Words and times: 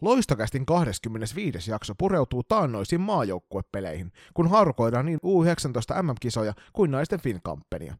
Loistokästin 0.00 0.66
25. 0.66 1.70
jakso 1.70 1.94
pureutuu 1.98 2.42
taannoisiin 2.42 3.00
maajoukkuepeleihin, 3.00 4.12
kun 4.34 4.50
harkoidaan 4.50 5.06
niin 5.06 5.18
U19 5.18 6.02
MM-kisoja 6.02 6.54
kuin 6.72 6.90
naisten 6.90 7.20
Finkampenia. 7.20 7.96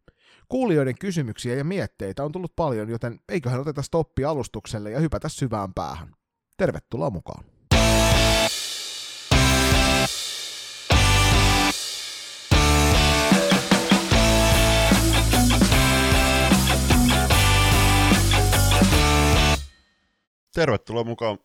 Kuulijoiden 0.49 0.99
kysymyksiä 0.99 1.55
ja 1.55 1.65
mietteitä 1.65 2.25
on 2.25 2.33
tullut 2.33 2.57
paljon, 2.57 2.89
joten 2.89 3.21
eiköhän 3.29 3.61
oteta 3.61 3.83
stoppi 3.83 4.25
alustukselle 4.25 4.91
ja 4.91 5.01
hypätä 5.01 5.29
syvään 5.29 5.75
päähän. 5.75 6.15
Tervetuloa 6.57 7.11
mukaan. 7.11 7.45
Tervetuloa 20.55 21.05
mukaan 21.05 21.39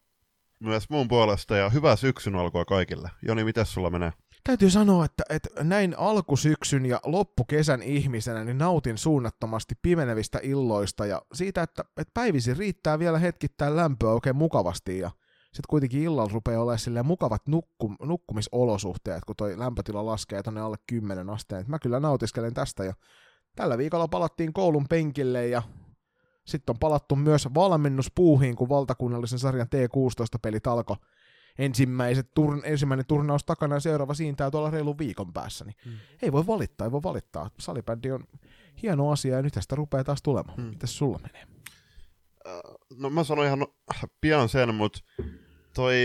myös 0.59 0.89
mun 0.89 1.07
puolesta 1.07 1.57
ja 1.57 1.69
hyvää 1.69 1.95
syksyn 1.95 2.35
alkua 2.35 2.65
kaikille. 2.65 3.11
Joni, 3.27 3.43
miten 3.43 3.65
sulla 3.65 3.89
menee? 3.89 4.13
Täytyy 4.43 4.69
sanoa, 4.69 5.05
että, 5.05 5.23
että 5.29 5.63
näin 5.63 5.95
alkusyksyn 5.97 6.85
ja 6.85 6.99
loppukesän 7.05 7.81
ihmisenä 7.81 8.43
niin 8.43 8.57
nautin 8.57 8.97
suunnattomasti 8.97 9.75
pimenevistä 9.81 10.39
illoista 10.43 11.05
ja 11.05 11.21
siitä, 11.33 11.63
että, 11.63 11.83
että 11.97 12.11
päivisin 12.13 12.57
riittää 12.57 12.99
vielä 12.99 13.19
hetkittäin 13.19 13.75
lämpöä 13.75 14.09
oikein 14.09 14.35
mukavasti 14.35 14.99
ja 14.99 15.11
sitten 15.45 15.69
kuitenkin 15.69 16.01
illalla 16.01 16.31
rupeaa 16.33 16.63
olemaan 16.63 17.05
mukavat 17.05 17.47
nukkum, 17.47 17.95
nukkumisolosuhteet, 18.01 19.25
kun 19.25 19.35
toi 19.35 19.59
lämpötila 19.59 20.05
laskee 20.05 20.43
tonne 20.43 20.61
alle 20.61 20.77
10 20.87 21.29
asteen. 21.29 21.65
Mä 21.67 21.79
kyllä 21.79 21.99
nautiskelen 21.99 22.53
tästä 22.53 22.83
ja 22.83 22.93
tällä 23.55 23.77
viikolla 23.77 24.07
palattiin 24.07 24.53
koulun 24.53 24.85
penkille 24.89 25.47
ja 25.47 25.61
sitten 26.51 26.73
on 26.73 26.79
palattu 26.79 27.15
myös 27.15 27.47
valmennuspuuhiin, 27.55 28.55
kun 28.55 28.69
valtakunnallisen 28.69 29.39
sarjan 29.39 29.67
T16-pelit 29.67 30.67
alkoi 30.67 30.95
ensimmäiset 31.59 32.33
turn, 32.33 32.61
ensimmäinen 32.65 33.05
turnaus 33.05 33.43
takana 33.43 33.75
ja 33.75 33.79
seuraava 33.79 34.13
siintää 34.13 34.51
tuolla 34.51 34.69
reilun 34.69 34.97
viikon 34.97 35.33
päässä. 35.33 35.65
Niin 35.65 35.75
mm. 35.85 35.91
Ei 36.21 36.31
voi 36.31 36.47
valittaa, 36.47 36.87
ei 36.87 36.91
voi 36.91 37.03
valittaa. 37.03 37.49
Salibändi 37.59 38.11
on 38.11 38.23
hieno 38.81 39.11
asia 39.11 39.35
ja 39.35 39.41
nyt 39.41 39.53
tästä 39.53 39.75
rupeaa 39.75 40.03
taas 40.03 40.21
tulemaan. 40.21 40.59
Mm. 40.59 40.65
Mitäs 40.65 40.97
sulla 40.97 41.19
menee? 41.23 41.47
No 42.97 43.09
mä 43.09 43.23
sanoin 43.23 43.47
ihan 43.47 43.67
pian 44.21 44.49
sen, 44.49 44.75
mutta 44.75 44.99
toi 45.73 45.95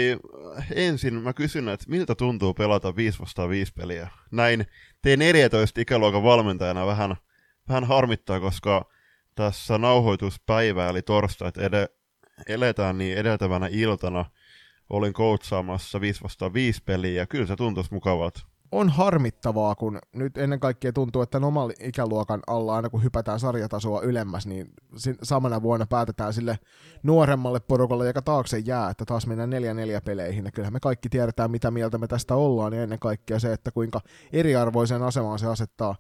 ensin 0.75 1.15
mä 1.15 1.33
kysyn, 1.33 1.69
että 1.69 1.87
miltä 1.89 2.15
tuntuu 2.15 2.55
pelata 2.55 2.97
5 2.97 3.19
vastaan 3.21 3.49
5 3.49 3.73
peliä. 3.73 4.09
Näin 4.31 4.61
T14 5.07 5.81
ikäluokan 5.81 6.23
valmentajana 6.23 6.87
vähän, 6.87 7.17
vähän 7.69 7.85
harmittaa, 7.85 8.41
koska 8.41 8.94
tässä 9.35 9.79
nauhoituspäivä, 9.79 10.89
eli 10.89 11.03
torstai, 11.03 11.49
että 11.49 11.61
ed- 11.61 11.89
eletään 12.49 12.99
niin 12.99 13.19
edeltävänä 13.19 13.69
iltana, 13.71 14.25
olin 14.91 15.13
coachaamassa 15.13 16.01
5 16.01 16.23
vastaan 16.23 16.55
5 16.55 16.83
peliä, 16.85 17.23
ja 17.23 17.27
kyllä 17.27 17.47
se 17.47 17.57
tuntuisi 17.57 17.95
mukavalta. 17.95 18.41
On 18.73 18.89
harmittavaa, 18.89 19.75
kun 19.75 19.99
nyt 20.13 20.39
ennen 20.39 20.61
kaikkea 20.61 20.93
tuntuu, 20.93 21.23
että 21.23 21.39
oman 21.39 21.73
ikäluokan 21.81 22.41
alla 22.47 22.77
aina 22.77 22.91
kun 22.91 23.03
hypätään 23.03 23.41
sarjatasoa 23.41 24.01
ylemmäs, 24.01 24.47
niin 24.47 24.67
samana 25.23 25.63
vuonna 25.63 25.87
päätetään 25.87 26.33
sille 26.33 26.59
nuoremmalle 27.03 27.61
porukalle, 27.61 28.07
joka 28.07 28.23
taakse 28.23 28.59
jää, 28.59 28.91
että 28.91 29.05
taas 29.05 29.27
mennään 29.27 29.51
neljä 29.51 29.75
neljä 29.75 30.01
peleihin. 30.01 30.45
Ja 30.45 30.53
kyllähän 30.53 30.73
me 30.73 30.81
kaikki 30.81 31.09
tiedetään, 31.09 31.51
mitä 31.51 31.71
mieltä 31.71 31.99
me 31.99 32.07
tästä 32.07 32.35
ollaan, 32.35 32.73
ja 32.73 32.83
ennen 32.83 32.99
kaikkea 32.99 33.39
se, 33.39 33.53
että 33.53 33.71
kuinka 33.71 34.01
eriarvoiseen 34.33 35.03
asemaan 35.03 35.39
se 35.39 35.47
asettaa 35.47 35.95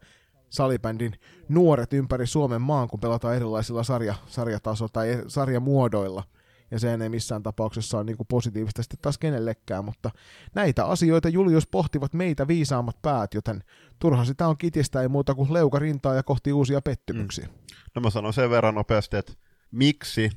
salibändin 0.55 1.13
nuoret 1.49 1.93
ympäri 1.93 2.27
Suomen 2.27 2.63
maan, 2.63 2.89
kun 2.89 3.01
pelataan 3.01 3.37
erilaisilla 3.37 3.83
sarja, 3.83 4.15
sarjataso- 4.27 4.89
tai 4.93 5.23
sarjamuodoilla. 5.29 6.23
Ja 6.71 6.79
se 6.79 6.95
ei 7.03 7.09
missään 7.09 7.43
tapauksessa 7.43 7.97
ole 7.97 8.05
niin 8.05 8.17
kuin 8.17 8.27
positiivista 8.27 8.83
sitten 8.83 8.99
taas 9.03 9.19
kenellekään, 9.19 9.85
mutta 9.85 10.11
näitä 10.55 10.85
asioita 10.85 11.29
Julius 11.29 11.67
pohtivat 11.67 12.15
meitä 12.15 12.49
viisaammat 12.49 12.97
päät, 13.03 13.35
joten 13.35 13.65
turha 13.99 14.25
sitä 14.25 14.49
on 14.49 14.59
kitistä, 14.59 15.03
ei 15.03 15.09
muuta 15.09 15.35
kuin 15.35 15.53
leuka 15.53 15.79
rintaa 15.79 16.15
ja 16.15 16.23
kohti 16.23 16.53
uusia 16.53 16.81
pettymyksiä. 16.81 17.47
Mm. 17.47 17.53
No 17.95 18.01
mä 18.01 18.11
sanon 18.11 18.33
sen 18.33 18.51
verran 18.51 18.75
nopeasti, 18.75 19.17
että 19.17 19.33
miksi 19.71 20.31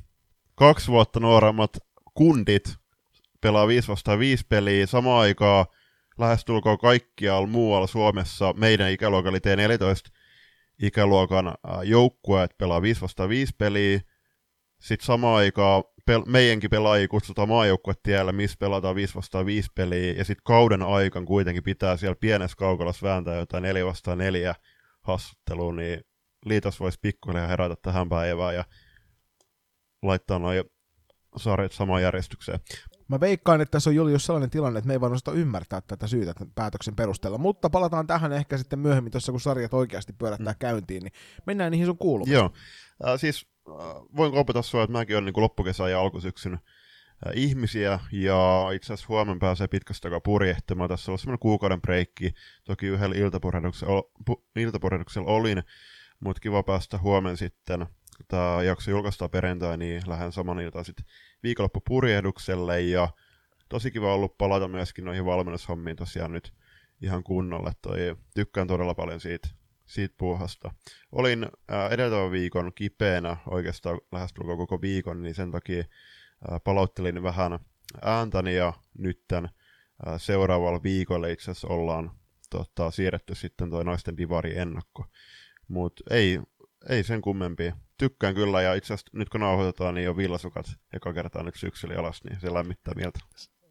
kaksi 0.54 0.88
vuotta 0.88 1.20
nuoremmat 1.20 1.76
kundit 2.14 2.76
pelaa 3.40 3.66
5 3.66 3.88
vastaan 3.88 4.18
5 4.18 4.44
peliä 4.48 4.86
samaan 4.86 5.20
aikaan 5.20 5.66
lähestulkoon 6.18 6.78
kaikkialla 6.78 7.46
muualla 7.46 7.86
Suomessa 7.86 8.52
meidän 8.52 8.90
ikäluokan, 8.90 9.34
eli 9.34 9.38
T14 9.38 10.12
ikäluokan 10.82 11.54
joukkueet 11.84 12.58
pelaa 12.58 12.82
5 12.82 13.00
vasta 13.00 13.28
5 13.28 13.52
peliä. 13.58 14.00
Sitten 14.80 15.06
samaan 15.06 15.36
aikaan 15.36 15.84
pel- 16.10 16.26
meidänkin 16.26 16.70
pelaajia 16.70 17.08
kutsutaan 17.08 17.48
maajoukkuetiellä, 17.48 18.32
missä 18.32 18.56
pelataan 18.60 18.94
5 18.94 19.14
vastaan 19.14 19.46
5 19.46 19.70
peliä, 19.74 20.12
ja 20.12 20.24
sitten 20.24 20.44
kauden 20.44 20.82
aikan 20.82 21.24
kuitenkin 21.24 21.62
pitää 21.62 21.96
siellä 21.96 22.16
pienessä 22.20 22.56
kaukalassa 22.56 23.08
vääntää 23.08 23.36
jotain 23.36 23.62
4 23.62 23.86
vastaan 23.86 24.18
4 24.18 24.54
hassuttelua, 25.00 25.72
niin 25.72 26.00
liitos 26.44 26.80
voisi 26.80 26.98
pikkuhiljaa 27.02 27.46
herätä 27.46 27.74
tähän 27.82 28.08
päivään 28.08 28.54
ja 28.54 28.64
laittaa 30.02 30.38
noin 30.38 30.64
sarjat 31.36 31.72
samaan 31.72 32.02
järjestykseen. 32.02 32.60
Mä 33.08 33.20
veikkaan, 33.20 33.60
että 33.60 33.70
tässä 33.70 33.90
on 33.90 33.96
Julius 33.96 34.26
sellainen 34.26 34.50
tilanne, 34.50 34.78
että 34.78 34.86
me 34.86 34.92
ei 34.92 35.00
vaan 35.00 35.12
osata 35.12 35.32
ymmärtää 35.32 35.80
tätä 35.80 36.06
syytä 36.06 36.34
päätöksen 36.54 36.96
perusteella, 36.96 37.38
mutta 37.38 37.70
palataan 37.70 38.06
tähän 38.06 38.32
ehkä 38.32 38.58
sitten 38.58 38.78
myöhemmin 38.78 39.10
tuossa, 39.10 39.32
kun 39.32 39.40
sarjat 39.40 39.74
oikeasti 39.74 40.12
pyörättää 40.12 40.52
mm. 40.52 40.58
käyntiin, 40.58 41.02
niin 41.02 41.12
mennään 41.46 41.72
niihin 41.72 41.86
sun 41.86 41.98
kuulumiin. 41.98 42.34
Joo, 42.34 42.52
äh, 43.06 43.20
siis 43.20 43.46
äh, 43.68 43.74
voin 44.16 44.32
kopata 44.32 44.62
sua, 44.62 44.82
että 44.82 44.92
mäkin 44.92 45.16
olen 45.16 45.24
niin 45.24 45.42
loppukesän 45.42 45.90
ja 45.90 46.00
alkusyksyn 46.00 46.54
äh, 46.54 46.60
ihmisiä, 47.34 48.00
ja 48.12 48.68
itse 48.74 48.92
asiassa 48.92 49.08
huomenna 49.08 49.40
pääsee 49.40 49.68
pitkästä 49.68 50.08
aikaa 50.08 50.20
purjehtimaan. 50.20 50.90
Tässä 50.90 51.12
on 51.12 51.18
semmoinen 51.18 51.38
kuukauden 51.38 51.80
breikki, 51.80 52.34
toki 52.64 52.86
yhdellä 52.86 53.16
iltapurjehduksella, 53.16 54.02
iltapurjehduksella 54.56 55.30
olin, 55.30 55.62
mutta 56.20 56.40
kiva 56.40 56.62
päästä 56.62 56.98
huomenna 56.98 57.36
sitten 57.36 57.86
tämä 58.28 58.62
jakso 58.62 58.90
julkaistaan 58.90 59.30
perjantai, 59.30 59.78
niin 59.78 60.02
lähden 60.06 60.32
saman 60.32 60.60
iltaan 60.60 60.84
sitten 60.84 61.06
viikonloppupurjehdukselle 61.42 62.80
ja 62.80 63.08
tosi 63.68 63.90
kiva 63.90 64.14
ollut 64.14 64.38
palata 64.38 64.68
myöskin 64.68 65.04
noihin 65.04 65.24
valmennushommiin 65.24 65.96
tosiaan 65.96 66.32
nyt 66.32 66.54
ihan 67.02 67.24
kunnolla. 67.24 67.72
Toi, 67.82 68.16
tykkään 68.34 68.66
todella 68.66 68.94
paljon 68.94 69.20
siitä, 69.20 69.48
siitä 69.86 70.14
puuhasta. 70.18 70.74
Olin 71.12 71.46
ää, 71.68 71.88
edeltävän 71.88 72.30
viikon 72.30 72.72
kipeänä 72.74 73.36
oikeastaan 73.46 74.00
lähestulkoon 74.12 74.58
koko 74.58 74.80
viikon, 74.80 75.22
niin 75.22 75.34
sen 75.34 75.50
takia 75.50 75.84
ää, 76.50 76.60
palauttelin 76.60 77.22
vähän 77.22 77.58
ääntäni 78.02 78.54
ja 78.54 78.72
nytten 78.98 79.48
ää, 80.06 80.18
seuraavalla 80.18 80.82
viikolla 80.82 81.26
itse 81.26 81.50
asiassa 81.50 81.68
ollaan 81.68 82.10
tota, 82.50 82.90
siirretty 82.90 83.34
sitten 83.34 83.70
toi 83.70 83.84
naisten 83.84 84.16
divari 84.16 84.58
ennakko. 84.58 85.04
Mutta 85.68 86.04
ei, 86.10 86.40
ei 86.88 87.02
sen 87.02 87.20
kummempia 87.20 87.76
tykkään 87.98 88.34
kyllä, 88.34 88.62
ja 88.62 88.74
itse 88.74 88.94
asiassa 88.94 89.18
nyt 89.18 89.28
kun 89.28 89.40
nauhoitetaan, 89.40 89.94
niin 89.94 90.04
jo 90.04 90.16
villasukat 90.16 90.66
eka 90.92 91.12
kertaa 91.12 91.42
nyt 91.42 91.54
syksyllä 91.56 91.94
alas, 91.98 92.24
niin 92.24 92.40
se 92.40 92.54
lämmittää 92.54 92.94
mieltä. 92.94 93.18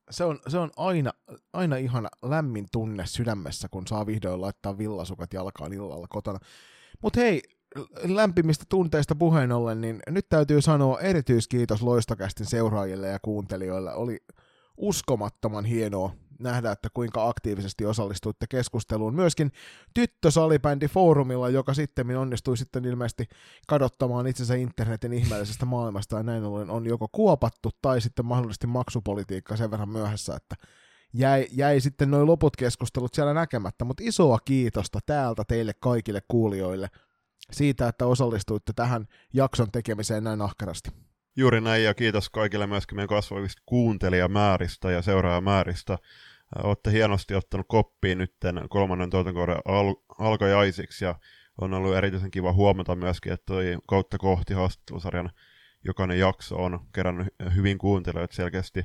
Se 0.09 0.23
on, 0.23 0.39
se 0.47 0.57
on 0.57 0.71
aina, 0.77 1.11
aina 1.53 1.75
ihana 1.75 2.09
lämmin 2.21 2.67
tunne 2.71 3.05
sydämessä, 3.05 3.67
kun 3.71 3.87
saa 3.87 4.05
vihdoin 4.05 4.41
laittaa 4.41 4.77
villasukat 4.77 5.33
jalkaan 5.33 5.73
illalla 5.73 6.07
kotona. 6.09 6.39
Mutta 7.01 7.19
hei, 7.19 7.41
lämpimistä 8.03 8.65
tunteista 8.69 9.15
puheen 9.15 9.51
ollen, 9.51 9.81
niin 9.81 9.99
nyt 10.09 10.29
täytyy 10.29 10.61
sanoa 10.61 10.99
erityiskiitos 10.99 11.81
Loistokästin 11.81 12.45
seuraajille 12.45 13.07
ja 13.07 13.19
kuuntelijoille. 13.21 13.93
Oli 13.93 14.17
uskomattoman 14.77 15.65
hienoa 15.65 16.11
nähdä, 16.39 16.71
että 16.71 16.89
kuinka 16.93 17.27
aktiivisesti 17.27 17.85
osallistuitte 17.85 18.45
keskusteluun. 18.49 19.15
Myöskin 19.15 19.51
tyttösalibändi 19.93 20.87
foorumilla, 20.87 21.49
joka 21.49 21.73
sitten 21.73 22.17
onnistui 22.17 22.57
sitten 22.57 22.85
ilmeisesti 22.85 23.25
kadottamaan 23.67 24.27
itsensä 24.27 24.55
internetin 24.55 25.13
ihmeellisestä 25.13 25.65
maailmasta, 25.65 26.17
ja 26.17 26.23
näin 26.23 26.43
ollen 26.43 26.69
on 26.69 26.85
joko 26.85 27.07
kuopattu 27.11 27.69
tai 27.81 28.01
sitten 28.01 28.25
mahdollisesti 28.25 28.67
maksupolitiikka 28.67 29.55
sen 29.55 29.71
verran 29.71 29.89
myöhässä, 29.89 30.35
että 30.35 30.55
jäi, 31.13 31.47
jäi 31.51 31.81
sitten 31.81 32.11
noin 32.11 32.27
loput 32.27 32.55
keskustelut 32.55 33.13
siellä 33.13 33.33
näkemättä, 33.33 33.85
mutta 33.85 34.03
isoa 34.05 34.39
kiitosta 34.45 34.99
täältä 35.05 35.43
teille 35.47 35.73
kaikille 35.79 36.21
kuulijoille 36.27 36.89
siitä, 37.51 37.87
että 37.87 38.05
osallistuitte 38.05 38.73
tähän 38.75 39.07
jakson 39.33 39.71
tekemiseen 39.71 40.23
näin 40.23 40.41
ahkerasti. 40.41 41.06
Juuri 41.39 41.61
näin, 41.61 41.83
ja 41.83 41.93
kiitos 41.93 42.29
kaikille 42.29 42.67
myöskin 42.67 42.95
meidän 42.95 43.07
kasvavista 43.07 43.61
kuuntelijamääristä 43.65 44.91
ja 44.91 45.01
seuraajamääristä. 45.01 45.97
Olette 46.63 46.91
hienosti 46.91 47.35
ottanut 47.35 47.65
koppiin 47.69 48.17
nyt 48.17 48.33
kolmannen 48.69 49.09
tuotantokauden 49.09 49.61
al- 49.65 49.95
alkajaisiksi, 50.19 51.05
ja 51.05 51.15
on 51.61 51.73
ollut 51.73 51.95
erityisen 51.95 52.31
kiva 52.31 52.53
huomata 52.53 52.95
myöskin, 52.95 53.33
että 53.33 53.45
toi 53.45 53.77
kautta 53.87 54.17
kohti 54.17 54.53
haastattelusarjan 54.53 55.29
jokainen 55.83 56.19
jakso 56.19 56.55
on 56.55 56.79
kerännyt 56.93 57.27
hyvin 57.55 57.77
kuuntelijoita 57.77 58.35
selkeästi. 58.35 58.83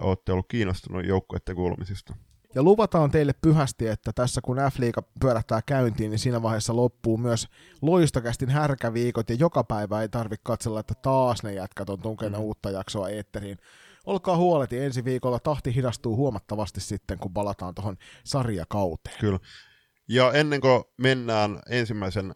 Olette 0.00 0.32
ollut 0.32 0.48
kiinnostunut 0.48 1.06
joukkueiden 1.06 1.56
kuulumisista. 1.56 2.14
Ja 2.58 2.62
luvataan 2.62 3.10
teille 3.10 3.32
pyhästi, 3.42 3.86
että 3.88 4.12
tässä 4.14 4.40
kun 4.40 4.56
F-liiga 4.56 5.02
pyörähtää 5.20 5.60
käyntiin, 5.66 6.10
niin 6.10 6.18
siinä 6.18 6.42
vaiheessa 6.42 6.76
loppuu 6.76 7.16
myös 7.16 7.48
loistokästin 7.82 8.48
härkäviikot, 8.48 9.30
ja 9.30 9.36
joka 9.38 9.64
päivä 9.64 10.02
ei 10.02 10.08
tarvitse 10.08 10.42
katsella, 10.44 10.80
että 10.80 10.94
taas 11.02 11.42
ne 11.42 11.54
jätkät 11.54 11.90
on 11.90 12.02
tunkena 12.02 12.38
mm. 12.38 12.44
uutta 12.44 12.70
jaksoa 12.70 13.08
eetteriin. 13.08 13.58
Olkaa 14.06 14.36
huoleti, 14.36 14.78
ensi 14.78 15.04
viikolla 15.04 15.38
tahti 15.38 15.74
hidastuu 15.74 16.16
huomattavasti 16.16 16.80
sitten, 16.80 17.18
kun 17.18 17.32
palataan 17.32 17.74
tuohon 17.74 17.96
sarjakauteen. 18.24 19.18
Kyllä. 19.20 19.38
Ja 20.08 20.32
ennen 20.32 20.60
kuin 20.60 20.84
mennään 20.96 21.60
ensimmäisen 21.70 22.32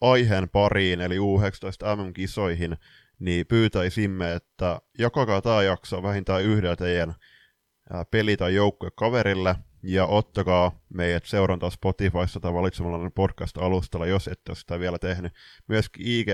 aiheen 0.00 0.48
pariin, 0.48 1.00
eli 1.00 1.18
U19 1.18 1.96
MM-kisoihin, 1.96 2.76
niin 3.18 3.46
pyytäisimme, 3.46 4.34
että 4.34 4.80
jakakaa 4.98 5.42
tämä 5.42 5.62
jakso 5.62 6.02
vähintään 6.02 6.42
yhdellä 6.42 6.76
teidän 6.76 7.14
peli- 8.10 8.36
tai 8.36 8.52
kaverille, 8.94 9.56
ja 9.82 10.06
ottakaa 10.06 10.80
meidät 10.94 11.24
seurantaa 11.24 11.70
Spotifyssa 11.70 12.40
tai 12.40 12.54
valitsemalla 12.54 13.10
podcast-alustalla, 13.10 14.06
jos 14.06 14.28
ette 14.28 14.50
ole 14.50 14.56
sitä 14.56 14.80
vielä 14.80 14.98
tehnyt. 14.98 15.32
Myöskin 15.68 16.06
ig 16.06 16.28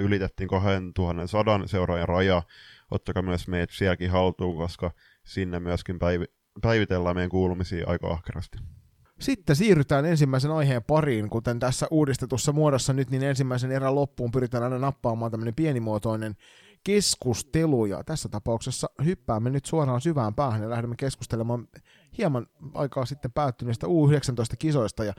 ylitettiin 0.00 0.48
2100 0.48 1.66
seuraajan 1.66 2.08
raja, 2.08 2.42
ottakaa 2.90 3.22
myös 3.22 3.48
meidät 3.48 3.70
sielläkin 3.70 4.10
haltuun, 4.10 4.56
koska 4.56 4.90
sinne 5.24 5.60
myöskin 5.60 5.98
päivi- 5.98 6.32
päivitellään 6.62 7.16
meidän 7.16 7.30
kuulumisia 7.30 7.86
aika 7.88 8.08
ahkerasti. 8.08 8.58
Sitten 9.20 9.56
siirrytään 9.56 10.04
ensimmäisen 10.04 10.50
aiheen 10.50 10.82
pariin, 10.82 11.30
kuten 11.30 11.58
tässä 11.58 11.86
uudistetussa 11.90 12.52
muodossa 12.52 12.92
nyt, 12.92 13.10
niin 13.10 13.22
ensimmäisen 13.22 13.72
erän 13.72 13.94
loppuun 13.94 14.30
pyritään 14.30 14.64
aina 14.64 14.78
nappaamaan 14.78 15.30
tämmöinen 15.30 15.54
pienimuotoinen 15.54 16.36
keskustelu, 16.84 17.86
ja 17.86 18.04
tässä 18.04 18.28
tapauksessa 18.28 18.90
hyppäämme 19.04 19.50
nyt 19.50 19.64
suoraan 19.64 20.00
syvään 20.00 20.34
päähän 20.34 20.62
ja 20.62 20.70
lähdemme 20.70 20.96
keskustelemaan 20.96 21.68
hieman 22.18 22.46
aikaa 22.74 23.06
sitten 23.06 23.32
päättyneistä 23.32 23.86
U19-kisoista, 23.86 25.04
ja 25.04 25.12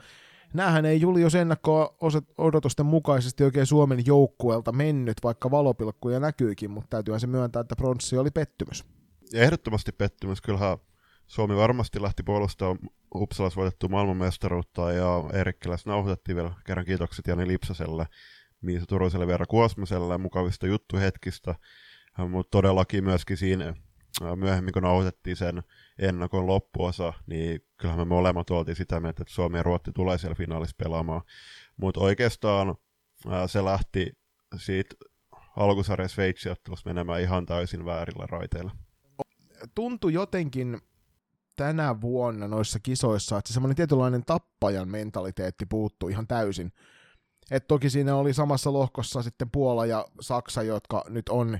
Näähän 0.54 0.84
ei 0.84 1.00
Julius 1.00 1.34
ennakkoa 1.34 1.96
odotusten 2.38 2.86
mukaisesti 2.86 3.44
oikein 3.44 3.66
Suomen 3.66 4.06
joukkueelta 4.06 4.72
mennyt, 4.72 5.16
vaikka 5.22 5.50
valopilkkuja 5.50 6.20
näkyykin, 6.20 6.70
mutta 6.70 6.88
täytyyhän 6.90 7.20
se 7.20 7.26
myöntää, 7.26 7.60
että 7.60 7.76
pronssi 7.76 8.18
oli 8.18 8.30
pettymys. 8.30 8.84
Ja 9.32 9.42
ehdottomasti 9.42 9.92
pettymys. 9.92 10.40
Kyllähän 10.40 10.78
Suomi 11.26 11.56
varmasti 11.56 12.02
lähti 12.02 12.22
puolustamaan 12.22 12.78
Uppsalas 13.14 13.56
voitettua 13.56 13.88
maailmanmestaruutta 13.88 14.92
ja 14.92 15.24
Eerikkiläs 15.32 15.86
nauhoitettiin 15.86 16.36
vielä 16.36 16.54
kerran 16.66 16.86
kiitokset 16.86 17.26
Jani 17.26 17.46
Lipsaselle, 17.46 18.06
Miisa 18.62 18.86
Turuselle, 18.86 19.26
Veera 19.26 19.46
Kuosmaselle 19.46 20.18
mukavista 20.18 20.66
juttuhetkistä, 20.66 21.54
mutta 22.28 22.50
todellakin 22.50 23.04
myöskin 23.04 23.36
siinä 23.36 23.74
myöhemmin 24.36 24.72
kun 24.72 24.82
nauhoitettiin 24.82 25.36
sen 25.36 25.62
ennakon 25.98 26.46
loppuosa, 26.46 27.12
niin 27.26 27.60
kyllähän 27.76 28.00
me 28.00 28.04
molemmat 28.14 28.50
oltiin 28.50 28.76
sitä 28.76 29.00
mieltä, 29.00 29.22
että 29.22 29.34
Suomi 29.34 29.56
ja 29.56 29.62
Ruotti 29.62 29.92
tulee 29.92 30.18
siellä 30.18 30.34
finaalissa 30.34 30.76
pelaamaan. 30.78 31.22
Mutta 31.76 32.00
oikeastaan 32.00 32.74
se 33.46 33.64
lähti 33.64 34.12
siitä 34.56 34.94
alkusarjan 35.56 36.08
Sveitsiottelussa 36.08 36.90
menemään 36.90 37.20
ihan 37.20 37.46
täysin 37.46 37.84
väärillä 37.84 38.26
raiteilla. 38.26 38.70
Tuntui 39.74 40.12
jotenkin 40.12 40.80
tänä 41.56 42.00
vuonna 42.00 42.48
noissa 42.48 42.80
kisoissa, 42.80 43.38
että 43.38 43.48
se 43.48 43.54
semmoinen 43.54 43.76
tietynlainen 43.76 44.24
tappajan 44.24 44.88
mentaliteetti 44.88 45.66
puuttuu 45.66 46.08
ihan 46.08 46.26
täysin. 46.26 46.72
Et 47.52 47.68
toki 47.68 47.90
siinä 47.90 48.16
oli 48.16 48.34
samassa 48.34 48.72
lohkossa 48.72 49.22
sitten 49.22 49.50
Puola 49.50 49.86
ja 49.86 50.06
Saksa, 50.20 50.62
jotka 50.62 51.04
nyt 51.08 51.28
on 51.28 51.58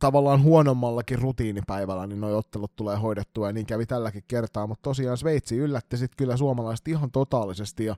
tavallaan 0.00 0.42
huonommallakin 0.42 1.18
rutiinipäivällä, 1.18 2.06
niin 2.06 2.20
noi 2.20 2.34
ottelut 2.34 2.76
tulee 2.76 2.96
hoidettua, 2.96 3.46
ja 3.46 3.52
niin 3.52 3.66
kävi 3.66 3.86
tälläkin 3.86 4.24
kertaa, 4.28 4.66
mutta 4.66 4.82
tosiaan 4.82 5.16
Sveitsi 5.16 5.56
yllätti 5.56 5.96
sitten 5.96 6.16
kyllä 6.16 6.36
suomalaiset 6.36 6.88
ihan 6.88 7.10
totaalisesti, 7.10 7.84
ja 7.84 7.96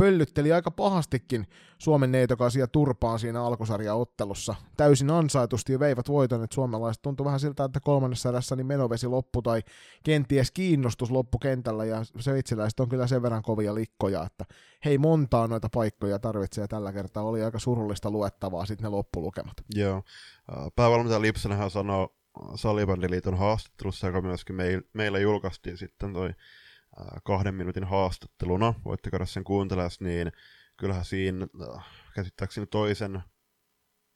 pöllytteli 0.00 0.52
aika 0.52 0.70
pahastikin 0.70 1.46
Suomen 1.78 2.12
neitokaisia 2.12 2.66
turpaan 2.66 3.18
siinä 3.18 3.42
alkusarjaottelussa. 3.42 4.54
Täysin 4.76 5.10
ansaitusti 5.10 5.72
ja 5.72 5.78
veivät 5.78 6.08
voiton, 6.08 6.44
että 6.44 6.54
suomalaiset 6.54 7.02
tuntui 7.02 7.24
vähän 7.24 7.40
siltä, 7.40 7.64
että 7.64 7.80
kolmannessa 7.80 8.28
erässä 8.28 8.56
niin 8.56 8.66
menovesi 8.66 9.06
loppu 9.06 9.42
tai 9.42 9.62
kenties 10.04 10.50
kiinnostus 10.50 11.10
loppu 11.10 11.38
kentällä 11.38 11.84
ja 11.84 12.04
sveitsiläiset 12.18 12.80
on 12.80 12.88
kyllä 12.88 13.06
sen 13.06 13.22
verran 13.22 13.42
kovia 13.42 13.74
likkoja, 13.74 14.24
että 14.24 14.44
hei 14.84 14.98
montaa 14.98 15.46
noita 15.46 15.68
paikkoja 15.74 16.18
tarvitsee 16.18 16.68
tällä 16.68 16.92
kertaa. 16.92 17.22
Oli 17.22 17.42
aika 17.42 17.58
surullista 17.58 18.10
luettavaa 18.10 18.66
sitten 18.66 18.84
ne 18.84 18.88
loppulukemat. 18.88 19.54
Joo. 19.74 20.02
Päävalmentaja 20.76 21.20
Lipsenhän 21.20 21.70
sanoi 21.70 22.08
Salibandiliiton 22.54 23.38
haastattelussa, 23.38 24.06
joka 24.06 24.20
myöskin 24.20 24.56
meillä 24.92 25.18
julkaistiin 25.18 25.76
sitten 25.76 26.12
toi 26.12 26.30
kahden 27.24 27.54
minuutin 27.54 27.84
haastatteluna, 27.84 28.74
voitte 28.84 29.10
käydä 29.10 29.26
sen 29.26 29.44
kuuntelas, 29.44 30.00
niin 30.00 30.32
kyllähän 30.76 31.04
siinä 31.04 31.46
käsittääkseni 32.14 32.66
toisen 32.66 33.22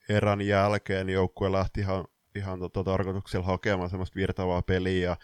erän 0.09 0.41
jälkeen 0.41 1.09
joukkue 1.09 1.53
lähti 1.53 1.81
ihan, 1.81 2.05
ihan 2.35 2.59
tota, 2.59 2.85
tarkoituksella 2.85 3.47
hakemaan 3.47 3.91
semmoista 3.91 4.17
virtavaa 4.17 4.63
peliä 4.63 5.09
ja 5.09 5.17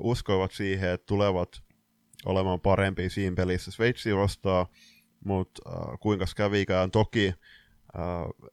uskoivat 0.00 0.52
siihen, 0.52 0.90
että 0.90 1.06
tulevat 1.06 1.62
olemaan 2.24 2.60
parempia 2.60 3.10
siinä 3.10 3.36
pelissä 3.36 3.70
Sveitsi 3.70 4.16
vastaa, 4.16 4.66
mutta 5.24 5.62
äh, 5.68 5.98
kuinka 6.00 6.24
kävikään? 6.36 6.90
Toki 6.90 7.26
äh, 7.28 8.04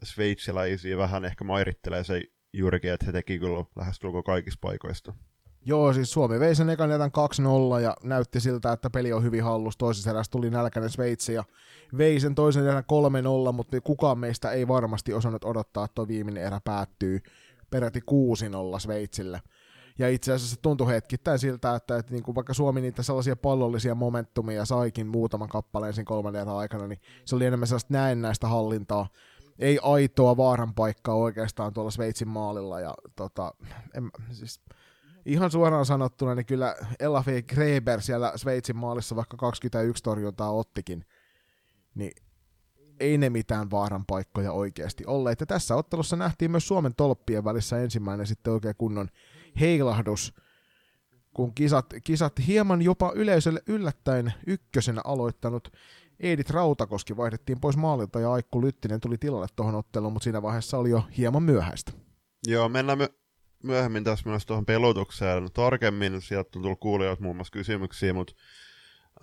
sveitsiläisiä 0.04 0.98
vähän 0.98 1.26
ehkä 1.26 1.44
mairittelee 1.44 2.04
se 2.04 2.22
juurikin, 2.54 2.92
että 2.92 3.06
he 3.06 3.12
teki 3.12 3.40
kyllä 3.40 3.66
lähestulkoon 3.76 4.24
kaikista 4.24 4.60
paikoista. 4.62 5.14
Joo, 5.66 5.94
siis 5.94 6.12
Suomi 6.12 6.40
vei 6.40 6.56
sen 6.56 6.70
ekan 6.70 6.90
jätän 6.90 7.12
2-0 7.78 7.82
ja 7.82 7.96
näytti 8.04 8.40
siltä, 8.40 8.72
että 8.72 8.90
peli 8.90 9.14
on 9.14 9.24
hyvin 9.24 9.44
hallus. 9.44 9.78
Toisessa 9.78 10.10
erässä 10.10 10.32
tuli 10.32 10.50
nälkäinen 10.50 10.90
Sveitsi 10.90 11.34
ja 11.34 11.44
vei 11.98 12.20
sen 12.20 12.36
toisen 12.36 12.68
erän 12.68 12.84
3-0, 13.50 13.52
mutta 13.52 13.82
kukaan 13.82 14.20
meistä 14.20 14.52
ei 14.52 14.68
varmasti 14.68 15.14
osannut 15.14 15.44
odottaa, 15.44 15.86
että 15.86 15.96
tuo 15.96 16.08
viimeinen 16.08 16.44
erä 16.44 16.62
päättyy 16.64 17.20
peräti 17.70 18.00
6-0 18.00 18.80
Sveitsille. 18.80 19.42
Ja 20.00 20.10
itse 20.10 20.34
asiassa 20.34 20.56
tuntui 20.62 20.88
hetkittäin 20.88 21.40
siltä, 21.40 21.76
että, 21.76 21.98
että 21.98 22.12
niin 22.12 22.24
kuin 22.24 22.36
vaikka 22.36 22.54
Suomi 22.54 22.82
niitä 22.82 23.04
sellaisia 23.04 23.36
pallollisia 23.36 23.96
momentumia 23.96 24.66
saikin 24.66 25.08
muutaman 25.08 25.50
kappaleen 25.50 25.94
siinä 25.94 26.06
kolmannen 26.06 26.50
aikana, 26.50 26.88
niin 26.88 27.02
se 27.26 27.36
oli 27.36 27.46
enemmän 27.46 27.68
sellaista 27.68 27.94
näennäistä 27.94 28.48
hallintaa. 28.48 29.08
Ei 29.60 29.80
aitoa 29.82 30.38
vaaran 30.38 30.74
paikkaa 30.74 31.16
oikeastaan 31.16 31.74
tuolla 31.74 31.92
Sveitsin 31.92 32.28
maalilla. 32.28 32.80
Ja, 32.80 32.94
tota, 33.16 33.54
en, 33.94 34.12
siis, 34.32 34.60
ihan 35.26 35.52
suoraan 35.52 35.86
sanottuna, 35.86 36.36
niin 36.36 36.46
kyllä 36.46 36.76
Elafi 37.00 37.44
Greber 37.44 38.02
siellä 38.02 38.34
Sveitsin 38.36 38.78
maalissa 38.78 39.16
vaikka 39.16 39.38
21 39.38 40.04
torjuntaa 40.04 40.52
ottikin, 40.52 41.06
niin 41.96 42.12
ei 43.00 43.18
ne 43.18 43.30
mitään 43.30 43.72
vaaran 43.72 44.06
paikkoja 44.06 44.52
oikeasti 44.52 45.06
olleet. 45.06 45.40
Ja 45.40 45.46
tässä 45.46 45.76
ottelussa 45.76 46.16
nähtiin 46.16 46.52
myös 46.52 46.68
Suomen 46.68 46.96
tolppien 46.96 47.44
välissä 47.44 47.80
ensimmäinen 47.80 48.28
sitten 48.28 48.54
oikein 48.54 48.76
kunnon 48.78 49.10
heilahdus, 49.60 50.34
kun 51.34 51.54
kisat, 51.56 51.86
kisat 52.04 52.34
hieman 52.48 52.82
jopa 52.82 53.12
yleisölle 53.16 53.62
yllättäen 53.68 54.34
ykkösenä 54.48 55.02
aloittanut 55.06 55.72
Edith 56.20 56.52
Rautakoski 56.52 57.18
vaihdettiin 57.18 57.60
pois 57.60 57.78
maalilta 57.78 58.20
ja 58.20 58.34
Aikku 58.34 58.62
Lyttinen 58.62 59.00
tuli 59.00 59.18
tilalle 59.18 59.48
tuohon 59.56 59.76
otteluun, 59.76 60.14
mutta 60.14 60.24
siinä 60.24 60.42
vaiheessa 60.42 60.78
oli 60.78 60.90
jo 60.90 61.04
hieman 61.18 61.44
myöhäistä. 61.44 61.92
Joo, 62.48 62.70
mennään 62.70 62.98
my- 62.98 63.21
myöhemmin 63.64 64.04
tässä 64.04 64.30
myös 64.30 64.46
tuohon 64.46 64.66
pelotukseen 64.66 65.52
tarkemmin. 65.54 66.22
Sieltä 66.22 66.50
on 66.56 66.62
tullut 66.62 66.80
kuulijoilta 66.80 67.24
muun 67.24 67.36
muassa 67.36 67.52
kysymyksiä, 67.52 68.14
mutta 68.14 68.34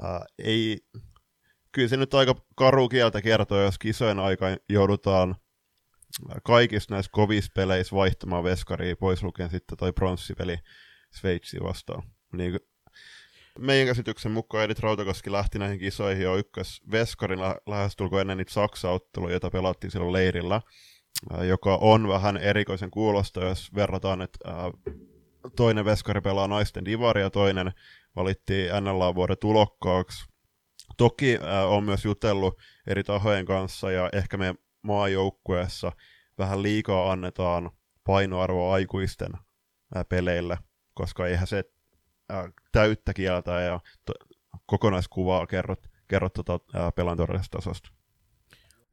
äh, 0.05 0.21
ei, 0.39 0.79
kyllä 1.73 1.89
se 1.89 1.97
nyt 1.97 2.15
aika 2.15 2.35
karu 2.57 2.89
kieltä 2.89 3.23
kertoo, 3.23 3.63
jos 3.63 3.79
kisojen 3.79 4.19
aika 4.19 4.47
joudutaan 4.69 5.37
kaikissa 6.45 6.95
näissä 6.95 7.11
kovissa 7.13 7.53
peleissä 7.55 7.97
vaihtamaan 7.97 8.45
veskaria, 8.45 8.97
pois 8.97 9.23
lukien 9.23 9.51
sitten 9.51 9.79
toi 9.79 9.93
pronssipeli 9.93 10.59
Sveitsi 11.11 11.57
vastaan. 11.63 12.03
Niin, 12.33 12.61
meidän 13.59 13.87
käsityksen 13.87 14.33
mukaan 14.33 14.65
Edith 14.65 14.81
Rautakoski 14.81 15.33
lähti 15.33 15.59
näihin 15.59 15.79
kisoihin 15.79 16.23
jo 16.23 16.37
ykkös 16.37 16.81
veskarin 16.91 17.41
lähestulko 17.67 18.21
ennen 18.21 18.39
niitä 18.39 18.53
Saksa-otteluja, 18.53 19.33
joita 19.33 19.51
pelattiin 19.51 19.91
silloin 19.91 20.13
leirillä 20.13 20.61
joka 21.49 21.77
on 21.77 22.09
vähän 22.09 22.37
erikoisen 22.37 22.91
kuulosta, 22.91 23.45
jos 23.45 23.75
verrataan, 23.75 24.23
että 24.23 24.39
toinen 25.57 25.85
veskari 25.85 26.21
pelaa 26.21 26.49
naisten 26.49 26.85
divari 26.85 27.21
ja 27.21 27.31
toinen 27.31 27.73
valittiin 28.17 28.71
NLA-vuoden 28.81 29.37
tulokkaaksi. 29.41 30.27
Toki 30.97 31.39
on 31.69 31.85
myös 31.85 32.05
jutellut 32.05 32.59
eri 32.87 33.05
tahojen 33.05 33.47
kanssa 33.47 33.91
ja 33.91 34.11
ehkä 34.13 34.37
meidän 34.37 34.57
maajoukkueessa 34.83 35.93
vähän 36.39 36.63
liikaa 36.63 37.13
annetaan 37.13 37.71
painoarvoa 38.05 38.75
aikuisten 38.75 39.33
peleille, 40.09 40.59
koska 40.95 41.27
eihän 41.27 41.47
se 41.47 41.65
täyttä 42.73 43.15
kieltä 43.15 43.61
ja 43.61 43.81
kokonaiskuvaa 44.67 45.47
kerrot, 45.47 45.87
kerrot 46.09 46.33
tuota, 46.33 46.61
tasosta. 47.51 47.98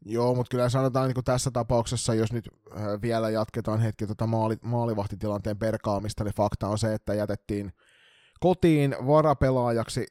Joo, 0.06 0.36
mutta 0.36 0.52
kyllä 0.52 0.70
sanotaan 0.70 1.10
niin 1.10 1.24
tässä 1.24 1.52
tapauksessa, 1.52 2.14
jos 2.14 2.34
nyt 2.34 2.50
äh, 2.78 3.02
vielä 3.02 3.30
jatketaan 3.30 3.80
hetki 3.80 4.06
tuota 4.06 4.28
maali, 4.28 4.58
maalivahtitilanteen 4.62 5.58
perkaamista, 5.58 6.24
niin 6.24 6.36
fakta 6.36 6.68
on 6.68 6.78
se, 6.78 6.94
että 6.94 7.14
jätettiin 7.14 7.74
kotiin 8.40 8.96
varapelaajaksi 9.08 10.06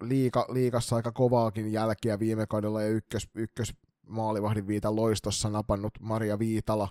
liika, 0.00 0.46
liikassa 0.48 0.96
aika 0.96 1.12
kovaakin 1.12 1.72
jälkiä 1.72 2.18
viime 2.18 2.46
kaudella 2.46 2.82
ja 2.82 2.88
ykkös, 2.88 3.28
ykkös 3.34 3.74
maalivahdin 4.06 4.66
viitan 4.66 4.96
loistossa 4.96 5.50
napannut 5.50 5.92
Maria 6.00 6.38
Viitala 6.38 6.88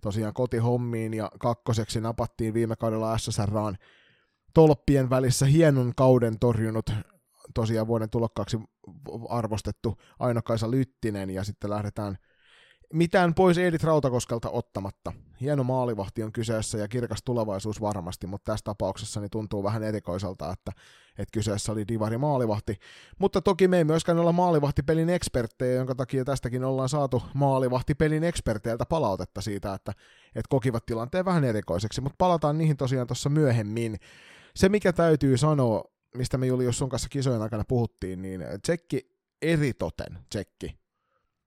tosiaan 0.00 0.34
kotihommiin 0.34 1.14
ja 1.14 1.30
kakkoseksi 1.38 2.00
napattiin 2.00 2.54
viime 2.54 2.76
kaudella 2.76 3.18
SSRaan 3.18 3.76
tolppien 4.54 5.10
välissä 5.10 5.46
hienon 5.46 5.92
kauden 5.96 6.38
torjunut 6.38 6.90
tosiaan 7.54 7.86
vuoden 7.86 8.10
tulokkaaksi 8.10 8.58
arvostettu 9.28 9.96
Aino-Kaisa 10.18 10.70
Lyttinen 10.70 11.30
ja 11.30 11.44
sitten 11.44 11.70
lähdetään 11.70 12.18
mitään 12.92 13.34
pois 13.34 13.58
Edith 13.58 13.84
Rautakoskelta 13.84 14.50
ottamatta. 14.50 15.12
Hieno 15.40 15.64
maalivahti 15.64 16.22
on 16.22 16.32
kyseessä 16.32 16.78
ja 16.78 16.88
kirkas 16.88 17.18
tulevaisuus 17.24 17.80
varmasti, 17.80 18.26
mutta 18.26 18.52
tässä 18.52 18.64
tapauksessa 18.64 19.20
niin 19.20 19.30
tuntuu 19.30 19.62
vähän 19.62 19.82
erikoiselta, 19.82 20.52
että, 20.52 20.72
että 21.18 21.32
kyseessä 21.32 21.72
oli 21.72 21.88
divari 21.88 22.18
maalivahti. 22.18 22.76
Mutta 23.18 23.42
toki 23.42 23.68
me 23.68 23.78
ei 23.78 23.84
myöskään 23.84 24.18
olla 24.18 24.32
maalivahtipelin 24.32 25.10
eksperttejä, 25.10 25.74
jonka 25.74 25.94
takia 25.94 26.24
tästäkin 26.24 26.64
ollaan 26.64 26.88
saatu 26.88 27.22
maalivahtipelin 27.34 28.24
eksperteiltä 28.24 28.86
palautetta 28.86 29.40
siitä, 29.40 29.74
että, 29.74 29.92
että 30.26 30.48
kokivat 30.48 30.86
tilanteen 30.86 31.24
vähän 31.24 31.44
erikoiseksi, 31.44 32.00
mutta 32.00 32.16
palataan 32.18 32.58
niihin 32.58 32.76
tosiaan 32.76 33.06
tuossa 33.06 33.28
myöhemmin. 33.28 33.96
Se, 34.54 34.68
mikä 34.68 34.92
täytyy 34.92 35.36
sanoa, 35.36 35.84
mistä 36.16 36.38
me 36.38 36.46
Julius 36.46 36.78
sun 36.78 36.88
kanssa 36.88 37.08
kisojen 37.08 37.42
aikana 37.42 37.64
puhuttiin, 37.68 38.22
niin 38.22 38.44
Tsekki 38.62 39.16
eritoten 39.42 40.18
Tsekki 40.30 40.78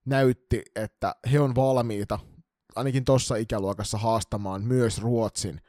näytti, 0.05 0.63
että 0.75 1.15
he 1.31 1.39
on 1.39 1.55
valmiita 1.55 2.19
ainakin 2.75 3.05
tuossa 3.05 3.35
ikäluokassa 3.35 3.97
haastamaan 3.97 4.63
myös 4.63 5.01
Ruotsin 5.01 5.61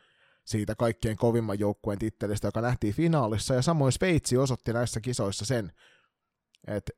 siitä 0.44 0.74
kaikkien 0.74 1.16
kovimman 1.16 1.58
joukkueen 1.58 1.98
tittelistä, 1.98 2.48
joka 2.48 2.60
nähtiin 2.60 2.94
finaalissa, 2.94 3.54
ja 3.54 3.62
samoin 3.62 3.92
Sveitsi 3.92 4.36
osoitti 4.36 4.72
näissä 4.72 5.00
kisoissa 5.00 5.44
sen, 5.44 5.72
että 6.66 6.92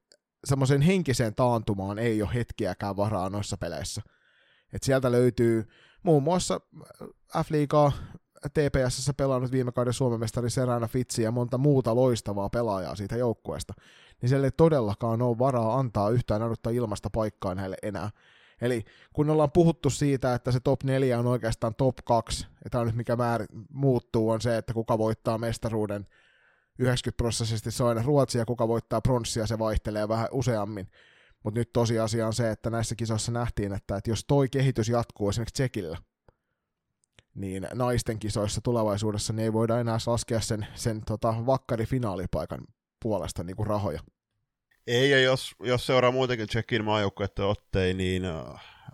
semmoisen 0.45 0.81
henkiseen 0.83 1.35
taantumaan 1.35 1.99
ei 1.99 2.23
ole 2.23 2.35
hetkiäkään 2.35 2.97
varaa 2.97 3.31
noissa 3.31 3.57
peleissä. 3.57 4.03
Et 4.73 4.83
sieltä 4.83 5.13
löytyy 5.13 5.69
muun 6.03 6.23
muassa 6.23 6.61
F-liigaa 7.37 7.93
TPSssä 8.49 9.15
pelannut 9.15 9.53
viime 9.53 9.73
kauden 9.73 9.93
Suomen 9.93 10.21
mestari 10.21 10.51
Serena 10.51 10.89
Fitsi 10.89 11.23
ja 11.23 11.31
monta 11.31 11.59
muuta 11.59 11.95
loistavaa 11.95 12.51
pelaajaa 12.51 12.97
siitä 12.97 13.17
joukkueesta, 13.17 13.75
niin 14.23 14.29
siellä 14.29 14.47
ei 14.47 14.51
todellakaan 14.51 15.23
ole 15.23 15.39
varaa 15.39 15.79
antaa 15.79 16.11
yhtään 16.11 16.43
ainutta 16.43 16.71
ilmasta 16.71 17.11
paikkaa 17.11 17.55
näille 17.55 17.77
enää. 17.83 18.11
Eli 18.61 18.85
kun 19.13 19.31
ollaan 19.31 19.53
puhuttu 19.53 19.91
siitä, 19.91 20.35
että 20.35 20.53
se 20.53 20.61
top 20.61 20.83
4 20.85 21.19
on 21.19 21.27
oikeastaan 21.27 21.75
top 21.75 21.97
2, 22.05 22.47
ja 22.65 22.71
tämä 22.71 22.81
on 22.81 22.87
nyt 22.87 22.97
mikä 22.97 23.17
määr 23.17 23.47
muuttuu, 23.71 24.31
on 24.31 24.41
se, 24.41 24.57
että 24.57 24.75
kuka 24.75 24.99
voittaa 24.99 25.39
mestaruuden 25.39 26.07
90 26.79 27.17
prosessisesti 27.17 27.71
se 27.71 27.83
on 27.83 27.89
aina 27.89 28.03
Ruotsi, 28.03 28.39
ja 28.39 28.45
kuka 28.45 28.69
voittaa 28.69 29.01
pronssia, 29.01 29.47
se 29.47 29.59
vaihtelee 29.59 30.09
vähän 30.09 30.29
useammin. 30.33 30.89
Mutta 31.43 31.61
nyt 31.61 31.73
tosiasia 31.73 32.27
on 32.27 32.33
se, 32.33 32.51
että 32.51 32.71
näissä 32.71 32.95
kisoissa 32.95 33.33
nähtiin, 33.33 33.73
että, 33.73 33.97
että 33.97 34.11
jos 34.11 34.25
toi 34.25 34.49
kehitys 34.49 34.89
jatkuu 34.89 35.29
esimerkiksi 35.29 35.55
Tsekillä, 35.55 35.99
niin 37.35 37.67
naisten 37.75 38.19
kisoissa 38.19 38.61
tulevaisuudessa 38.61 39.33
niin 39.33 39.45
ei 39.45 39.53
voida 39.53 39.81
enää 39.81 39.99
laskea 40.07 40.41
sen, 40.41 40.67
sen 40.75 41.03
tota, 41.05 41.35
vakkarifinaalipaikan 41.47 42.61
puolesta 43.03 43.45
niin 43.45 43.57
kuin 43.57 43.67
rahoja. 43.67 44.01
Ei, 44.87 45.11
ja 45.11 45.21
jos, 45.21 45.55
jos 45.61 45.87
seuraa 45.87 46.11
muutenkin 46.11 46.47
Tsekin 46.47 46.85
maajoukkuetta 46.85 47.47
ottei, 47.47 47.95
niin 47.95 48.25
äh, 48.25 48.45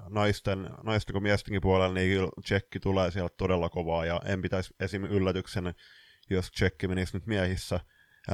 naisten, 0.08 0.70
naisten 0.82 1.12
kuin 1.12 1.22
miestenkin 1.22 1.62
puolella, 1.62 1.94
niin 1.94 2.28
Tsekki 2.44 2.80
tulee 2.80 3.10
sieltä 3.10 3.34
todella 3.38 3.68
kovaa, 3.68 4.06
ja 4.06 4.20
en 4.24 4.42
pitäisi 4.42 4.74
esim. 4.80 5.04
yllätyksen, 5.04 5.74
jos 6.30 6.50
Tsekki 6.50 6.88
menisi 6.88 7.16
nyt 7.16 7.26
miehissä 7.26 7.80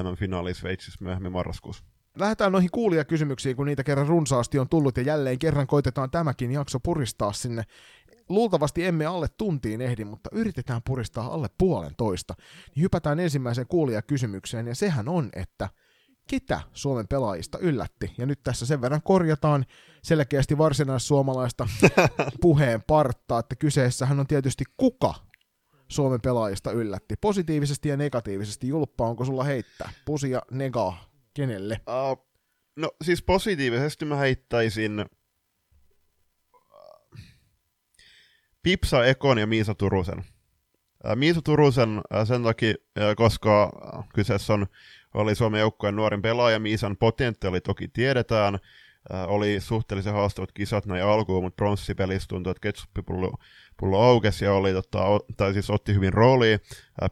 MM-finaaliin 0.03 0.55
Sveitsissä 0.55 1.05
myöhemmin 1.05 1.33
marraskuussa. 1.33 1.85
Lähdetään 2.19 2.53
noihin 2.53 2.71
kuulijakysymyksiin, 2.71 3.57
kun 3.57 3.67
niitä 3.67 3.85
kerran 3.85 4.07
runsaasti 4.07 4.59
on 4.59 4.69
tullut, 4.69 4.97
ja 4.97 5.03
jälleen 5.03 5.39
kerran 5.39 5.67
koitetaan 5.67 6.11
tämäkin 6.11 6.53
jakso 6.53 6.81
puristaa 6.81 7.33
sinne 7.33 7.63
luultavasti 8.29 8.85
emme 8.85 9.07
alle 9.07 9.29
tuntiin 9.29 9.81
ehdi, 9.81 10.05
mutta 10.05 10.31
yritetään 10.33 10.83
puristaa 10.87 11.27
alle 11.27 11.49
puolentoista. 11.59 12.35
Niin 12.75 12.83
hypätään 12.83 13.21
ensimmäiseen 13.21 13.67
kuulijakysymykseen, 13.67 14.67
ja 14.67 14.75
sehän 14.75 15.09
on, 15.09 15.31
että 15.33 15.69
ketä 16.29 16.61
Suomen 16.73 17.09
pelaajista 17.09 17.59
yllätti? 17.59 18.15
Ja 18.19 18.27
nyt 18.27 18.43
tässä 18.43 18.67
sen 18.67 18.81
verran 18.81 19.03
korjataan 19.03 19.65
selkeästi 20.03 20.59
varsinaissuomalaista 20.59 21.69
puheen 22.41 22.83
parttaa, 22.87 23.39
että 23.39 23.57
kyseessähän 23.57 24.21
on 24.21 24.27
tietysti 24.27 24.65
kuka 24.77 25.15
Suomen 25.89 26.21
pelaajista 26.21 26.73
yllätti. 26.73 27.15
Positiivisesti 27.21 27.89
ja 27.89 27.97
negatiivisesti. 27.97 28.69
Julppa, 28.69 29.07
onko 29.07 29.25
sulla 29.25 29.45
heittää? 29.45 29.93
Pusi 30.05 30.31
ja 30.31 30.43
nega, 30.51 30.95
kenelle? 31.35 31.81
Uh, 31.89 32.27
no 32.77 32.91
siis 33.05 33.23
positiivisesti 33.23 34.05
mä 34.05 34.17
heittäisin 34.17 35.05
Pipsa 38.65 39.05
Ekon 39.05 39.39
ja 39.39 39.47
Miisa 39.47 39.75
Turusen. 39.75 40.25
Miisa 41.15 41.43
Turusen 41.43 42.01
sen 42.25 42.43
takia, 42.43 42.75
koska 43.17 43.73
kyseessä 44.15 44.55
on, 44.55 44.67
oli 45.15 45.35
Suomen 45.35 45.61
joukkueen 45.61 45.97
nuorin 45.97 46.23
pelaaja, 46.23 46.59
Miisan 46.59 46.97
potentiaali 46.97 47.61
toki 47.61 47.89
tiedetään, 47.89 48.59
oli 49.27 49.61
suhteellisen 49.61 50.13
haastavat 50.13 50.53
kisat 50.53 50.87
näin 50.87 51.05
alkuun, 51.05 51.45
mutta 51.45 51.57
pronssipelissä 51.57 52.29
tuntui, 52.29 52.51
että 52.51 52.61
ketsuppipullo 52.61 53.33
pullo 53.77 54.03
aukesi 54.03 54.45
ja 54.45 54.53
oli, 54.53 54.73
tota, 54.73 54.99
tai 55.37 55.53
siis 55.53 55.71
otti 55.71 55.95
hyvin 55.95 56.13
rooli. 56.13 56.59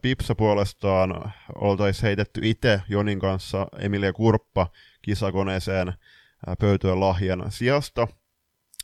Pipsa 0.03 0.35
puolestaan 0.35 1.33
oltaisiin 1.55 2.03
heitetty 2.03 2.41
itse 2.45 2.81
Jonin 2.89 3.21
kanssa 3.21 3.67
Emilia 3.79 4.13
Kurppa 4.13 4.67
kisakoneeseen 5.03 5.93
pöytyön 6.61 7.01
lahjan 7.01 7.45
sijasta, 7.49 8.09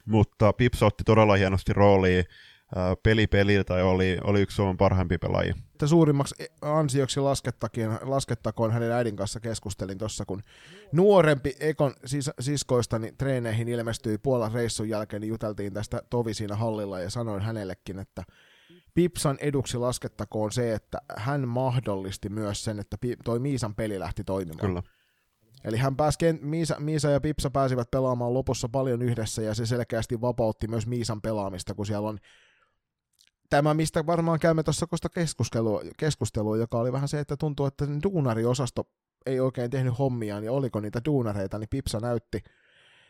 mutta 0.06 0.52
Pipsa 0.52 0.86
otti 0.86 1.04
todella 1.04 1.34
hienosti 1.34 1.72
roolia 1.72 2.22
peli 3.02 3.26
peliltä 3.26 3.74
oli, 3.74 4.18
oli 4.24 4.40
yksi 4.40 4.54
Suomen 4.54 4.76
parhaimpi 4.76 5.18
pelaajia. 5.18 5.54
Suurimmaksi 5.84 6.34
ansioksi 6.62 7.20
laskettakoon 8.02 8.72
hänen 8.72 8.92
äidin 8.92 9.16
kanssa 9.16 9.40
keskustelin 9.40 9.98
tuossa, 9.98 10.24
kun 10.24 10.42
nuorempi 10.92 11.56
Ekon 11.60 11.94
sis- 12.06 12.34
siskoistani 12.40 13.12
treeneihin 13.18 13.68
ilmestyi 13.68 14.18
Puolan 14.18 14.52
reissun 14.52 14.88
jälkeen, 14.88 15.20
niin 15.20 15.28
juteltiin 15.28 15.74
tästä 15.74 16.02
Tovi 16.10 16.34
siinä 16.34 16.56
hallilla 16.56 17.00
ja 17.00 17.10
sanoin 17.10 17.42
hänellekin, 17.42 17.98
että 17.98 18.22
Pipsan 18.94 19.38
eduksi 19.40 19.78
laskettakoon 19.78 20.52
se, 20.52 20.74
että 20.74 20.98
hän 21.16 21.48
mahdollisti 21.48 22.28
myös 22.28 22.64
sen, 22.64 22.78
että 22.78 22.96
toi 23.24 23.38
Miisan 23.38 23.74
peli 23.74 23.98
lähti 23.98 24.24
toimimaan. 24.24 24.68
Kyllä. 24.68 24.82
Eli 25.64 25.76
hän 25.76 25.96
pääsi, 25.96 26.18
Miisa, 26.40 26.76
Miisa 26.78 27.10
ja 27.10 27.20
Pipsa 27.20 27.50
pääsivät 27.50 27.90
pelaamaan 27.90 28.34
lopussa 28.34 28.68
paljon 28.68 29.02
yhdessä, 29.02 29.42
ja 29.42 29.54
se 29.54 29.66
selkeästi 29.66 30.20
vapautti 30.20 30.68
myös 30.68 30.86
Miisan 30.86 31.20
pelaamista, 31.20 31.74
kun 31.74 31.86
siellä 31.86 32.08
on 32.08 32.18
tämä, 33.50 33.74
mistä 33.74 34.06
varmaan 34.06 34.38
käymme 34.38 34.62
tuossa 34.62 34.86
kosta 34.86 35.08
keskustelua, 35.08 35.82
keskustelua, 35.96 36.56
joka 36.56 36.78
oli 36.78 36.92
vähän 36.92 37.08
se, 37.08 37.20
että 37.20 37.36
tuntuu, 37.36 37.66
että 37.66 37.86
duunariosasto 38.02 38.88
ei 39.26 39.40
oikein 39.40 39.70
tehnyt 39.70 39.98
hommiaan, 39.98 40.44
ja 40.44 40.52
oliko 40.52 40.80
niitä 40.80 41.00
duunareita, 41.04 41.58
niin 41.58 41.68
Pipsa 41.68 42.00
näytti. 42.00 42.42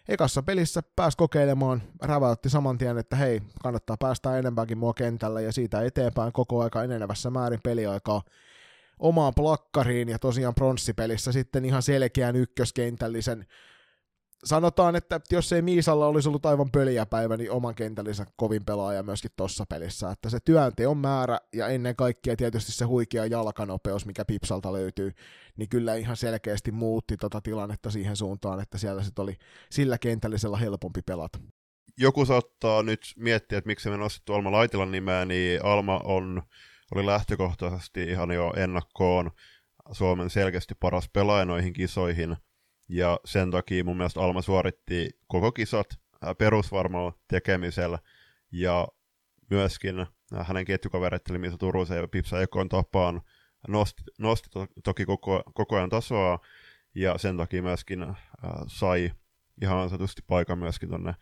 Ekassa 0.08 0.42
pelissä 0.42 0.82
pääsi 0.96 1.16
kokeilemaan, 1.16 1.82
räväytti 2.02 2.50
saman 2.50 2.78
tien, 2.78 2.98
että 2.98 3.16
hei, 3.16 3.42
kannattaa 3.62 3.96
päästä 3.96 4.38
enemmänkin 4.38 4.78
mua 4.78 4.94
kentällä, 4.94 5.40
ja 5.40 5.52
siitä 5.52 5.82
eteenpäin 5.82 6.32
koko 6.32 6.62
aika 6.62 6.84
enenevässä 6.84 7.30
määrin 7.30 7.60
peliaikaa 7.64 8.22
omaan 8.98 9.34
plakkariin, 9.34 10.08
ja 10.08 10.18
tosiaan 10.18 10.54
pronssipelissä 10.54 11.32
sitten 11.32 11.64
ihan 11.64 11.82
selkeän 11.82 12.36
ykköskentällisen 12.36 13.46
sanotaan, 14.44 14.96
että 14.96 15.20
jos 15.30 15.52
ei 15.52 15.62
Miisalla 15.62 16.06
olisi 16.06 16.28
ollut 16.28 16.46
aivan 16.46 16.70
pöliäpäivä, 16.70 17.36
niin 17.36 17.50
oman 17.50 17.74
kentällisen 17.74 18.26
kovin 18.36 18.64
pelaaja 18.64 19.02
myöskin 19.02 19.30
tuossa 19.36 19.66
pelissä. 19.68 20.10
Että 20.10 20.30
se 20.30 20.38
työnteon 20.44 20.98
määrä 20.98 21.38
ja 21.52 21.68
ennen 21.68 21.96
kaikkea 21.96 22.36
tietysti 22.36 22.72
se 22.72 22.84
huikea 22.84 23.26
jalkanopeus, 23.26 24.06
mikä 24.06 24.24
Pipsalta 24.24 24.72
löytyy, 24.72 25.12
niin 25.56 25.68
kyllä 25.68 25.94
ihan 25.94 26.16
selkeästi 26.16 26.72
muutti 26.72 27.16
tota 27.16 27.40
tilannetta 27.40 27.90
siihen 27.90 28.16
suuntaan, 28.16 28.60
että 28.60 28.78
siellä 28.78 29.02
sitten 29.02 29.22
oli 29.22 29.36
sillä 29.70 29.98
kentällisellä 29.98 30.56
helpompi 30.56 31.02
pelata. 31.02 31.38
Joku 32.00 32.24
saattaa 32.24 32.82
nyt 32.82 33.00
miettiä, 33.16 33.58
että 33.58 33.68
miksi 33.68 33.90
me 33.90 33.96
nostettu 33.96 34.34
Alma 34.34 34.52
Laitilan 34.52 34.90
nimeä, 34.90 35.24
niin 35.24 35.64
Alma 35.64 36.00
on, 36.04 36.42
oli 36.94 37.06
lähtökohtaisesti 37.06 38.02
ihan 38.02 38.30
jo 38.30 38.52
ennakkoon 38.56 39.30
Suomen 39.92 40.30
selkeästi 40.30 40.74
paras 40.80 41.08
pelaaja 41.12 41.44
noihin 41.44 41.72
kisoihin– 41.72 42.36
ja 42.88 43.20
sen 43.24 43.50
takia 43.50 43.84
mun 43.84 43.96
mielestä 43.96 44.20
Alma 44.20 44.42
suoritti 44.42 45.10
koko 45.26 45.52
kisat 45.52 45.86
perusvarmalla 46.38 47.12
tekemisellä, 47.28 47.98
ja 48.52 48.88
myöskin 49.50 50.06
hänen 50.44 50.64
ketjukaverit, 50.64 51.30
eli 51.30 51.38
Misa 51.38 51.58
Turusen 51.58 51.96
ja 51.96 52.08
Pipsa 52.08 52.42
Ekon 52.42 52.68
tapaan, 52.68 53.22
nosti, 53.68 54.02
nosti 54.18 54.48
to, 54.50 54.66
toki 54.84 55.06
koko, 55.06 55.42
koko 55.54 55.76
ajan 55.76 55.90
tasoa, 55.90 56.38
ja 56.94 57.18
sen 57.18 57.36
takia 57.36 57.62
myöskin 57.62 58.02
äh, 58.02 58.16
sai 58.66 59.12
ihan 59.62 59.78
ansaitusti 59.78 60.22
paikan 60.26 60.58
myöskin 60.58 60.88
tuonne 60.88 61.08
äh, 61.08 61.16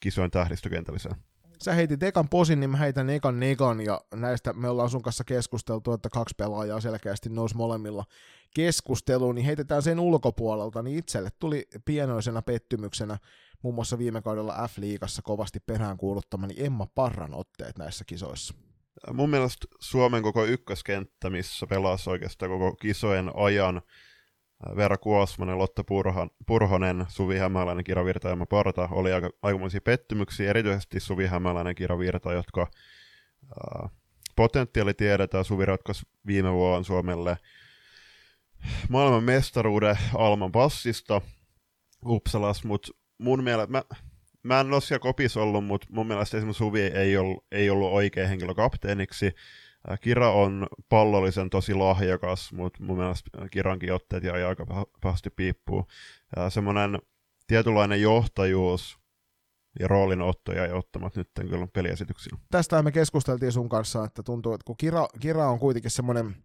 kisojen 0.00 0.30
tähdistökentälliseen. 0.30 1.14
Sä 1.62 1.72
heitit 1.72 2.02
ekan 2.02 2.28
posin, 2.28 2.60
niin 2.60 2.70
mä 2.70 2.76
heitän 2.76 3.10
ekan 3.10 3.40
negan, 3.40 3.80
ja 3.80 4.00
näistä 4.14 4.52
me 4.52 4.68
ollaan 4.68 4.90
sun 4.90 5.02
kanssa 5.02 5.24
keskusteltu, 5.24 5.92
että 5.92 6.08
kaksi 6.08 6.34
pelaajaa 6.38 6.80
selkeästi 6.80 7.28
nousi 7.28 7.56
molemmilla 7.56 8.04
keskusteluun, 8.54 9.34
niin 9.34 9.44
heitetään 9.44 9.82
sen 9.82 10.00
ulkopuolelta, 10.00 10.82
niin 10.82 10.98
itselle 10.98 11.30
tuli 11.38 11.68
pienoisena 11.84 12.42
pettymyksenä 12.42 13.18
muun 13.62 13.74
muassa 13.74 13.98
viime 13.98 14.22
kaudella 14.22 14.68
F-liigassa 14.68 15.22
kovasti 15.22 15.60
peräänkuuluttamani 15.60 16.54
Emma 16.56 16.86
Parran 16.94 17.34
otteet 17.34 17.78
näissä 17.78 18.04
kisoissa. 18.04 18.54
Mun 19.12 19.30
mielestä 19.30 19.66
Suomen 19.80 20.22
koko 20.22 20.44
ykköskenttä, 20.44 21.30
missä 21.30 21.66
pelasi 21.66 22.10
oikeastaan 22.10 22.50
koko 22.50 22.76
kisojen 22.76 23.30
ajan, 23.34 23.82
Veera 24.76 24.96
Kuosmanen, 24.96 25.58
Lotta 25.58 25.84
Purhan, 25.84 26.30
Purhonen, 26.46 27.06
Suvi 27.08 27.38
Hämäläinen, 27.38 27.84
Kira 27.84 28.04
Virta 28.04 28.28
ja 28.28 28.32
Emma 28.32 28.46
Parta 28.46 28.88
oli 28.92 29.12
aika, 29.12 29.30
aikamoisia 29.42 29.80
pettymyksiä, 29.80 30.50
erityisesti 30.50 31.00
Suvi 31.00 31.26
Hämäläinen, 31.26 31.74
Kira 31.74 31.98
Virta, 31.98 32.32
jotka 32.32 32.70
ää, 33.60 33.88
potentiaali 34.36 34.94
tiedetään. 34.94 35.44
Suvi 35.44 35.64
ratkaisi 35.64 36.02
viime 36.26 36.52
vuonna 36.52 36.84
Suomelle 36.84 37.36
maailman 38.88 39.24
mestaruuden 39.24 39.98
Alman 40.14 40.52
passista 40.52 41.20
Uppsalas, 42.06 42.64
mutta 42.64 42.92
mun 43.18 43.44
mielestä, 43.44 43.70
mä, 43.72 43.82
mä 44.42 44.60
en 44.60 44.72
ole 44.72 44.80
siellä 44.80 45.02
kopis 45.02 45.36
ollut, 45.36 45.64
mutta 45.64 45.86
mun 45.90 46.06
mielestä 46.06 46.36
esimerkiksi 46.36 46.58
Suvi 46.58 46.80
ei 46.80 47.16
ollut, 47.16 47.44
ei 47.52 47.70
ollut 47.70 47.92
oikea 47.92 48.28
henkilö 48.28 48.54
kapteeniksi. 48.54 49.34
Kira 50.00 50.32
on 50.32 50.66
pallollisen 50.88 51.50
tosi 51.50 51.74
lahjakas, 51.74 52.52
mutta 52.52 52.82
mun 52.82 52.98
mielestä 52.98 53.30
Kirankin 53.50 53.92
otteet 53.92 54.24
jäi 54.24 54.44
aika 54.44 54.86
pahasti 55.00 55.30
piippuun. 55.30 55.86
Semmoinen 56.48 56.98
tietynlainen 57.46 58.02
johtajuus 58.02 58.98
ja 59.80 59.88
roolinotto 59.88 60.52
jäi 60.52 60.72
ottamat 60.72 61.16
nyt 61.16 61.30
kyllä 61.50 61.66
peliesityksillä. 61.72 62.38
Tästä 62.50 62.82
me 62.82 62.92
keskusteltiin 62.92 63.52
sun 63.52 63.68
kanssa, 63.68 64.04
että 64.04 64.22
tuntuu, 64.22 64.52
että 64.52 64.64
kun 64.64 64.76
Kira, 64.76 65.08
Kira 65.20 65.50
on 65.50 65.58
kuitenkin 65.58 65.90
semmoinen 65.90 66.36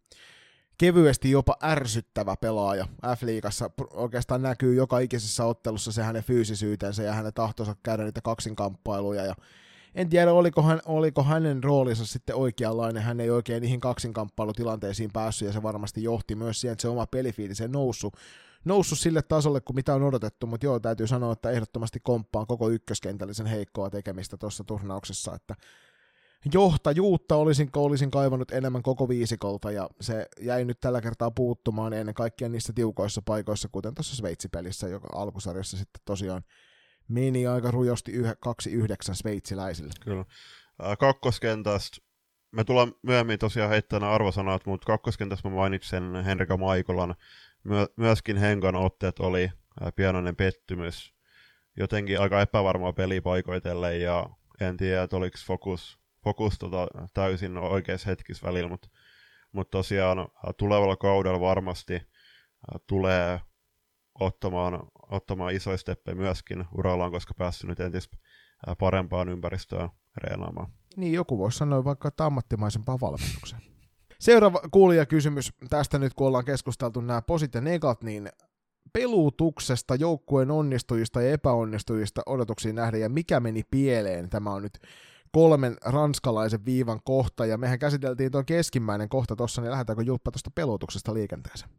kevyesti 0.77 1.31
jopa 1.31 1.57
ärsyttävä 1.63 2.35
pelaaja 2.41 2.87
F-liigassa. 3.05 3.69
Oikeastaan 3.93 4.41
näkyy 4.41 4.75
joka 4.75 4.99
ikisessä 4.99 5.45
ottelussa 5.45 5.91
se 5.91 6.03
hänen 6.03 6.23
fyysisyytensä 6.23 7.03
ja 7.03 7.13
hänen 7.13 7.33
tahtonsa 7.33 7.75
käydä 7.83 8.03
niitä 8.03 8.21
kaksinkamppailuja. 8.21 9.25
Ja 9.25 9.35
en 9.95 10.09
tiedä, 10.09 10.33
oliko, 10.33 10.61
hän, 10.61 10.79
oliko 10.85 11.23
hänen 11.23 11.63
roolinsa 11.63 12.05
sitten 12.05 12.35
oikeanlainen. 12.35 13.03
Hän 13.03 13.19
ei 13.19 13.29
oikein 13.29 13.61
niihin 13.61 13.79
kaksinkamppailutilanteisiin 13.79 15.11
päässyt 15.13 15.45
ja 15.45 15.53
se 15.53 15.63
varmasti 15.63 16.03
johti 16.03 16.35
myös 16.35 16.61
siihen, 16.61 16.73
että 16.73 16.81
se 16.81 16.87
oma 16.87 17.05
pelifiilis 17.05 17.61
ei 17.61 17.67
noussut, 17.67 18.17
noussut 18.65 18.99
sille 18.99 19.21
tasolle 19.21 19.61
kuin 19.61 19.75
mitä 19.75 19.95
on 19.95 20.03
odotettu, 20.03 20.47
mutta 20.47 20.65
joo, 20.65 20.79
täytyy 20.79 21.07
sanoa, 21.07 21.33
että 21.33 21.51
ehdottomasti 21.51 21.99
komppaan 22.03 22.47
koko 22.47 22.69
ykköskentällisen 22.69 23.45
heikkoa 23.45 23.89
tekemistä 23.89 24.37
tuossa 24.37 24.63
turnauksessa, 24.63 25.35
että 25.35 25.55
johtajuutta 26.53 27.35
olisin, 27.35 27.69
olisin 27.75 28.11
kaivannut 28.11 28.51
enemmän 28.51 28.83
koko 28.83 29.09
viisikolta, 29.09 29.71
ja 29.71 29.89
se 30.01 30.25
jäi 30.41 30.65
nyt 30.65 30.79
tällä 30.79 31.01
kertaa 31.01 31.31
puuttumaan 31.31 31.93
ennen 31.93 32.15
kaikkea 32.15 32.49
niissä 32.49 32.73
tiukoissa 32.73 33.21
paikoissa, 33.25 33.69
kuten 33.71 33.93
tuossa 33.93 34.15
Sveitsi-pelissä, 34.15 34.87
joka 34.87 35.07
alkusarjassa 35.13 35.77
sitten 35.77 36.01
tosiaan 36.05 36.43
meni 37.07 37.47
aika 37.47 37.71
rujosti 37.71 38.11
2-9 38.11 38.23
sveitsiläisille. 39.13 39.93
Kyllä. 39.99 40.25
Kakkoskentästä, 40.99 41.97
me 42.51 42.63
tullaan 42.63 42.95
myöhemmin 43.01 43.39
tosiaan 43.39 43.69
heittämään 43.69 44.11
arvosanat, 44.11 44.65
mutta 44.65 44.85
kakkoskentästä 44.85 45.49
mä 45.49 45.55
mainitsen 45.55 46.15
Henrika 46.25 46.57
Maikolan. 46.57 47.15
My- 47.63 47.87
myöskin 47.95 48.37
Henkan 48.37 48.75
otteet 48.75 49.19
oli 49.19 49.51
pienoinen 49.95 50.35
pettymys. 50.35 51.13
Jotenkin 51.77 52.19
aika 52.19 52.41
epävarmaa 52.41 52.93
peli 52.93 53.21
paikoitelle 53.21 53.97
ja 53.97 54.29
en 54.61 54.77
tiedä, 54.77 55.03
että 55.03 55.17
oliko 55.17 55.37
fokus 55.45 56.02
fokus 56.23 56.59
tota, 56.59 56.87
täysin 57.13 57.57
oikeassa 57.57 58.09
hetkissä 58.09 58.47
välillä, 58.47 58.69
mutta 58.69 58.89
mut 59.51 59.69
tosiaan 59.69 60.27
tulevalla 60.57 60.95
kaudella 60.95 61.39
varmasti 61.39 62.01
tulee 62.87 63.39
ottamaan, 64.19 64.79
ottamaan 65.11 65.53
isoja 65.53 65.77
steppejä 65.77 66.15
myöskin 66.15 66.65
urallaan, 66.77 67.11
koska 67.11 67.33
päässyt 67.33 67.69
nyt 67.69 67.79
entistä 67.79 68.17
parempaan 68.79 69.29
ympäristöön 69.29 69.89
reenaamaan. 70.17 70.71
Niin, 70.95 71.13
joku 71.13 71.37
voisi 71.37 71.57
sanoa 71.57 71.83
vaikka, 71.83 72.07
että 72.07 72.25
ammattimaisempaan 72.25 73.01
valmennukseen. 73.01 73.61
Seuraava 74.19 74.61
kuulijakysymys 74.71 75.53
tästä 75.69 75.99
nyt, 75.99 76.13
kun 76.13 76.27
ollaan 76.27 76.45
keskusteltu 76.45 77.01
nämä 77.01 77.21
posit 77.21 77.53
ja 77.53 77.61
negat, 77.61 78.03
niin 78.03 78.29
pelutuksesta, 78.93 79.95
joukkueen 79.95 80.51
onnistujista 80.51 81.21
ja 81.21 81.31
epäonnistujista 81.31 82.21
odotuksiin 82.25 82.75
nähden, 82.75 83.01
ja 83.01 83.09
mikä 83.09 83.39
meni 83.39 83.63
pieleen, 83.71 84.29
tämä 84.29 84.51
on 84.51 84.61
nyt 84.61 84.79
kolmen 85.33 85.77
ranskalaisen 85.85 86.65
viivan 86.65 86.99
kohta, 87.03 87.45
ja 87.45 87.57
mehän 87.57 87.79
käsiteltiin 87.79 88.31
tuo 88.31 88.43
keskimmäinen 88.43 89.09
kohta 89.09 89.35
tuossa, 89.35 89.61
niin 89.61 89.71
lähdetäänkö 89.71 90.03
Julppa 90.03 90.31
tuosta 90.31 90.51
pelutuksesta 90.55 91.13
liikenteeseen? 91.13 91.71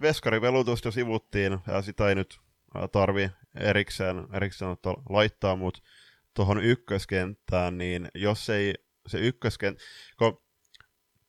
Veskarivelutusta 0.00 0.88
jo 0.88 0.92
sivuttiin, 0.92 1.58
ja 1.66 1.82
sitä 1.82 2.08
ei 2.08 2.14
nyt 2.14 2.40
tarvi 2.92 3.30
erikseen, 3.60 4.26
erikseen 4.32 4.76
laittaa, 5.08 5.56
mutta 5.56 5.80
tuohon 6.34 6.64
ykköskenttään, 6.64 7.78
niin 7.78 8.08
jos 8.14 8.50
ei 8.50 8.74
se 9.06 9.18
ykköskenttä, 9.18 9.84
kun 10.18 10.42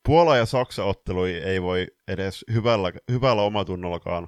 Puola 0.06 0.38
ja 0.38 0.46
Saksa 0.46 0.84
ottelui 0.84 1.32
ei 1.32 1.62
voi 1.62 1.88
edes 2.08 2.46
hyvällä, 2.54 2.92
hyvällä 3.12 3.42
omatunnollakaan 3.42 4.28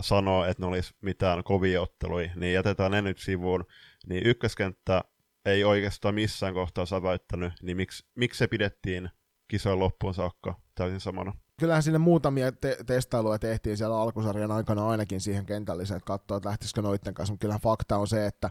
sanoa, 0.00 0.48
että 0.48 0.62
ne 0.62 0.66
olisi 0.66 0.94
mitään 1.00 1.44
kovia 1.44 1.82
otteluja, 1.82 2.30
niin 2.36 2.52
jätetään 2.52 2.90
ne 2.90 3.02
nyt 3.02 3.18
sivuun. 3.18 3.64
Niin 4.08 4.26
ykköskenttä 4.26 5.04
ei 5.46 5.64
oikeastaan 5.64 6.14
missään 6.14 6.54
kohtaa 6.54 6.86
säväyttänyt, 6.86 7.52
niin 7.62 7.76
miksi, 7.76 8.04
miksi 8.14 8.38
se 8.38 8.46
pidettiin 8.46 9.10
kisojen 9.48 9.78
loppuun 9.78 10.14
saakka 10.14 10.60
täysin 10.74 11.00
samana? 11.00 11.32
Kyllähän 11.60 11.82
sinne 11.82 11.98
muutamia 11.98 12.52
te- 12.52 12.78
testailuja 12.86 13.38
tehtiin 13.38 13.76
siellä 13.76 14.00
alkusarjan 14.00 14.50
aikana 14.50 14.88
ainakin 14.88 15.20
siihen 15.20 15.46
kentälliseen, 15.46 15.96
että 15.96 16.06
katsoa, 16.06 16.36
että 16.36 16.48
lähtisikö 16.48 16.82
noitten 16.82 17.14
kanssa, 17.14 17.32
mutta 17.32 17.44
kyllähän 17.44 17.60
fakta 17.60 17.96
on 17.96 18.06
se, 18.06 18.26
että 18.26 18.50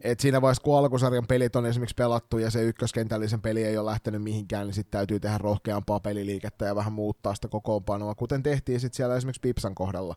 et 0.00 0.20
siinä 0.20 0.42
vaiheessa, 0.42 0.62
kun 0.62 0.78
alkusarjan 0.78 1.26
pelit 1.26 1.56
on 1.56 1.66
esimerkiksi 1.66 1.94
pelattu 1.94 2.38
ja 2.38 2.50
se 2.50 2.62
ykköskentällisen 2.62 3.42
peli 3.42 3.64
ei 3.64 3.78
ole 3.78 3.90
lähtenyt 3.90 4.22
mihinkään, 4.22 4.66
niin 4.66 4.74
sitten 4.74 4.98
täytyy 4.98 5.20
tehdä 5.20 5.38
rohkeampaa 5.38 6.00
peliliikettä 6.00 6.64
ja 6.64 6.76
vähän 6.76 6.92
muuttaa 6.92 7.34
sitä 7.34 7.48
kokoonpanoa, 7.48 8.14
kuten 8.14 8.42
tehtiin 8.42 8.80
sitten 8.80 8.96
siellä 8.96 9.16
esimerkiksi 9.16 9.40
Pipsan 9.40 9.74
kohdalla 9.74 10.14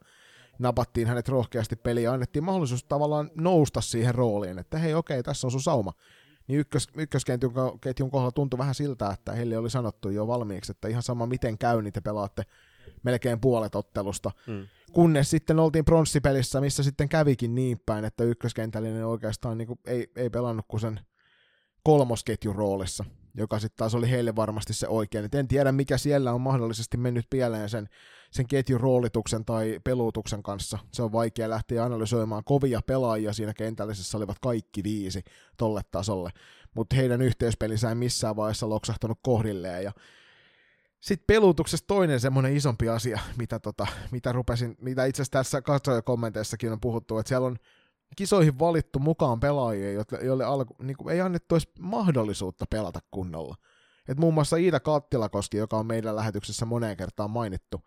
napattiin 0.60 1.08
hänet 1.08 1.30
rohkeasti 1.30 1.76
peliin 1.76 2.04
ja 2.04 2.13
annettiin 2.13 2.43
mahdollisuus 2.43 2.84
tavallaan 2.84 3.32
nousta 3.36 3.82
siihen 3.82 4.15
rooliin, 4.15 4.60
että 4.60 4.78
hei 4.78 4.93
okei, 4.93 5.24
tässä 5.24 5.48
on 5.48 5.52
sun 5.52 5.62
sauma. 5.62 5.93
Niin 6.48 6.60
ykkös, 6.60 6.88
ykkösketjun 6.98 7.54
ketjun 7.82 8.12
kohdalla 8.12 8.32
tuntui 8.32 8.58
vähän 8.58 8.76
siltä, 8.76 9.10
että 9.10 9.32
heille 9.32 9.58
oli 9.58 9.69
sanottu 9.69 10.10
jo 10.10 10.28
valmiiksi, 10.28 10.72
että 10.72 10.88
ihan 10.88 11.04
sama 11.04 11.26
miten 11.26 11.58
käy, 11.58 11.82
niin 11.82 11.93
te 11.93 12.02
pelaatte 12.02 12.43
melkein 13.04 13.39
puolet 13.39 13.76
ottelusta. 13.76 14.32
Mm. 14.48 14.67
Kunnes 14.93 15.30
sitten 15.30 15.60
oltiin 15.60 15.86
pronssipelissä, 15.86 16.62
missä 16.62 16.84
sitten 16.84 17.10
kävikin 17.10 17.56
niin 17.56 17.82
päin, 17.86 18.06
että 18.06 18.24
ykköskentällinen 18.24 19.06
oikeastaan 19.06 19.58
niin 19.58 19.67
kuin 19.67 19.80
ei, 19.86 20.12
ei 20.15 20.30
pelannut 20.30 20.65
kuin 20.67 20.82
sen 20.82 21.00
kolmosketjun 21.84 22.56
roolissa, 22.56 23.06
joka 23.38 23.60
sitten 23.60 23.78
taas 23.78 23.95
oli 23.95 24.10
heille 24.10 24.36
varmasti 24.36 24.74
se 24.74 24.88
oikein. 24.88 25.26
Et 25.26 25.36
en 25.36 25.48
tiedä, 25.48 25.72
mikä 25.72 25.98
siellä 25.98 26.34
on 26.34 26.41
mahdollisesti 26.41 26.98
mennyt 26.98 27.26
pieleen 27.30 27.69
sen 27.69 27.89
sen 28.32 28.48
ketjun 28.48 28.82
roolituksen 28.82 29.46
tai 29.46 29.80
pelutuksen 29.84 30.44
kanssa. 30.44 30.80
Se 30.92 31.04
on 31.04 31.12
vaikea 31.12 31.50
lähteä 31.50 31.84
analysoimaan. 31.84 32.44
Kovia 32.44 32.82
pelaajia 32.86 33.34
siinä 33.34 33.54
kentällisessä 33.54 34.18
olivat 34.18 34.39
kaikki 34.39 34.84
viisi 34.84 35.24
tolle 35.58 35.82
tasolle, 35.92 36.30
mutta 36.76 36.96
heidän 36.96 37.22
yhteispelinsä 37.22 37.89
ei 37.89 37.96
missään 37.96 38.36
vaiheessa 38.36 38.70
loksahtanut 38.70 39.20
kohdilleen. 39.22 39.84
Ja 39.84 39.92
sitten 41.02 41.28
pelutuksessa 41.28 41.88
toinen 41.88 42.20
semmoinen 42.20 42.58
isompi 42.58 42.89
asia, 42.89 43.20
mitä, 43.38 43.60
tota, 43.60 43.88
mitä, 44.12 44.32
rupesin, 44.32 44.76
mitä 44.82 45.06
itse 45.06 45.22
asiassa 45.22 45.38
tässä 45.38 45.62
katsojakommenteissakin 45.62 46.72
on 46.72 46.80
puhuttu, 46.80 47.18
että 47.18 47.28
siellä 47.28 47.48
on 47.48 47.58
kisoihin 48.15 48.60
valittu 48.60 49.00
mukaan 49.00 49.39
pelaajia, 49.39 50.04
joille 50.22 50.44
alku, 50.44 50.76
niin 50.84 50.98
kuin 50.98 51.13
ei 51.13 51.22
annettu 51.22 51.56
edes 51.56 51.68
mahdollisuutta 51.80 52.65
pelata 52.70 53.00
kunnolla. 53.12 53.56
Et 54.08 54.18
muun 54.18 54.34
muassa 54.34 54.58
Iida 54.58 54.80
Kattilakoski, 54.80 55.58
joka 55.58 55.78
on 55.78 55.86
meidän 55.86 56.15
lähetyksessä 56.15 56.65
moneen 56.65 56.98
kertaan 56.98 57.32
mainittu, 57.32 57.82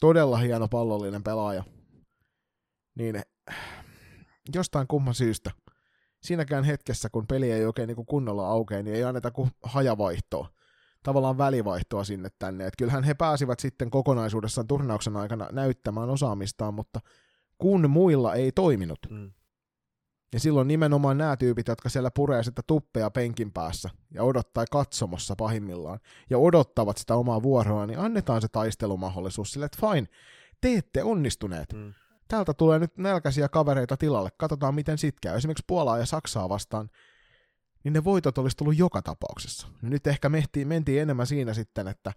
todella 0.00 0.36
hieno 0.36 0.68
pallollinen 0.68 1.22
pelaaja, 1.22 1.64
niin 2.94 3.22
jostain 4.54 4.86
kumman 4.88 5.14
syystä 5.14 5.50
siinäkään 6.22 6.64
hetkessä, 6.64 7.08
kun 7.10 7.26
peli 7.26 7.50
ei 7.50 7.66
oikein 7.66 7.86
niin 7.86 8.06
kunnolla 8.06 8.48
aukea, 8.48 8.82
niin 8.82 8.96
ei 8.96 9.04
anneta 9.04 9.30
kuin 9.30 9.50
hajavaihtoa, 9.62 10.48
tavallaan 11.02 11.38
välivaihtoa 11.38 12.04
sinne 12.04 12.28
tänne. 12.38 12.66
Et 12.66 12.74
kyllähän 12.78 13.04
he 13.04 13.14
pääsivät 13.14 13.60
sitten 13.60 13.90
kokonaisuudessaan 13.90 14.66
turnauksen 14.66 15.16
aikana 15.16 15.48
näyttämään 15.52 16.10
osaamistaan, 16.10 16.74
mutta 16.74 17.00
kun 17.58 17.90
muilla 17.90 18.34
ei 18.34 18.52
toiminut. 18.52 18.98
Mm. 19.10 19.32
Ja 20.32 20.40
silloin 20.40 20.68
nimenomaan 20.68 21.18
nämä 21.18 21.36
tyypit, 21.36 21.68
jotka 21.68 21.88
siellä 21.88 22.10
puree 22.10 22.42
sitä 22.42 22.62
tuppeja 22.66 23.10
penkin 23.10 23.52
päässä 23.52 23.90
ja 24.14 24.22
odottaa 24.22 24.64
katsomossa 24.70 25.36
pahimmillaan 25.36 25.98
ja 26.30 26.38
odottavat 26.38 26.98
sitä 26.98 27.14
omaa 27.14 27.42
vuoroa, 27.42 27.86
niin 27.86 27.98
annetaan 27.98 28.40
se 28.40 28.48
taistelumahdollisuus 28.48 29.52
sille, 29.52 29.66
että 29.66 29.78
fine, 29.80 30.08
te 30.60 30.74
ette 30.74 31.02
onnistuneet. 31.02 31.72
Mm. 31.72 31.94
Täältä 32.28 32.54
tulee 32.54 32.78
nyt 32.78 32.96
nälkäisiä 32.96 33.48
kavereita 33.48 33.96
tilalle, 33.96 34.30
katsotaan 34.36 34.74
miten 34.74 34.98
sit 34.98 35.20
käy. 35.20 35.36
Esimerkiksi 35.36 35.64
Puolaa 35.66 35.98
ja 35.98 36.06
Saksaa 36.06 36.48
vastaan, 36.48 36.90
niin 37.84 37.92
ne 37.92 38.04
voitot 38.04 38.38
olisi 38.38 38.56
tullut 38.56 38.78
joka 38.78 39.02
tapauksessa. 39.02 39.68
Nyt 39.82 40.06
ehkä 40.06 40.28
mentiin, 40.28 40.68
mentiin 40.68 41.02
enemmän 41.02 41.26
siinä 41.26 41.54
sitten, 41.54 41.88
että 41.88 42.12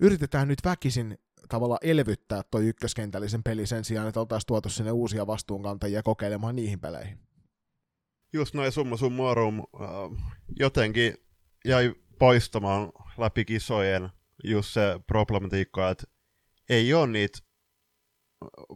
yritetään 0.00 0.48
nyt 0.48 0.58
väkisin 0.64 1.18
tavalla 1.48 1.78
elvyttää 1.82 2.42
toi 2.50 2.66
ykköskentällisen 2.66 3.42
peli 3.42 3.66
sen 3.66 3.84
sijaan, 3.84 4.08
että 4.08 4.20
oltaisiin 4.20 4.46
tuotu 4.46 4.68
sinne 4.68 4.92
uusia 4.92 5.26
vastuunkantajia 5.26 6.02
kokeilemaan 6.02 6.56
niihin 6.56 6.80
peleihin. 6.80 7.29
Just 8.32 8.54
näin 8.54 8.72
summa 8.72 8.96
summarum, 8.96 9.58
äh, 9.58 10.24
jotenkin 10.58 11.14
jäi 11.64 11.94
paistamaan 12.18 12.92
läpi 13.18 13.44
kisojen 13.44 14.10
just 14.44 14.72
se 14.72 15.00
problematiikka, 15.06 15.90
että 15.90 16.04
ei 16.68 16.94
ole 16.94 17.06
niitä 17.06 17.38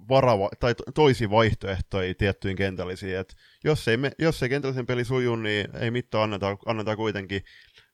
varava, 0.08 0.50
tai 0.60 0.74
toisi 0.94 1.30
vaihtoehtoja 1.30 2.14
tiettyihin 2.14 2.56
kentällisiin. 2.56 3.18
Et 3.18 3.36
jos, 3.64 3.88
ei 3.88 3.96
me, 3.96 4.12
jos 4.18 4.42
ei 4.42 4.48
kentällisen 4.48 4.86
peli 4.86 5.04
suju, 5.04 5.36
niin 5.36 5.76
ei 5.76 5.90
mitään 5.90 6.24
anneta, 6.24 6.56
anneta 6.66 6.96
kuitenkin 6.96 7.44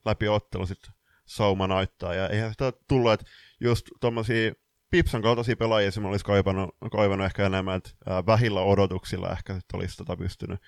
läpi 0.04 0.28
ottelu 0.28 0.66
sit 0.66 0.90
sauma 1.26 1.66
näyttää. 1.66 2.14
Ja 2.14 2.28
eihän 2.28 2.50
sitä 2.50 2.72
tullut, 2.88 3.12
että 3.12 3.26
just 3.60 3.86
tommosia 4.00 4.52
Pipsan 4.90 5.22
kaltaisia 5.22 5.56
pelaajia 5.56 5.90
se 5.90 6.00
olisi 6.00 6.24
kaivannut, 6.24 6.76
kaivannut 6.92 7.26
ehkä 7.26 7.46
enemmän, 7.46 7.76
että 7.76 7.90
vähillä 8.26 8.60
odotuksilla 8.60 9.32
ehkä 9.32 9.54
sit 9.54 9.72
olisi 9.72 9.96
tota 9.96 10.16
pystynyt 10.16 10.60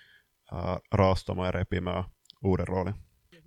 raastamaan 0.92 1.46
ja 1.46 1.52
repimään 1.52 2.04
uuden 2.44 2.68
roolin. 2.68 2.94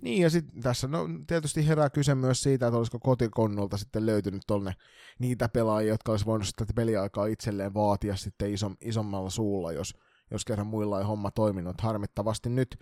Niin, 0.00 0.22
ja 0.22 0.30
sitten 0.30 0.62
tässä 0.62 0.88
no, 0.88 1.08
tietysti 1.26 1.68
herää 1.68 1.90
kyse 1.90 2.14
myös 2.14 2.42
siitä, 2.42 2.66
että 2.66 2.78
olisiko 2.78 2.98
kotikonnulta 2.98 3.76
sitten 3.76 4.06
löytynyt 4.06 4.42
tonne 4.46 4.72
niitä 5.18 5.48
pelaajia, 5.48 5.92
jotka 5.92 6.12
olisi 6.12 6.26
voinut 6.26 6.46
sitä 6.46 6.64
peliaikaa 6.74 7.26
itselleen 7.26 7.74
vaatia 7.74 8.16
sitten 8.16 8.54
isom, 8.54 8.76
isommalla 8.80 9.30
suulla, 9.30 9.72
jos, 9.72 9.94
jos 10.30 10.44
kerran 10.44 10.66
muilla 10.66 10.98
ei 10.98 11.04
homma 11.04 11.30
toiminut. 11.30 11.80
Harmittavasti 11.80 12.48
nyt 12.48 12.78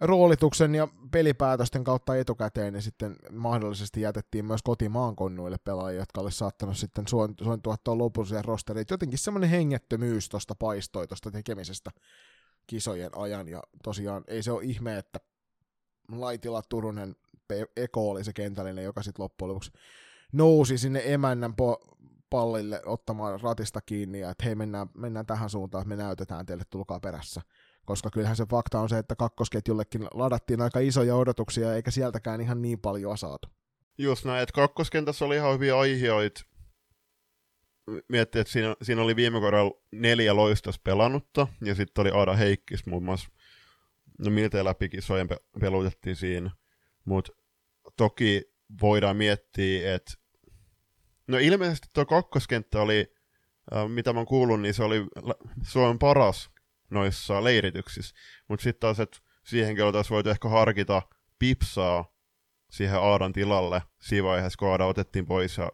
roolituksen 0.00 0.74
ja 0.74 0.88
pelipäätösten 1.10 1.84
kautta 1.84 2.16
etukäteen 2.16 2.72
niin 2.72 2.82
sitten 2.82 3.16
mahdollisesti 3.32 4.00
jätettiin 4.00 4.44
myös 4.44 4.62
kotimaan 4.62 5.16
konnuille 5.16 5.56
pelaajia, 5.64 6.00
jotka 6.00 6.20
olisi 6.20 6.38
saattanut 6.38 6.76
sitten 6.76 7.04
sointua 7.42 7.76
tuon 7.84 7.98
lopullisen 7.98 8.44
rosterin. 8.44 8.84
Jotenkin 8.90 9.18
semmoinen 9.18 9.50
hengettömyys 9.50 10.28
tuosta 10.28 10.54
paistoi 10.58 11.06
tuosta 11.06 11.30
tekemisestä 11.30 11.90
kisojen 12.66 13.10
ajan, 13.16 13.48
ja 13.48 13.62
tosiaan 13.82 14.24
ei 14.28 14.42
se 14.42 14.52
ole 14.52 14.64
ihme, 14.64 14.98
että 14.98 15.20
Laitila 16.12 16.62
Turunen 16.68 17.16
Eko 17.76 18.10
oli 18.10 18.24
se 18.24 18.32
kentällinen, 18.32 18.84
joka 18.84 19.02
sitten 19.02 19.22
loppujen 19.22 19.48
lopuksi 19.48 19.70
nousi 20.32 20.78
sinne 20.78 21.02
emännän 21.04 21.54
po- 21.62 21.96
pallille 22.30 22.82
ottamaan 22.86 23.40
ratista 23.40 23.80
kiinni 23.80 24.20
ja 24.20 24.30
että 24.30 24.44
hei 24.44 24.54
mennään, 24.54 24.88
mennään 24.94 25.26
tähän 25.26 25.50
suuntaan, 25.50 25.82
että 25.82 25.96
me 25.96 26.02
näytetään 26.02 26.46
teille, 26.46 26.64
tulkaa 26.70 27.00
perässä. 27.00 27.40
Koska 27.84 28.10
kyllähän 28.10 28.36
se 28.36 28.46
fakta 28.50 28.80
on 28.80 28.88
se, 28.88 28.98
että 28.98 29.16
kakkosketjullekin 29.16 30.04
ladattiin 30.14 30.62
aika 30.62 30.80
isoja 30.80 31.16
odotuksia 31.16 31.74
eikä 31.74 31.90
sieltäkään 31.90 32.40
ihan 32.40 32.62
niin 32.62 32.78
paljon 32.78 33.18
saatu. 33.18 33.48
Just 33.98 34.24
näin, 34.24 34.42
että 34.42 34.52
kakkoskentässä 34.52 35.24
oli 35.24 35.36
ihan 35.36 35.54
hyviä 35.54 35.78
aiheita. 35.78 36.42
Miettii, 38.08 38.40
että 38.40 38.52
siinä, 38.52 38.76
siinä 38.82 39.02
oli 39.02 39.16
viime 39.16 39.40
kaudella 39.40 39.80
neljä 39.92 40.36
loistas 40.36 40.78
pelannutta, 40.78 41.46
ja 41.64 41.74
sitten 41.74 42.02
oli 42.02 42.10
Aada 42.10 42.36
Heikkis 42.36 42.86
muun 42.86 43.04
muassa. 43.04 43.28
No 44.18 44.30
miltei 44.30 44.64
läpi 44.64 44.88
kisojen 44.88 45.28
pelutettiin 45.60 46.16
siinä, 46.16 46.50
mutta 47.04 47.32
toki 47.96 48.42
voidaan 48.82 49.16
miettiä, 49.16 49.94
että 49.94 50.14
no 51.26 51.38
ilmeisesti 51.38 51.88
tuo 51.92 52.06
kakkoskenttä 52.06 52.80
oli, 52.80 53.14
äh, 53.74 53.88
mitä 53.88 54.12
mä 54.12 54.18
oon 54.18 54.26
kuullut, 54.26 54.60
niin 54.60 54.74
se 54.74 54.82
oli 54.82 55.06
Suomen 55.62 55.98
paras 55.98 56.50
noissa 56.90 57.44
leirityksissä, 57.44 58.14
mutta 58.48 58.62
sitten 58.62 58.80
taas, 58.80 59.00
että 59.00 59.18
siihenkin 59.44 59.84
oltaisiin 59.84 60.14
voitu 60.14 60.30
ehkä 60.30 60.48
harkita 60.48 61.02
pipsaa 61.38 62.16
siihen 62.70 63.00
Aadan 63.00 63.32
tilalle 63.32 63.82
siinä 64.00 64.24
vaiheessa, 64.24 64.58
kun 64.58 64.68
Aada 64.68 64.86
otettiin 64.86 65.26
pois 65.26 65.58
ja 65.58 65.70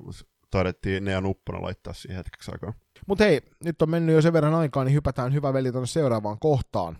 taidettiin 0.53 1.05
Nea 1.05 1.21
Nuppona 1.21 1.63
laittaa 1.63 1.93
siihen 1.93 2.17
hetkeksi 2.17 2.51
aikaa. 2.53 2.73
Mutta 3.07 3.25
hei, 3.25 3.41
nyt 3.65 3.83
on 3.83 3.91
mennyt 3.91 4.15
jo 4.15 4.23
sen 4.23 4.33
verran 4.33 4.55
aikaa, 4.55 4.85
niin 4.85 4.95
hypätään 4.95 5.33
hyvä 5.33 5.53
veli 5.53 5.73
tuonne 5.73 5.87
seuraavaan 5.87 6.39
kohtaan 6.39 6.99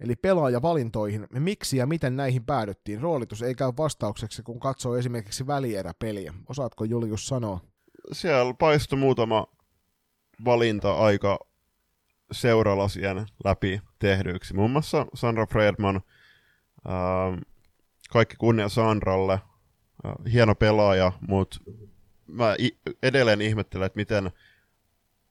eli 0.00 0.16
pelaajavalintoihin, 0.16 1.26
miksi 1.38 1.76
ja 1.76 1.86
miten 1.86 2.16
näihin 2.16 2.44
päädyttiin. 2.44 3.00
Roolitus 3.00 3.42
ei 3.42 3.54
käy 3.54 3.72
vastaukseksi, 3.76 4.42
kun 4.42 4.60
katsoo 4.60 4.96
esimerkiksi 4.96 5.46
välieräpeliä. 5.46 6.34
Osaatko 6.48 6.84
Julius 6.84 7.26
sanoa? 7.26 7.60
Siellä 8.12 8.54
paistui 8.58 8.98
muutama 8.98 9.46
valinta 10.44 10.92
aika 10.92 11.38
seuralasien 12.32 13.26
läpi 13.44 13.80
tehdyiksi. 13.98 14.54
Muun 14.54 14.70
muassa 14.70 15.06
Sandra 15.14 15.46
Fredman, 15.46 16.00
kaikki 18.10 18.36
kunnia 18.36 18.68
Sandralle, 18.68 19.40
hieno 20.32 20.54
pelaaja, 20.54 21.12
mutta 21.28 21.58
mä 22.26 22.56
edelleen 23.02 23.40
ihmettelen, 23.40 23.86
että 23.86 23.96
miten 23.96 24.30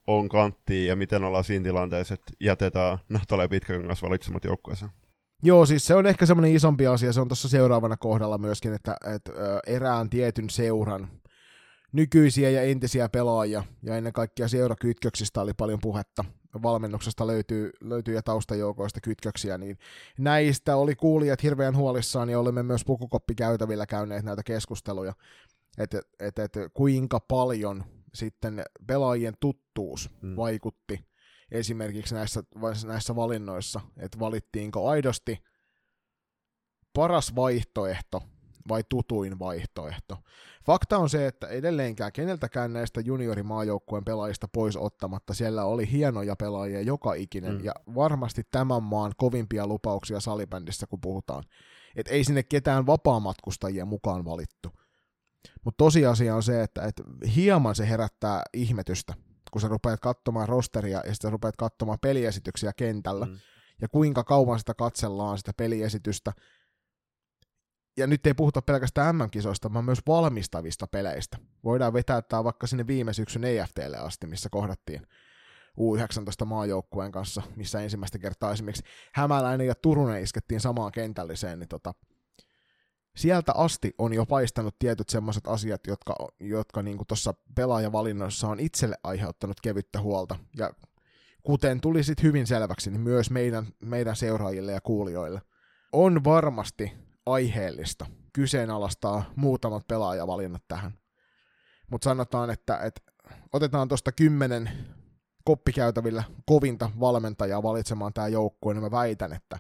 on 0.08 0.30
kanttiin 0.30 0.88
ja 0.88 0.96
miten 0.96 1.24
ollaan 1.24 1.44
siinä 1.44 1.64
tilanteessa, 1.64 2.14
että 2.14 2.34
jätetään 2.40 2.98
Nahtalle 3.10 3.48
pitkäkangas 3.48 4.04
valitsemat 4.04 4.44
joukkueeseen. 4.44 4.92
Joo, 5.44 5.66
siis 5.66 5.86
se 5.86 5.96
on 5.96 6.06
ehkä 6.06 6.26
semmoinen 6.26 6.56
isompi 6.56 6.88
asia, 6.88 7.14
se 7.14 7.22
on 7.22 7.28
tuossa 7.28 7.50
seuraavana 7.50 7.98
kohdalla 7.98 8.38
myöskin, 8.38 8.74
että, 8.74 8.96
että 9.16 9.32
erään 9.68 10.10
tietyn 10.10 10.50
seuran 10.50 11.08
nykyisiä 11.92 12.50
ja 12.50 12.62
entisiä 12.62 13.10
pelaajia, 13.10 13.64
ja 13.84 13.98
ennen 13.98 14.14
kaikkea 14.14 14.48
seurakytköksistä 14.48 15.42
oli 15.42 15.54
paljon 15.54 15.80
puhetta, 15.80 16.26
valmennuksesta 16.64 17.28
löytyy, 17.28 17.72
löytyy 17.82 18.16
ja 18.16 18.22
taustajoukoista 18.22 19.02
kytköksiä, 19.02 19.58
niin 19.58 19.78
näistä 20.18 20.76
oli 20.76 20.96
kuulijat 20.96 21.44
hirveän 21.44 21.76
huolissaan, 21.76 22.30
ja 22.30 22.40
olemme 22.40 22.64
myös 22.64 22.86
pukukoppikäytävillä 22.86 23.86
käyneet 23.86 24.26
näitä 24.26 24.44
keskusteluja, 24.44 25.14
että 25.78 26.02
et, 26.20 26.40
et, 26.40 26.54
kuinka 26.74 27.20
paljon 27.20 27.84
sitten 28.14 28.64
pelaajien 28.88 29.34
tuttuus 29.40 30.10
mm. 30.22 30.36
vaikutti 30.36 31.06
esimerkiksi 31.52 32.16
näissä, 32.16 32.44
näissä 32.86 33.16
valinnoissa, 33.16 33.82
että 33.98 34.20
valittiinko 34.20 34.90
aidosti 34.90 35.44
paras 36.94 37.36
vaihtoehto 37.36 38.24
vai 38.70 38.84
tutuin 38.90 39.40
vaihtoehto. 39.40 40.18
Fakta 40.66 40.98
on 40.98 41.10
se, 41.10 41.28
että 41.28 41.48
edelleenkään 41.48 42.12
keneltäkään 42.12 42.74
näistä 42.74 43.02
juniorimaajoukkueen 43.02 44.06
pelaajista 44.06 44.48
pois 44.48 44.78
ottamatta 44.78 45.34
siellä 45.34 45.64
oli 45.66 45.92
hienoja 45.92 46.36
pelaajia 46.36 46.82
joka 46.82 47.14
ikinen, 47.14 47.54
mm. 47.54 47.64
ja 47.64 47.74
varmasti 47.96 48.42
tämän 48.52 48.84
maan 48.84 49.12
kovimpia 49.18 49.68
lupauksia 49.68 50.20
salibändissä, 50.20 50.88
kun 50.88 51.02
puhutaan. 51.02 51.44
Et 51.96 52.08
ei 52.08 52.24
sinne 52.24 52.44
ketään 52.44 52.86
vapaamatkustajia 52.86 53.86
mukaan 53.86 54.26
valittu. 54.26 54.70
Mutta 55.66 55.78
tosiasia 55.78 56.36
on 56.36 56.44
se, 56.44 56.64
että, 56.64 56.82
että 56.82 57.04
hieman 57.36 57.76
se 57.76 57.90
herättää 57.90 58.42
ihmetystä, 58.54 59.14
kun 59.52 59.62
sä 59.62 59.68
rupeat 59.68 60.00
katsomaan 60.00 60.50
rosteria 60.50 61.02
ja 61.06 61.14
sitten 61.14 61.32
rupeat 61.32 61.58
katsomaan 61.58 62.00
peliesityksiä 62.02 62.74
kentällä, 62.74 63.26
mm. 63.26 63.38
ja 63.82 63.88
kuinka 63.88 64.24
kauan 64.24 64.60
sitä 64.60 64.74
katsellaan 64.74 65.38
sitä 65.38 65.52
peliesitystä. 65.58 66.32
Ja 67.98 68.08
nyt 68.08 68.28
ei 68.28 68.34
puhuta 68.34 68.62
pelkästään 68.62 69.16
MM-kisoista, 69.16 69.74
vaan 69.74 69.86
myös 69.86 70.00
valmistavista 70.08 70.88
peleistä. 70.88 71.38
Voidaan 71.64 71.94
vetää 71.94 72.22
tämä 72.22 72.44
vaikka 72.44 72.68
sinne 72.68 72.88
viime 72.88 73.14
syksyn 73.14 73.44
EFTlle 73.44 73.98
asti, 73.98 74.28
missä 74.28 74.50
kohdattiin 74.50 75.08
U19 75.80 76.46
maajoukkueen 76.46 77.12
kanssa, 77.12 77.42
missä 77.56 77.82
ensimmäistä 77.82 78.20
kertaa 78.20 78.52
esimerkiksi 78.52 78.84
Hämäläinen 79.14 79.68
ja 79.68 79.76
Turunen 79.76 80.24
iskettiin 80.24 80.62
samaan 80.62 80.92
kentälliseen, 80.92 81.60
niin 81.60 81.68
tota, 81.68 81.94
sieltä 83.16 83.52
asti 83.56 83.94
on 83.98 84.14
jo 84.14 84.26
paistanut 84.26 84.80
tietyt 84.80 85.10
semmoiset 85.10 85.48
asiat, 85.48 85.88
jotka, 85.88 86.16
jotka 86.40 86.82
niin 86.82 86.98
tuossa 87.08 87.34
pelaajavalinnoissa 87.56 88.48
on 88.48 88.60
itselle 88.60 88.98
aiheuttanut 89.04 89.62
kevyttä 89.62 90.02
huolta. 90.02 90.40
Ja 90.58 90.74
kuten 91.44 91.82
tuli 91.82 92.04
sitten 92.04 92.24
hyvin 92.24 92.48
selväksi, 92.48 92.92
niin 92.92 93.02
myös 93.02 93.30
meidän, 93.30 93.68
meidän 93.80 94.16
seuraajille 94.16 94.72
ja 94.72 94.82
kuulijoille 94.82 95.42
on 95.92 96.24
varmasti 96.24 96.94
aiheellista 97.26 98.06
kyseenalaistaa 98.34 99.24
muutamat 99.36 99.88
pelaajavalinnat 99.88 100.64
tähän. 100.68 100.94
Mutta 101.92 102.04
sanotaan, 102.10 102.50
että, 102.50 102.78
että 102.78 103.02
otetaan 103.54 103.88
tuosta 103.88 104.12
kymmenen 104.12 104.70
koppikäytävillä 105.44 106.24
kovinta 106.46 106.92
valmentajaa 107.00 107.64
valitsemaan 107.64 108.14
tämä 108.14 108.28
joukkue, 108.28 108.74
niin 108.74 108.84
mä 108.84 108.92
väitän, 108.92 109.34
että 109.34 109.60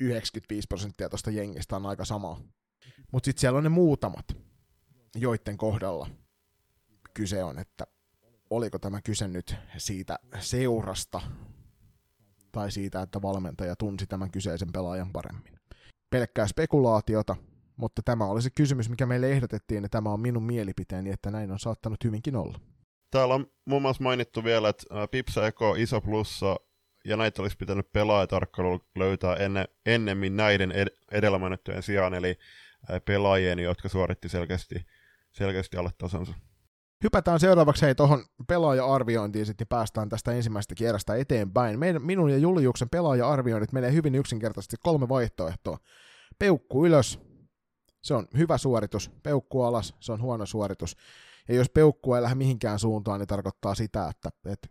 95 0.00 0.68
prosenttia 0.68 1.08
tuosta 1.08 1.30
jengistä 1.30 1.76
on 1.76 1.86
aika 1.86 2.04
sama 2.04 2.40
mutta 3.12 3.24
sitten 3.24 3.40
siellä 3.40 3.56
on 3.56 3.64
ne 3.64 3.68
muutamat, 3.68 4.36
joiden 5.16 5.56
kohdalla 5.56 6.06
kyse 7.14 7.44
on, 7.44 7.58
että 7.58 7.86
oliko 8.50 8.78
tämä 8.78 9.02
kyse 9.02 9.28
nyt 9.28 9.54
siitä 9.76 10.18
seurasta 10.38 11.20
tai 12.52 12.72
siitä, 12.72 13.02
että 13.02 13.22
valmentaja 13.22 13.76
tunsi 13.76 14.06
tämän 14.06 14.30
kyseisen 14.30 14.72
pelaajan 14.72 15.12
paremmin. 15.12 15.60
Pelkkää 16.10 16.46
spekulaatiota, 16.46 17.36
mutta 17.76 18.02
tämä 18.04 18.24
oli 18.24 18.42
se 18.42 18.50
kysymys, 18.50 18.88
mikä 18.90 19.06
meille 19.06 19.30
ehdotettiin, 19.30 19.82
ja 19.82 19.88
tämä 19.88 20.10
on 20.10 20.20
minun 20.20 20.42
mielipiteeni, 20.42 21.10
että 21.10 21.30
näin 21.30 21.50
on 21.50 21.58
saattanut 21.58 22.04
hyvinkin 22.04 22.36
olla. 22.36 22.60
Täällä 23.10 23.34
on 23.34 23.46
muun 23.64 23.82
muassa 23.82 24.02
mainittu 24.02 24.44
vielä, 24.44 24.68
että 24.68 24.84
Pipsa 25.10 25.46
Eko 25.46 25.74
iso 25.74 26.00
plussa 26.00 26.56
ja 27.04 27.16
näitä 27.16 27.42
olisi 27.42 27.56
pitänyt 27.56 27.92
pelaajatarkkailu 27.92 28.80
löytää 28.96 29.36
enne, 29.36 29.64
ennemmin 29.86 30.36
näiden 30.36 30.72
ed- 30.72 30.96
edellä 31.12 31.38
mainittujen 31.38 31.82
sijaan, 31.82 32.14
eli 32.14 32.38
pelaajien, 33.04 33.58
jotka 33.58 33.88
suoritti 33.88 34.28
selkeästi, 34.28 34.86
selkeästi 35.32 35.76
alle 35.76 35.90
tasonsa. 35.98 36.34
Hypätään 37.04 37.40
seuraavaksi 37.40 37.86
hei 37.86 37.94
tuohon 37.94 38.24
pelaaja-arviointiin, 38.46 39.46
sitten 39.46 39.66
päästään 39.66 40.08
tästä 40.08 40.32
ensimmäisestä 40.32 40.74
kierrosta 40.74 41.14
eteenpäin. 41.14 41.78
Meidän, 41.78 42.02
minun 42.02 42.30
ja 42.30 42.38
Juliuksen 42.38 42.88
pelaaja-arvioinnit 42.88 43.72
menee 43.72 43.92
hyvin 43.92 44.14
yksinkertaisesti 44.14 44.76
kolme 44.80 45.08
vaihtoehtoa. 45.08 45.78
Peukku 46.38 46.86
ylös, 46.86 47.20
se 48.02 48.14
on 48.14 48.26
hyvä 48.36 48.58
suoritus. 48.58 49.10
Peukku 49.22 49.62
alas, 49.62 49.94
se 50.00 50.12
on 50.12 50.22
huono 50.22 50.46
suoritus. 50.46 50.96
Ja 51.48 51.54
jos 51.54 51.70
peukku 51.70 52.14
ei 52.14 52.22
lähde 52.22 52.34
mihinkään 52.34 52.78
suuntaan, 52.78 53.20
niin 53.20 53.28
tarkoittaa 53.28 53.74
sitä, 53.74 54.08
että, 54.08 54.30
että 54.44 54.68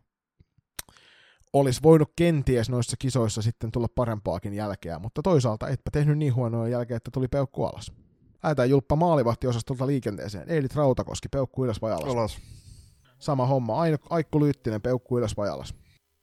olisi 1.54 1.84
voinut 1.84 2.12
kenties 2.16 2.70
noissa 2.70 2.98
kisoissa 3.00 3.42
sitten 3.42 3.72
tulla 3.72 3.88
parempaakin 3.96 4.54
jälkeä, 4.54 5.00
mutta 5.00 5.22
toisaalta 5.22 5.68
etpä 5.68 5.92
tehnyt 5.92 6.18
niin 6.18 6.36
huonoa 6.36 6.68
jälkeä, 6.68 6.98
että 6.98 7.12
tuli 7.12 7.28
peukku 7.28 7.64
alas. 7.64 7.92
Lähdetään 8.44 8.70
Julppa 8.70 8.96
maalivahtiosastolta 8.96 9.88
liikenteeseen. 9.88 10.50
Eilit 10.50 10.76
Rautakoski, 10.76 11.30
peukku 11.30 11.66
ylös 11.66 11.82
vai 11.82 11.92
alas? 11.92 12.10
Alas. 12.10 12.40
Sama 13.20 13.46
homma. 13.46 13.82
Aikku 14.10 14.40
Lyttinen, 14.40 14.82
peukku 14.82 15.18
ylös 15.18 15.38
vai 15.38 15.50
alas? 15.50 15.76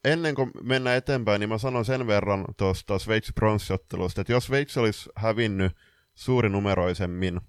Ennen 0.05 0.35
kuin 0.35 0.51
mennään 0.63 0.97
eteenpäin, 0.97 1.41
niin 1.41 1.49
mä 1.49 1.59
sanon 1.59 1.85
sen 1.85 2.07
verran 2.07 2.45
tuosta 2.57 2.99
Sveitsi 2.99 3.33
pronssiottelusta, 3.33 4.21
että 4.21 4.33
jos 4.33 4.45
Sveitsi 4.45 4.81
olisi 4.81 5.11
hävinnyt 5.17 5.73
suurinumeroisemmin 6.15 7.41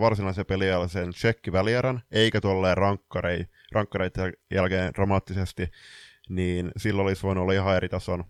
varsinaisen 0.00 0.46
pelialaisen 0.46 1.10
tsekkivälierän, 1.10 2.02
eikä 2.10 2.40
tuolleen 2.40 2.76
rankkarei, 2.76 3.44
rankkareiden 3.72 4.32
jälkeen 4.50 4.94
dramaattisesti, 4.94 5.70
niin 6.28 6.70
silloin 6.76 7.06
olisi 7.06 7.22
voinut 7.22 7.42
olla 7.42 7.52
ihan 7.52 7.76
eri 7.76 7.88
tason 7.88 8.24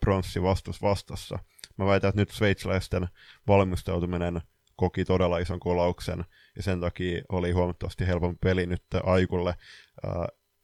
pronssi 0.00 0.42
vastus 0.42 0.82
vastassa. 0.82 1.38
Mä 1.76 1.86
väitän, 1.86 2.08
että 2.08 2.20
nyt 2.20 2.30
sveitsiläisten 2.30 3.08
valmistautuminen 3.46 4.40
koki 4.76 5.04
todella 5.04 5.38
ison 5.38 5.60
kolauksen, 5.60 6.24
ja 6.56 6.62
sen 6.62 6.80
takia 6.80 7.22
oli 7.28 7.52
huomattavasti 7.52 8.06
helpompi 8.06 8.38
peli 8.40 8.66
nyt 8.66 8.82
Aikulle. 9.04 9.54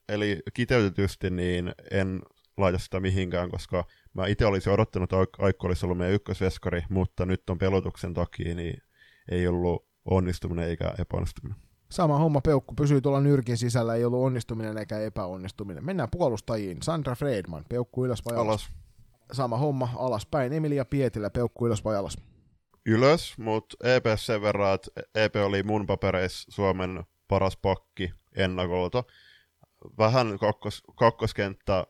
eli 0.09 0.43
kiteytetysti 0.55 1.31
niin 1.31 1.73
en 1.91 2.23
laita 2.57 2.79
sitä 2.79 3.01
mihinkään, 3.01 3.51
koska 3.51 3.85
mä 4.15 4.27
itse 4.27 4.47
olisin 4.47 4.73
odottanut, 4.73 5.13
että 5.13 5.45
Aikku 5.45 5.67
olisi 5.67 5.87
ollut 5.87 5.99
meidän 5.99 6.15
ykkösveskari, 6.15 6.83
mutta 6.89 7.27
nyt 7.27 7.51
on 7.51 7.59
pelotuksen 7.59 8.15
takia, 8.15 8.55
niin 8.55 8.83
ei 9.31 9.49
ollut 9.49 9.87
onnistuminen 10.05 10.69
eikä 10.69 10.95
epäonnistuminen. 10.99 11.66
Sama 11.91 12.19
homma, 12.19 12.41
peukku 12.41 12.75
pysyy 12.75 13.01
tuolla 13.01 13.21
nyrkin 13.21 13.57
sisällä, 13.57 13.95
ei 13.95 14.05
ollut 14.05 14.25
onnistuminen 14.25 14.79
eikä 14.79 14.99
epäonnistuminen. 14.99 15.85
Mennään 15.85 16.09
puolustajiin. 16.11 16.83
Sandra 16.83 17.15
Freedman, 17.15 17.65
peukku 17.69 18.05
ylös 18.05 18.25
vai 18.25 18.37
alas? 18.37 18.47
alas. 18.47 18.73
Sama 19.33 19.57
homma, 19.57 19.89
alaspäin. 19.97 20.53
Emilia 20.53 20.85
Pietilä, 20.85 21.31
peukku 21.31 21.67
ylös 21.67 21.85
vai 21.85 21.97
alas? 21.97 22.19
Ylös, 22.87 23.39
mutta 23.39 23.77
EP 23.85 24.05
sen 24.17 24.43
verran, 24.43 24.75
että 24.75 24.91
EP 25.15 25.37
oli 25.37 25.63
mun 25.63 25.87
papereissa 25.87 26.53
Suomen 26.53 27.05
paras 27.29 27.57
pakki 27.57 28.13
ennakolta. 28.37 29.05
Vähän 29.99 30.39
kakkos, 30.39 30.83
kakkoskenttä 30.97 31.87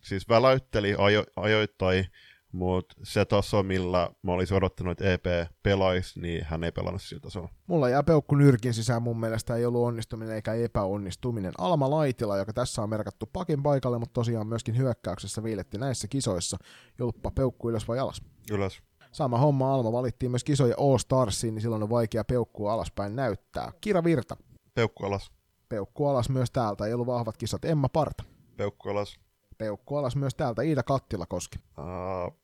siis 0.00 0.28
väläytteli 0.28 0.94
ajo, 0.98 1.24
ajoittain, 1.36 2.06
mutta 2.52 2.94
se 3.02 3.24
taso, 3.24 3.62
millä 3.62 4.10
mä 4.22 4.32
olisin 4.32 4.56
odottanut, 4.56 5.00
että 5.00 5.12
EP 5.12 5.48
pelaisi, 5.62 6.20
niin 6.20 6.44
hän 6.44 6.64
ei 6.64 6.72
pelannut 6.72 7.02
sillä 7.02 7.20
tasolla. 7.20 7.48
Mulla 7.66 7.88
jää 7.88 8.02
peukku 8.02 8.34
nyrkin 8.34 8.74
sisään 8.74 9.02
mun 9.02 9.20
mielestä, 9.20 9.56
ei 9.56 9.66
ollut 9.66 9.86
onnistuminen 9.86 10.34
eikä 10.34 10.54
epäonnistuminen. 10.54 11.52
Alma 11.58 11.90
Laitila, 11.90 12.36
joka 12.36 12.52
tässä 12.52 12.82
on 12.82 12.90
merkattu 12.90 13.26
pakin 13.32 13.62
paikalle, 13.62 13.98
mutta 13.98 14.12
tosiaan 14.12 14.46
myöskin 14.46 14.76
hyökkäyksessä 14.76 15.42
viiletti 15.42 15.78
näissä 15.78 16.08
kisoissa. 16.08 16.56
Julppa 16.98 17.30
peukku 17.30 17.70
ylös 17.70 17.88
vai 17.88 17.98
alas? 17.98 18.22
Ylös. 18.50 18.82
Sama 19.12 19.38
homma 19.38 19.74
Alma 19.74 19.92
valittiin 19.92 20.30
myös 20.30 20.44
kisoja 20.44 20.74
All 20.78 20.98
Starsiin, 20.98 21.54
niin 21.54 21.62
silloin 21.62 21.82
on 21.82 21.90
vaikea 21.90 22.24
peukkua 22.24 22.72
alaspäin 22.72 23.16
näyttää. 23.16 23.72
Kira 23.80 24.04
Virta. 24.04 24.36
Peukku 24.74 25.06
alas. 25.06 25.32
Peukku 25.68 26.06
alas 26.06 26.28
myös 26.28 26.50
täältä, 26.50 26.86
ei 26.86 26.94
ollut 26.94 27.06
vahvat 27.06 27.36
kisat. 27.36 27.64
Emma 27.64 27.88
Parta. 27.88 28.24
Peukku 28.56 28.88
alas. 28.88 29.20
Peukku 29.58 29.96
alas 29.96 30.16
myös 30.16 30.34
täältä. 30.34 30.62
Iida 30.62 30.82
Kattilakoski. 30.82 31.58
Uh, 31.78 32.38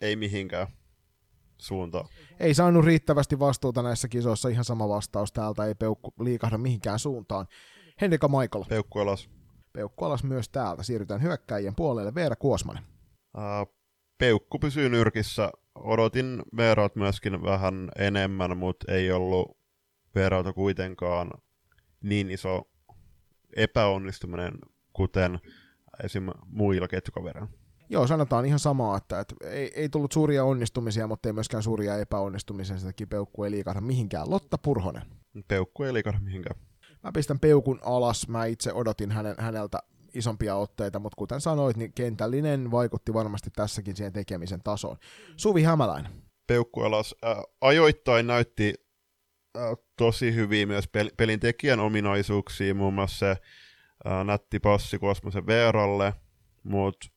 ei 0.00 0.16
mihinkään 0.16 0.66
suuntaan. 1.58 2.08
Ei 2.40 2.54
saanut 2.54 2.84
riittävästi 2.84 3.38
vastuuta 3.38 3.82
näissä 3.82 4.08
kisoissa. 4.08 4.48
Ihan 4.48 4.64
sama 4.64 4.88
vastaus 4.88 5.32
täältä. 5.32 5.64
Ei 5.64 5.74
peukku 5.74 6.12
liikahda 6.20 6.58
mihinkään 6.58 6.98
suuntaan. 6.98 7.46
Henrika 8.00 8.28
Michael. 8.28 8.64
Peukku 8.68 8.98
alas. 8.98 9.30
Peukku 9.72 10.04
alas 10.04 10.24
myös 10.24 10.48
täältä. 10.48 10.82
Siirrytään 10.82 11.22
hyökkäjien 11.22 11.74
puolelle. 11.74 12.14
Veera 12.14 12.36
Kuosmanen. 12.36 12.82
Uh, 13.36 13.74
peukku 14.18 14.58
pysyy 14.58 14.88
nyrkissä. 14.88 15.50
Odotin 15.74 16.42
Veerat 16.56 16.96
myöskin 16.96 17.42
vähän 17.42 17.90
enemmän, 17.98 18.56
mutta 18.56 18.92
ei 18.92 19.12
ollut 19.12 19.58
Veeralta 20.14 20.52
kuitenkaan 20.52 21.30
niin 22.02 22.30
iso 22.30 22.70
epäonnistuminen, 23.56 24.52
kuten 24.92 25.40
esim. 26.04 26.30
muilla 26.46 26.88
ketjukavereilla. 26.88 27.48
Joo, 27.90 28.06
sanotaan 28.06 28.46
ihan 28.46 28.58
samaa, 28.58 28.96
että, 28.96 29.20
että 29.20 29.34
ei, 29.44 29.72
ei 29.74 29.88
tullut 29.88 30.12
suuria 30.12 30.44
onnistumisia, 30.44 31.06
mutta 31.06 31.28
ei 31.28 31.32
myöskään 31.32 31.62
suuria 31.62 31.96
epäonnistumisia, 31.96 32.78
sen 32.78 32.88
takia 32.88 33.06
peukku 33.06 33.44
ei 33.44 33.50
liikahda 33.50 33.80
mihinkään. 33.80 34.30
Lotta 34.30 34.58
Purhonen. 34.58 35.02
Peukku 35.48 35.82
ei 35.82 35.92
liikahda 35.92 36.20
mihinkään. 36.20 36.60
Mä 37.02 37.12
pistän 37.12 37.40
peukun 37.40 37.80
alas, 37.82 38.28
mä 38.28 38.44
itse 38.44 38.72
odotin 38.72 39.10
hänen, 39.10 39.34
häneltä 39.38 39.78
isompia 40.14 40.56
otteita, 40.56 40.98
mutta 40.98 41.16
kuten 41.16 41.40
sanoit, 41.40 41.76
niin 41.76 41.92
kentällinen 41.92 42.70
vaikutti 42.70 43.14
varmasti 43.14 43.50
tässäkin 43.50 43.96
siihen 43.96 44.12
tekemisen 44.12 44.62
tasoon. 44.64 44.96
Suvi 45.36 45.62
Hämäläinen. 45.62 46.12
Peukku 46.46 46.82
alas. 46.82 47.14
Äh, 47.26 47.36
ajoittain 47.60 48.26
näytti 48.26 48.74
äh, 49.58 49.62
tosi 49.96 50.34
hyvin 50.34 50.68
myös 50.68 50.84
pel- 50.84 51.14
pelin 51.16 51.40
tekijän 51.40 51.80
ominaisuuksia, 51.80 52.74
muun 52.74 52.94
muassa 52.94 53.18
se 53.18 53.36
äh, 54.06 54.24
nätti 54.24 54.60
passi 54.60 54.98
Kosmosen 54.98 55.46
Veeralle, 55.46 56.14
mutta 56.62 57.08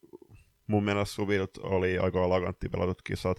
mun 0.67 0.84
mielestä 0.84 1.15
Suvilt 1.15 1.58
oli 1.58 1.98
aika 1.98 2.24
alagantti 2.24 2.70
pelatut 2.70 3.02
kisat. 3.02 3.38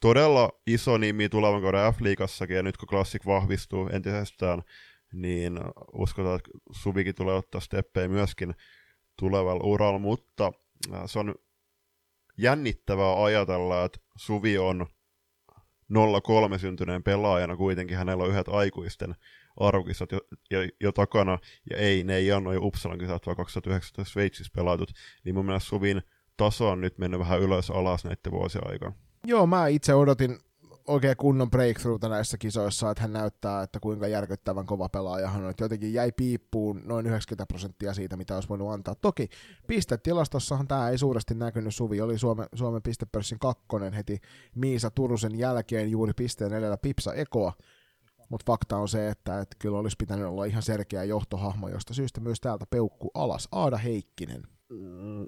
Todella 0.00 0.52
iso 0.66 0.98
nimi 0.98 1.28
tulevan 1.28 1.62
kauden 1.62 1.92
F-liigassakin, 1.92 2.56
ja 2.56 2.62
nyt 2.62 2.76
kun 2.76 2.88
Classic 2.88 3.26
vahvistuu 3.26 3.88
entisestään, 3.92 4.62
niin 5.12 5.60
uskotaan, 5.92 6.36
että 6.36 6.50
Suvikin 6.70 7.14
tulee 7.14 7.34
ottaa 7.34 7.60
steppejä 7.60 8.08
myöskin 8.08 8.54
tulevalla 9.18 9.64
uralla, 9.64 9.98
mutta 9.98 10.52
se 11.06 11.18
on 11.18 11.34
jännittävää 12.38 13.24
ajatella, 13.24 13.84
että 13.84 13.98
Suvi 14.16 14.58
on 14.58 14.86
03 16.22 16.58
syntyneen 16.58 17.02
pelaajana, 17.02 17.56
kuitenkin 17.56 17.96
hänellä 17.96 18.24
on 18.24 18.30
yhdet 18.30 18.48
aikuisten 18.48 19.14
arvokisat 19.56 20.12
jo, 20.12 20.18
jo, 20.50 20.58
jo, 20.80 20.92
takana, 20.92 21.38
ja 21.70 21.76
ei, 21.76 22.04
ne 22.04 22.16
ei 22.16 22.32
ole 22.32 22.40
noin 22.40 22.58
Uppsalan 22.62 22.98
kisat, 22.98 23.26
vaan 23.26 23.36
2019 23.36 24.12
Sveitsissä 24.12 24.52
pelatut, 24.56 24.92
niin 25.24 25.34
mun 25.34 25.46
mielestä 25.46 25.68
Suvin 25.68 26.02
taso 26.36 26.68
on 26.68 26.80
nyt 26.80 26.98
mennyt 26.98 27.20
vähän 27.20 27.40
ylös 27.40 27.70
alas 27.70 28.04
näiden 28.04 28.32
vuosien 28.32 28.66
aikana. 28.66 28.94
Joo, 29.26 29.46
mä 29.46 29.66
itse 29.66 29.94
odotin 29.94 30.38
oikein 30.86 31.16
kunnon 31.16 31.50
breakthroughta 31.50 32.08
näissä 32.08 32.38
kisoissa, 32.38 32.90
että 32.90 33.02
hän 33.02 33.12
näyttää, 33.12 33.62
että 33.62 33.80
kuinka 33.80 34.06
järkyttävän 34.06 34.66
kova 34.66 34.88
pelaaja 34.88 35.28
hän 35.28 35.44
on. 35.44 35.50
Että 35.50 35.64
jotenkin 35.64 35.92
jäi 35.92 36.12
piippuun 36.12 36.82
noin 36.84 37.06
90 37.06 37.46
prosenttia 37.46 37.94
siitä, 37.94 38.16
mitä 38.16 38.34
olisi 38.34 38.48
voinut 38.48 38.70
antaa. 38.70 38.94
Toki 38.94 39.28
pistetilastossahan 39.66 40.68
tämä 40.68 40.90
ei 40.90 40.98
suuresti 40.98 41.34
näkynyt. 41.34 41.74
Suvi 41.74 42.00
oli 42.00 42.18
Suomen, 42.18 42.46
Suomen 42.54 42.82
pistepörssin 42.82 43.38
kakkonen 43.38 43.92
heti 43.92 44.18
Miisa 44.54 44.90
Turusen 44.90 45.38
jälkeen 45.38 45.90
juuri 45.90 46.12
pisteen 46.12 46.52
edellä 46.52 46.76
Pipsa 46.76 47.14
Ekoa. 47.14 47.52
Mutta 48.28 48.44
fakta 48.46 48.76
on 48.76 48.88
se, 48.88 49.08
että, 49.08 49.40
että 49.40 49.56
kyllä 49.58 49.78
olisi 49.78 49.96
pitänyt 49.98 50.26
olla 50.26 50.44
ihan 50.44 50.62
selkeä 50.62 51.04
johtohahmo, 51.04 51.68
josta 51.68 51.94
syystä 51.94 52.20
myös 52.20 52.40
täältä 52.40 52.66
peukku 52.70 53.10
alas. 53.14 53.48
Aada 53.52 53.76
Heikkinen. 53.76 54.42
Mm, 54.68 55.26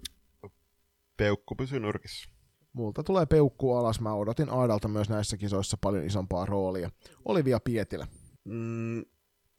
peukku 1.17 1.55
pysyy 1.55 1.81
nurkissa. 1.81 2.31
Multa 2.73 3.03
tulee 3.03 3.27
peukku 3.27 3.75
alas. 3.75 4.01
Mä 4.01 4.15
odotin 4.15 4.51
Aadalta 4.51 4.89
myös 4.89 5.09
näissä 5.09 5.37
kisoissa 5.37 5.77
paljon 5.81 6.05
isompaa 6.05 6.47
roolia. 6.47 6.91
Olivia 7.25 7.61
Pietilä. 7.61 8.07
Mm, 8.45 9.03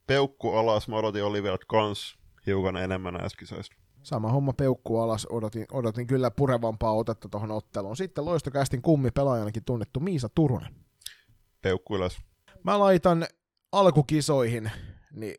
peukku 0.07 0.51
alas. 0.51 0.87
Mä 0.87 0.95
odotin 0.95 1.23
Oliviat 1.23 1.61
kans 1.67 2.17
hiukan 2.45 2.77
enemmän 2.77 3.13
näissä 3.13 3.37
kisoissa. 3.39 3.73
Sama 4.03 4.31
homma 4.31 4.53
peukku 4.53 4.97
alas. 4.99 5.27
Odotin, 5.29 5.65
odotin 5.71 6.07
kyllä 6.07 6.31
purevampaa 6.31 6.93
otetta 6.93 7.29
tuohon 7.29 7.51
otteluun. 7.51 7.97
Sitten 7.97 8.25
loistokästin 8.25 8.81
kummi 8.81 9.11
pelaajanakin 9.11 9.63
tunnettu 9.65 9.99
Miisa 9.99 10.29
Turunen. 10.29 10.75
Peukku 11.61 11.95
ylös. 11.95 12.17
Mä 12.63 12.79
laitan 12.79 13.27
alkukisoihin 13.71 14.71
niin 15.11 15.35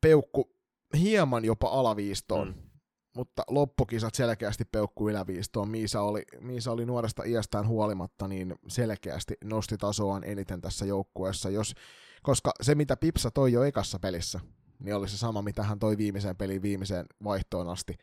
peukku 0.00 0.56
hieman 0.98 1.44
jopa 1.44 1.68
alaviistoon. 1.68 2.48
Mm 2.48 2.74
mutta 3.16 3.42
loppukisat 3.48 4.14
selkeästi 4.14 4.64
peukku 4.64 5.08
yläviistoon. 5.08 5.68
Miisa 5.68 6.00
oli, 6.00 6.22
Miisa 6.40 6.72
oli 6.72 6.86
nuoresta 6.86 7.24
iästään 7.24 7.68
huolimatta, 7.68 8.28
niin 8.28 8.54
selkeästi 8.68 9.34
nosti 9.44 9.76
tasoaan 9.76 10.24
eniten 10.24 10.60
tässä 10.60 10.86
joukkueessa, 10.86 11.50
jos, 11.50 11.74
koska 12.22 12.52
se 12.62 12.74
mitä 12.74 12.96
Pipsa 12.96 13.30
toi 13.30 13.52
jo 13.52 13.62
ekassa 13.62 13.98
pelissä, 13.98 14.40
niin 14.78 14.94
oli 14.94 15.08
se 15.08 15.16
sama, 15.16 15.42
mitä 15.42 15.62
hän 15.62 15.78
toi 15.78 15.98
viimeiseen 15.98 16.36
peliin 16.36 16.62
viimeiseen 16.62 17.06
vaihtoon 17.24 17.68
asti. 17.68 17.94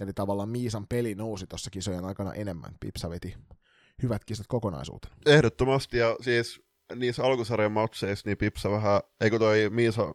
Eli 0.00 0.12
tavallaan 0.12 0.48
Miisan 0.48 0.86
peli 0.88 1.14
nousi 1.14 1.46
tuossa 1.46 1.70
kisojen 1.70 2.04
aikana 2.04 2.32
enemmän. 2.32 2.74
Pipsa 2.80 3.10
veti 3.10 3.34
hyvät 4.02 4.24
kisat 4.24 4.46
kokonaisuutena. 4.46 5.14
Ehdottomasti, 5.26 5.98
ja 5.98 6.16
siis 6.20 6.62
niissä 6.94 7.24
alkusarjan 7.24 7.72
matseissa 7.72 8.28
niin 8.28 8.38
Pipsa 8.38 8.70
vähän, 8.70 9.00
eikö 9.20 9.38
toi 9.38 9.70
Miisa 9.70 10.12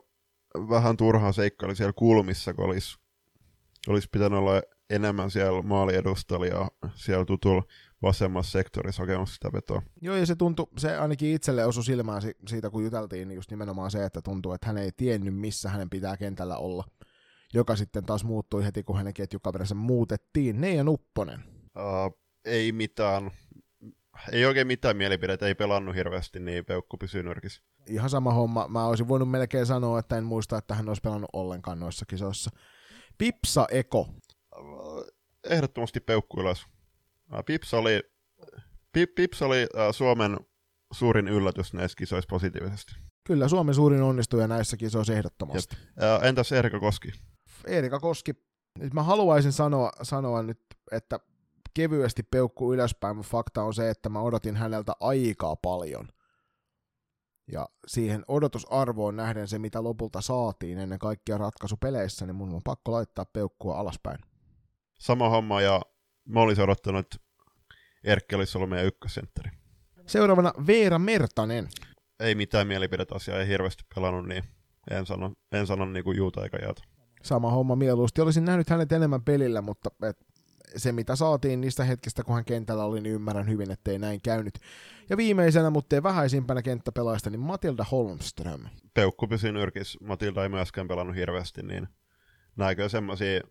vähän 0.55 0.97
turhaan 0.97 1.33
seikkaili 1.33 1.75
siellä 1.75 1.93
kulmissa, 1.93 2.53
kun 2.53 2.65
olisi, 2.65 2.97
olisi 3.87 4.07
pitänyt 4.11 4.39
olla 4.39 4.61
enemmän 4.89 5.31
siellä 5.31 5.61
maaliedustalla 5.61 6.45
ja 6.45 6.67
siellä 6.95 7.25
tutulla 7.25 7.63
vasemmassa 8.01 8.51
sektorissa 8.51 9.03
hakemassa 9.03 9.33
sitä 9.33 9.53
vetoa. 9.53 9.81
Joo, 10.01 10.15
ja 10.15 10.25
se 10.25 10.35
tuntui, 10.35 10.67
se 10.77 10.97
ainakin 10.97 11.33
itselle 11.33 11.65
osui 11.65 11.83
silmään 11.83 12.21
siitä, 12.47 12.69
kun 12.69 12.83
juteltiin, 12.83 13.27
niin 13.27 13.35
just 13.35 13.51
nimenomaan 13.51 13.91
se, 13.91 14.05
että 14.05 14.21
tuntuu, 14.21 14.53
että 14.53 14.67
hän 14.67 14.77
ei 14.77 14.91
tiennyt, 14.97 15.35
missä 15.35 15.69
hänen 15.69 15.89
pitää 15.89 16.17
kentällä 16.17 16.57
olla, 16.57 16.83
joka 17.53 17.75
sitten 17.75 18.05
taas 18.05 18.23
muuttui 18.23 18.65
heti, 18.65 18.83
kun 18.83 18.97
hänen 18.97 19.13
ketjukaverensa 19.13 19.75
muutettiin. 19.75 20.61
Neija 20.61 20.83
Nupponen. 20.83 21.43
Uh, 21.77 22.19
ei 22.45 22.71
mitään, 22.71 23.31
ei 24.31 24.45
oikein 24.45 24.67
mitään 24.67 24.97
mielipidettä, 24.97 25.47
ei 25.47 25.55
pelannut 25.55 25.95
hirveästi, 25.95 26.39
niin 26.39 26.65
peukku 26.65 26.97
pysyy 26.97 27.23
nyrkissä. 27.23 27.61
Ihan 27.87 28.09
sama 28.09 28.33
homma. 28.33 28.67
Mä 28.67 28.85
olisin 28.85 29.07
voinut 29.07 29.31
melkein 29.31 29.65
sanoa, 29.65 29.99
että 29.99 30.17
en 30.17 30.23
muista, 30.23 30.57
että 30.57 30.75
hän 30.75 30.87
olisi 30.87 31.01
pelannut 31.01 31.29
ollenkaan 31.33 31.79
noissa 31.79 32.05
kisoissa. 32.05 32.51
Pipsa 33.17 33.67
Eko. 33.71 34.07
Ehdottomasti 35.49 35.99
peukku 35.99 36.41
ylös. 36.41 36.65
Pips 37.45 37.73
oli, 37.73 38.03
Pip, 38.93 39.15
Pips 39.15 39.41
oli 39.41 39.67
äh, 39.77 39.91
Suomen 39.91 40.37
suurin 40.91 41.27
yllätys 41.27 41.73
näissä 41.73 41.95
kisoissa 41.97 42.27
positiivisesti. 42.29 42.95
Kyllä, 43.27 43.47
Suomen 43.47 43.75
suurin 43.75 44.01
onnistuja 44.01 44.47
näissä 44.47 44.77
kisoissa 44.77 45.13
ehdottomasti. 45.13 45.75
Äh, 46.03 46.27
entäs 46.27 46.51
Erika 46.51 46.79
Koski? 46.79 47.11
Erika 47.65 47.99
Koski. 47.99 48.33
Nyt 48.79 48.93
mä 48.93 49.03
haluaisin 49.03 49.51
sanoa, 49.51 49.91
sanoa 50.01 50.43
nyt, 50.43 50.59
että 50.91 51.19
kevyesti 51.73 52.23
peukku 52.23 52.73
ylöspäin, 52.73 53.15
mutta 53.15 53.31
fakta 53.31 53.63
on 53.63 53.73
se, 53.73 53.89
että 53.89 54.09
mä 54.09 54.21
odotin 54.21 54.55
häneltä 54.55 54.93
aikaa 54.99 55.55
paljon. 55.55 56.07
Ja 57.51 57.69
siihen 57.87 58.23
odotusarvoon 58.27 59.15
nähden 59.15 59.47
se, 59.47 59.59
mitä 59.59 59.83
lopulta 59.83 60.21
saatiin 60.21 60.79
ennen 60.79 60.99
kaikkia 60.99 61.37
ratkaisupeleissä, 61.37 62.25
niin 62.25 62.35
mun 62.35 62.53
on 62.53 62.61
pakko 62.63 62.91
laittaa 62.91 63.25
peukkua 63.25 63.77
alaspäin. 63.77 64.19
Sama 64.99 65.29
homma, 65.29 65.61
ja 65.61 65.81
mä 66.25 66.41
olisin 66.41 66.63
odottanut, 66.63 66.99
että 67.05 67.17
Erkki 68.03 68.35
olisi 68.35 68.57
ollut 68.57 68.69
meidän 68.69 68.87
ykkössentteri. 68.87 69.51
Seuraavana 70.05 70.53
Veera 70.67 70.99
Mertanen. 70.99 71.67
Ei 72.19 72.35
mitään 72.35 72.67
mielipidettä 72.67 73.15
asiaa, 73.15 73.39
ei 73.39 73.47
hirveästi 73.47 73.83
pelannut, 73.95 74.27
niin 74.27 74.43
en 74.91 75.05
sano, 75.05 75.33
en 75.51 75.67
sano 75.67 75.85
niin 75.85 76.03
kuin 76.03 76.17
juuta 76.17 76.43
eikä 76.43 76.57
jaata. 76.61 76.83
Sama 77.23 77.51
homma 77.51 77.75
mieluusti. 77.75 78.21
Olisin 78.21 78.45
nähnyt 78.45 78.69
hänet 78.69 78.91
enemmän 78.91 79.23
pelillä, 79.23 79.61
mutta 79.61 79.89
et 80.03 80.17
se 80.75 80.91
mitä 80.91 81.15
saatiin 81.15 81.61
niistä 81.61 81.83
hetkistä, 81.83 82.23
kun 82.23 82.35
hän 82.35 82.45
kentällä 82.45 82.85
oli, 82.85 83.01
niin 83.01 83.15
ymmärrän 83.15 83.49
hyvin, 83.49 83.71
ettei 83.71 83.99
näin 83.99 84.21
käynyt. 84.21 84.53
Ja 85.09 85.17
viimeisenä, 85.17 85.69
mutta 85.69 85.95
ei 85.95 86.03
vähäisimpänä 86.03 86.61
kenttäpelaajista, 86.61 87.29
niin 87.29 87.39
Matilda 87.39 87.85
Holmström. 87.91 88.61
Peukku 88.93 89.27
pysyi 89.27 89.51
nyrkissä. 89.51 89.99
Matilda 90.01 90.43
ei 90.43 90.49
myöskään 90.49 90.87
pelannut 90.87 91.15
hirveästi, 91.15 91.63
niin 91.63 91.87
näikö 92.55 92.89
semmoisia 92.89 93.41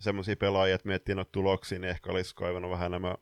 semmoisia 0.00 0.36
pelaajia, 0.36 0.74
että 0.74 0.88
miettii 0.88 1.14
noita 1.14 1.32
tuloksia, 1.32 1.78
niin 1.78 1.90
ehkä 1.90 2.10
olisi 2.10 2.34
kaivannut 2.34 2.70
vähän 2.70 2.86
enemmän 2.86 3.14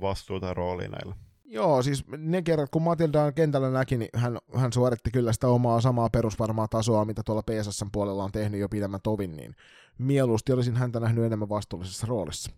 vastuuta 0.00 0.46
ja 0.46 0.54
roolia 0.54 0.88
näillä. 0.88 1.16
Joo, 1.44 1.82
siis 1.82 2.04
ne 2.08 2.42
kerrat, 2.42 2.70
kun 2.70 2.82
Matilda 2.82 3.32
kentällä 3.32 3.70
näki, 3.70 3.96
niin 3.96 4.08
hän, 4.14 4.38
hän 4.54 4.72
suoritti 4.72 5.10
kyllä 5.10 5.32
sitä 5.32 5.48
omaa 5.48 5.80
samaa 5.80 6.10
perusvarmaa 6.10 6.68
tasoa, 6.68 7.04
mitä 7.04 7.22
tuolla 7.26 7.42
PSSn 7.42 7.88
puolella 7.92 8.24
on 8.24 8.32
tehnyt 8.32 8.60
jo 8.60 8.68
pidemmän 8.68 9.00
tovin, 9.02 9.36
niin 9.36 9.56
mieluusti 9.98 10.52
olisin 10.52 10.76
häntä 10.76 11.00
nähnyt 11.00 11.24
enemmän 11.24 11.48
vastuullisessa 11.48 12.06
roolissa. 12.06 12.50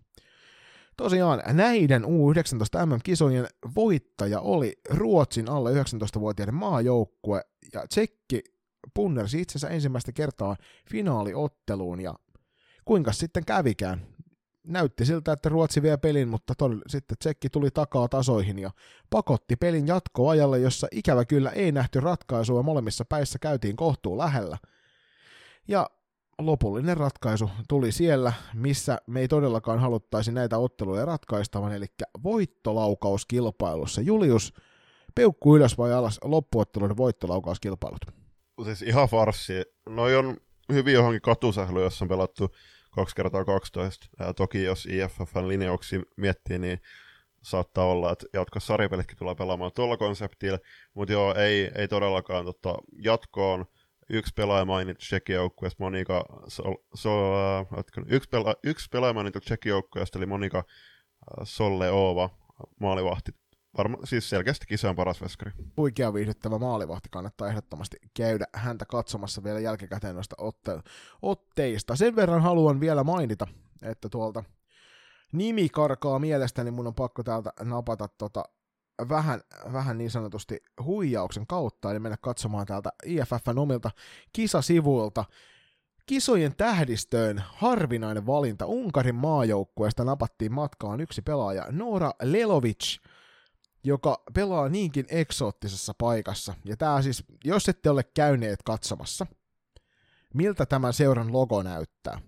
Tosiaan 0.97 1.43
näiden 1.53 2.03
U19 2.03 2.85
MM-kisojen 2.85 3.47
voittaja 3.75 4.39
oli 4.39 4.79
Ruotsin 4.89 5.49
alle 5.49 5.71
19-vuotiaiden 5.73 6.55
maajoukkue, 6.55 7.41
ja 7.73 7.87
Tsekki 7.87 8.43
punnersi 8.93 9.41
itsensä 9.41 9.67
ensimmäistä 9.67 10.11
kertaa 10.11 10.55
finaaliotteluun, 10.89 12.01
ja 12.01 12.15
kuinka 12.85 13.11
sitten 13.11 13.45
kävikään. 13.45 14.07
Näytti 14.63 15.05
siltä, 15.05 15.31
että 15.31 15.49
Ruotsi 15.49 15.81
vie 15.81 15.97
pelin, 15.97 16.27
mutta 16.27 16.55
todella, 16.55 16.81
sitten 16.87 17.17
Tsekki 17.17 17.49
tuli 17.49 17.71
takaa 17.71 18.07
tasoihin 18.07 18.59
ja 18.59 18.71
pakotti 19.09 19.55
pelin 19.55 19.87
jatkoajalle, 19.87 20.59
jossa 20.59 20.87
ikävä 20.91 21.25
kyllä 21.25 21.49
ei 21.49 21.71
nähty 21.71 21.99
ratkaisua, 21.99 22.63
molemmissa 22.63 23.05
päissä 23.05 23.39
käytiin 23.39 23.75
kohtuu 23.75 24.17
lähellä. 24.17 24.57
Ja 25.67 25.89
lopullinen 26.39 26.97
ratkaisu 26.97 27.49
tuli 27.67 27.91
siellä, 27.91 28.33
missä 28.53 28.97
me 29.07 29.19
ei 29.19 29.27
todellakaan 29.27 29.79
haluttaisi 29.79 30.31
näitä 30.31 30.57
otteluja 30.57 31.05
ratkaistavan, 31.05 31.73
eli 31.73 31.85
voittolaukauskilpailussa. 32.23 34.01
Julius, 34.01 34.53
peukku 35.15 35.55
ylös 35.55 35.77
vai 35.77 35.93
alas 35.93 36.19
loppuotteluiden 36.23 36.97
voittolaukauskilpailut? 36.97 38.01
Siis 38.63 38.81
ihan 38.81 39.07
farssi. 39.07 39.53
Noi 39.89 40.15
on 40.15 40.37
hyvin 40.73 40.93
johonkin 40.93 41.21
katusähly, 41.21 41.83
jossa 41.83 42.05
on 42.05 42.09
pelattu 42.09 42.51
2 42.95 43.15
kertaa 43.15 43.45
12. 43.45 44.07
Ja 44.19 44.33
toki 44.33 44.63
jos 44.63 44.85
IFFn 44.85 45.47
linjauksia 45.47 46.01
miettii, 46.17 46.59
niin 46.59 46.81
saattaa 47.41 47.85
olla, 47.85 48.11
että 48.11 48.25
jatkossa 48.33 48.67
sarjapelitkin 48.67 49.17
tulee 49.17 49.35
pelaamaan 49.35 49.71
tuolla 49.75 49.97
konseptilla, 49.97 50.59
mutta 50.93 51.13
joo, 51.13 51.35
ei, 51.35 51.71
ei 51.75 51.87
todellakaan 51.87 52.45
tota, 52.45 52.75
jatkoon. 52.99 53.65
Yksi 54.09 54.33
pelaaja 54.35 54.65
mainittu 54.65 55.01
Tsekin 55.01 55.35
joukkueesta, 55.35 55.83
Monika, 55.83 56.25
so, 56.47 56.63
so, 56.93 57.09
äh, 57.59 57.83
yksi, 58.07 58.29
pela, 58.29 58.55
yksi 58.63 58.89
pelaaja 58.91 59.13
mainittu 59.13 59.39
Tsekin 59.39 59.69
joukkueesta, 59.69 60.19
eli 60.19 60.25
Monika 60.25 60.57
äh, 60.57 60.63
Solleova, 61.43 62.29
maalivahti 62.79 63.31
Varma, 63.77 63.97
siis 64.03 64.29
selkeästi 64.29 64.65
kisan 64.65 64.95
paras 64.95 65.21
veskari. 65.21 65.51
Huikea 65.77 66.13
viihdyttävä 66.13 66.59
maalivahti, 66.59 67.09
kannattaa 67.11 67.47
ehdottomasti 67.47 67.97
käydä 68.13 68.45
häntä 68.53 68.85
katsomassa 68.85 69.43
vielä 69.43 69.59
jälkikäteen 69.59 70.15
noista 70.15 70.35
otte- 70.41 70.81
otteista. 71.21 71.95
Sen 71.95 72.15
verran 72.15 72.41
haluan 72.41 72.79
vielä 72.79 73.03
mainita, 73.03 73.47
että 73.81 74.09
tuolta 74.09 74.43
nimi 75.31 75.69
karkaa 75.69 76.19
mielestäni, 76.19 76.71
mun 76.71 76.87
on 76.87 76.95
pakko 76.95 77.23
täältä 77.23 77.51
napata 77.63 78.07
tota 78.07 78.43
vähän, 79.09 79.41
vähän 79.73 79.97
niin 79.97 80.11
sanotusti 80.11 80.63
huijauksen 80.83 81.47
kautta, 81.47 81.91
eli 81.91 81.99
mennä 81.99 82.17
katsomaan 82.21 82.65
täältä 82.65 82.89
IFFn 83.05 83.57
omilta 83.57 83.91
kisasivuilta. 84.33 85.25
Kisojen 86.05 86.55
tähdistöön 86.55 87.43
harvinainen 87.47 88.25
valinta 88.25 88.65
Unkarin 88.65 89.15
maajoukkueesta 89.15 90.03
napattiin 90.03 90.53
matkaan 90.53 90.99
yksi 91.01 91.21
pelaaja, 91.21 91.65
Nora 91.71 92.11
Lelovic, 92.21 92.97
joka 93.83 94.23
pelaa 94.33 94.69
niinkin 94.69 95.05
eksoottisessa 95.09 95.93
paikassa. 95.97 96.53
Ja 96.65 96.77
tämä 96.77 97.01
siis, 97.01 97.23
jos 97.43 97.69
ette 97.69 97.89
ole 97.89 98.03
käyneet 98.03 98.63
katsomassa, 98.63 99.27
miltä 100.33 100.65
tämän 100.65 100.93
seuran 100.93 101.33
logo 101.33 101.63
näyttää, 101.63 102.21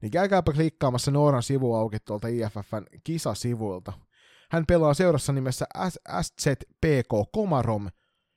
niin 0.00 0.10
käykääpä 0.10 0.52
klikkaamassa 0.52 1.10
Nooran 1.10 1.42
sivu 1.42 1.74
auki 1.74 2.00
tuolta 2.00 2.28
IFFn 2.28 2.84
kisasivuilta. 3.04 3.92
Hän 4.50 4.66
pelaa 4.66 4.94
seurassa 4.94 5.32
nimessä 5.32 5.66
SZPK 6.22 7.32
Komarom, 7.32 7.88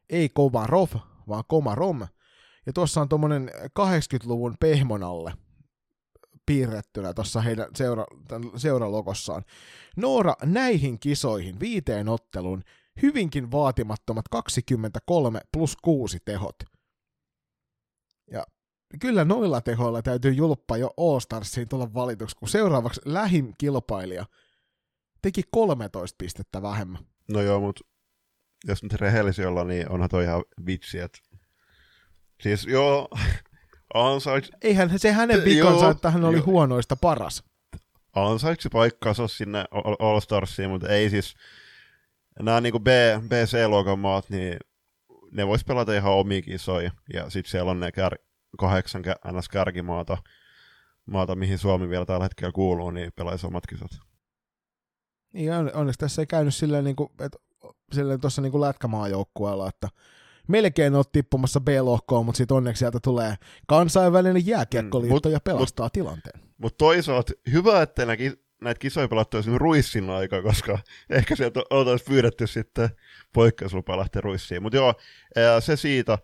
ei 0.09 0.29
Komarov, 0.29 0.89
vaan 1.27 1.43
Komarom. 1.47 2.07
Ja 2.65 2.73
tuossa 2.73 3.01
on 3.01 3.09
tuommoinen 3.09 3.51
80-luvun 3.79 4.55
pehmonalle 4.59 5.33
piirrettynä 6.45 7.13
tuossa 7.13 7.41
heidän 7.41 7.67
seura, 7.75 8.05
seuralogossaan. 8.55 9.43
Noora 9.97 10.33
näihin 10.43 10.99
kisoihin 10.99 11.59
viiteen 11.59 12.09
otteluun 12.09 12.63
hyvinkin 13.01 13.51
vaatimattomat 13.51 14.25
23 14.27 15.41
plus 15.51 15.77
6 15.81 16.17
tehot. 16.25 16.55
Ja 18.31 18.43
kyllä 18.99 19.25
noilla 19.25 19.61
tehoilla 19.61 20.01
täytyy 20.01 20.31
julppa 20.31 20.77
jo 20.77 20.93
All-Starsiin 20.97 21.67
tulla 21.69 21.93
valituksi, 21.93 22.35
kun 22.35 22.49
seuraavaksi 22.49 23.01
lähin 23.05 23.53
kilpailija 23.57 24.25
teki 25.21 25.43
13 25.51 26.15
pistettä 26.17 26.61
vähemmän. 26.61 27.03
No 27.27 27.41
joo, 27.41 27.59
mutta 27.59 27.83
jos 28.67 28.83
nyt 28.83 28.93
rehellisiä 28.93 29.49
olla, 29.49 29.63
niin 29.63 29.89
onhan 29.89 30.09
toi 30.09 30.23
ihan 30.23 30.43
vitsi, 30.65 30.99
että 30.99 31.19
siis 32.41 32.65
joo, 32.65 33.07
Ansaitsi... 33.93 34.51
Eihän 34.61 34.99
se 34.99 35.11
hänen 35.11 35.45
vikonsa, 35.45 35.85
joo, 35.85 35.91
että 35.91 36.11
hän 36.11 36.25
oli 36.25 36.37
joo. 36.37 36.45
huonoista 36.45 36.95
paras. 36.95 37.43
Ansaitsi 38.15 38.69
paikkaansa 38.69 39.27
sinne 39.27 39.65
All 39.99 40.19
Starsiin, 40.19 40.69
mutta 40.69 40.87
ei 40.87 41.09
siis... 41.09 41.35
Nämä 42.41 42.61
niin 42.61 42.83
B, 42.83 42.87
BC-luokan 43.27 43.99
maat, 43.99 44.29
niin 44.29 44.57
ne 45.31 45.47
vois 45.47 45.63
pelata 45.63 45.93
ihan 45.95 46.13
omia 46.13 46.41
kisoja. 46.41 46.91
Ja 47.13 47.29
sitten 47.29 47.51
siellä 47.51 47.71
on 47.71 47.79
ne 47.79 47.91
kär, 47.91 48.15
kahdeksan 48.59 49.03
ns. 49.31 49.49
kärkimaata, 49.49 50.17
maata, 51.05 51.35
mihin 51.35 51.57
Suomi 51.57 51.89
vielä 51.89 52.05
tällä 52.05 52.25
hetkellä 52.25 52.51
kuuluu, 52.51 52.91
niin 52.91 53.11
pelaisi 53.15 53.47
omat 53.47 53.67
kisat. 53.67 53.91
Niin, 55.33 55.51
onneksi 55.73 55.99
tässä 55.99 56.21
ei 56.21 56.25
käynyt 56.25 56.55
silleen, 56.55 56.83
niin 56.83 56.95
kuin, 56.95 57.09
että 57.19 57.37
silleen 57.93 58.21
tuossa 58.21 58.41
niin 58.41 58.61
lätkämaajoukkueella, 58.61 59.69
että 59.69 59.87
melkein 60.47 60.95
oot 60.95 61.11
tippumassa 61.11 61.59
B-lohkoon, 61.59 62.25
mutta 62.25 62.37
sitten 62.37 62.57
onneksi 62.57 62.79
sieltä 62.79 62.99
tulee 63.03 63.35
kansainvälinen 63.67 64.47
jääkiekkoliitto 64.47 65.29
mm, 65.29 65.33
ja 65.33 65.39
pelastaa 65.39 65.85
mut, 65.85 65.93
tilanteen. 65.93 66.41
Mutta 66.57 66.77
toisaalta 66.77 67.33
hyvä, 67.51 67.81
että 67.81 68.05
näki, 68.05 68.33
näitä 68.61 68.79
kisoja 68.79 69.07
pelattu 69.07 69.37
esimerkiksi 69.37 69.63
Ruissin 69.63 70.09
aikaa, 70.09 70.41
koska 70.41 70.79
ehkä 71.09 71.35
sieltä 71.35 71.61
oltaisiin 71.69 72.09
pyydetty 72.09 72.47
sitten 72.47 72.89
poikkeuslupa 73.33 73.97
lähteä 73.97 74.21
Ruissiin. 74.21 74.63
Mutta 74.63 74.77
joo, 74.77 74.93
se 75.59 75.75
siitä. 75.75 76.17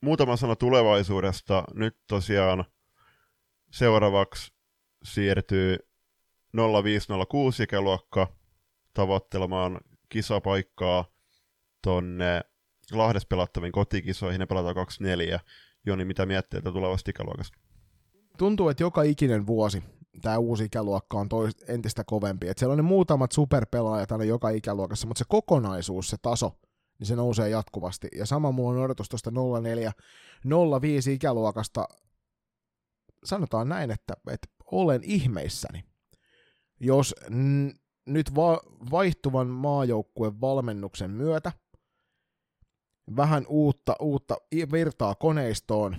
Muutama 0.00 0.36
sana 0.36 0.56
tulevaisuudesta. 0.56 1.64
Nyt 1.74 1.96
tosiaan 2.08 2.64
seuraavaksi 3.70 4.52
siirtyy 5.02 5.87
0506 6.82 7.62
ikäluokka 7.62 8.32
tavoittelemaan 8.94 9.80
kisapaikkaa 10.08 11.04
tonne 11.82 12.40
Lahdessa 12.92 13.26
pelattaviin 13.28 13.72
kotikisoihin, 13.72 14.38
ne 14.38 14.46
pelataan 14.46 14.74
24. 14.74 15.40
Joni, 15.86 16.04
mitä 16.04 16.26
miettii 16.26 16.62
tulevasta 16.62 17.10
ikäluokasta? 17.10 17.58
Tuntuu, 18.38 18.68
että 18.68 18.82
joka 18.82 19.02
ikinen 19.02 19.46
vuosi 19.46 19.82
tämä 20.22 20.38
uusi 20.38 20.64
ikäluokka 20.64 21.18
on 21.18 21.28
tois, 21.28 21.56
entistä 21.68 22.04
kovempi. 22.04 22.48
Et 22.48 22.58
siellä 22.58 22.72
on 22.72 22.78
ne 22.78 22.82
muutamat 22.82 23.32
superpelaajat 23.32 24.12
aina 24.12 24.24
joka 24.24 24.50
ikäluokassa, 24.50 25.06
mutta 25.06 25.18
se 25.18 25.24
kokonaisuus, 25.28 26.10
se 26.10 26.16
taso, 26.22 26.58
niin 26.98 27.06
se 27.06 27.16
nousee 27.16 27.48
jatkuvasti. 27.48 28.08
Ja 28.16 28.26
sama 28.26 28.52
mulla 28.52 28.70
on 28.70 28.84
odotus 28.84 29.08
tuosta 29.08 29.30
04, 29.62 29.92
05 30.80 31.12
ikäluokasta. 31.12 31.88
Sanotaan 33.24 33.68
näin, 33.68 33.90
että, 33.90 34.14
että 34.30 34.48
olen 34.64 35.00
ihmeissäni. 35.04 35.84
Jos 36.80 37.14
n- 37.30 37.70
nyt 38.06 38.34
va- 38.34 38.60
vaihtuvan 38.90 39.46
maajoukkueen 39.46 40.40
valmennuksen 40.40 41.10
myötä 41.10 41.52
vähän 43.16 43.46
uutta, 43.48 43.96
uutta 44.00 44.36
virtaa 44.72 45.14
koneistoon 45.14 45.96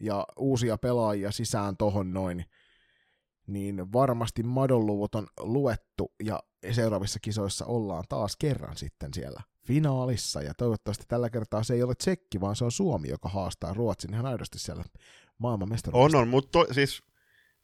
ja 0.00 0.26
uusia 0.36 0.78
pelaajia 0.78 1.30
sisään 1.30 1.76
tohon 1.76 2.12
noin, 2.12 2.44
niin 3.46 3.92
varmasti 3.92 4.42
madonluvut 4.42 5.14
on 5.14 5.26
luettu 5.40 6.14
ja 6.24 6.40
seuraavissa 6.72 7.20
kisoissa 7.20 7.66
ollaan 7.66 8.04
taas 8.08 8.36
kerran 8.36 8.76
sitten 8.76 9.14
siellä 9.14 9.40
finaalissa. 9.66 10.42
Ja 10.42 10.54
toivottavasti 10.54 11.04
tällä 11.08 11.30
kertaa 11.30 11.62
se 11.62 11.74
ei 11.74 11.82
ole 11.82 11.94
Tsekki, 11.94 12.40
vaan 12.40 12.56
se 12.56 12.64
on 12.64 12.72
Suomi, 12.72 13.08
joka 13.08 13.28
haastaa 13.28 13.74
Ruotsin 13.74 14.14
ihan 14.14 14.26
aidosti 14.26 14.58
siellä 14.58 14.84
maailman 15.38 15.68
On, 15.92 16.14
on, 16.14 16.28
mutta 16.28 16.50
to, 16.52 16.74
siis 16.74 17.02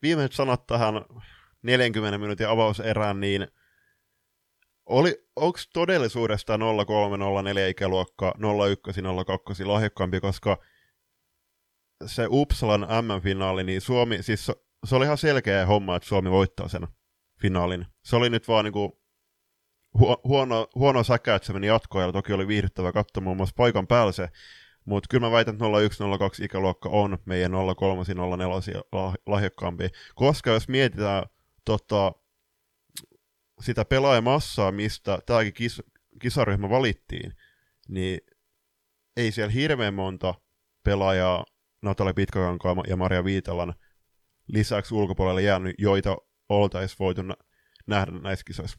viimeiset 0.02 0.32
sanat 0.32 0.66
tähän 0.66 0.94
40 1.62 2.18
minuutin 2.18 2.48
avauserään, 2.48 3.20
niin 3.20 3.48
oli, 4.86 5.24
onko 5.36 5.58
todellisuudesta 5.72 6.58
0304 6.86 7.66
ikäluokka 7.66 8.34
01 8.66 9.02
02 9.26 9.64
lahjakkaampi, 9.64 10.20
koska 10.20 10.58
se 12.06 12.26
Uppsalan 12.30 12.80
M-finaali, 12.80 13.64
niin 13.64 13.80
Suomi, 13.80 14.22
siis 14.22 14.46
se, 14.46 14.54
se 14.86 14.96
oli 14.96 15.04
ihan 15.04 15.18
selkeä 15.18 15.66
homma, 15.66 15.96
että 15.96 16.08
Suomi 16.08 16.30
voittaa 16.30 16.68
sen 16.68 16.86
finaalin. 17.40 17.86
Se 18.04 18.16
oli 18.16 18.30
nyt 18.30 18.48
vaan 18.48 18.64
niinku 18.64 19.00
hu- 19.98 20.20
huono, 20.24 20.68
huono 20.74 21.04
säkä, 21.04 21.34
että 21.34 21.46
se 21.46 21.52
meni 21.52 21.66
jatkoon, 21.66 22.04
ja 22.04 22.12
toki 22.12 22.32
oli 22.32 22.48
viihdyttävä 22.48 22.92
katsoa 22.92 23.22
muun 23.22 23.36
muassa 23.36 23.54
paikan 23.56 23.86
päällä 23.86 24.12
se, 24.12 24.28
mutta 24.84 25.06
kyllä 25.10 25.26
mä 25.26 25.32
väitän, 25.32 25.54
että 25.54 25.64
0102 25.64 26.44
ikäluokka 26.44 26.88
on 26.88 27.18
meidän 27.24 27.52
03 27.76 28.02
04 28.36 28.82
lahjakkaampi, 29.26 29.88
koska 30.14 30.50
jos 30.50 30.68
mietitään 30.68 31.22
tota, 31.64 32.12
sitä 33.60 33.84
pelaajamassaa, 33.84 34.72
mistä 34.72 35.18
tämäkin 35.26 35.52
kis, 35.52 35.82
kisaryhmä 36.22 36.70
valittiin, 36.70 37.32
niin 37.88 38.20
ei 39.16 39.32
siellä 39.32 39.52
hirveän 39.52 39.94
monta 39.94 40.34
pelaajaa 40.84 41.44
Natalia 41.82 42.14
Pitkäkankaan 42.14 42.80
ja 42.88 42.96
Maria 42.96 43.24
Viitalan 43.24 43.74
lisäksi 44.46 44.94
ulkopuolelle 44.94 45.42
jäänyt, 45.42 45.74
joita 45.78 46.16
oltaisiin 46.48 46.96
voitu 46.98 47.22
nähdä 47.86 48.12
näissä 48.12 48.44
kisoissa. 48.46 48.78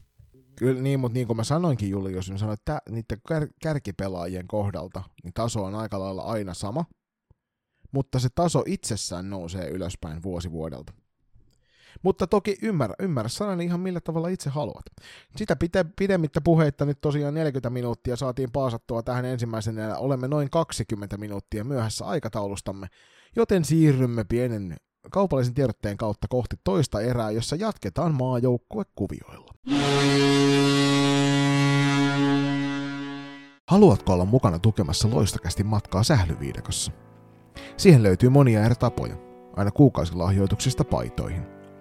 Kyllä 0.56 0.82
niin, 0.82 1.00
mutta 1.00 1.14
niin 1.14 1.26
kuin 1.26 1.36
mä 1.36 1.44
sanoinkin 1.44 1.90
Julius, 1.90 2.28
niin 2.28 2.38
sanoin, 2.38 2.58
että 2.58 2.82
niiden 2.88 3.18
kär- 3.32 3.52
kärkipelaajien 3.62 4.48
kohdalta 4.48 5.02
niin 5.24 5.32
taso 5.34 5.64
on 5.64 5.74
aika 5.74 6.00
lailla 6.00 6.22
aina 6.22 6.54
sama, 6.54 6.84
mutta 7.92 8.18
se 8.18 8.28
taso 8.34 8.62
itsessään 8.66 9.30
nousee 9.30 9.68
ylöspäin 9.68 10.22
vuosi 10.22 10.50
vuodelta. 10.50 10.92
Mutta 12.02 12.26
toki 12.26 12.56
ymmärrä, 12.62 12.94
ymmärrä 12.98 13.28
sanani 13.28 13.64
ihan 13.64 13.80
millä 13.80 14.00
tavalla 14.00 14.28
itse 14.28 14.50
haluat. 14.50 14.84
Sitä 15.36 15.56
pite, 15.56 15.84
pidemmittä 15.98 16.40
puheitta 16.40 16.84
nyt 16.84 17.00
tosiaan 17.00 17.34
40 17.34 17.70
minuuttia 17.70 18.16
saatiin 18.16 18.52
paasattua 18.52 19.02
tähän 19.02 19.24
ensimmäisenä. 19.24 19.96
Olemme 19.96 20.28
noin 20.28 20.50
20 20.50 21.16
minuuttia 21.16 21.64
myöhässä 21.64 22.04
aikataulustamme, 22.04 22.86
joten 23.36 23.64
siirrymme 23.64 24.24
pienen 24.24 24.76
kaupallisen 25.10 25.54
tiedotteen 25.54 25.96
kautta 25.96 26.28
kohti 26.28 26.56
toista 26.64 27.00
erää, 27.00 27.30
jossa 27.30 27.56
jatketaan 27.56 28.14
maajoukkuekuvioilla. 28.14 29.54
Haluatko 33.68 34.12
olla 34.12 34.24
mukana 34.24 34.58
tukemassa 34.58 35.08
loistakästi 35.10 35.64
matkaa 35.64 36.02
sählyviidakossa? 36.02 36.92
Siihen 37.76 38.02
löytyy 38.02 38.28
monia 38.28 38.64
eri 38.64 38.74
tapoja, 38.74 39.16
aina 39.56 39.70
kuukausilahjoituksista 39.70 40.84
paitoihin– 40.84 41.46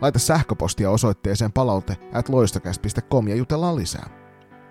Laita 0.00 0.18
sähköpostia 0.18 0.90
osoitteeseen 0.90 1.52
palaute 1.52 1.96
at 2.12 2.28
loistokäst.com 2.28 3.28
ja 3.28 3.36
jutellaan 3.36 3.76
lisää. 3.76 4.08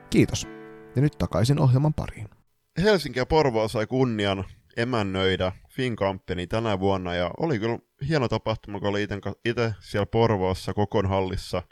Kiitos. 0.09 0.47
Ja 0.95 1.01
nyt 1.01 1.17
takaisin 1.17 1.59
ohjelman 1.59 1.93
pariin. 1.93 2.29
Helsinki 2.83 3.19
ja 3.19 3.25
Porvoo 3.25 3.67
sai 3.67 3.87
kunnian 3.87 4.43
emännöidä 4.77 5.51
Finkampeni 5.69 6.47
tänä 6.47 6.79
vuonna 6.79 7.13
ja 7.13 7.31
oli 7.39 7.59
kyllä 7.59 7.79
hieno 8.09 8.27
tapahtuma, 8.27 8.79
kun 8.79 8.89
oli 8.89 9.07
itse 9.45 9.73
siellä 9.79 10.05
Porvoossa 10.05 10.73
kokon 10.73 11.05
hallissa 11.05 11.63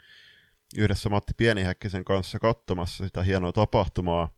yhdessä 0.78 1.08
Matti 1.08 1.32
Pienihäkkisen 1.36 2.04
kanssa 2.04 2.38
katsomassa 2.38 3.04
sitä 3.04 3.22
hienoa 3.22 3.52
tapahtumaa. 3.52 4.28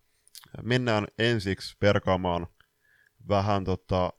Mennään 0.62 1.06
ensiksi 1.18 1.76
perkaamaan 1.80 2.46
vähän 3.28 3.64
tota 3.64 4.12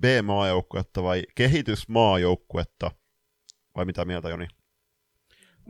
B-maajoukkuetta 0.00 1.02
vai 1.02 1.22
kehitysmaajoukkuetta– 1.34 2.90
vai 3.78 3.84
mitä 3.84 4.04
mieltä 4.04 4.28
Joni? 4.28 4.46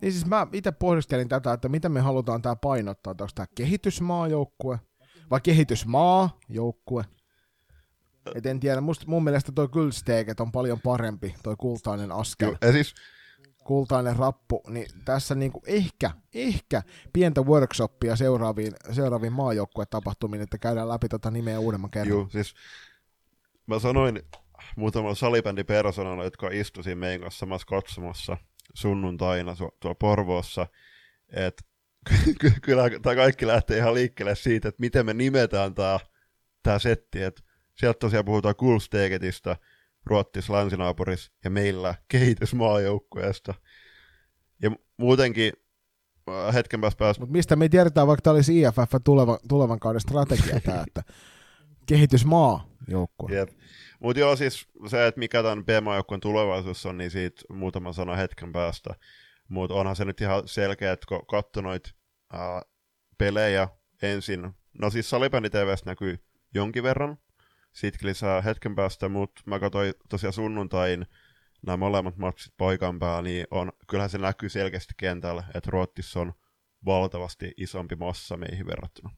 Niin 0.03 0.13
siis 0.13 0.27
mä 0.27 0.47
itse 0.53 0.73
pohdiskelin 0.73 1.29
tätä, 1.29 1.53
että 1.53 1.69
mitä 1.69 1.89
me 1.89 2.01
halutaan 2.01 2.43
tää 2.43 2.57
painottaa. 2.57 3.11
Onko 3.11 3.27
tämä 3.35 3.47
kehitysmaajoukkue 3.55 4.81
vai 5.31 5.41
kehitysmaajoukkue? 5.41 7.05
Et 8.35 8.47
en 8.47 8.61
tiedä, 8.61 8.81
Must, 8.81 9.07
mun 9.07 9.25
mielestä 9.25 9.53
toi 9.53 9.69
Gulsteket 9.69 10.41
on 10.41 10.53
paljon 10.53 10.81
parempi, 10.81 11.35
toi 11.43 11.57
kultainen 11.59 12.13
askel. 12.13 12.57
Joo, 12.63 12.73
siis... 12.73 12.95
Kultainen 13.65 14.17
rappu, 14.17 14.63
niin 14.69 14.87
tässä 15.05 15.35
niinku 15.35 15.63
ehkä, 15.67 16.11
ehkä 16.35 16.83
pientä 17.13 17.41
workshoppia 17.41 18.17
seuraaviin, 18.17 18.73
seuraaviin 18.93 19.33
maajoukkuetapahtumiin, 19.33 20.43
että 20.43 20.59
käydään 20.59 20.89
läpi 20.89 21.09
tota 21.09 21.31
nimeä 21.31 21.61
uudemman 21.61 21.91
kerran. 21.91 22.09
Joo, 22.09 22.29
siis 22.31 22.55
mä 23.67 23.79
sanoin 23.79 24.23
muutamalla 24.77 25.15
salibändipersonalla, 25.15 26.25
jotka 26.25 26.49
istuivat 26.53 26.99
meidän 26.99 27.21
kanssa 27.21 27.39
samassa 27.39 27.67
katsomassa 27.67 28.37
sunnuntaina 28.75 29.57
tuolla 29.57 29.95
Porvoossa, 29.95 30.67
että 31.33 31.63
kyllä 32.63 32.91
tämä 33.03 33.17
kaikki 33.17 33.47
lähtee 33.47 33.79
ihan 33.79 33.95
liikkeelle 33.95 34.35
siitä, 34.35 34.69
että 34.69 34.81
miten 34.81 35.07
me 35.07 35.15
nimetään 35.15 35.75
tämä, 35.75 36.01
tämä 36.63 36.79
setti, 36.79 37.23
että 37.23 37.43
sieltä 37.75 37.99
tosiaan 37.99 38.25
puhutaan 38.25 38.57
Kulsteketistä, 38.57 39.57
Ruottis 40.07 40.51
länsinaapuris 40.51 41.33
ja 41.45 41.51
meillä 41.51 41.95
kehitysmaajoukkueesta. 42.09 43.55
Ja 44.63 44.71
muutenkin 44.97 45.53
äh, 46.29 46.55
hetken 46.55 46.81
päästä 46.81 46.99
päästä... 46.99 47.21
Mutta 47.21 47.33
mistä 47.33 47.57
me 47.57 47.69
tiedetään, 47.69 48.07
vaikka 48.07 48.23
tämä 48.23 48.35
olisi 48.35 48.61
IFF 48.61 48.93
tulevan, 49.05 49.39
tulevan 49.49 49.81
kauden 49.81 50.01
strategia 50.01 50.61
tämä, 50.61 50.85
että 50.87 51.03
kehitysmaa 51.87 52.69
joukkue. 52.89 53.33
Jep. 53.33 53.49
Mutta 53.99 54.21
joo, 54.21 54.37
siis 54.37 54.67
se, 54.87 55.07
että 55.07 55.19
mikä 55.19 55.43
tämän 55.43 55.65
PMA-joukkueen 55.65 56.21
tulevaisuus 56.21 56.87
on, 56.87 56.99
niin 56.99 57.11
siitä 57.11 57.43
muutama 57.51 57.93
sana 57.93 58.17
hetken 58.17 58.53
päästä. 58.53 58.95
Mutta 59.49 59.75
onhan 59.75 59.97
se 59.97 60.05
nyt 60.05 60.21
ihan 60.21 60.49
selkeä, 60.49 60.93
että 60.93 61.07
kun 61.09 61.27
katsoi 61.27 61.63
noita 61.63 61.91
pelejä 63.19 63.69
ensin, 64.03 64.51
no 64.79 64.91
siis 64.91 65.11
Salibändi 65.11 65.51
TVS 65.51 65.85
näkyy 65.85 66.19
jonkin 66.55 66.83
verran, 66.83 67.19
sitten 67.73 68.09
lisää 68.09 68.41
hetken 68.41 68.75
päästä, 68.75 69.09
mutta 69.09 69.43
mä 69.47 69.59
katsoin 69.59 69.95
tosiaan 70.09 70.33
sunnuntain 70.33 71.07
nämä 71.67 71.77
molemmat 71.77 72.17
matsit 72.17 72.55
paikan 72.57 72.99
päällä, 72.99 73.23
niin 73.23 73.47
on, 73.51 73.73
kyllähän 73.87 74.11
se 74.11 74.19
näkyy 74.19 74.49
selkeästi 74.49 74.95
kentällä, 74.97 75.45
että 75.55 75.71
Ruotsissa 75.71 76.21
on 76.21 76.33
valtavasti 76.85 77.53
isompi 77.57 77.97
massa 77.97 78.37
meihin 78.37 78.67
verrattuna. 78.67 79.11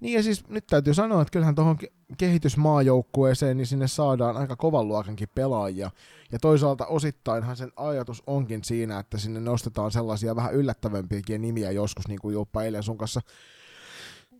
Niin 0.00 0.14
ja 0.14 0.22
siis 0.22 0.48
nyt 0.48 0.66
täytyy 0.66 0.94
sanoa, 0.94 1.22
että 1.22 1.32
kyllähän 1.32 1.54
tuohon 1.54 1.78
kehitysmaajoukkueeseen, 2.18 3.56
niin 3.56 3.66
sinne 3.66 3.88
saadaan 3.88 4.36
aika 4.36 4.56
kovan 4.56 4.88
luokankin 4.88 5.28
pelaajia. 5.34 5.90
Ja 6.32 6.38
toisaalta 6.38 6.86
osittainhan 6.86 7.56
sen 7.56 7.72
ajatus 7.76 8.22
onkin 8.26 8.64
siinä, 8.64 8.98
että 8.98 9.18
sinne 9.18 9.40
nostetaan 9.40 9.90
sellaisia 9.90 10.36
vähän 10.36 10.54
yllättävämpiäkin 10.54 11.42
nimiä 11.42 11.70
joskus, 11.70 12.08
niin 12.08 12.20
kuin 12.20 12.32
Joppa 12.32 12.62
eilen 12.62 12.82
sun 12.82 12.98
kanssa 12.98 13.20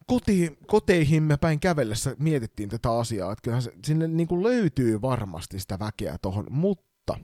koti, 0.07 0.59
koteihimme 0.67 1.37
päin 1.37 1.61
kävellessä 1.61 2.17
mietittiin 2.19 2.69
tätä 2.69 2.93
asiaa, 2.93 3.33
että 3.33 3.43
kyllähän 3.43 3.63
se, 3.63 3.73
sinne 3.85 4.09
niin 4.09 4.29
kuin 4.29 4.43
löytyy 4.43 5.03
varmasti 5.03 5.61
sitä 5.61 5.79
väkeä 5.79 6.17
tuohon, 6.23 6.47
mutta 6.51 7.17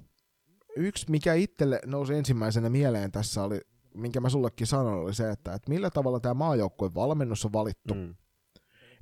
yksi, 0.77 1.11
mikä 1.11 1.35
itselle 1.35 1.81
nousi 1.87 2.15
ensimmäisenä 2.15 2.71
mieleen 2.71 3.13
tässä 3.13 3.43
oli, 3.43 3.61
minkä 3.95 4.21
mä 4.21 4.29
sullekin 4.29 4.67
sanoin, 4.67 4.99
oli 4.99 5.15
se, 5.15 5.31
että, 5.31 5.55
että 5.55 5.71
millä 5.71 5.91
tavalla 5.91 6.21
tämä 6.21 6.35
maajoukkueen 6.35 6.95
valmennus 6.95 7.45
on 7.45 7.53
valittu. 7.53 7.95
Mm. 7.95 8.15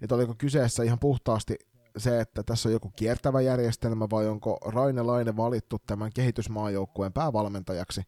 Että 0.03 0.14
oliko 0.14 0.34
kyseessä 0.38 0.82
ihan 0.82 0.98
puhtaasti 0.98 1.57
se, 1.96 2.20
että 2.20 2.42
tässä 2.42 2.68
on 2.68 2.72
joku 2.72 2.92
kiertävä 2.96 3.40
järjestelmä, 3.40 4.07
vai 4.11 4.28
onko 4.28 4.59
Raine 4.64 5.03
Laine 5.03 5.36
valittu 5.36 5.78
tämän 5.86 6.11
kehitysmaajoukkueen 6.14 7.12
päävalmentajaksi, 7.12 8.03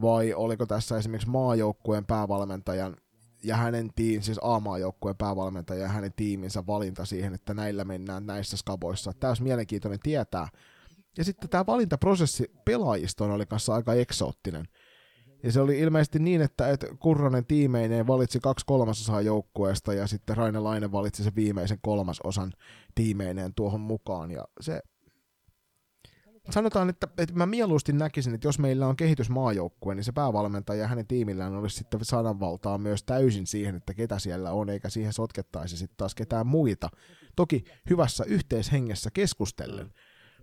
vai 0.00 0.34
oliko 0.34 0.66
tässä 0.66 0.98
esimerkiksi 0.98 1.28
maajoukkueen 1.28 2.04
päävalmentajan 2.04 2.96
ja 3.44 3.56
hänen 3.56 3.90
tiim, 3.94 4.22
siis 4.22 4.40
A-maajoukkueen 4.42 5.16
päävalmentaja 5.16 5.82
ja 5.82 5.88
hänen 5.88 6.12
tiiminsä 6.16 6.66
valinta 6.66 7.04
siihen, 7.04 7.34
että 7.34 7.54
näillä 7.54 7.84
mennään 7.84 8.26
näissä 8.26 8.56
skaboissa. 8.56 9.12
Tämä 9.20 9.30
olisi 9.30 9.42
mielenkiintoinen 9.42 10.00
tietää. 10.02 10.48
Ja 11.18 11.24
sitten 11.24 11.50
tämä 11.50 11.66
valintaprosessi 11.66 12.50
pelaajistoon 12.64 13.30
oli 13.30 13.46
kanssa 13.46 13.74
aika 13.74 13.94
eksoottinen. 13.94 14.68
Ja 15.46 15.52
se 15.52 15.60
oli 15.60 15.78
ilmeisesti 15.78 16.18
niin, 16.18 16.42
että, 16.42 16.70
että 16.70 16.86
Kurronen 16.98 17.46
tiimeineen 17.46 18.06
valitsi 18.06 18.40
kaksi 18.40 18.66
kolmasosaa 18.66 19.20
joukkueesta 19.20 19.94
ja 19.94 20.06
sitten 20.06 20.36
Raine 20.36 20.58
Laine 20.58 20.92
valitsi 20.92 21.24
sen 21.24 21.36
viimeisen 21.36 21.78
kolmasosan 21.82 22.52
tiimeineen 22.94 23.54
tuohon 23.54 23.80
mukaan. 23.80 24.30
Ja 24.30 24.44
se 24.60 24.80
sanotaan, 26.50 26.88
että, 26.88 27.08
että 27.18 27.34
mä 27.34 27.46
mieluusti 27.46 27.92
näkisin, 27.92 28.34
että 28.34 28.48
jos 28.48 28.58
meillä 28.58 28.86
on 28.86 28.96
kehitysmaajoukkue, 28.96 29.94
niin 29.94 30.04
se 30.04 30.12
päävalmentaja 30.12 30.80
ja 30.80 30.88
hänen 30.88 31.06
tiimillään 31.06 31.54
olisi 31.54 31.76
sitten 31.76 32.04
sananvaltaa 32.04 32.78
myös 32.78 33.02
täysin 33.02 33.46
siihen, 33.46 33.76
että 33.76 33.94
ketä 33.94 34.18
siellä 34.18 34.52
on, 34.52 34.70
eikä 34.70 34.88
siihen 34.88 35.12
sotkettaisi 35.12 35.76
sitten 35.76 35.96
taas 35.96 36.14
ketään 36.14 36.46
muita. 36.46 36.88
Toki 37.36 37.64
hyvässä 37.90 38.24
yhteishengessä 38.24 39.10
keskustellen, 39.10 39.92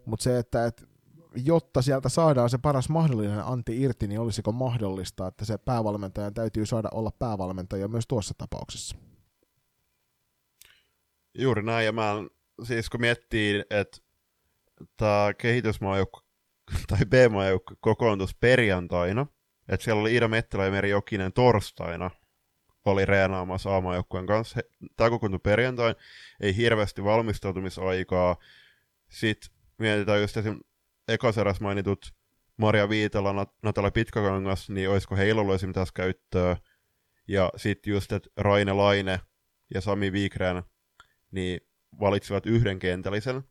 mutta 0.06 0.24
se, 0.24 0.38
että, 0.38 0.66
että 0.66 0.93
jotta 1.36 1.82
sieltä 1.82 2.10
saadaan 2.10 2.50
se 2.50 2.58
paras 2.58 2.90
mahdollinen 2.90 3.46
anti 3.46 3.82
irti, 3.82 4.08
niin 4.08 4.20
olisiko 4.20 4.52
mahdollista, 4.52 5.28
että 5.28 5.46
se 5.46 5.58
päävalmentajan 5.58 6.34
täytyy 6.34 6.66
saada 6.66 6.90
olla 6.94 7.12
päävalmentaja 7.20 7.88
myös 7.88 8.08
tuossa 8.08 8.34
tapauksessa? 8.38 8.96
Juuri 11.38 11.64
näin, 11.64 11.86
ja 11.86 11.92
mä 11.92 12.14
siis 12.64 12.90
kun 12.90 13.02
miettii, 13.02 13.64
että 13.70 13.98
tämä 14.98 15.34
kehitysmaajoukko 15.38 16.20
tai 16.88 17.06
B-maajoukko 17.06 17.74
kokoontus 17.80 18.36
perjantaina, 18.36 19.28
että 19.70 19.84
siellä 19.84 20.02
oli 20.02 20.16
Ida 20.16 20.28
Mettelä 20.28 20.66
ja 20.66 20.72
Meri 20.72 20.90
Jokinen 20.90 21.34
torstaina, 21.34 22.12
oli 22.86 23.06
reenaamassa 23.06 23.76
A-maajoukkueen 23.76 24.26
kanssa. 24.26 24.60
Tämä 24.96 25.10
kokoontui 25.10 25.40
perjantain, 25.40 25.96
ei 26.40 26.58
hirveästi 26.58 27.04
valmistautumisaikaa. 27.04 28.38
Sitten 29.10 29.50
mietitään 29.78 30.22
just 30.22 30.38
esim. 30.38 30.60
Ekaseras 31.14 31.61
mainitut 31.61 32.14
Maria 32.57 32.89
Viitala, 32.89 33.47
Natala 33.61 33.91
Pitkäkangas, 33.91 34.70
niin 34.70 34.89
olisiko 34.89 35.16
heillä 35.16 35.41
ollut 35.41 35.55
esim. 35.55 35.74
tässä 35.74 35.93
käyttöä. 35.95 36.57
Ja 37.28 37.51
sitten 37.55 37.91
just, 37.91 38.11
että 38.11 38.30
Raine 38.38 38.74
Laine 38.74 39.20
ja 39.74 39.82
Sami 39.82 40.11
Viikrän 40.11 40.64
niin 41.32 41.61
valitsivat 41.99 42.45
yhden 42.45 42.80
kentällisen 42.80 43.43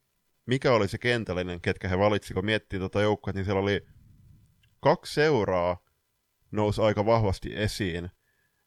mikä 0.46 0.72
oli 0.72 0.88
se 0.88 0.98
kentällinen, 0.98 1.60
ketkä 1.60 1.88
he 1.88 1.98
valitsi, 1.98 2.34
kun 2.34 2.44
miettii 2.44 2.78
tuota 2.78 3.02
joukkoa, 3.02 3.32
niin 3.32 3.44
siellä 3.44 3.60
oli 3.60 3.86
kaksi 4.80 5.14
seuraa 5.14 5.84
nousi 6.50 6.80
aika 6.82 7.06
vahvasti 7.06 7.56
esiin. 7.56 8.10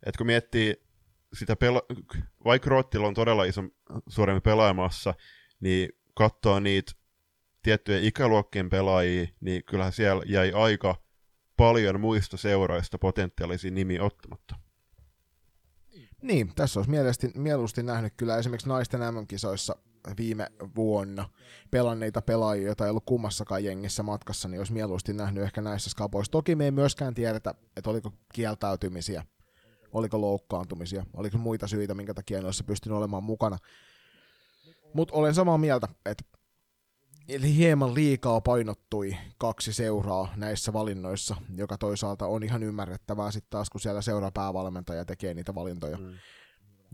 Et 0.06 0.18
kun 0.18 0.28
miettii 0.28 0.76
sitä, 1.34 1.54
pela- 1.54 2.20
vaikka 2.46 2.70
Rottilla 2.70 3.08
on 3.08 3.14
todella 3.14 3.44
iso 3.44 3.62
suurempi 4.08 4.42
pelaamassa, 4.42 5.14
niin 5.60 5.90
katsoo 6.14 6.60
niitä 6.60 6.92
tiettyjä 7.66 8.00
ikäluokkien 8.02 8.70
pelaajia, 8.70 9.28
niin 9.42 9.64
kyllähän 9.64 9.94
siellä 9.94 10.24
jäi 10.26 10.52
aika 10.52 10.96
paljon 11.58 12.00
muista 12.00 12.38
seuroista 12.38 12.98
potentiaalisia 12.98 13.72
nimiä 13.72 14.04
ottamatta. 14.04 14.56
Niin, 16.22 16.52
tässä 16.56 16.80
olisi 16.80 16.90
mieluusti, 16.90 17.32
mieluusti 17.36 17.84
nähnyt 17.84 18.14
kyllä 18.18 18.38
esimerkiksi 18.38 18.70
naisten 18.70 19.00
MM-kisoissa 19.00 19.76
viime 20.18 20.48
vuonna 20.76 21.30
pelanneita 21.72 22.22
pelaajia, 22.22 22.66
joita 22.66 22.84
ei 22.84 22.90
ollut 22.90 23.06
kummassakaan 23.06 23.64
jengissä 23.64 24.04
matkassa, 24.04 24.48
niin 24.48 24.60
olisi 24.60 24.74
mieluusti 24.74 25.14
nähnyt 25.14 25.44
ehkä 25.44 25.62
näissä 25.62 25.90
skapoissa. 25.90 26.32
Toki 26.32 26.56
me 26.56 26.66
ei 26.66 26.72
myöskään 26.72 27.14
tiedetä, 27.14 27.54
että 27.78 27.90
oliko 27.90 28.12
kieltäytymisiä, 28.34 29.24
oliko 29.92 30.22
loukkaantumisia, 30.22 31.06
oliko 31.14 31.38
muita 31.38 31.68
syitä, 31.68 31.94
minkä 31.94 32.14
takia 32.14 32.40
ne 32.40 32.46
olisi 32.46 32.64
pystynyt 32.64 32.98
olemaan 32.98 33.24
mukana. 33.24 33.58
Mutta 34.94 35.16
olen 35.16 35.34
samaa 35.34 35.58
mieltä, 35.58 35.88
että 36.06 36.24
Eli 37.28 37.56
hieman 37.56 37.94
liikaa 37.94 38.42
painottui 38.42 39.18
kaksi 39.38 39.74
seuraa 39.74 40.34
näissä 40.36 40.74
valinnoissa, 40.74 41.36
joka 41.56 41.78
toisaalta 41.78 42.28
on 42.28 42.44
ihan 42.44 42.64
ymmärrettävää 42.64 43.32
sitten 43.32 43.50
taas, 43.50 43.70
kun 43.70 43.82
siellä 43.82 44.02
seuraa 44.02 44.32
päävalmentaja 44.32 45.06
tekee 45.06 45.34
niitä 45.34 45.56
valintoja. 45.56 45.98
Mm 45.98 46.14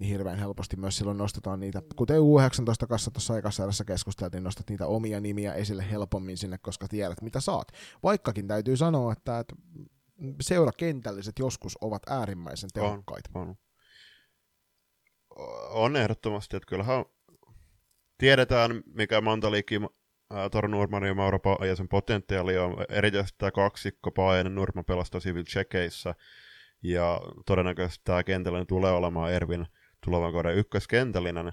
niin 0.02 0.10
hirveän 0.10 0.40
helposti 0.40 0.78
myös 0.78 0.98
silloin 0.98 1.18
nostetaan 1.18 1.60
niitä, 1.60 1.82
kuten 1.96 2.18
U19 2.18 2.88
kanssa 2.90 3.12
tuossa 3.12 3.34
aikassa 3.34 3.86
keskusteltiin, 3.86 4.44
nostat 4.44 4.70
niitä 4.70 4.88
omia 4.88 5.20
nimiä 5.20 5.54
esille 5.54 5.92
helpommin 5.92 6.38
sinne, 6.38 6.58
koska 6.58 6.88
tiedät 6.88 7.22
mitä 7.22 7.40
saat. 7.40 7.68
Vaikkakin 8.04 8.48
täytyy 8.48 8.78
sanoa, 8.78 9.14
että, 9.14 9.40
että 9.40 9.56
seurakentälliset 10.42 11.40
joskus 11.40 11.78
ovat 11.82 12.02
äärimmäisen 12.10 12.70
tehokkaita. 12.74 13.30
On, 13.34 13.48
on. 13.48 13.56
on 15.70 15.96
ehdottomasti, 15.96 16.58
että 16.58 16.68
kyllähän 16.68 17.06
tiedetään, 18.18 18.84
mikä 18.86 19.22
Mantaliikki, 19.22 19.80
Toro 20.52 20.68
Nurman 20.68 21.04
ja 21.04 21.14
Mauro 21.14 21.40
ja 21.68 21.76
sen 21.76 21.88
potentiaali 21.88 22.58
on. 22.58 22.86
Erityisesti 22.90 23.38
tämä 23.38 23.52
kaksikko 23.52 24.12
Paen 24.12 24.56
Nurma 24.56 24.84
pelastaa 24.84 25.22
Civil 25.22 25.44
Checkeissä, 25.44 26.16
ja 26.84 27.22
todennäköisesti 27.46 28.02
tämä 28.04 28.24
kentällä 28.24 28.66
tulee 28.66 28.92
olemaan 28.92 29.34
Ervin 29.34 29.66
tulevan 30.06 30.34
kauden 30.34 30.58
ykköskentällinen. 30.58 31.52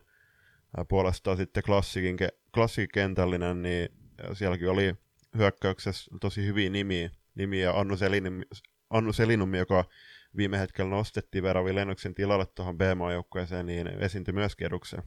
Puolestaan 0.89 1.37
sitten 1.37 1.62
klassikin, 1.62 2.16
klassikin 2.55 2.89
kentällinen, 2.95 3.62
niin 3.62 3.89
sielläkin 4.33 4.70
oli 4.70 4.95
hyökkäyksessä 5.37 6.11
tosi 6.20 6.47
hyviä 6.47 6.70
nimiä, 6.70 7.11
nimiä 7.35 7.72
Annu, 7.72 7.97
Selinum, 7.97 8.41
Annu 8.91 9.12
Selinum, 9.12 9.55
joka 9.55 9.85
viime 10.37 10.59
hetkellä 10.59 10.91
nostettiin 10.91 11.45
Veravi 11.45 11.74
Lennoksen 11.74 12.14
tilalle 12.14 12.47
tuohon 12.47 12.79
B-maajoukkueeseen, 12.79 13.66
niin 13.66 13.89
esiintyi 13.89 14.35
myös 14.35 14.57
edukseen. 14.61 15.03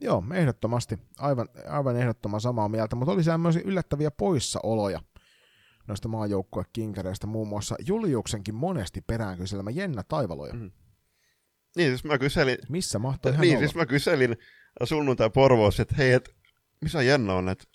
Joo, 0.00 0.24
ehdottomasti. 0.34 0.98
Aivan, 1.18 1.48
aivan 1.68 1.96
ehdottoman 1.96 2.40
samaa 2.40 2.68
mieltä, 2.68 2.96
mutta 2.96 3.12
oli 3.12 3.24
siellä 3.24 3.38
myös 3.38 3.56
yllättäviä 3.56 4.10
poissaoloja 4.10 5.00
noista 5.86 6.08
maajoukkuekinkereistä, 6.08 7.26
muun 7.26 7.48
muassa 7.48 7.76
Juliuksenkin 7.86 8.54
monesti 8.54 9.00
peräänkyselemä 9.00 9.70
Jenna 9.70 10.02
Taivaloja. 10.02 10.54
Mm-hmm. 10.54 10.70
Niin, 11.76 11.90
siis 11.90 12.04
mä 12.04 12.18
kyselin... 12.18 12.58
Missä 12.68 12.98
mahtoi 12.98 13.32
hän 13.32 13.40
Niin, 13.40 13.56
olla? 13.56 13.66
siis 13.66 13.74
mä 13.74 13.86
kyselin 13.86 14.36
sunnuntai 14.84 15.30
Porvoossa, 15.30 15.82
että 15.82 15.94
hei, 15.98 16.12
et, 16.12 16.36
missä 16.80 17.02
Jenna 17.02 17.34
on? 17.34 17.48
Et... 17.48 17.68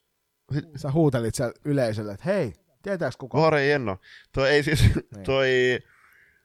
Sä 0.76 0.92
huutelit 0.92 1.36
siellä 1.36 1.54
yleisölle, 1.66 2.14
että 2.14 2.26
hei, 2.26 2.54
tietääks 2.84 3.18
kuka? 3.18 3.38
Vaare 3.38 3.68
Jenna. 3.68 3.98
Toi 4.32 4.50
ei 4.50 4.64
siis, 4.64 4.96
niin. 4.96 5.26
toi... 5.26 5.50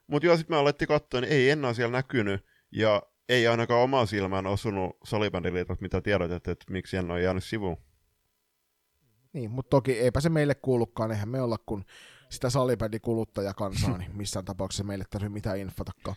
Mut 0.06 0.22
joo, 0.22 0.36
sit 0.36 0.48
me 0.48 0.56
alettiin 0.56 0.88
katsoa, 0.88 1.20
niin 1.20 1.32
ei 1.32 1.48
Jenna 1.48 1.74
siellä 1.74 1.98
näkynyt, 1.98 2.44
ja 2.70 3.02
ei 3.28 3.46
ainakaan 3.46 3.80
oma 3.80 4.06
silmään 4.06 4.46
osunut 4.46 4.96
salibändiliitot, 5.04 5.80
mitä 5.80 6.00
tiedotet, 6.00 6.48
että 6.48 6.72
miksi 6.72 6.96
Jenna 6.96 7.14
on 7.14 7.22
jäänyt 7.22 7.44
sivuun. 7.44 7.76
Niin, 9.32 9.50
mutta 9.50 9.70
toki 9.70 9.92
eipä 9.92 10.20
se 10.20 10.28
meille 10.28 10.54
kuulukaan, 10.54 11.10
eihän 11.10 11.28
me 11.28 11.42
olla 11.42 11.58
kun 11.66 11.84
sitä 12.30 12.50
salibändikuluttajakansaa, 12.50 13.98
niin 13.98 14.16
missään 14.16 14.44
tapauksessa 14.44 14.84
meille 14.84 15.04
tarvitse 15.10 15.32
mitään 15.32 15.58
infotakaan. 15.58 16.16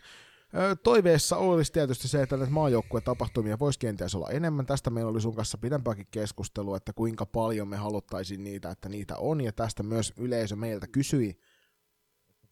Toiveessa 0.84 1.38
olisi 1.38 1.74
tietysti 1.74 2.08
se, 2.08 2.22
että 2.22 2.38
näitä 2.38 2.52
maajoukkuetapahtumia 2.54 3.60
voisi 3.60 3.80
kenties 3.80 4.16
olla 4.16 4.30
enemmän. 4.30 4.66
Tästä 4.66 4.90
meillä 4.90 5.12
oli 5.12 5.22
sun 5.22 5.36
kanssa 5.36 5.58
pidempääkin 5.58 6.08
keskustelua, 6.12 6.78
että 6.78 6.94
kuinka 6.94 7.26
paljon 7.26 7.68
me 7.68 7.78
haluttaisiin 7.78 8.44
niitä, 8.44 8.72
että 8.72 8.90
niitä 8.90 9.18
on, 9.18 9.42
ja 9.42 9.52
tästä 9.52 9.84
myös 9.84 10.14
yleisö 10.18 10.56
meiltä 10.56 10.88
kysyi, 10.88 11.40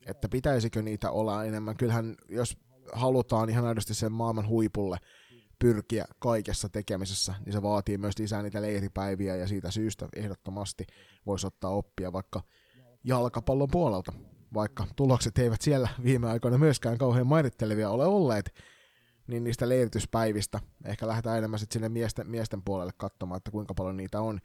että 0.06 0.30
pitäisikö 0.30 0.82
niitä 0.82 1.12
olla 1.12 1.46
enemmän. 1.46 1.78
Kyllähän, 1.78 2.16
jos 2.30 2.58
halutaan 2.94 3.50
ihan 3.50 3.66
aidosti 3.66 3.94
sen 3.94 4.12
maailman 4.12 4.48
huipulle 4.48 4.98
pyrkiä 5.60 6.06
kaikessa 6.20 6.70
tekemisessä, 6.70 7.34
niin 7.46 7.54
se 7.54 7.62
vaatii 7.62 7.98
myös 7.98 8.20
lisää 8.20 8.42
niitä 8.42 8.62
leiripäiviä 8.62 9.36
ja 9.36 9.48
siitä 9.48 9.72
syystä 9.72 10.08
ehdottomasti 10.16 10.86
voisi 11.26 11.48
ottaa 11.48 11.72
oppia 11.72 12.14
vaikka 12.14 12.42
jalkapallon 13.04 13.70
puolelta, 13.72 14.14
vaikka 14.54 14.88
tulokset 14.96 15.38
eivät 15.38 15.62
siellä 15.62 15.90
viime 16.04 16.30
aikoina 16.30 16.58
myöskään 16.58 16.98
kauhean 16.98 17.28
mairittelevia 17.28 17.90
ole 17.90 18.06
olleet, 18.06 18.54
niin 19.28 19.44
niistä 19.44 19.70
leirityspäivistä 19.70 20.60
ehkä 20.86 21.08
lähdetään 21.08 21.38
enemmän 21.38 21.60
sitten 21.60 21.74
sinne 21.74 21.90
miesten, 21.90 22.30
miesten 22.30 22.62
puolelle 22.64 22.94
katsomaan, 22.98 23.38
että 23.38 23.52
kuinka 23.52 23.74
paljon 23.74 23.98
niitä 23.98 24.22
on. 24.22 24.40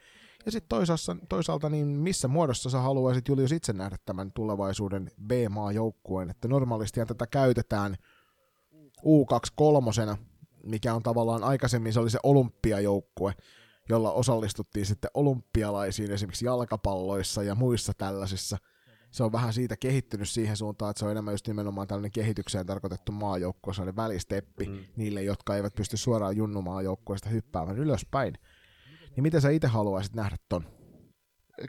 Ja 0.46 0.52
sitten 0.52 0.68
toisaalta, 0.68 1.16
toisaalta, 1.28 1.68
niin 1.68 1.86
missä 1.86 2.28
muodossa 2.28 2.70
sä 2.70 2.80
haluaisit 2.80 3.28
Julius 3.28 3.52
itse 3.52 3.72
nähdä 3.72 3.96
tämän 4.04 4.32
tulevaisuuden 4.32 5.10
B-maa-joukkueen, 5.26 6.30
että 6.30 6.48
normaalistihan 6.48 7.06
tätä 7.06 7.26
käytetään 7.26 7.96
U23, 9.04 10.16
mikä 10.64 10.94
on 10.94 11.02
tavallaan 11.02 11.44
aikaisemmin 11.44 11.92
se 11.92 12.00
oli 12.00 12.10
se 12.10 12.18
olympiajoukkue, 12.22 13.34
jolla 13.88 14.12
osallistuttiin 14.12 14.86
sitten 14.86 15.10
olympialaisiin 15.14 16.10
esimerkiksi 16.10 16.44
jalkapalloissa 16.44 17.42
ja 17.42 17.54
muissa 17.54 17.92
tällaisissa. 17.98 18.58
Se 19.10 19.24
on 19.24 19.32
vähän 19.32 19.52
siitä 19.52 19.76
kehittynyt 19.76 20.28
siihen 20.28 20.56
suuntaan, 20.56 20.90
että 20.90 20.98
se 20.98 21.04
on 21.04 21.10
enemmän 21.10 21.34
just 21.34 21.48
nimenomaan 21.48 21.86
tällainen 21.86 22.12
kehitykseen 22.12 22.66
tarkoitettu 22.66 23.12
maajoukkue, 23.12 23.74
se 23.74 23.82
on 23.82 23.96
välisteppi 23.96 24.66
mm. 24.66 24.78
niille, 24.96 25.22
jotka 25.22 25.56
eivät 25.56 25.74
pysty 25.74 25.96
suoraan 25.96 26.36
junnumaa-joukkueesta 26.36 27.28
hyppäämään 27.28 27.78
ylöspäin. 27.78 28.34
Niin 29.16 29.22
miten 29.22 29.40
sä 29.40 29.50
itse 29.50 29.68
haluaisit 29.68 30.14
nähdä 30.14 30.36
ton? 30.48 30.66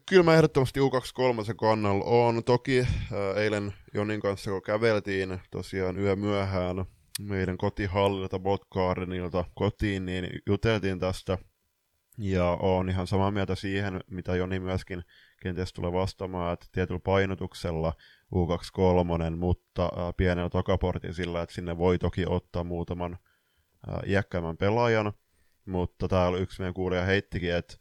Kyllä 0.05 0.23
mä 0.23 0.36
ehdottomasti 0.36 0.79
U23 0.79 1.55
kannalla 1.55 2.05
on. 2.05 2.43
Toki 2.43 2.79
äh, 2.79 2.88
eilen 3.36 3.73
Jonin 3.93 4.21
kanssa 4.21 4.51
kun 4.51 4.61
käveltiin 4.61 5.39
tosiaan 5.51 5.99
yö 5.99 6.15
myöhään 6.15 6.86
meidän 7.20 7.57
kotihallilta 7.57 8.39
Botgardenilta 8.39 9.45
kotiin, 9.55 10.05
niin 10.05 10.30
juteltiin 10.47 10.99
tästä. 10.99 11.38
Ja 12.18 12.57
on 12.59 12.89
ihan 12.89 13.07
samaa 13.07 13.32
mieltä 13.32 13.55
siihen, 13.55 14.01
mitä 14.09 14.36
Joni 14.36 14.59
myöskin 14.59 15.03
kenties 15.41 15.74
tulee 15.74 15.91
vastaamaan, 15.91 16.53
että 16.53 16.66
tietyllä 16.72 16.99
painotuksella 17.03 17.93
U23, 18.36 19.36
mutta 19.36 19.89
pienellä 20.18 20.49
takaportin 20.49 21.14
sillä, 21.14 21.41
että 21.41 21.55
sinne 21.55 21.78
voi 21.78 21.97
toki 21.99 22.26
ottaa 22.28 22.64
muutaman 22.64 23.18
iäkkäämmän 24.07 24.57
pelaajan, 24.57 25.14
mutta 25.66 26.07
täällä 26.07 26.38
yksi 26.38 26.62
meidän 26.62 26.74
kuulija 26.74 27.05
heittikin, 27.05 27.53
että 27.55 27.76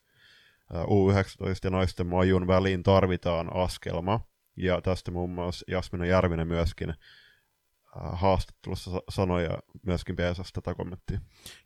äh, 0.75 0.85
U19 0.85 1.59
ja 1.65 1.71
naisten 1.71 2.07
majun 2.07 2.47
väliin 2.47 2.83
tarvitaan 2.83 3.57
askelma, 3.57 4.21
ja 4.57 4.81
tästä 4.81 5.11
muun 5.11 5.31
muassa 5.31 5.65
Jasmina 5.69 6.07
Järvinen 6.07 6.49
myöskin 6.49 6.95
haastattelussa 7.93 8.91
sanoja 9.09 9.59
myöskin 9.87 10.17
PSS 10.17 10.53
tätä 10.53 10.75
kommenttia. 10.75 11.21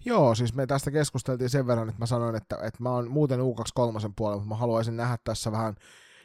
Joo, 0.04 0.34
siis 0.34 0.54
me 0.54 0.66
tästä 0.66 0.90
keskusteltiin 0.90 1.50
sen 1.50 1.66
verran, 1.66 1.88
että 1.88 2.02
mä 2.02 2.06
sanoin, 2.06 2.36
että, 2.36 2.56
että 2.56 2.82
mä 2.82 2.90
oon 2.90 3.10
muuten 3.10 3.40
U23 3.40 4.12
puolella, 4.16 4.40
mutta 4.40 4.48
mä 4.48 4.56
haluaisin 4.56 4.96
nähdä 4.96 5.18
tässä 5.24 5.52
vähän 5.52 5.74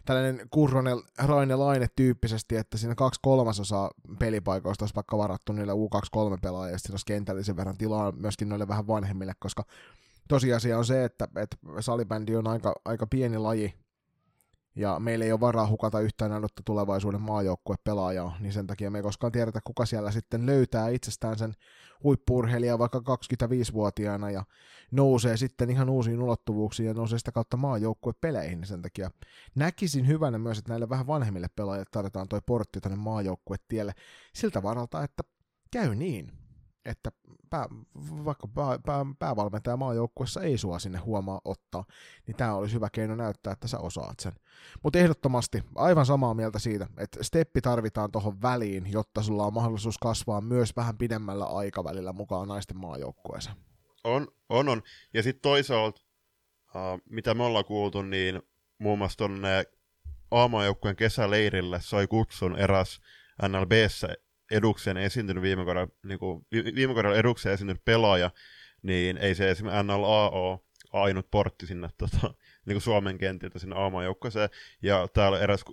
tällainen 0.06 0.48
Kurronen 0.50 0.98
Raine 1.18 1.56
Laine 1.56 1.88
tyyppisesti, 1.96 2.56
että 2.56 2.78
siinä 2.78 2.96
kaksi 2.96 3.20
kolmasosaa 3.24 3.92
pelipaikoista 4.20 4.84
olisi 4.84 4.96
vaikka 4.96 5.18
varattu 5.18 5.54
niille 5.54 5.74
U23-pelaajille, 5.74 6.72
ja 6.72 6.78
sitten 6.78 6.94
olisi 6.94 7.06
kentällisen 7.06 7.58
verran 7.58 7.78
tilaa 7.78 8.12
myöskin 8.12 8.50
noille 8.50 8.68
vähän 8.68 8.88
vanhemmille, 8.88 9.34
koska 9.40 9.64
tosiasia 10.28 10.78
on 10.78 10.86
se, 10.86 11.04
että, 11.04 11.28
että 11.36 11.58
salibändi 11.80 12.36
on 12.36 12.48
aika, 12.48 12.76
aika 12.86 13.08
pieni 13.08 13.38
laji, 13.38 13.74
ja 14.76 15.00
meillä 15.00 15.26
ei 15.26 15.32
ole 15.32 15.40
varaa 15.40 15.68
hukata 15.68 16.00
yhtään 16.00 16.32
ainutta 16.32 16.62
tulevaisuuden 16.66 17.22
maajoukkue 17.22 17.76
pelaajaa, 17.84 18.38
niin 18.40 18.54
sen 18.54 18.68
takia 18.68 18.92
me 18.92 18.98
ei 18.98 19.04
koskaan 19.04 19.32
tiedetä, 19.32 19.60
kuka 19.64 19.86
siellä 19.86 20.12
sitten 20.12 20.46
löytää 20.46 20.90
itsestään 20.90 21.38
sen 21.38 21.54
huippurheilija 22.04 22.80
vaikka 22.80 23.00
25-vuotiaana 23.00 24.32
ja 24.32 24.44
nousee 24.92 25.38
sitten 25.38 25.70
ihan 25.70 25.90
uusiin 25.90 26.22
ulottuvuuksiin 26.22 26.88
ja 26.88 26.94
nousee 26.94 27.20
sitä 27.20 27.32
kautta 27.32 27.58
maajoukkue 27.58 28.14
peleihin, 28.22 28.60
niin 28.60 28.68
sen 28.68 28.82
takia 28.82 29.12
näkisin 29.56 30.08
hyvänä 30.08 30.38
myös, 30.38 30.58
että 30.58 30.72
näille 30.72 30.90
vähän 30.90 31.08
vanhemmille 31.08 31.48
pelaajille 31.56 31.86
tarjotaan 31.92 32.28
toi 32.28 32.42
portti 32.46 32.82
tänne 32.82 32.98
maajoukkue 32.98 33.58
tielle 33.68 33.94
siltä 34.34 34.64
varalta, 34.64 35.04
että 35.04 35.24
käy 35.72 35.96
niin, 35.96 36.39
että 36.90 37.12
pää, 37.50 37.66
vaikka 38.26 38.48
pää, 38.48 38.80
pää, 38.86 39.06
päävalmentaja 39.20 39.78
maajoukkuessa 39.78 40.42
ei 40.42 40.58
sua 40.58 40.80
sinne 40.80 40.98
huomaa 40.98 41.42
ottaa, 41.46 41.86
niin 42.28 42.38
tämä 42.38 42.56
olisi 42.56 42.76
hyvä 42.76 42.90
keino 42.92 43.16
näyttää, 43.16 43.54
että 43.54 43.68
sä 43.68 43.80
osaat 43.80 44.20
sen. 44.20 44.34
Mutta 44.84 45.00
ehdottomasti 45.00 45.64
aivan 45.76 46.06
samaa 46.06 46.34
mieltä 46.34 46.60
siitä, 46.60 46.88
että 46.98 47.24
steppi 47.24 47.62
tarvitaan 47.62 48.12
tuohon 48.12 48.42
väliin, 48.42 48.92
jotta 48.92 49.24
sulla 49.24 49.46
on 49.46 49.54
mahdollisuus 49.54 49.98
kasvaa 49.98 50.42
myös 50.42 50.76
vähän 50.76 50.98
pidemmällä 50.98 51.46
aikavälillä 51.46 52.14
mukaan 52.14 52.48
naisten 52.48 52.78
maajoukkueeseen. 52.78 53.56
On, 54.04 54.28
on, 54.50 54.70
on. 54.70 54.82
Ja 55.14 55.24
sitten 55.24 55.42
toisaalta, 55.42 56.02
uh, 56.76 57.02
mitä 57.10 57.34
me 57.34 57.44
ollaan 57.44 57.66
kuultu, 57.66 58.02
niin 58.02 58.42
muun 58.78 58.98
muassa 58.98 59.18
tuonne 59.18 59.66
aamajoukkueen 60.32 60.96
kesäleirille 60.96 61.82
sai 61.82 62.08
kutsun 62.08 62.58
eräs 62.58 63.00
NLBssä 63.48 64.08
edukseen 64.52 64.98
esiintynyt 64.98 65.44
viime 65.44 65.66
kaudella, 65.66 65.88
niin 66.06 66.20
kuin, 66.20 66.46
viime 66.52 66.94
kaudella 66.94 67.18
edukseen 67.18 67.54
esiintynyt 67.54 67.86
pelaaja, 67.86 68.32
niin 68.82 69.18
ei 69.18 69.36
se 69.36 69.52
esimerkiksi 69.52 69.84
NLA 69.84 70.30
ole 70.30 70.60
ainut 70.94 71.32
portti 71.32 71.68
sinne 71.68 71.90
tota, 71.98 72.34
niin 72.66 72.76
kuin 72.76 72.82
Suomen 72.82 73.18
kentiltä 73.18 73.60
sinne 73.60 73.76
A-maajoukkueeseen. 73.80 74.50
Ja 74.84 75.08
täällä 75.14 75.40
eräs 75.40 75.66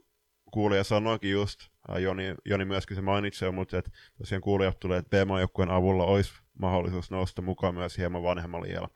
kuulija 0.53 0.85
sanoikin 0.85 1.31
just, 1.31 1.61
Joni, 1.99 2.35
Joni 2.45 2.64
myöskin 2.64 2.95
se 2.95 3.01
mainitsee, 3.01 3.51
mutta 3.51 3.79
että 3.79 3.91
tosiaan 4.18 4.43
kuulijat 4.43 4.79
tulee, 4.79 4.99
että 4.99 5.16
B-maajoukkueen 5.16 5.70
avulla 5.70 6.05
olisi 6.05 6.33
mahdollisuus 6.59 7.11
nousta 7.11 7.43
mukaan 7.43 7.74
myös 7.74 7.99
hieman 7.99 8.22
vanhemmalla 8.22 8.66
iällä. 8.66 8.89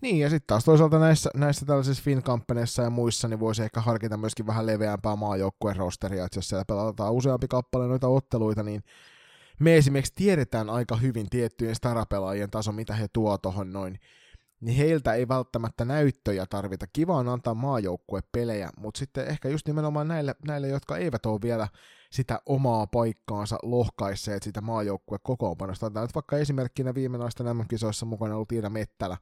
Niin, 0.00 0.18
ja 0.18 0.30
sitten 0.30 0.46
taas 0.46 0.64
toisaalta 0.64 0.98
näissä, 0.98 1.30
näissä 1.34 1.66
tällaisissa 1.66 2.02
fin 2.02 2.22
ja 2.84 2.90
muissa, 2.90 3.28
niin 3.28 3.40
voisi 3.40 3.62
ehkä 3.62 3.80
harkita 3.80 4.16
myöskin 4.16 4.46
vähän 4.46 4.66
leveämpää 4.66 5.16
maajoukkueen 5.16 5.76
rosteria, 5.76 6.24
että 6.24 6.38
jos 6.38 6.48
siellä 6.48 6.64
pelataan 6.64 7.12
useampi 7.12 7.48
kappale 7.48 7.86
noita 7.86 8.08
otteluita, 8.08 8.62
niin 8.62 8.82
me 9.60 9.76
esimerkiksi 9.76 10.12
tiedetään 10.16 10.70
aika 10.70 10.96
hyvin 10.96 11.30
tiettyjen 11.30 11.74
starapelaajien 11.74 12.50
taso, 12.50 12.72
mitä 12.72 12.94
he 12.94 13.08
tuo 13.12 13.38
tuohon 13.38 13.72
noin, 13.72 13.98
niin 14.60 14.76
heiltä 14.76 15.14
ei 15.14 15.28
välttämättä 15.28 15.84
näyttöjä 15.84 16.46
tarvita. 16.46 16.86
Kiva 16.92 17.16
on 17.16 17.28
antaa 17.28 17.54
maajoukkuepelejä, 17.54 18.70
mutta 18.76 18.98
sitten 18.98 19.26
ehkä 19.26 19.48
just 19.48 19.66
nimenomaan 19.66 20.08
näille, 20.08 20.34
näille, 20.46 20.68
jotka 20.68 20.96
eivät 20.96 21.26
ole 21.26 21.40
vielä 21.42 21.68
sitä 22.10 22.40
omaa 22.46 22.86
paikkaansa 22.86 23.58
lohkaisseet 23.62 24.42
sitä 24.42 24.60
maajoukkue 24.60 25.18
kokoonpanosta. 25.22 25.86
Otetaan 25.86 26.04
nyt 26.04 26.14
vaikka 26.14 26.38
esimerkkinä 26.38 26.94
viime 26.94 27.18
naisten 27.18 27.56
MM-kisoissa 27.56 28.06
mukana 28.06 28.34
ollut 28.34 28.52
Iina 28.52 28.70
Mettälä, 28.70 29.16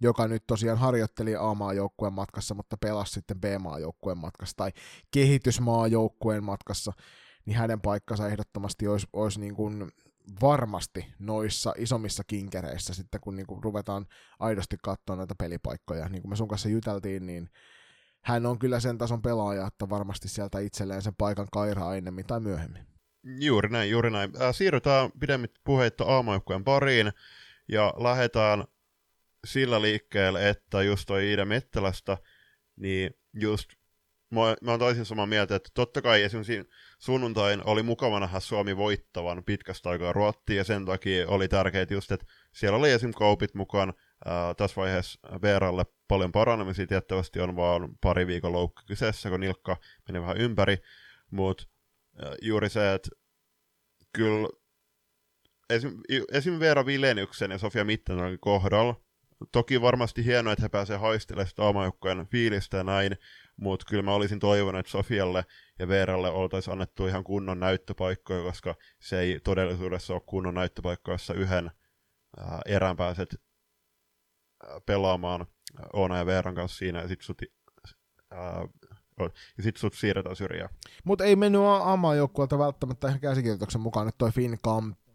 joka 0.00 0.28
nyt 0.28 0.46
tosiaan 0.46 0.78
harjoitteli 0.78 1.36
A-maajoukkueen 1.36 2.12
matkassa, 2.12 2.54
mutta 2.54 2.76
pelasi 2.76 3.12
sitten 3.12 3.40
B-maajoukkueen 3.40 4.18
matkassa 4.18 4.56
tai 4.56 4.72
kehitysmaajoukkueen 5.10 6.44
matkassa 6.44 6.92
niin 7.46 7.56
hänen 7.56 7.80
paikkansa 7.80 8.28
ehdottomasti 8.28 8.88
olisi, 8.88 9.06
olisi 9.12 9.40
niin 9.40 9.54
kuin 9.54 9.90
varmasti 10.42 11.14
noissa 11.18 11.74
isommissa 11.78 12.22
kinkereissä 12.26 12.94
sitten, 12.94 13.20
kun 13.20 13.36
niin 13.36 13.46
kuin 13.46 13.64
ruvetaan 13.64 14.06
aidosti 14.38 14.76
katsoa 14.82 15.16
näitä 15.16 15.34
pelipaikkoja. 15.38 16.08
Niin 16.08 16.22
kuin 16.22 16.30
me 16.30 16.36
sun 16.36 16.48
kanssa 16.48 16.68
juteltiin, 16.68 17.26
niin 17.26 17.50
hän 18.24 18.46
on 18.46 18.58
kyllä 18.58 18.80
sen 18.80 18.98
tason 18.98 19.22
pelaaja, 19.22 19.66
että 19.66 19.88
varmasti 19.88 20.28
sieltä 20.28 20.58
itselleen 20.58 21.02
sen 21.02 21.14
paikan 21.18 21.46
kairaa 21.52 21.96
ennemmin 21.96 22.26
tai 22.26 22.40
myöhemmin. 22.40 22.86
Juuri 23.40 23.68
näin, 23.68 23.90
juuri 23.90 24.10
näin. 24.10 24.32
Äh, 24.42 24.54
siirrytään 24.54 25.10
pidemmät 25.20 25.50
puheitta 25.64 26.04
aamajoukkueen 26.04 26.64
pariin 26.64 27.12
ja 27.68 27.94
lähdetään 27.96 28.64
sillä 29.46 29.82
liikkeelle, 29.82 30.48
että 30.48 30.82
just 30.82 31.06
toi 31.06 31.24
Iida 31.24 31.44
Mettälästä, 31.44 32.18
niin 32.76 33.10
just 33.34 33.68
mä, 34.30 34.56
mä 34.62 34.70
oon 34.70 34.80
toisin 34.80 35.04
samaa 35.04 35.26
mieltä, 35.26 35.56
että 35.56 35.70
totta 35.74 36.02
kai 36.02 36.22
esimerkiksi 36.22 36.70
sunnuntain 36.98 37.62
oli 37.64 37.82
mukava 37.82 38.20
nähdä 38.20 38.40
Suomi 38.40 38.76
voittavan 38.76 39.44
pitkästä 39.44 39.90
aikaa 39.90 40.12
Ruottiin, 40.12 40.56
ja 40.56 40.64
sen 40.64 40.84
takia 40.84 41.28
oli 41.28 41.48
tärkeää 41.48 41.86
just, 41.90 42.12
että 42.12 42.26
siellä 42.52 42.78
oli 42.78 42.90
esim. 42.90 43.12
Koupit 43.12 43.54
mukaan. 43.54 43.94
Ää, 44.24 44.54
tässä 44.54 44.76
vaiheessa 44.76 45.20
Veeralle 45.42 45.84
paljon 46.08 46.32
paranemisia 46.32 46.86
tiettävästi 46.86 47.40
on 47.40 47.56
vaan 47.56 47.88
pari 48.00 48.26
viikon 48.26 48.52
loukku 48.52 48.82
kyseessä, 48.86 49.30
kun 49.30 49.40
nilkka 49.40 49.76
meni 50.08 50.20
vähän 50.20 50.36
ympäri, 50.36 50.76
mutta 51.30 51.64
juuri 52.42 52.68
se, 52.68 52.94
että 52.94 53.10
kyllä 54.12 54.48
esim. 55.70 56.00
esim. 56.32 56.60
Veera 56.60 56.86
Vileniuksen 56.86 57.50
ja 57.50 57.58
Sofia 57.58 57.84
Mittenen 57.84 58.38
kohdalla, 58.40 59.00
toki 59.52 59.80
varmasti 59.80 60.24
hienoa, 60.24 60.52
että 60.52 60.62
he 60.62 60.68
pääsevät 60.68 61.00
haistelemaan 61.00 61.48
sitä 61.48 62.26
fiilistä 62.30 62.76
ja 62.76 62.84
näin, 62.84 63.16
mutta 63.56 63.86
kyllä 63.88 64.02
mä 64.02 64.14
olisin 64.14 64.38
toivonut, 64.38 64.78
että 64.78 64.92
Sofialle 64.92 65.44
ja 65.78 65.88
Veeralle 65.88 66.30
oltaisiin 66.30 66.72
annettu 66.72 67.06
ihan 67.06 67.24
kunnon 67.24 67.60
näyttöpaikkoja, 67.60 68.42
koska 68.42 68.74
se 69.00 69.20
ei 69.20 69.40
todellisuudessa 69.44 70.14
ole 70.14 70.22
kunnon 70.26 70.54
näyttöpaikka, 70.54 71.12
jossa 71.12 71.34
yhden 71.34 71.70
ää, 72.36 72.60
erään 72.66 72.96
pääset 72.96 73.28
ää, 74.68 74.80
pelaamaan 74.86 75.46
Oona 75.92 76.18
ja 76.18 76.26
Veeran 76.26 76.54
kanssa 76.54 76.78
siinä, 76.78 77.00
ja 77.02 77.08
sitten 77.08 77.26
sut, 77.26 77.42
ja 79.56 79.62
sit 79.62 79.76
sut 79.76 79.94
siirretään 79.94 80.36
syrjään. 80.36 80.70
Mutta 81.04 81.24
ei 81.24 81.36
mennyt 81.36 81.60
AMA-joukkueelta 81.82 82.58
välttämättä 82.58 83.08
ihan 83.08 83.20
käsikirjoituksen 83.20 83.80
mukaan 83.80 84.06
nyt 84.06 84.18
toi 84.18 84.30
Finn 84.30 84.58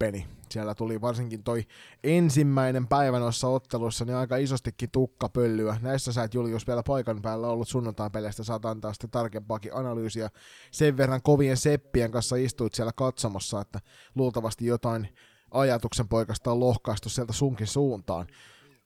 Kampeni. 0.02 0.28
Siellä 0.52 0.76
tuli 0.76 1.02
varsinkin 1.02 1.44
toi 1.44 1.66
ensimmäinen 2.04 2.88
päivä 2.88 3.20
noissa 3.20 3.48
otteluissa, 3.48 4.06
niin 4.06 4.16
aika 4.16 4.38
isostikin 4.38 4.92
tukkapöllyä. 4.92 5.78
Näissä 5.82 6.14
sä 6.14 6.24
et 6.24 6.34
Julius 6.34 6.68
vielä 6.68 6.84
paikan 6.88 7.22
päällä 7.22 7.48
ollut 7.48 7.68
sunnuntain 7.68 8.12
peleistä, 8.12 8.44
saat 8.44 8.66
antaa 8.66 8.94
sitten 8.94 9.10
tarkempaakin 9.10 9.76
analyysiä. 9.76 10.30
Sen 10.72 10.98
verran 10.98 11.22
kovien 11.22 11.58
seppien 11.58 12.12
kanssa 12.12 12.36
istuit 12.36 12.74
siellä 12.74 12.92
katsomassa, 12.96 13.62
että 13.62 13.80
luultavasti 14.16 14.66
jotain 14.66 15.08
ajatuksen 15.52 16.08
poikasta 16.08 16.52
on 16.52 16.60
lohkaistu 16.60 17.10
sieltä 17.10 17.34
sunkin 17.34 17.68
suuntaan. 17.68 18.28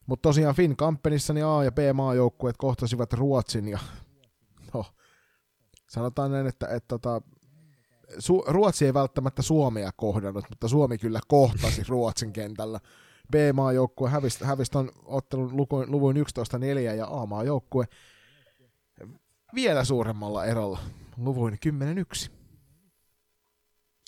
Mutta 0.05 0.29
tosiaan 0.29 0.55
Finn 0.55 0.75
Kampenissa 0.75 1.33
niin 1.33 1.45
A- 1.45 1.63
ja 1.63 1.71
B-maajoukkueet 1.71 2.57
kohtasivat 2.57 3.13
Ruotsin 3.13 3.67
ja 3.67 3.79
no, 4.73 4.85
sanotaan 5.87 6.31
näin, 6.31 6.47
että, 6.47 6.65
että, 6.65 6.75
että 6.77 6.87
tota, 6.87 7.21
Su- 8.19 8.43
Ruotsi 8.47 8.85
ei 8.85 8.93
välttämättä 8.93 9.41
Suomea 9.41 9.91
kohdannut, 9.95 10.45
mutta 10.49 10.67
Suomi 10.67 10.97
kyllä 10.97 11.19
kohtasi 11.27 11.83
Ruotsin 11.89 12.33
kentällä. 12.33 12.79
B-maajoukkue 13.31 14.09
hävisi, 14.09 14.45
hävisi 14.45 14.71
ton 14.71 14.91
ottelun 15.05 15.57
lukuin, 15.57 15.91
luvuin 15.91 16.17
11-4 16.17 16.19
ja 16.97 17.07
A-maajoukkue 17.09 17.85
vielä 19.55 19.83
suuremmalla 19.83 20.45
erolla, 20.45 20.79
luvuin 21.17 21.57
10-1. 22.25 22.31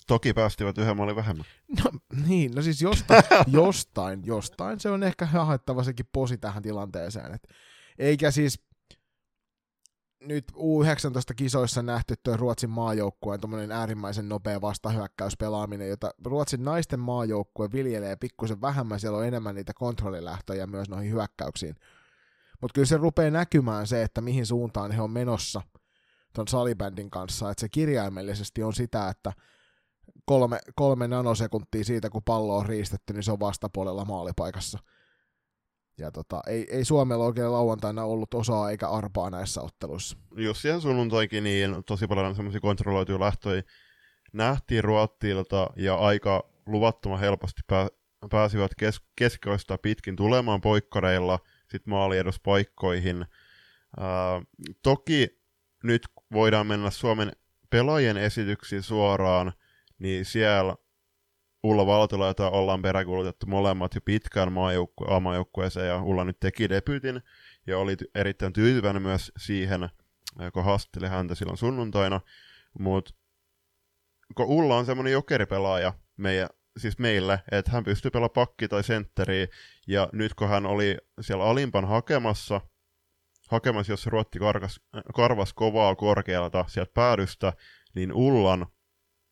Toki 0.06 0.32
päästivät 0.32 0.78
yhden 0.78 0.96
maalin 0.96 1.16
vähemmän. 1.16 1.46
No 1.84 1.90
niin, 2.26 2.54
no 2.54 2.62
siis 2.62 2.82
jostain, 2.82 3.22
jostain, 3.46 4.22
jostain 4.24 4.80
se 4.80 4.90
on 4.90 5.02
ehkä 5.02 5.26
haettava 5.26 5.84
sekin 5.84 6.06
posi 6.12 6.38
tähän 6.38 6.62
tilanteeseen. 6.62 7.34
Et, 7.34 7.48
eikä 7.98 8.30
siis 8.30 8.67
nyt 10.20 10.44
U19-kisoissa 10.52 11.82
nähty 11.82 12.14
tuo 12.22 12.36
Ruotsin 12.36 12.70
maajoukkueen 12.70 13.72
äärimmäisen 13.72 14.28
nopea 14.28 14.60
vastahyökkäyspelaaminen, 14.60 15.88
jota 15.88 16.10
Ruotsin 16.24 16.64
naisten 16.64 17.00
maajoukkue 17.00 17.72
viljelee 17.72 18.16
pikkusen 18.16 18.60
vähemmän, 18.60 19.00
siellä 19.00 19.18
on 19.18 19.26
enemmän 19.26 19.54
niitä 19.54 19.72
kontrollilähtöjä 19.74 20.66
myös 20.66 20.88
noihin 20.88 21.12
hyökkäyksiin. 21.12 21.74
Mutta 22.60 22.74
kyllä 22.74 22.86
se 22.86 22.96
rupeaa 22.96 23.30
näkymään 23.30 23.86
se, 23.86 24.02
että 24.02 24.20
mihin 24.20 24.46
suuntaan 24.46 24.92
he 24.92 25.02
on 25.02 25.10
menossa 25.10 25.62
ton 26.32 26.48
salibändin 26.48 27.10
kanssa, 27.10 27.50
että 27.50 27.60
se 27.60 27.68
kirjaimellisesti 27.68 28.62
on 28.62 28.72
sitä, 28.72 29.08
että 29.08 29.32
kolme, 30.24 30.58
kolme 30.74 31.08
nanosekuntia 31.08 31.84
siitä, 31.84 32.10
kun 32.10 32.22
pallo 32.24 32.56
on 32.56 32.66
riistetty, 32.66 33.12
niin 33.12 33.22
se 33.22 33.32
on 33.32 33.40
vastapuolella 33.40 34.04
maalipaikassa. 34.04 34.78
Ja 35.98 36.10
tota, 36.10 36.40
ei, 36.46 36.66
ei 36.70 36.84
Suomella 36.84 37.24
oikein 37.24 37.52
lauantaina 37.52 38.04
ollut 38.04 38.34
osaa 38.34 38.70
eikä 38.70 38.88
arpaa 38.88 39.30
näissä 39.30 39.62
otteluissa. 39.62 40.16
Jos 40.36 40.62
siihen 40.62 40.80
sunnuntoikin, 40.80 41.44
niin 41.44 41.84
tosi 41.86 42.06
paljon 42.06 42.34
semmoisia 42.34 42.60
kontrolloituja 42.60 43.20
lähtöjä 43.20 43.62
nähtiin 44.32 44.84
Ruottilta 44.84 45.70
ja 45.76 45.94
aika 45.94 46.50
luvattoman 46.66 47.20
helposti 47.20 47.62
pää, 47.66 47.88
pääsivät 48.30 48.74
kes, 48.74 49.00
keskikoista 49.16 49.78
pitkin 49.78 50.16
tulemaan 50.16 50.60
poikkareilla 50.60 51.38
sit 51.70 51.86
maalieduspaikkoihin. 51.86 53.26
Ää, 54.00 54.42
toki 54.82 55.40
nyt 55.84 56.02
voidaan 56.32 56.66
mennä 56.66 56.90
Suomen 56.90 57.32
pelaajien 57.70 58.16
esityksiin 58.16 58.82
suoraan, 58.82 59.52
niin 59.98 60.24
siellä 60.24 60.76
Ulla 61.62 61.86
Valtola, 61.86 62.26
jota 62.26 62.50
ollaan 62.50 62.82
peräkulutettu 62.82 63.46
molemmat 63.46 63.94
jo 63.94 64.00
pitkään 64.04 64.52
maajoukkueeseen, 65.20 65.88
ja 65.88 66.02
Ulla 66.02 66.24
nyt 66.24 66.40
teki 66.40 66.68
debyytin, 66.68 67.22
ja 67.66 67.78
oli 67.78 67.96
erittäin 68.14 68.52
tyytyväinen 68.52 69.02
myös 69.02 69.32
siihen, 69.36 69.88
kun 70.52 70.64
haastatteli 70.64 71.08
häntä 71.08 71.34
silloin 71.34 71.58
sunnuntaina, 71.58 72.20
mutta 72.78 73.14
kun 74.34 74.46
Ulla 74.46 74.76
on 74.76 74.86
semmoinen 74.86 75.12
jokeripelaaja 75.12 75.92
meidän, 76.16 76.48
siis 76.76 76.98
meille, 76.98 77.40
että 77.52 77.70
hän 77.70 77.84
pystyy 77.84 78.10
pelaamaan 78.10 78.34
pakki 78.34 78.68
tai 78.68 78.84
sentteriä, 78.84 79.46
ja 79.86 80.08
nyt 80.12 80.34
kun 80.34 80.48
hän 80.48 80.66
oli 80.66 80.96
siellä 81.20 81.44
alimpan 81.44 81.84
hakemassa, 81.84 82.60
hakemassa, 83.50 83.92
jos 83.92 84.06
Ruotti 84.06 84.38
karkas, 84.38 84.80
karvas 85.14 85.52
kovaa 85.52 85.94
korkealta 85.94 86.64
sieltä 86.68 86.92
päädystä, 86.94 87.52
niin 87.94 88.12
Ullan 88.12 88.66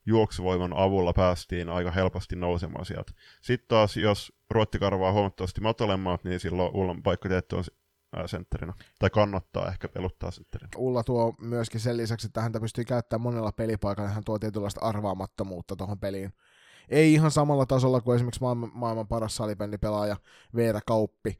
juoksuvoiman 0.06 0.72
avulla 0.76 1.12
päästiin 1.12 1.68
aika 1.68 1.90
helposti 1.90 2.36
nousemaan 2.36 2.84
sieltä. 2.84 3.12
Sitten 3.42 3.68
taas, 3.68 3.96
jos 3.96 4.32
Ruotti 4.50 4.78
karvaa 4.78 5.12
huomattavasti 5.12 5.60
matalemmat, 5.60 6.24
niin 6.24 6.40
silloin 6.40 6.74
Ullan 6.74 7.02
paikka 7.02 7.28
tietty 7.28 7.56
on 7.56 7.64
sentterinä. 8.26 8.72
Tai 8.98 9.10
kannattaa 9.10 9.68
ehkä 9.68 9.88
peluttaa 9.88 10.30
sentterinä. 10.30 10.68
Ulla 10.76 11.04
tuo 11.04 11.34
myöskin 11.40 11.80
sen 11.80 11.96
lisäksi, 11.96 12.26
että 12.26 12.42
häntä 12.42 12.60
pystyy 12.60 12.84
käyttämään 12.84 13.22
monella 13.22 13.52
pelipaikalla, 13.52 14.10
hän 14.10 14.24
tuo 14.24 14.38
tietynlaista 14.38 14.80
arvaamattomuutta 14.80 15.76
tuohon 15.76 15.98
peliin. 15.98 16.32
Ei 16.88 17.12
ihan 17.12 17.30
samalla 17.30 17.66
tasolla 17.66 18.00
kuin 18.00 18.16
esimerkiksi 18.16 18.40
maailman, 18.40 18.70
maailman 18.74 19.08
paras 19.08 19.36
salibändipelaaja 19.36 20.16
Veera 20.56 20.80
Kauppi, 20.86 21.36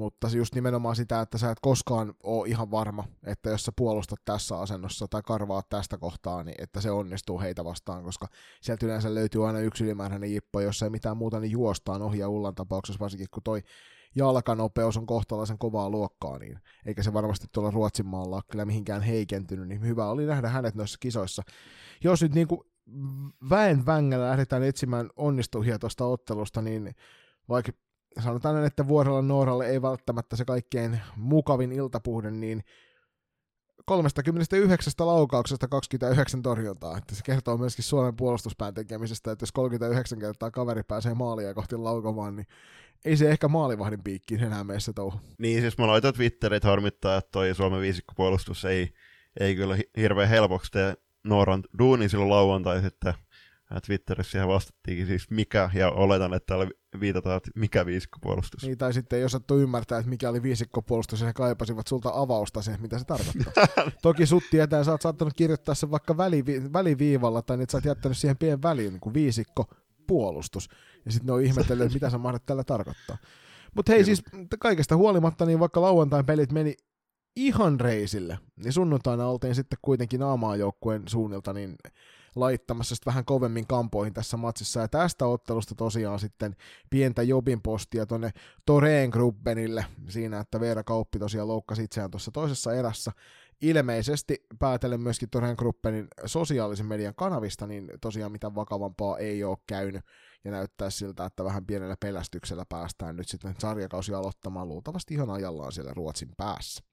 mutta 0.00 0.28
just 0.34 0.54
nimenomaan 0.54 0.96
sitä, 0.96 1.20
että 1.20 1.38
sä 1.38 1.50
et 1.50 1.58
koskaan 1.60 2.14
ole 2.22 2.48
ihan 2.48 2.70
varma, 2.70 3.04
että 3.26 3.50
jos 3.50 3.64
sä 3.64 3.72
puolustat 3.76 4.20
tässä 4.24 4.58
asennossa 4.58 5.06
tai 5.08 5.22
karvaat 5.22 5.68
tästä 5.68 5.98
kohtaa, 5.98 6.44
niin 6.44 6.54
että 6.62 6.80
se 6.80 6.90
onnistuu 6.90 7.40
heitä 7.40 7.64
vastaan, 7.64 8.04
koska 8.04 8.26
sieltä 8.60 8.86
yleensä 8.86 9.14
löytyy 9.14 9.46
aina 9.46 9.60
yksi 9.60 9.84
ylimääräinen 9.84 10.32
jippo, 10.32 10.60
jos 10.60 10.82
ei 10.82 10.90
mitään 10.90 11.16
muuta, 11.16 11.40
niin 11.40 11.50
juostaan 11.50 12.02
ohi 12.02 12.18
ja 12.18 12.28
Ullan 12.28 12.54
tapauksessa, 12.54 13.00
varsinkin 13.00 13.26
kun 13.30 13.42
toi 13.42 13.62
jalkanopeus 14.14 14.96
on 14.96 15.06
kohtalaisen 15.06 15.58
kovaa 15.58 15.90
luokkaa, 15.90 16.38
niin 16.38 16.58
eikä 16.86 17.02
se 17.02 17.12
varmasti 17.12 17.46
tuolla 17.52 17.70
Ruotsin 17.70 18.06
maalla 18.06 18.42
kyllä 18.50 18.64
mihinkään 18.64 19.02
heikentynyt, 19.02 19.68
niin 19.68 19.82
hyvä 19.82 20.10
oli 20.10 20.26
nähdä 20.26 20.48
hänet 20.48 20.74
noissa 20.74 20.98
kisoissa. 21.00 21.42
Jos 22.04 22.22
nyt 22.22 22.34
niin 22.34 22.48
kuin 22.48 22.60
väen 23.50 23.86
vängällä 23.86 24.26
lähdetään 24.26 24.62
etsimään 24.62 25.10
onnistujia 25.16 25.78
tuosta 25.78 26.04
ottelusta, 26.04 26.62
niin 26.62 26.94
vaikka 27.48 27.72
sanotaan, 28.18 28.64
että 28.64 28.88
vuorolla 28.88 29.22
Nooralle 29.22 29.66
ei 29.66 29.82
välttämättä 29.82 30.36
se 30.36 30.44
kaikkein 30.44 31.00
mukavin 31.16 31.72
iltapuhde, 31.72 32.30
niin 32.30 32.64
39 33.86 34.92
laukauksesta 34.98 35.68
29 35.68 36.42
torjuntaa. 36.42 36.98
Että 36.98 37.14
se 37.14 37.22
kertoo 37.24 37.56
myöskin 37.56 37.84
Suomen 37.84 38.16
puolustuspään 38.16 38.74
tekemisestä, 38.74 39.32
että 39.32 39.42
jos 39.42 39.52
39 39.52 40.18
kertaa 40.18 40.50
kaveri 40.50 40.82
pääsee 40.82 41.14
maalia 41.14 41.54
kohti 41.54 41.76
laukomaan, 41.76 42.36
niin 42.36 42.46
ei 43.04 43.16
se 43.16 43.30
ehkä 43.30 43.48
maalivahdin 43.48 44.02
piikkiin 44.02 44.42
enää 44.42 44.64
meissä 44.64 44.92
touhu. 44.92 45.20
Niin, 45.38 45.60
siis 45.60 45.78
mä 45.78 45.86
laitan 45.86 46.14
Twitterit 46.14 46.64
harmittaa, 46.64 47.16
että 47.16 47.30
toi 47.32 47.54
Suomen 47.54 47.80
viisikkopuolustus 47.80 48.64
ei, 48.64 48.94
ei 49.40 49.54
kyllä 49.56 49.78
hirveän 49.96 50.28
helpoksi 50.28 50.72
tee 50.72 50.94
Nooran 51.24 51.62
duuni 51.78 52.08
silloin 52.08 52.30
lauantai 52.30 52.82
sitten 52.82 53.14
Twitterissä 53.86 54.30
siihen 54.30 54.48
vastattiinkin 54.48 55.06
siis 55.06 55.30
mikä, 55.30 55.70
ja 55.74 55.90
oletan, 55.90 56.34
että 56.34 56.46
täällä 56.46 56.70
viitataan, 57.00 57.36
että 57.36 57.50
mikä 57.54 57.86
viisikkopuolustus. 57.86 58.62
Niin, 58.62 58.78
tai 58.78 58.92
sitten 58.92 59.20
jos 59.20 59.34
osattu 59.34 59.58
ymmärtää, 59.58 59.98
että 59.98 60.10
mikä 60.10 60.30
oli 60.30 60.42
viisikkopuolustus, 60.42 61.20
ja 61.20 61.26
he 61.26 61.32
kaipasivat 61.32 61.86
sulta 61.86 62.10
avausta 62.14 62.62
siihen, 62.62 62.82
mitä 62.82 62.98
se 62.98 63.04
tarkoittaa. 63.04 63.66
Toki 64.02 64.26
sut 64.26 64.44
tietää, 64.50 64.84
sä 64.84 64.90
oot 64.90 65.02
saattanut 65.02 65.34
kirjoittaa 65.34 65.74
sen 65.74 65.90
vaikka 65.90 66.14
välivi- 66.14 66.72
väliviivalla, 66.72 67.42
tai 67.42 67.62
että 67.62 67.72
sä 67.72 67.78
oot 67.78 67.84
jättänyt 67.84 68.18
siihen 68.18 68.36
pienen 68.36 68.62
väliin, 68.62 68.92
niin 68.92 69.00
kuin 69.00 69.14
viisikko 69.14 69.64
puolustus. 70.06 70.68
Ja 71.04 71.12
sitten 71.12 71.26
ne 71.26 71.32
on 71.32 71.42
ihmetellyt, 71.42 71.84
että 71.84 71.94
mitä 71.94 72.10
sä 72.10 72.18
mahdat 72.18 72.46
tällä 72.46 72.64
tarkoittaa. 72.64 73.16
Mutta 73.74 73.92
hei, 73.92 74.04
siis 74.04 74.22
kaikesta 74.58 74.96
huolimatta, 74.96 75.46
niin 75.46 75.60
vaikka 75.60 75.80
lauantain 75.80 76.26
pelit 76.26 76.52
meni 76.52 76.76
ihan 77.36 77.80
reisille, 77.80 78.38
niin 78.56 78.72
sunnuntaina 78.72 79.26
oltiin 79.26 79.54
sitten 79.54 79.78
kuitenkin 79.82 80.22
aamaajoukkueen 80.22 81.02
suunnilta, 81.06 81.52
niin 81.52 81.76
laittamassa 82.40 82.94
vähän 83.06 83.24
kovemmin 83.24 83.66
kampoihin 83.66 84.14
tässä 84.14 84.36
matsissa. 84.36 84.80
Ja 84.80 84.88
tästä 84.88 85.26
ottelusta 85.26 85.74
tosiaan 85.74 86.18
sitten 86.18 86.56
pientä 86.90 87.22
jobin 87.22 87.62
postia 87.62 88.06
tuonne 88.06 88.30
Toreen 88.66 89.10
Grubbenille 89.10 89.86
siinä, 90.08 90.40
että 90.40 90.60
Veera 90.60 90.84
Kauppi 90.84 91.18
tosiaan 91.18 91.48
loukkasi 91.48 91.84
itseään 91.84 92.10
tuossa 92.10 92.30
toisessa 92.30 92.74
erässä. 92.74 93.12
Ilmeisesti 93.60 94.46
päätellen 94.58 95.00
myöskin 95.00 95.30
Toreen 95.30 95.54
Gruppenin 95.58 96.08
sosiaalisen 96.26 96.86
median 96.86 97.14
kanavista, 97.14 97.66
niin 97.66 97.90
tosiaan 98.00 98.32
mitä 98.32 98.54
vakavampaa 98.54 99.18
ei 99.18 99.44
ole 99.44 99.58
käynyt 99.66 100.04
ja 100.44 100.50
näyttää 100.50 100.90
siltä, 100.90 101.24
että 101.24 101.44
vähän 101.44 101.66
pienellä 101.66 101.96
pelästyksellä 102.00 102.64
päästään 102.68 103.16
nyt 103.16 103.28
sitten 103.28 103.54
sarjakausi 103.58 104.14
aloittamaan 104.14 104.68
luultavasti 104.68 105.14
ihan 105.14 105.30
ajallaan 105.30 105.72
siellä 105.72 105.94
Ruotsin 105.94 106.30
päässä. 106.36 106.89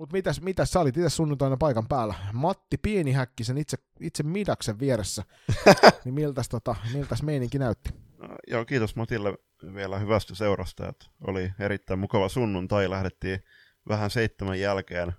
Mutta 0.00 0.12
mitäs, 0.12 0.40
mitäs 0.40 0.70
sä 0.70 0.80
olit 0.80 0.96
itse 0.96 1.08
sunnuntaina 1.08 1.56
paikan 1.56 1.88
päällä? 1.88 2.14
Matti 2.32 2.76
Pienihäkkisen 2.78 3.58
itse, 3.58 3.76
itse 4.00 4.22
Midaksen 4.22 4.78
vieressä. 4.78 5.24
niin 6.04 6.14
miltäs, 6.14 6.48
tota, 6.48 6.76
miltäs 6.92 7.22
meininki 7.22 7.58
näytti? 7.58 7.90
No, 8.18 8.28
joo, 8.46 8.64
kiitos 8.64 8.96
Matille 8.96 9.34
vielä 9.74 9.98
hyvästä 9.98 10.34
seurasta. 10.34 10.88
Että 10.88 11.06
oli 11.26 11.52
erittäin 11.58 12.00
mukava 12.00 12.28
sunnuntai. 12.28 12.90
Lähdettiin 12.90 13.44
vähän 13.88 14.10
seitsemän 14.10 14.60
jälkeen, 14.60 15.12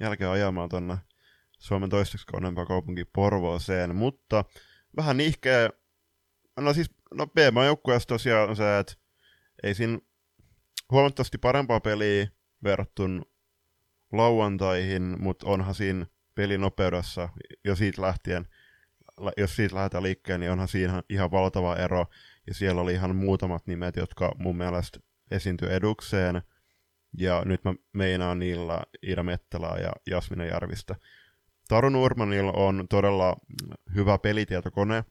jälkeen 0.00 0.30
ajamaan 0.30 0.68
tuonne 0.68 0.96
Suomen 1.58 1.90
toiseksi 1.90 2.26
kauneimpaan 2.26 2.66
kaupunki 2.66 3.04
Porvooseen, 3.04 3.96
mutta 3.96 4.44
vähän 4.96 5.16
nihkeä. 5.16 5.70
No 6.60 6.74
siis, 6.74 6.90
no 7.14 7.26
B-maa 7.26 7.76
tosiaan 8.08 8.56
se, 8.56 8.78
että 8.78 8.94
ei 9.62 9.74
siinä 9.74 9.98
huomattavasti 10.90 11.38
parempaa 11.38 11.80
peliä 11.80 12.28
verrattuna 12.64 13.22
lauantaihin, 14.16 15.16
mutta 15.18 15.46
onhan 15.46 15.74
siinä 15.74 16.06
pelinopeudessa 16.34 17.28
jo 17.64 17.76
siitä 17.76 18.02
lähtien 18.02 18.46
jos 19.36 19.56
siitä 19.56 19.74
lähdetään 19.74 20.02
liikkeelle, 20.02 20.38
niin 20.38 20.52
onhan 20.52 20.68
siinä 20.68 21.02
ihan 21.10 21.30
valtava 21.30 21.76
ero. 21.76 22.06
Ja 22.46 22.54
siellä 22.54 22.80
oli 22.80 22.92
ihan 22.92 23.16
muutamat 23.16 23.66
nimet, 23.66 23.96
jotka 23.96 24.34
mun 24.38 24.56
mielestä 24.56 25.00
esiintyi 25.30 25.72
edukseen. 25.72 26.42
Ja 27.18 27.42
nyt 27.44 27.64
mä 27.64 27.74
meinaan 27.92 28.38
niillä 28.38 28.82
Ida 29.02 29.22
Mettelää 29.22 29.78
ja 29.78 29.92
Jasmina 30.06 30.44
Järvistä. 30.44 30.96
Taru 31.68 31.88
Nurmanilla 31.88 32.52
on 32.52 32.86
todella 32.90 33.36
hyvä 33.94 34.18
pelitietokone, 34.18 35.04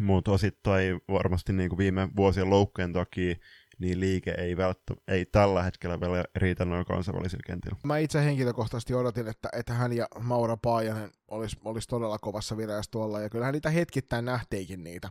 mutta 0.00 0.32
osittain 0.32 1.00
varmasti 1.08 1.52
niin 1.52 1.68
kuin 1.68 1.78
viime 1.78 2.08
vuosien 2.16 2.50
loukkujen 2.50 2.92
takia 2.92 3.34
niin 3.78 4.00
liike 4.00 4.34
ei, 4.38 4.56
välttä, 4.56 4.94
ei 5.08 5.26
tällä 5.26 5.62
hetkellä 5.62 6.00
vielä 6.00 6.24
riitä 6.36 6.64
noin 6.64 6.86
kansainvälisillä 6.86 7.42
kentillä. 7.46 7.76
Mä 7.84 7.98
itse 7.98 8.24
henkilökohtaisesti 8.24 8.94
odotin, 8.94 9.28
että, 9.28 9.48
että 9.52 9.72
hän 9.72 9.92
ja 9.92 10.06
Maura 10.20 10.56
Paajanen 10.56 11.10
olisi 11.28 11.56
olis 11.64 11.86
todella 11.86 12.18
kovassa 12.18 12.56
vireessä 12.56 12.90
tuolla, 12.90 13.20
ja 13.20 13.30
kyllähän 13.30 13.52
niitä 13.52 13.70
hetkittäin 13.70 14.24
nähteikin 14.24 14.84
niitä. 14.84 15.10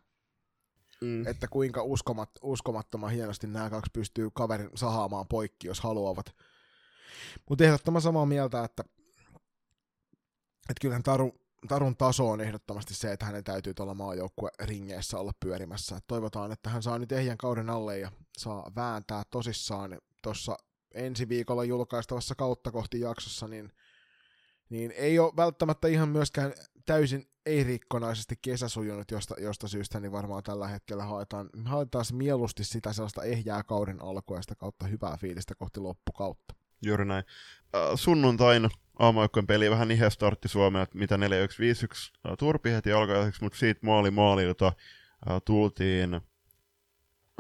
Mm. 1.01 1.28
Että 1.28 1.47
kuinka 1.47 1.84
uskomat, 1.84 2.30
uskomattoman 2.41 3.11
hienosti 3.11 3.47
nämä 3.47 3.70
kaksi 3.70 3.91
pystyy 3.93 4.30
kaverin 4.34 4.70
sahaamaan 4.76 5.28
poikki, 5.28 5.68
jos 5.68 5.80
haluavat. 5.80 6.36
Mutta 7.49 7.63
ehdottoman 7.63 8.01
samaa 8.01 8.26
mieltä, 8.26 8.63
että, 8.63 8.84
että 10.70 10.82
kyllähän 10.82 11.03
Taru, 11.03 11.36
Tarun 11.68 11.97
taso 11.97 12.30
on 12.30 12.41
ehdottomasti 12.41 12.93
se, 12.93 13.12
että 13.12 13.26
hänen 13.26 13.43
täytyy 13.43 13.74
tuolla 13.74 13.93
maajoukkue 13.93 14.49
ringeissä 14.60 15.20
olla 15.20 15.32
pyörimässä. 15.39 15.99
Toivotaan, 16.08 16.51
että 16.51 16.70
hän 16.70 16.84
saa 16.84 16.99
nyt 16.99 17.12
ehjän 17.12 17.38
kauden 17.38 17.70
alle 17.70 17.99
ja 17.99 18.12
saa 18.38 18.72
vääntää 18.76 19.24
tosissaan 19.30 19.97
tuossa 20.24 20.58
ensi 20.93 21.30
viikolla 21.30 21.64
julkaistavassa 21.64 22.36
kautta 22.36 22.72
kohti 22.72 22.99
jaksossa, 22.99 23.47
niin, 23.47 23.72
niin 24.70 24.91
ei 24.91 25.20
ole 25.20 25.34
välttämättä 25.36 25.88
ihan 25.88 26.10
myöskään 26.10 26.53
täysin 26.86 27.26
ei-rikkonaisesti 27.45 28.36
kesä 28.41 28.70
sujunut 28.70 29.12
josta, 29.12 29.36
josta 29.39 29.68
syystä, 29.68 29.99
niin 29.99 30.12
varmaan 30.12 30.43
tällä 30.43 30.68
hetkellä 30.68 31.03
haetaan, 31.03 31.49
haetaan 31.66 32.06
mieluusti 32.14 32.64
sitä 32.64 32.93
sellaista 32.93 33.24
ehjää 33.24 33.64
kauden 33.64 33.99
sitä 34.41 34.56
kautta 34.56 34.88
hyvää 34.88 35.18
fiilistä 35.18 35.56
kohti 35.56 35.80
loppukautta. 35.80 36.56
Juuri 36.86 37.05
näin. 37.05 37.23
Äh, 37.75 37.81
sunnuntaina 37.95 38.69
aamujoukkojen 38.99 39.47
peli 39.47 39.69
vähän 39.69 39.88
nihe 39.88 40.09
startti 40.09 40.47
Suomeen, 40.47 40.83
että 40.83 40.97
mitä 40.97 41.17
4151 41.17 42.13
äh, 42.27 42.31
turpi 42.39 42.71
heti 42.71 42.91
alkaiseksi, 42.91 43.43
mutta 43.43 43.57
siitä 43.57 43.79
maali 43.83 44.11
maalilta 44.11 44.67
äh, 44.67 45.41
tultiin 45.45 46.21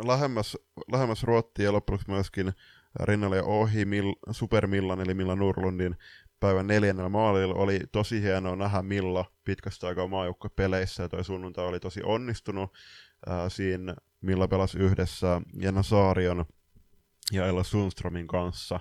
lähemmäs, 0.05 0.57
lähemmäs 0.91 1.23
Ruottia 1.23 1.65
ja 1.65 1.71
loppuksi 1.73 2.09
myöskin 2.09 2.53
rinnalle 2.99 3.43
ohi 3.43 3.85
Mil, 3.85 4.13
Super 4.31 4.67
Millan 4.67 5.01
eli 5.01 5.13
Milla 5.13 5.35
Nurlundin 5.35 5.95
päivän 6.39 6.67
neljännellä 6.67 7.09
maalilla. 7.09 7.55
Oli 7.55 7.79
tosi 7.91 8.21
hienoa 8.21 8.55
nähdä 8.55 8.81
Milla 8.81 9.25
pitkästä 9.43 9.87
aikaa 9.87 10.09
peleissä 10.55 11.03
ja 11.03 11.09
toi 11.09 11.23
sunnuntai 11.23 11.65
oli 11.65 11.79
tosi 11.79 12.01
onnistunut. 12.03 12.73
Ää, 13.27 13.49
siinä 13.49 13.95
Milla 14.21 14.47
pelasi 14.47 14.77
yhdessä 14.77 15.41
Jenna 15.61 15.83
Saarion 15.83 16.45
ja 17.31 17.45
Ella 17.45 17.63
Sundströmin 17.63 18.27
kanssa. 18.27 18.79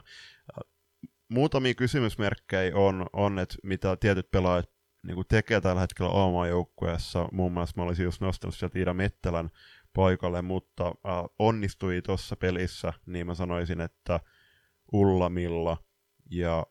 Muutamia 1.29 1.75
kysymysmerkkejä 1.75 2.77
on, 2.77 3.07
on 3.13 3.39
että 3.39 3.57
mitä 3.63 3.97
tietyt 3.97 4.31
pelaajat 4.31 4.71
niin 5.07 5.25
tekee 5.29 5.61
tällä 5.61 5.81
hetkellä 5.81 6.25
A-maajoukkueessa. 6.25 7.29
Muun 7.33 7.53
muassa 7.53 7.75
mä 7.77 7.83
olisin 7.83 8.05
just 8.05 8.21
nostanut 8.21 8.55
sieltä 8.55 8.79
Ida 8.79 8.95
Mettelän 8.95 9.51
paikalle, 9.95 10.43
mutta 10.43 10.87
äh, 10.87 11.25
onnistui 11.39 12.03
tuossa 12.03 12.37
pelissä, 12.37 12.93
niin 13.07 13.27
mä 13.27 13.35
sanoisin, 13.35 13.81
että 13.81 14.21
Ulla 14.93 15.29
Milla 15.29 15.77
ja 16.31 16.67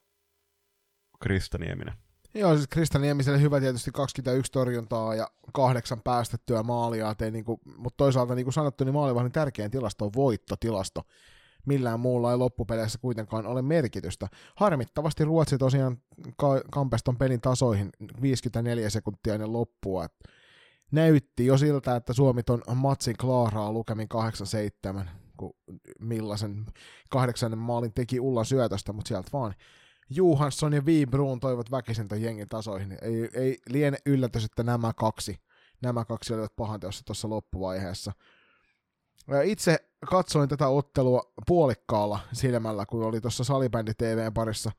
Krista 1.20 1.58
Nieminen. 1.58 1.94
Joo, 2.34 2.56
siis 2.56 2.68
Krista 2.68 3.00
Niemiselle 3.00 3.42
hyvä 3.42 3.60
tietysti 3.60 3.92
21 3.92 4.52
torjuntaa 4.52 5.16
ja 5.16 5.32
kahdeksan 5.54 6.02
päästettyä 6.02 6.64
maalia, 6.64 7.16
niin 7.32 7.46
kuin, 7.46 7.60
mutta 7.78 7.98
toisaalta 7.98 8.36
niin 8.36 8.46
kuin 8.46 8.54
sanottu, 8.54 8.84
niin 8.84 8.94
maalivahdin 8.94 9.32
tärkein 9.32 9.72
tilasto 9.72 10.06
on 10.06 10.12
voittotilasto. 10.16 11.02
Millään 11.66 12.00
muulla 12.00 12.32
ei 12.32 12.38
loppupeleissä 12.38 13.00
kuitenkaan 13.00 13.46
ole 13.46 13.62
merkitystä. 13.62 14.28
Harmittavasti 14.56 15.26
Ruotsi 15.26 15.58
tosiaan 15.58 15.98
ka- 16.38 16.62
kampeston 16.72 17.18
pelin 17.18 17.42
tasoihin 17.42 17.90
54 18.22 18.90
sekuntia 18.90 19.34
ennen 19.34 19.54
loppua. 19.54 20.06
Et 20.06 20.14
näytti 20.92 21.46
jo 21.46 21.58
siltä, 21.58 21.96
että 21.96 22.14
Suomi 22.14 22.44
ton 22.44 22.62
matsin 22.76 23.18
klaaraa 23.18 23.72
lukemin 23.72 24.08
8-7, 25.04 25.08
kun 25.38 25.54
millaisen 26.00 26.66
kahdeksannen 27.10 27.60
maalin 27.60 27.94
teki 27.94 28.20
Ulla 28.20 28.44
syötöstä, 28.44 28.94
mutta 28.94 29.08
sieltä 29.08 29.30
vaan 29.34 29.54
Johansson 30.10 30.74
ja 30.74 30.82
Wibruun 30.82 31.40
toivat 31.40 31.72
väkisin 31.72 32.08
ton 32.08 32.22
jengin 32.22 32.50
tasoihin. 32.50 32.98
Ei, 33.02 33.30
ei 33.34 33.58
liene 33.70 33.98
yllätys, 34.06 34.46
että 34.46 34.64
nämä 34.64 34.94
kaksi, 34.94 35.38
nämä 35.82 36.06
kaksi 36.06 36.34
olivat 36.34 36.56
pahanteossa 36.56 37.06
tuossa 37.06 37.30
loppuvaiheessa. 37.30 38.12
Itse 39.44 39.90
katsoin 40.10 40.50
tätä 40.50 40.68
ottelua 40.68 41.34
puolikkaalla 41.48 42.20
silmällä, 42.34 42.86
kun 42.86 43.04
oli 43.04 43.22
tuossa 43.22 43.44
salibändi 43.44 43.94
TVn 43.94 44.34
parissa 44.34 44.72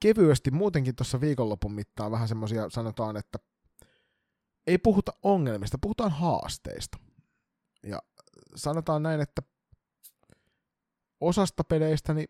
kevyesti 0.00 0.50
muutenkin 0.50 0.96
tuossa 0.96 1.20
viikonlopun 1.20 1.72
mittaan 1.72 2.10
vähän 2.10 2.28
semmoisia, 2.28 2.70
sanotaan, 2.70 3.16
että 3.16 3.38
ei 4.66 4.78
puhuta 4.78 5.12
ongelmista, 5.22 5.78
puhutaan 5.80 6.10
haasteista. 6.10 6.98
Ja 7.82 8.02
sanotaan 8.56 9.02
näin, 9.02 9.20
että 9.20 9.42
osasta 11.20 11.64
peleistä 11.64 12.14
niin 12.14 12.28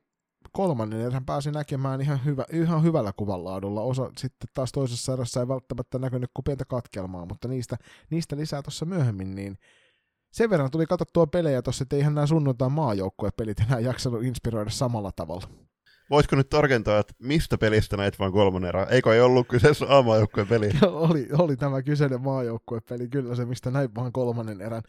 kolmannen 0.53 1.01
erän 1.01 1.25
pääsi 1.25 1.51
näkemään 1.51 2.01
ihan, 2.01 2.25
hyvä, 2.25 2.45
ihan 2.53 2.83
hyvällä 2.83 3.12
kuvanlaadulla. 3.17 3.83
Osa 3.83 4.11
sitten 4.19 4.49
taas 4.55 4.73
toisessa 4.73 5.12
erässä 5.12 5.41
ei 5.41 5.49
välttämättä 5.49 5.99
näkynyt 5.99 6.31
kuin 6.35 6.45
pientä 6.45 6.65
katkelmaa, 6.65 7.27
mutta 7.27 7.49
niistä, 7.49 7.77
niistä 8.11 8.37
lisää 8.37 8.62
tuossa 8.62 8.85
myöhemmin, 8.85 9.35
niin 9.35 9.59
sen 10.35 10.51
verran 10.51 10.70
tuli 10.70 10.87
katsottua 10.87 11.26
pelejä 11.26 11.62
tuossa, 11.62 11.82
että 11.82 11.97
eihän 11.97 12.14
nämä 12.14 12.26
sunnuntain 12.26 12.72
maajoukkuepelit 12.72 13.61
enää 13.61 13.80
jaksanut 13.80 14.24
inspiroida 14.24 14.70
samalla 14.70 15.12
tavalla. 15.16 15.49
Voisiko 16.11 16.37
nyt 16.37 16.49
tarkentaa, 16.49 16.99
että 16.99 17.14
mistä 17.18 17.59
pelistä 17.59 17.97
näitä 17.97 18.18
vain 18.18 18.32
kolmannen 18.32 18.68
erää? 18.68 18.87
Eikö 18.91 19.14
ei 19.14 19.20
ollut 19.20 19.49
kyseessä 19.49 19.87
A-maajoukkueen 19.89 20.49
peli? 20.49 20.70
oli, 21.11 21.28
oli 21.39 21.57
tämä 21.57 21.82
kyseinen 21.82 22.20
maajoukkuepeli, 22.20 23.09
kyllä 23.09 23.35
se, 23.35 23.45
mistä 23.45 23.70
näin 23.70 23.95
vaan 23.95 24.12
kolmannen 24.12 24.61
erän 24.61 24.82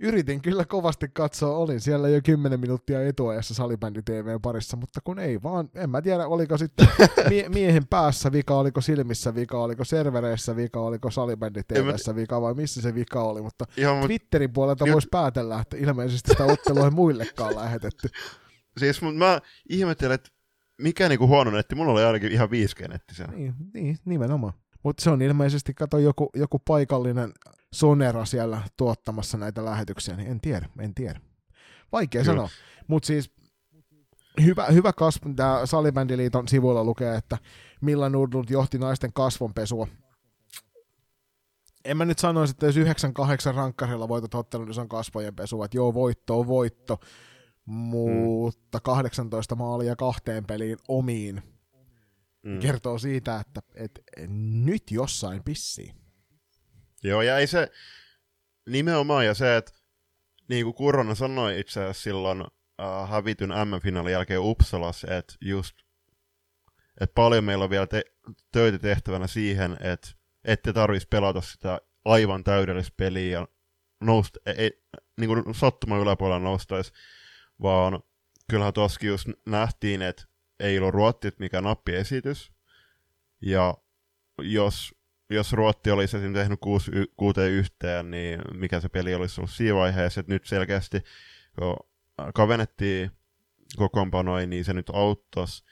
yritin 0.00 0.42
kyllä 0.42 0.64
kovasti 0.64 1.08
katsoa, 1.12 1.56
olin 1.56 1.80
siellä 1.80 2.08
jo 2.08 2.20
10 2.24 2.60
minuuttia 2.60 3.02
etuajassa 3.08 3.54
salibändi 3.54 4.02
TV 4.02 4.40
parissa, 4.42 4.76
mutta 4.76 5.00
kun 5.04 5.18
ei 5.18 5.42
vaan, 5.42 5.70
en 5.74 5.90
mä 5.90 6.02
tiedä 6.02 6.26
oliko 6.26 6.58
sitten 6.58 6.88
mie- 7.28 7.48
miehen 7.48 7.86
päässä 7.86 8.32
vika, 8.32 8.54
oliko 8.54 8.80
silmissä 8.80 9.34
vika, 9.34 9.58
oliko 9.58 9.84
servereissä 9.84 10.56
vika, 10.56 10.80
oliko 10.80 11.10
salibändi 11.10 11.62
TVssä 11.62 12.16
vika 12.16 12.40
vai 12.40 12.54
missä 12.54 12.82
se 12.82 12.94
vika 12.94 13.22
oli, 13.22 13.42
mutta 13.42 13.64
Ihan, 13.76 14.00
Twitterin 14.06 14.52
puolelta 14.52 14.86
voisi 14.92 15.08
päätellä, 15.10 15.60
että 15.60 15.76
ilmeisesti 15.76 16.30
sitä 16.30 16.44
ottelua 16.44 16.84
ei 16.84 16.90
muillekaan 16.90 17.56
lähetetty. 17.62 18.08
Siis 18.78 19.02
mä 19.02 19.40
ihmettelen, 19.68 20.14
että 20.14 20.30
mikä 20.78 21.08
niinku 21.08 21.26
huono 21.26 21.50
netti, 21.50 21.74
mulla 21.74 21.92
oli 21.92 22.04
ainakin 22.04 22.32
ihan 22.32 22.48
5G-netti 22.48 23.14
siellä. 23.14 23.32
Niin, 23.32 23.54
niin 23.74 23.98
nimenomaan. 24.04 24.52
Mutta 24.82 25.02
se 25.04 25.10
on 25.10 25.22
ilmeisesti, 25.22 25.74
kato, 25.74 25.98
joku, 25.98 26.30
joku 26.34 26.58
paikallinen 26.58 27.32
Sonera 27.74 28.24
siellä 28.24 28.62
tuottamassa 28.76 29.38
näitä 29.38 29.64
lähetyksiä, 29.64 30.16
niin 30.16 30.30
en 30.30 30.40
tiedä, 30.40 30.68
en 30.78 30.94
tiedä. 30.94 31.20
Vaikea 31.92 32.22
Kyllä. 32.22 32.34
sanoa, 32.34 32.48
mutta 32.86 33.06
siis 33.06 33.30
hyvä, 34.42 34.66
hyvä 34.66 34.92
kasvu, 34.92 35.34
tämä 35.34 35.60
Salibändiliiton 35.64 36.48
sivuilla 36.48 36.84
lukee, 36.84 37.16
että 37.16 37.38
Milla 37.80 38.08
Nurdlund 38.08 38.48
johti 38.50 38.78
naisten 38.78 39.12
kasvonpesua. 39.12 39.88
En 41.84 41.96
mä 41.96 42.04
nyt 42.04 42.18
sanoisi, 42.18 42.50
että 42.50 42.66
jos 42.66 42.76
9-8 42.76 43.54
rankkarilla 43.54 44.08
voitat 44.08 44.34
ottelun, 44.34 44.66
niin 44.66 44.74
se 44.74 44.80
on 44.80 44.88
kasvojen 44.88 45.36
pesua, 45.36 45.64
että 45.64 45.76
joo, 45.76 45.94
voitto 45.94 46.40
on 46.40 46.46
voitto, 46.46 47.00
mutta 47.64 48.78
mm. 48.78 48.82
18 48.82 49.54
maalia 49.54 49.96
kahteen 49.96 50.44
peliin 50.44 50.78
omiin 50.88 51.42
mm. 52.42 52.58
kertoo 52.58 52.98
siitä, 52.98 53.40
että 53.40 53.62
et, 53.74 54.02
nyt 54.64 54.90
jossain 54.90 55.44
pissii. 55.44 56.03
Joo, 57.04 57.22
ja 57.22 57.38
ei 57.38 57.46
se 57.46 57.70
nimenomaan, 58.66 59.26
ja 59.26 59.34
se, 59.34 59.56
että 59.56 59.72
niin 60.48 60.64
kuin 60.64 60.74
Kurronen 60.74 61.16
sanoi 61.16 61.60
itse 61.60 61.80
asiassa 61.80 62.02
silloin 62.02 62.40
uh, 62.42 63.08
hävityn 63.10 63.50
M-finaalin 63.50 64.12
jälkeen 64.12 64.40
Uppsalassa, 64.40 65.14
että 65.16 65.34
just, 65.40 65.76
että 67.00 67.14
paljon 67.14 67.44
meillä 67.44 67.64
on 67.64 67.70
vielä 67.70 67.86
te- 67.86 68.12
töitä 68.52 68.78
tehtävänä 68.78 69.26
siihen, 69.26 69.76
että 69.80 70.08
ette 70.44 70.72
tarvitsisi 70.72 71.08
pelata 71.08 71.40
sitä 71.40 71.80
aivan 72.04 72.44
täydellistä 72.44 72.94
peliä 72.96 73.38
ja 73.38 73.48
nousta, 74.00 74.40
ei, 74.46 74.66
e, 74.66 74.70
niin 75.20 75.28
kuin 75.28 75.54
sattuman 75.54 76.00
yläpuolella 76.00 76.44
noustaisi, 76.44 76.92
vaan 77.62 78.02
kyllähän 78.50 78.74
tuossakin 78.74 79.08
just 79.08 79.28
nähtiin, 79.46 80.02
että 80.02 80.24
ei 80.60 80.78
ollut 80.78 80.94
ruottit 80.94 81.38
mikä 81.38 81.60
nappiesitys, 81.60 82.52
ja 83.42 83.74
jos 84.42 84.94
jos 85.34 85.52
Ruotti 85.52 85.90
olisi 85.90 86.16
esimerkiksi 86.16 86.40
tehnyt 86.40 86.60
kuusi, 86.60 86.90
kuuteen 87.16 87.52
yhteen, 87.52 88.10
niin 88.10 88.40
mikä 88.54 88.80
se 88.80 88.88
peli 88.88 89.14
olisi 89.14 89.40
ollut 89.40 89.50
siinä 89.50 89.76
vaiheessa, 89.76 90.20
että 90.20 90.32
nyt 90.32 90.46
selkeästi 90.46 91.00
kun 91.58 91.76
kavennettiin 92.34 93.10
kokoonpanoja, 93.76 94.46
niin 94.46 94.64
se 94.64 94.72
nyt 94.72 94.90
auttaisi, 94.92 95.64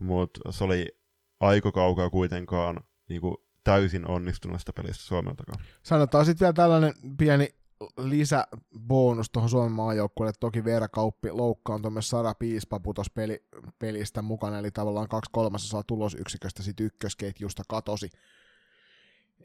mutta 0.00 0.52
se 0.52 0.64
oli 0.64 0.98
aika 1.40 1.72
kaukaa 1.72 2.10
kuitenkaan 2.10 2.80
niin 3.08 3.20
kuin 3.20 3.36
täysin 3.64 4.10
onnistuneesta 4.10 4.72
pelistä 4.72 5.04
Suomeltakaan. 5.04 5.64
Sanotaan 5.82 6.24
sitten 6.24 6.46
vielä 6.46 6.52
tällainen 6.52 6.94
pieni 7.18 7.54
lisäbonus 7.98 9.30
tuohon 9.30 9.50
Suomen 9.50 9.72
maajoukkueelle. 9.72 10.32
Toki 10.40 10.64
Veera 10.64 10.88
Kauppi 10.88 11.30
loukkaantui 11.30 11.90
myös 11.90 12.08
Sara 12.08 12.34
Piispa 12.34 12.80
putos 12.80 13.10
peli, 13.10 13.44
pelistä 13.78 14.22
mukana, 14.22 14.58
eli 14.58 14.70
tavallaan 14.70 15.08
kaksi 15.08 15.30
kolmasosaa 15.32 15.82
tulosyksiköstä 15.82 16.62
sit 16.62 16.80
ykkösketjusta 16.80 17.62
katosi. 17.68 18.10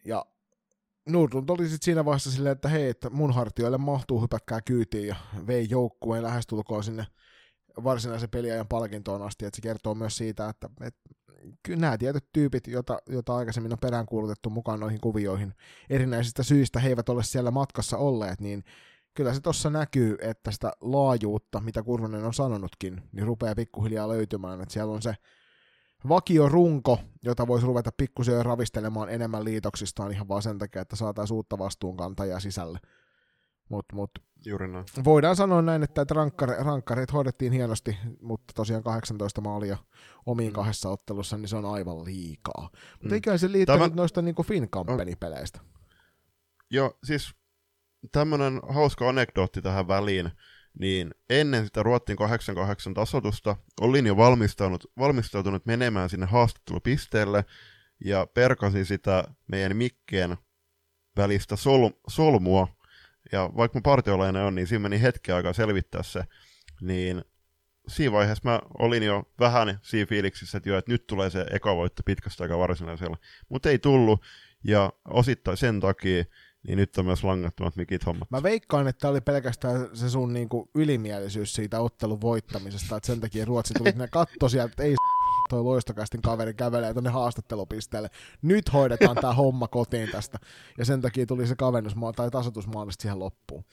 Ja 0.06 0.26
Nordlund 1.10 1.50
oli 1.50 1.70
sitten 1.70 1.86
siinä 1.86 2.06
vaiheessa 2.06 2.32
silleen, 2.32 2.54
että 2.54 2.70
hei, 2.70 2.90
että 2.90 3.10
mun 3.10 3.34
hartioille 3.34 3.78
mahtuu, 3.78 4.22
hypätkää 4.22 4.62
kyytiin 4.62 5.08
ja 5.08 5.16
vei 5.48 5.68
joukkueen 5.70 6.24
lähestulkoon 6.24 6.84
sinne 6.84 7.08
varsinaisen 7.84 8.30
peliajan 8.30 8.68
palkintoon 8.68 9.22
asti, 9.22 9.46
että 9.46 9.56
se 9.56 9.62
kertoo 9.62 9.96
myös 9.96 10.18
siitä, 10.18 10.50
että, 10.50 10.70
että 10.82 11.10
kyllä 11.64 11.80
nämä 11.80 11.98
tietyt 11.98 12.32
tyypit, 12.34 12.68
joita, 12.68 12.98
joita 13.10 13.36
aikaisemmin 13.36 13.72
on 13.72 13.80
peräänkuulutettu 13.80 14.50
mukaan 14.50 14.80
noihin 14.80 15.02
kuvioihin, 15.02 15.54
erinäisistä 15.90 16.44
syistä 16.44 16.80
he 16.80 16.90
eivät 16.90 17.10
ole 17.10 17.24
siellä 17.24 17.52
matkassa 17.52 17.98
olleet, 17.98 18.42
niin 18.42 18.64
kyllä 19.14 19.34
se 19.34 19.42
tuossa 19.42 19.70
näkyy, 19.70 20.18
että 20.22 20.52
sitä 20.52 20.72
laajuutta, 20.82 21.60
mitä 21.60 21.84
Kurvonen 21.84 22.24
on 22.24 22.34
sanonutkin, 22.34 23.02
niin 23.12 23.26
rupeaa 23.26 23.56
pikkuhiljaa 23.56 24.10
löytymään, 24.10 24.62
että 24.62 24.74
siellä 24.74 24.94
on 24.94 25.02
se 25.02 25.16
vakiorunko, 26.10 27.00
jota 27.24 27.48
voisi 27.48 27.66
ruveta 27.66 27.92
pikkusen 27.98 28.46
ravistelemaan 28.46 29.10
enemmän 29.10 29.46
liitoksistaan 29.46 30.12
ihan 30.12 30.28
vaan 30.28 30.42
sen 30.42 30.58
takia, 30.58 30.82
että 30.82 30.96
saataisiin 30.96 31.36
uutta 31.36 31.58
vastuunkantajaa 31.58 32.40
sisälle. 32.40 32.80
Mut, 33.70 33.86
mut, 33.94 34.12
Juuri 34.46 34.68
näin. 34.68 34.86
Voidaan 35.04 35.36
sanoa 35.36 35.62
näin, 35.62 35.84
että, 35.84 36.02
että 36.02 36.14
rankkare, 36.14 36.56
rankkareet 36.64 37.14
hoidettiin 37.14 37.54
hienosti, 37.54 37.98
mutta 38.22 38.54
tosiaan 38.56 38.84
18 38.84 39.42
maalia 39.42 39.78
omiin 40.26 40.52
mm. 40.52 40.56
kahdessa 40.56 40.90
ottelussa, 40.90 41.38
niin 41.38 41.48
se 41.48 41.56
on 41.56 41.66
aivan 41.66 42.06
liikaa. 42.06 42.70
Mutta 42.92 43.08
mm. 43.08 43.14
eiköhän 43.14 43.40
se 43.40 43.52
liittynyt 43.52 43.82
Tämä... 43.82 43.96
noista 43.96 44.22
niin 44.22 44.36
Fin 44.46 44.70
Company-peleistä. 44.70 45.60
Joo, 46.72 46.98
siis 47.04 47.36
tämmöinen 48.12 48.62
hauska 48.70 49.10
anekdootti 49.10 49.62
tähän 49.62 49.88
väliin, 49.88 50.32
niin 50.80 51.12
ennen 51.30 51.66
sitä 51.66 51.84
Ruotsin 51.84 52.16
88 52.16 52.94
tasotusta 52.94 53.56
olin 53.82 54.06
jo 54.06 54.18
valmistautunut, 54.18 54.92
valmistautunut 55.00 55.66
menemään 55.66 56.10
sinne 56.10 56.26
haastattelupisteelle 56.26 57.46
ja 58.06 58.28
perkasin 58.34 58.86
sitä 58.86 59.24
meidän 59.48 59.78
mikkeen 59.78 60.38
välistä 61.18 61.56
sol, 61.56 61.90
solmua, 62.08 62.68
ja 63.32 63.50
vaikka 63.58 63.76
mun 63.76 63.84
partiolainen 63.84 64.42
on, 64.42 64.56
niin 64.56 64.68
siinä 64.68 64.82
meni 64.82 65.02
hetki 65.02 65.32
aikaa 65.32 65.54
selvittää 65.54 66.04
se, 66.04 66.24
niin 66.82 67.24
siinä 67.88 68.12
vaiheessa 68.12 68.50
mä 68.50 68.60
olin 68.80 69.04
jo 69.04 69.24
vähän 69.40 69.80
siinä 69.82 70.06
fiiliksissä, 70.06 70.58
että, 70.58 70.70
jo, 70.70 70.78
että 70.78 70.92
nyt 70.92 71.08
tulee 71.08 71.30
se 71.30 71.46
eka 71.52 71.76
voitto 71.76 72.04
pitkästä 72.06 72.44
aikaa 72.44 72.58
varsinaisella, 72.58 73.18
mutta 73.50 73.70
ei 73.70 73.80
tullut, 73.80 74.22
ja 74.64 74.94
osittain 75.06 75.58
sen 75.58 75.80
takia, 75.80 76.24
niin 76.68 76.78
nyt 76.78 76.98
on 76.98 77.06
myös 77.06 77.24
langattomat 77.24 77.76
mikit 77.76 78.06
hommat. 78.06 78.32
Mä 78.32 78.44
veikkaan, 78.44 78.88
että 78.88 79.10
oli 79.10 79.22
pelkästään 79.22 79.90
se 79.94 80.10
sun 80.10 80.34
niinku 80.34 80.70
ylimielisyys 80.76 81.54
siitä 81.54 81.80
ottelun 81.80 82.22
voittamisesta, 82.22 82.98
että 82.98 83.08
sen 83.08 83.20
takia 83.20 83.46
Ruotsi 83.46 83.74
tuli 83.74 83.90
sinne 83.90 84.08
katto 84.08 84.50
sieltä, 84.50 84.72
että 84.72 84.84
ei 84.84 84.96
toi 85.50 85.64
loistokastin 85.64 86.22
kaveri 86.22 86.54
kävelee 86.54 86.94
tuonne 86.94 87.10
haastattelupisteelle. 87.10 88.10
Nyt 88.42 88.74
hoidetaan 88.74 89.16
tämä 89.16 89.34
homma 89.34 89.68
kotiin 89.68 90.10
tästä. 90.10 90.38
Ja 90.78 90.86
sen 90.86 91.02
takia 91.02 91.26
tuli 91.26 91.48
se 91.48 91.56
kavennusmaa 91.56 92.14
tai 92.14 92.32
tasoitusmaalista 92.32 93.02
siihen 93.02 93.20
loppuun. 93.20 93.66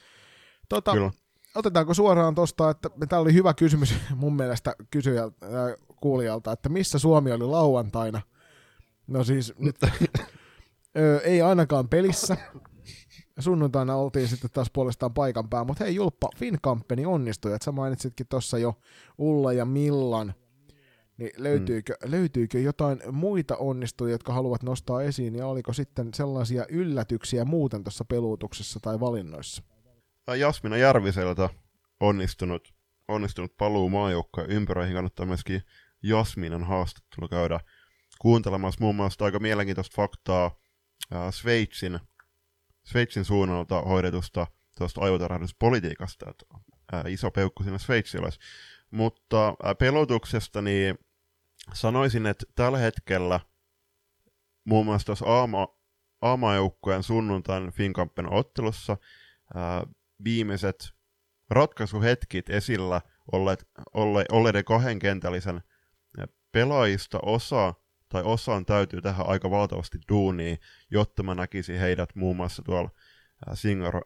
Tota, 0.68 0.93
Kyllä. 0.93 1.11
Otetaanko 1.55 1.95
suoraan 1.95 2.34
tuosta, 2.34 2.70
että 2.70 2.90
tämä 3.09 3.22
oli 3.22 3.32
hyvä 3.32 3.55
kysymys 3.55 3.95
mun 4.16 4.36
mielestä 4.36 4.74
kysyjältä, 4.90 5.47
äh, 5.47 5.53
kuulijalta, 6.01 6.53
että 6.53 6.68
missä 6.68 6.99
Suomi 6.99 7.32
oli 7.32 7.45
lauantaina? 7.45 8.20
No 9.07 9.24
siis 9.24 9.55
nyt 9.59 9.76
ö, 10.99 11.20
ei 11.24 11.43
ainakaan 11.43 11.88
pelissä. 11.88 12.36
Sunnuntaina 13.39 13.97
oltiin 13.97 14.28
sitten 14.28 14.51
taas 14.51 14.70
puolestaan 14.70 15.14
paikan 15.14 15.49
päällä, 15.49 15.66
mutta 15.66 15.85
hei 15.85 15.95
Julppa, 15.95 16.28
Finkampeni 16.37 17.07
onnistui, 17.07 17.55
että 17.55 17.64
sä 17.64 17.72
mainitsitkin 17.72 18.26
tuossa 18.28 18.59
jo 18.59 18.74
Ulla 19.18 19.53
ja 19.53 19.64
Millan 19.64 20.35
niin 21.16 21.30
löytyykö, 21.37 21.97
mm. 22.05 22.11
löytyykö 22.11 22.61
jotain 22.61 23.03
muita 23.12 23.57
onnistujia, 23.57 24.14
jotka 24.14 24.33
haluat 24.33 24.62
nostaa 24.62 25.03
esiin, 25.03 25.35
ja 25.35 25.47
oliko 25.47 25.72
sitten 25.72 26.14
sellaisia 26.14 26.66
yllätyksiä 26.68 27.45
muuten 27.45 27.85
tuossa 27.85 28.05
peluutuksessa 28.05 28.80
tai 28.83 29.01
valinnoissa? 29.01 29.62
Jasmina 30.39 30.76
Järviseltä 30.76 31.49
onnistunut, 32.01 32.74
onnistunut 33.09 33.57
paluu 33.57 33.89
maajoukkojen 33.89 34.51
ympyröihin. 34.51 34.95
Kannattaa 34.95 35.26
myöskin 35.26 35.62
Jasminan 36.03 36.64
haastattelu 36.64 37.28
käydä 37.28 37.61
kuuntelemassa 38.18 38.80
muun 38.80 38.97
muassa 38.97 39.24
aika 39.24 39.39
mielenkiintoista 39.39 39.97
faktaa 39.97 40.51
Sveitsin, 41.30 42.01
Sveitsin 42.85 43.24
suunnalta 43.24 43.83
hoidetusta 43.83 44.47
tuosta 44.78 45.01
aivotarhahduspolitiikasta, 45.01 46.30
että 46.30 46.47
äh, 46.95 47.03
iso 47.12 47.30
peukku 47.30 47.62
siinä 47.62 47.78
sveitsiläis. 47.78 48.39
Mutta 48.91 49.49
äh, 49.49 49.55
pelotuksesta 49.78 50.62
niin 50.62 50.99
sanoisin, 51.74 52.26
että 52.26 52.45
tällä 52.55 52.78
hetkellä 52.78 53.41
muun 54.64 54.87
muassa 54.87 55.07
tuossa 55.07 55.26
aama, 55.26 55.68
aamajoukkueen 56.22 57.03
sunnuntain 57.03 57.72
Finkampen 57.72 58.33
ottelussa 58.33 58.97
ää, 59.55 59.87
viimeiset 60.24 60.93
ratkaisuhetkit 61.51 62.51
esillä 62.51 63.01
olleet, 63.33 63.68
olle, 63.95 64.24
olleiden 64.33 64.64
kahden 64.64 64.99
kentällisen 64.99 65.62
pelaajista 66.53 67.18
osa 67.22 67.74
tai 68.12 68.22
osaan 68.22 68.66
täytyy 68.66 69.02
tehdä 69.02 69.22
aika 69.22 69.50
valtavasti 69.50 69.98
duunia, 70.08 70.56
jotta 70.90 71.22
mä 71.22 71.34
näkisin 71.34 71.78
heidät 71.78 72.08
muun 72.14 72.36
muassa 72.36 72.62
tuolla 72.62 72.90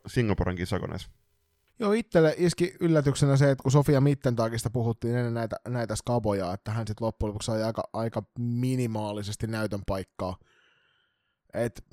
Singaporen 0.07 0.57
kisakoneessa. 0.57 1.09
Joo, 1.78 1.92
itselle 1.92 2.34
iski 2.38 2.76
yllätyksenä 2.80 3.36
se, 3.36 3.50
että 3.50 3.62
kun 3.62 3.72
Sofia 3.72 4.00
Mittentagista 4.00 4.70
puhuttiin 4.70 5.16
ennen 5.16 5.34
näitä, 5.34 5.57
näitä 5.68 5.96
skaboja, 5.96 6.52
että 6.52 6.70
hän 6.70 6.86
sitten 6.86 7.04
loppujen 7.04 7.28
lopuksi 7.28 7.46
sai 7.46 7.62
aika, 7.62 7.82
aika 7.92 8.22
minimaalisesti 8.38 9.46
näytön 9.46 9.82
paikkaa. 9.86 10.36
Et 11.54 11.84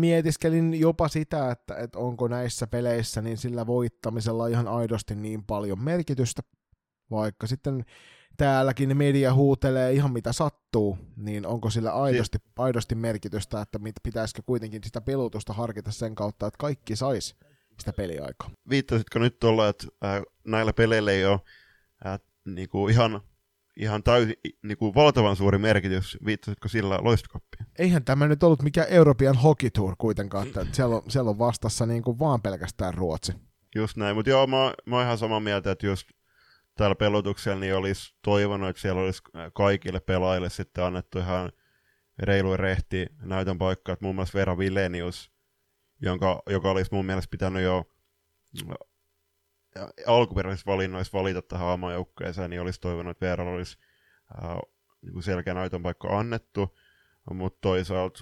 mietiskelin 0.00 0.80
jopa 0.80 1.08
sitä, 1.08 1.50
että, 1.50 1.76
että 1.76 1.98
onko 1.98 2.28
näissä 2.28 2.66
peleissä 2.66 3.22
niin 3.22 3.38
sillä 3.38 3.66
voittamisella 3.66 4.46
ihan 4.46 4.68
aidosti 4.68 5.14
niin 5.14 5.44
paljon 5.44 5.84
merkitystä, 5.84 6.42
vaikka 7.10 7.46
sitten 7.46 7.84
täälläkin 8.36 8.96
media 8.96 9.34
huutelee 9.34 9.92
ihan 9.92 10.12
mitä 10.12 10.32
sattuu, 10.32 10.98
niin 11.16 11.46
onko 11.46 11.70
sillä 11.70 11.92
aidosti, 11.92 12.38
aidosti 12.56 12.94
merkitystä, 12.94 13.60
että 13.60 13.78
pitäisikö 14.02 14.42
kuitenkin 14.46 14.80
sitä 14.84 15.00
pelutusta 15.00 15.52
harkita 15.52 15.92
sen 15.92 16.14
kautta, 16.14 16.46
että 16.46 16.58
kaikki 16.58 16.96
sais 16.96 17.36
sitä 17.78 17.92
peliaikaa. 17.92 18.50
Viittasitko 18.70 19.18
nyt 19.18 19.38
tuolla, 19.40 19.68
että 19.68 19.86
äh, 20.04 20.22
näillä 20.46 20.72
peleillä 20.72 21.12
ei 21.12 21.24
ole 21.24 21.40
äh, 22.06 22.20
niinku 22.44 22.88
ihan, 22.88 23.20
ihan 23.76 24.02
täysin, 24.02 24.34
niinku 24.62 24.94
valtavan 24.94 25.36
suuri 25.36 25.58
merkitys. 25.58 26.18
Viittasitko 26.26 26.68
sillä 26.68 26.98
loistokappiin? 27.02 27.66
Eihän 27.78 28.04
tämä 28.04 28.28
nyt 28.28 28.42
ollut 28.42 28.62
mikään 28.62 28.88
European 28.88 29.36
Hockey 29.36 29.70
Tour 29.70 29.94
kuitenkaan, 29.98 30.46
että 30.46 30.66
siellä 30.72 30.96
on, 30.96 31.02
siellä 31.08 31.30
on 31.30 31.38
vastassa 31.38 31.86
niinku 31.86 32.18
vaan 32.18 32.42
pelkästään 32.42 32.94
Ruotsi. 32.94 33.32
Just 33.74 33.96
näin, 33.96 34.16
mutta 34.16 34.30
joo, 34.30 34.46
mä, 34.46 34.74
mä 34.86 34.96
oon 34.96 35.04
ihan 35.04 35.18
samaa 35.18 35.40
mieltä, 35.40 35.70
että 35.70 35.86
just 35.86 36.08
täällä 36.76 36.94
pelotuksella 36.94 37.60
niin 37.60 37.74
olisi 37.74 38.14
toivonut, 38.22 38.68
että 38.68 38.82
siellä 38.82 39.02
olisi 39.02 39.22
kaikille 39.54 40.00
pelaajille 40.00 40.50
sitten 40.50 40.84
annettu 40.84 41.18
ihan 41.18 41.52
reilu 42.18 42.56
rehti 42.56 43.06
näytön 43.22 43.58
paikka, 43.58 43.92
että 43.92 44.04
muun 44.04 44.14
muassa 44.14 44.38
Vera 44.38 44.58
Vilenius 44.58 45.36
jonka, 46.02 46.42
joka 46.50 46.70
olisi 46.70 46.94
mun 46.94 47.06
mielestä 47.06 47.30
pitänyt 47.30 47.62
jo 47.62 47.84
alkuperäisissä 50.06 50.70
valinnoissa 50.72 51.18
valita 51.18 51.42
tähän 51.42 51.66
aamajoukkueeseen, 51.66 52.50
niin 52.50 52.60
olisi 52.60 52.80
toivonut, 52.80 53.10
että 53.10 53.26
Veeralla 53.26 53.52
olisi 53.52 53.78
äh, 54.44 54.58
niin 55.02 55.22
selkeä 55.22 55.54
näytön 55.54 55.82
paikka 55.82 56.18
annettu, 56.18 56.78
mutta 57.30 57.58
toisaalta 57.60 58.20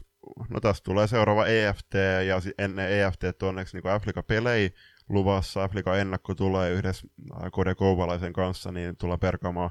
no 0.51 0.61
tästä 0.61 0.85
tulee 0.85 1.07
seuraava 1.07 1.47
EFT, 1.47 1.95
ja 2.27 2.41
ennen 2.59 2.93
EFT 2.93 3.43
onneksi 3.43 3.77
niin 3.77 3.93
Afrika-pelejä 3.93 4.71
luvassa, 5.09 5.65
Afrika 5.65 5.97
ennakko 5.97 6.35
tulee 6.35 6.71
yhdessä 6.71 7.09
Kode 7.53 7.75
Kouvalaisen 7.75 8.33
kanssa, 8.33 8.73
niin 8.73 8.97
tullaan 8.97 9.21
perkaamaan 9.21 9.71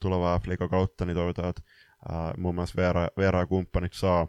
tulevaa 0.00 0.34
Afrika 0.34 0.68
kautta, 0.68 1.04
niin 1.04 1.16
toivotaan, 1.16 1.48
että 1.48 1.62
äh, 2.12 2.32
muun 2.38 2.54
muassa 2.54 2.74
Veera, 2.76 3.08
Veera 3.16 3.46
kumppanit 3.46 3.92
saa 3.92 4.26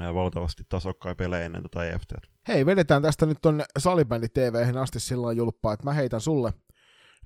äh, 0.00 0.14
valtavasti 0.14 0.62
tasokkaita 0.68 1.16
pelejä 1.16 1.44
ennen 1.44 1.62
tätä 1.62 1.84
EFT. 1.84 2.12
Hei, 2.48 2.66
vedetään 2.66 3.02
tästä 3.02 3.26
nyt 3.26 3.38
tonne 3.42 3.64
Salibändi 3.78 4.28
TV:hen 4.28 4.76
asti 4.76 5.00
sillä 5.00 5.32
julppaa, 5.32 5.72
että 5.72 5.84
mä 5.84 5.92
heitän 5.92 6.20
sulle 6.20 6.52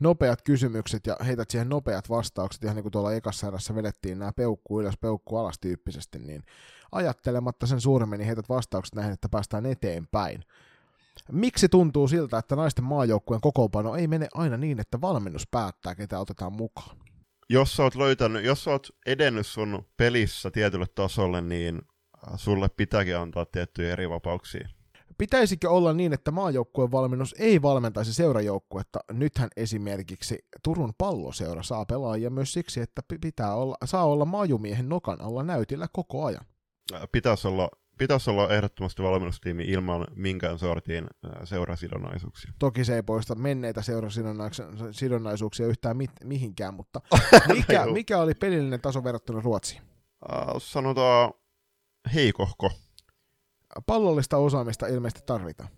nopeat 0.01 0.43
kysymykset 0.43 1.07
ja 1.07 1.17
heität 1.27 1.51
siihen 1.51 1.69
nopeat 1.69 2.09
vastaukset, 2.09 2.65
ihan 2.65 2.77
niin 2.77 2.83
kuin 2.83 2.93
tuolla 2.93 3.13
ekassa 3.13 3.47
erässä 3.47 3.75
vedettiin 3.75 4.19
nämä 4.19 4.33
peukku 4.33 4.81
ylös, 4.81 4.95
peukku 5.01 5.37
alas 5.37 5.59
tyyppisesti, 5.59 6.19
niin 6.19 6.43
ajattelematta 6.93 7.67
sen 7.67 7.81
suuremmin, 7.81 8.19
niin 8.19 8.27
heität 8.27 8.49
vastaukset 8.49 8.95
näihin, 8.95 9.13
että 9.13 9.29
päästään 9.29 9.67
eteenpäin. 9.67 10.45
Miksi 11.33 11.69
tuntuu 11.69 12.09
siltä, 12.09 12.39
että 12.39 12.57
naisten 12.57 12.85
maajoukkueen 12.85 13.41
kokoonpano 13.41 13.97
ei 13.97 14.07
mene 14.07 14.29
aina 14.35 14.57
niin, 14.57 14.81
että 14.81 15.01
valmennus 15.01 15.47
päättää, 15.51 15.95
ketä 15.95 16.19
otetaan 16.21 16.53
mukaan? 16.53 16.97
Jos 17.51 17.77
sä 17.77 17.83
oot 17.83 17.95
löytänyt, 17.95 18.45
jos 18.45 18.65
sä 18.65 18.71
oot 18.71 18.89
edennyt 19.07 19.47
sun 19.47 19.87
pelissä 19.97 20.51
tietylle 20.51 20.87
tasolle, 20.95 21.41
niin 21.41 21.83
sulle 22.37 22.69
pitääkin 22.77 23.17
antaa 23.17 23.47
tiettyjä 23.47 23.93
eri 23.93 24.11
vapauksia. 24.11 24.69
Pitäisikö 25.19 25.71
olla 25.71 25.93
niin, 25.93 26.13
että 26.13 26.31
maajoukkueen 26.31 26.93
valmennus 26.93 27.35
ei 27.39 27.63
valmentaisi 27.63 28.15
seurajoukkuetta? 28.15 29.01
Nythän 29.13 29.49
esimerkiksi 29.57 30.39
Turun 30.65 30.93
palloseura 30.99 31.63
saa 31.63 31.87
pelaajia 31.87 32.31
myös 32.31 32.53
siksi, 32.53 32.81
että 32.81 33.03
pitää 33.21 33.55
olla, 33.55 33.77
saa 33.85 34.07
olla 34.07 34.25
maajumiehen 34.25 34.89
nokan 34.89 35.21
alla 35.21 35.43
näytillä 35.43 35.87
koko 35.93 36.25
ajan. 36.25 36.45
Pitäisi 37.13 37.49
olla, 37.49 37.69
pitäisi 37.99 38.31
olla 38.31 38.55
ehdottomasti 38.55 39.03
valmennustiimi 39.03 39.65
ilman 39.65 40.07
minkään 40.15 40.59
sortin 40.59 41.07
seurasidonnaisuuksia. 41.45 42.53
Toki 42.59 42.85
se 42.85 42.95
ei 42.95 43.03
poista 43.03 43.35
menneitä 43.35 43.83
seurasidonnaisuuksia 43.83 45.67
yhtään 45.67 45.97
mit, 45.97 46.11
mihinkään, 46.25 46.75
mutta 46.75 47.01
mikä, 47.55 47.87
mikä 47.87 48.19
oli 48.19 48.35
pelillinen 48.35 48.81
taso 48.81 49.05
verrattuna 49.05 49.41
Ruotsiin? 49.41 49.83
Äh, 50.33 50.47
sanotaan 50.59 51.33
heikohko 52.15 52.71
pallollista 53.87 54.37
osaamista 54.37 54.87
ilmeisesti 54.87 55.23
tarvitaan. 55.27 55.69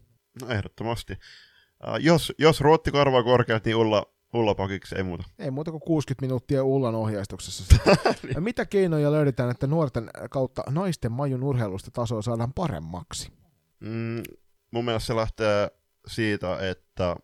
No 0.43 0.49
ehdottomasti. 0.49 1.13
Uh, 1.13 1.97
jos, 2.01 2.33
jos 2.39 2.61
Ruotti 2.61 2.93
karvaa 2.93 3.23
korkeat, 3.23 3.65
niin 3.65 3.77
Ulla, 3.77 4.07
Ulla 4.35 4.55
pakiksi, 4.55 4.95
ei 4.95 5.03
muuta. 5.03 5.25
Ei 5.39 5.51
muuta 5.51 5.71
kuin 5.71 5.81
60 5.81 6.27
minuuttia 6.27 6.65
Ullan 6.65 6.95
ohjeistuksessa. 6.95 7.77
niin. 8.23 8.43
Mitä 8.43 8.67
keinoja 8.67 9.13
löydetään, 9.13 9.51
että 9.51 9.67
nuorten 9.67 10.11
kautta 10.31 10.63
naisten 10.71 11.13
majun 11.13 11.43
urheilusta 11.43 11.91
tasoa 11.91 12.23
saadaan 12.23 12.53
paremmaksi? 12.53 13.33
Mm, 13.81 14.23
mun 14.71 14.85
mielestä 14.85 15.07
se 15.07 15.17
lähtee 15.17 15.71
siitä, 16.07 16.69
että 16.71 17.17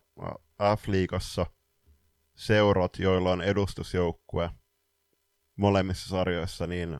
F-liigassa 0.61 1.45
seurat, 2.35 2.99
joilla 2.99 3.31
on 3.31 3.41
edustusjoukkue 3.41 4.49
molemmissa 5.55 6.09
sarjoissa, 6.09 6.67
niin 6.67 6.97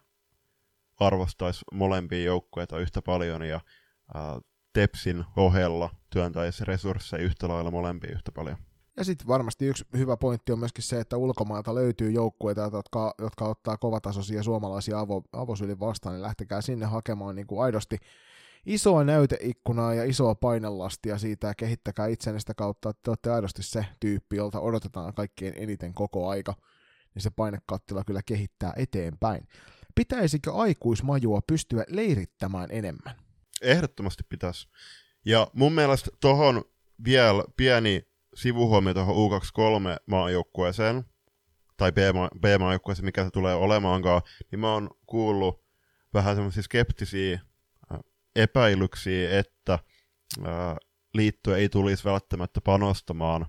arvostaisi 1.00 1.66
molempia 1.74 2.24
joukkueita 2.24 2.80
yhtä 2.80 3.02
paljon 3.02 3.44
ja 3.44 3.62
ää, 4.14 4.40
Tepsin 4.74 5.26
ohella 5.36 5.90
työntäisi 6.10 6.66
resursseja 6.66 7.24
yhtä 7.24 7.48
lailla 7.48 7.72
molempia 7.72 8.12
yhtä 8.12 8.32
paljon. 8.32 8.58
Ja 8.98 9.04
sitten 9.04 9.28
varmasti 9.28 9.66
yksi 9.66 9.86
hyvä 9.98 10.18
pointti 10.18 10.52
on 10.52 10.60
myöskin 10.60 10.84
se, 10.84 11.00
että 11.00 11.18
ulkomailta 11.18 11.76
löytyy 11.76 12.12
joukkueita, 12.12 12.70
jotka, 12.74 13.16
jotka 13.20 13.46
ottaa 13.46 13.78
kovatasoisia 13.78 14.44
suomalaisia 14.44 15.00
avo, 15.00 15.24
avosylin 15.34 15.80
vastaan, 15.80 16.16
niin 16.16 16.22
lähtekää 16.22 16.62
sinne 16.62 16.86
hakemaan 16.86 17.36
niin 17.36 17.48
kuin 17.48 17.64
aidosti 17.64 17.98
isoa 18.66 19.04
näyteikkunaa 19.04 19.94
ja 19.94 20.04
isoa 20.04 20.36
painelastia 20.36 21.18
siitä 21.18 21.48
ja 21.48 21.56
kehittäkää 21.56 22.08
itsenne 22.08 22.40
sitä 22.40 22.54
kautta, 22.54 22.90
että 22.90 23.02
te 23.04 23.12
olette 23.12 23.32
aidosti 23.32 23.64
se 23.64 23.86
tyyppi, 24.00 24.36
jolta 24.36 24.60
odotetaan 24.60 25.14
kaikkein 25.14 25.54
eniten 25.58 25.94
koko 25.94 26.30
aika, 26.30 26.54
niin 27.16 27.24
se 27.24 27.30
painekattila 27.30 28.04
kyllä 28.04 28.22
kehittää 28.26 28.74
eteenpäin 28.76 29.48
pitäisikö 29.98 30.54
aikuismajua 30.54 31.42
pystyä 31.48 31.84
leirittämään 31.88 32.70
enemmän? 32.72 33.16
Ehdottomasti 33.62 34.24
pitäisi. 34.30 34.68
Ja 35.26 35.48
mun 35.54 35.74
mielestä 35.74 36.12
tuohon 36.20 36.64
vielä 37.06 37.44
pieni 37.58 38.07
sivuhuomio 38.38 38.94
tuohon 38.94 39.16
U23 39.16 39.98
maajoukkueeseen, 40.06 41.06
tai 41.78 41.92
B-maajoukkueeseen, 42.42 43.06
mikä 43.06 43.24
se 43.24 43.30
tulee 43.30 43.56
olemaankaan, 43.56 44.22
niin 44.52 44.60
mä 44.60 44.74
oon 44.74 44.90
kuullut 45.06 45.64
vähän 46.14 46.36
semmoisia 46.36 46.64
skeptisiä 46.64 47.34
äh, 47.92 48.00
epäilyksiä, 48.36 49.40
että 49.40 49.74
äh, 49.74 50.76
liitto 51.14 51.56
ei 51.56 51.70
tulisi 51.70 52.04
välttämättä 52.04 52.62
panostamaan 52.62 53.46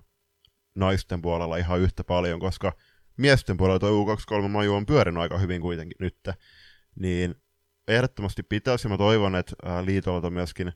naisten 0.75 1.21
puolella 1.21 1.57
ihan 1.57 1.79
yhtä 1.79 2.03
paljon, 2.03 2.39
koska– 2.39 2.73
miesten 3.19 3.57
puolella 3.57 3.79
tuo 3.79 4.05
U23 4.05 4.47
maju 4.47 4.73
on 4.73 4.85
pyörinyt 4.85 5.21
aika 5.21 5.37
hyvin 5.37 5.61
kuitenkin 5.61 5.97
nyt, 5.99 6.17
niin 6.95 7.35
ehdottomasti 7.87 8.43
pitäisi, 8.43 8.87
ja 8.87 8.89
mä 8.89 8.97
toivon, 8.97 9.35
että 9.35 9.55
ää, 9.63 9.85
liitolta 9.85 10.29
myöskin 10.29 10.73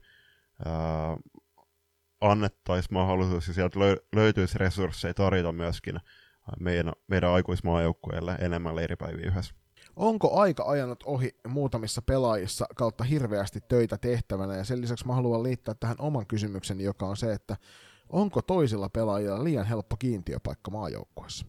annettaisiin 2.30 2.94
mahdollisuus, 2.94 3.48
ja 3.48 3.54
sieltä 3.54 3.80
löytyisi 4.16 4.58
resursseja 4.58 5.14
tarjota 5.14 5.52
myöskin 5.52 6.00
meidän, 6.60 6.92
meidän 7.08 7.30
aikuismaajoukkueelle 7.30 8.34
enemmän 8.40 8.76
leiripäiviä 8.76 9.26
yhdessä. 9.26 9.54
Onko 9.96 10.40
aika 10.40 10.64
ajanut 10.66 11.02
ohi 11.02 11.36
muutamissa 11.48 12.02
pelaajissa 12.02 12.66
kautta 12.76 13.04
hirveästi 13.04 13.60
töitä 13.68 13.98
tehtävänä, 13.98 14.56
ja 14.56 14.64
sen 14.64 14.80
lisäksi 14.80 15.06
mä 15.06 15.14
haluan 15.14 15.42
liittää 15.42 15.74
tähän 15.80 15.96
oman 15.98 16.26
kysymykseni, 16.26 16.84
joka 16.84 17.06
on 17.06 17.16
se, 17.16 17.32
että 17.32 17.56
onko 18.08 18.42
toisilla 18.42 18.88
pelaajilla 18.88 19.44
liian 19.44 19.66
helppo 19.66 19.96
kiintiöpaikka 19.96 20.70
maajoukkueessa? 20.70 21.46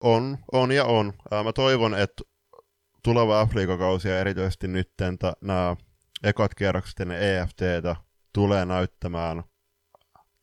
On, 0.00 0.38
on 0.52 0.72
ja 0.72 0.84
on. 0.84 1.12
Mä 1.44 1.52
toivon, 1.52 1.94
että 1.94 2.22
tuleva 3.02 3.46
f 3.46 3.50
kausi 3.78 4.08
ja 4.08 4.20
erityisesti 4.20 4.68
nyt 4.68 4.90
nämä 5.40 5.76
ekat 6.22 6.54
kierrokset 6.54 7.00
ennen 7.00 7.22
EFTtä 7.22 7.96
tulee 8.32 8.64
näyttämään 8.64 9.44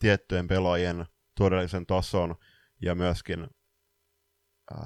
tiettyjen 0.04 0.48
pelaajien 0.48 1.06
todellisen 1.38 1.86
tason 1.86 2.36
ja 2.82 2.96
myöskin 2.96 3.48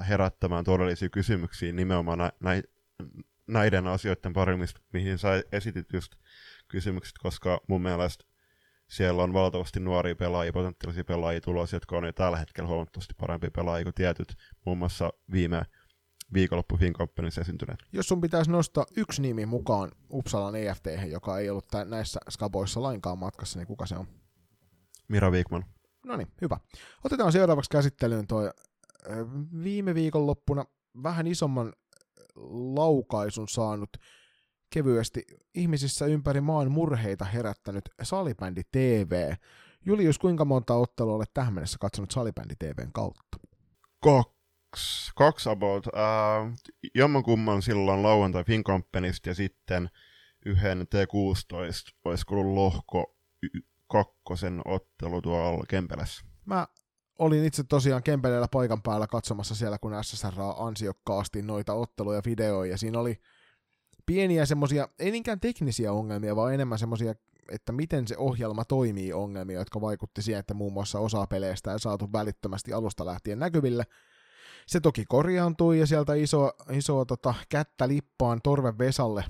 herättämään 0.09 0.63
todellisia 0.63 1.09
kysymyksiä 1.09 1.73
nimenomaan 1.73 2.17
nä- 2.17 2.31
nä- 2.39 2.63
näiden 3.47 3.87
asioiden 3.87 4.33
parimista, 4.33 4.81
mihin 4.93 5.17
sä 5.17 5.43
esitit 5.51 5.93
just 5.93 6.11
kysymykset, 6.67 7.15
koska 7.21 7.61
mun 7.67 7.81
mielestä 7.81 8.25
siellä 8.89 9.23
on 9.23 9.33
valtavasti 9.33 9.79
nuoria 9.79 10.15
pelaajia, 10.15 10.53
potentiaalisia 10.53 11.03
pelaajia 11.03 11.41
tulossa, 11.41 11.75
jotka 11.75 11.97
on 11.97 12.05
jo 12.05 12.13
tällä 12.13 12.37
hetkellä 12.37 12.67
huomattavasti 12.67 13.13
parempia 13.19 13.51
pelaajia 13.51 13.83
kuin 13.83 13.93
tietyt, 13.93 14.35
muun 14.65 14.77
muassa 14.77 15.09
viime 15.31 15.61
viikonloppu 16.33 16.77
Fincompanyssa 16.77 17.41
esiintyneet. 17.41 17.79
Jos 17.91 18.07
sun 18.07 18.21
pitäisi 18.21 18.51
nostaa 18.51 18.85
yksi 18.97 19.21
nimi 19.21 19.45
mukaan 19.45 19.91
Uppsalan 20.13 20.55
EFT, 20.55 20.87
joka 21.07 21.39
ei 21.39 21.49
ollut 21.49 21.65
näissä 21.85 22.19
skaboissa 22.29 22.81
lainkaan 22.81 23.17
matkassa, 23.17 23.59
niin 23.59 23.67
kuka 23.67 23.85
se 23.85 23.95
on? 23.95 24.07
Mira 25.07 25.31
Wigman. 25.31 25.65
No 26.05 26.17
niin, 26.17 26.27
hyvä. 26.41 26.57
Otetaan 27.03 27.31
seuraavaksi 27.31 27.69
käsittelyyn 27.69 28.27
tuo 28.27 28.51
viime 29.63 29.95
viikonloppuna 29.95 30.65
vähän 31.03 31.27
isomman 31.27 31.73
laukaisun 32.75 33.47
saanut 33.47 33.89
kevyesti 34.69 35.23
ihmisissä 35.55 36.05
ympäri 36.05 36.41
maan 36.41 36.71
murheita 36.71 37.25
herättänyt 37.25 37.89
Salibändi 38.03 38.61
TV. 38.71 39.33
Julius, 39.85 40.19
kuinka 40.19 40.45
monta 40.45 40.73
ottelua 40.73 41.15
olet 41.15 41.33
tähän 41.33 41.53
mennessä 41.53 41.77
katsonut 41.81 42.11
Salibändi 42.11 42.55
TVn 42.59 42.91
kautta? 42.93 43.37
Kaksi. 44.03 45.11
Kaksi 45.15 45.49
about. 45.49 45.87
Äh, 45.87 46.53
jommankumman 46.95 47.61
silloin 47.61 48.03
lauantai 48.03 48.43
Fincompanysta 48.43 49.29
ja 49.29 49.35
sitten 49.35 49.89
yhden 50.45 50.81
T16, 50.81 51.97
olisiko 52.05 52.35
ollut 52.35 52.53
lohko 52.53 53.15
y- 53.43 53.61
kakkosen 53.87 54.61
ottelu 54.65 55.21
tuolla 55.21 55.65
Kempelässä. 55.67 56.25
Mä 56.45 56.67
olin 57.19 57.45
itse 57.45 57.63
tosiaan 57.63 58.03
Kempeleellä 58.03 58.47
paikan 58.51 58.81
päällä 58.81 59.07
katsomassa 59.07 59.55
siellä, 59.55 59.77
kun 59.77 59.93
SSR 60.01 60.33
ansiokkaasti 60.57 61.41
noita 61.41 61.73
otteluja 61.73 62.21
videoja, 62.25 62.71
ja 62.71 62.77
siinä 62.77 62.99
oli 62.99 63.21
pieniä 64.05 64.45
semmoisia, 64.45 64.87
ei 64.99 65.11
niinkään 65.11 65.39
teknisiä 65.39 65.93
ongelmia, 65.93 66.35
vaan 66.35 66.53
enemmän 66.53 66.79
semmoisia, 66.79 67.13
että 67.51 67.71
miten 67.71 68.07
se 68.07 68.17
ohjelma 68.17 68.65
toimii 68.65 69.13
ongelmia, 69.13 69.59
jotka 69.59 69.81
vaikutti 69.81 70.21
siihen, 70.21 70.39
että 70.39 70.53
muun 70.53 70.73
muassa 70.73 70.99
osa 70.99 71.27
peleistä 71.27 71.73
ei 71.73 71.79
saatu 71.79 72.11
välittömästi 72.13 72.73
alusta 72.73 73.05
lähtien 73.05 73.39
näkyville. 73.39 73.83
Se 74.67 74.79
toki 74.79 75.05
korjaantui 75.05 75.79
ja 75.79 75.87
sieltä 75.87 76.13
iso, 76.13 76.51
iso 76.71 77.05
tota, 77.05 77.33
kättä 77.49 77.87
lippaan 77.87 78.39
Torve 78.43 78.73
Vesalle 78.77 79.23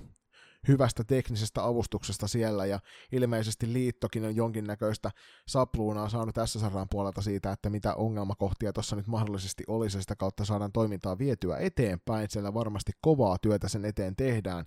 hyvästä 0.67 1.03
teknisestä 1.03 1.65
avustuksesta 1.65 2.27
siellä, 2.27 2.65
ja 2.65 2.79
ilmeisesti 3.11 3.73
liittokin 3.73 4.25
on 4.25 4.35
jonkinnäköistä 4.35 5.11
sapluunaa 5.47 6.09
saanut 6.09 6.35
sarran 6.45 6.87
puolelta 6.89 7.21
siitä, 7.21 7.51
että 7.51 7.69
mitä 7.69 7.95
ongelmakohtia 7.95 8.73
tuossa 8.73 8.95
nyt 8.95 9.07
mahdollisesti 9.07 9.63
olisi, 9.67 9.97
ja 9.97 10.01
sitä 10.01 10.15
kautta 10.15 10.45
saadaan 10.45 10.71
toimintaa 10.71 11.17
vietyä 11.17 11.57
eteenpäin, 11.57 12.29
siellä 12.29 12.53
varmasti 12.53 12.91
kovaa 13.01 13.37
työtä 13.41 13.67
sen 13.67 13.85
eteen 13.85 14.15
tehdään. 14.15 14.65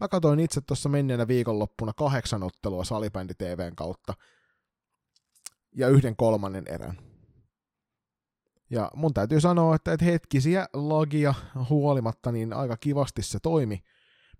Mä 0.00 0.08
katsoin 0.08 0.40
itse 0.40 0.60
tuossa 0.60 0.88
menneenä 0.88 1.28
viikonloppuna 1.28 1.92
kahdeksan 1.92 2.42
ottelua 2.42 2.84
Salibändi 2.84 3.34
TVn 3.34 3.76
kautta, 3.76 4.14
ja 5.76 5.88
yhden 5.88 6.16
kolmannen 6.16 6.64
erän. 6.68 6.98
Ja 8.70 8.90
mun 8.94 9.14
täytyy 9.14 9.40
sanoa, 9.40 9.74
että 9.74 10.04
hetkisiä 10.04 10.68
lagia 10.72 11.34
huolimatta, 11.68 12.32
niin 12.32 12.52
aika 12.52 12.76
kivasti 12.76 13.22
se 13.22 13.38
toimi 13.42 13.84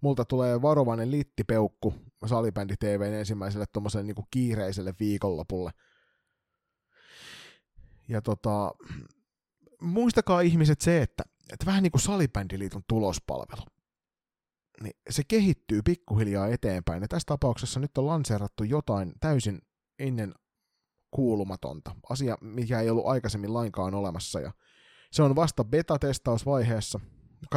multa 0.00 0.24
tulee 0.24 0.62
varovainen 0.62 1.10
littipeukku 1.10 1.94
Salibändi 2.26 2.76
TVn 2.76 3.14
ensimmäiselle 3.14 3.66
tuommoiselle 3.72 4.06
niin 4.06 4.26
kiireiselle 4.30 4.94
viikonlopulle. 5.00 5.70
Ja 8.08 8.22
tota, 8.22 8.74
muistakaa 9.80 10.40
ihmiset 10.40 10.80
se, 10.80 11.02
että, 11.02 11.24
että 11.52 11.66
vähän 11.66 11.82
niin 11.82 11.90
kuin 11.90 12.00
Salibändiliiton 12.00 12.82
tulospalvelu, 12.88 13.62
niin 14.82 14.96
se 15.10 15.22
kehittyy 15.24 15.82
pikkuhiljaa 15.82 16.48
eteenpäin. 16.48 17.02
Ja 17.02 17.08
tässä 17.08 17.26
tapauksessa 17.26 17.80
nyt 17.80 17.98
on 17.98 18.06
lanseerattu 18.06 18.64
jotain 18.64 19.12
täysin 19.20 19.62
ennen 19.98 20.34
kuulumatonta. 21.10 21.96
Asia, 22.10 22.38
mikä 22.40 22.80
ei 22.80 22.90
ollut 22.90 23.06
aikaisemmin 23.06 23.54
lainkaan 23.54 23.94
olemassa. 23.94 24.40
Ja 24.40 24.52
se 25.12 25.22
on 25.22 25.36
vasta 25.36 25.64
beta-testausvaiheessa, 25.64 27.00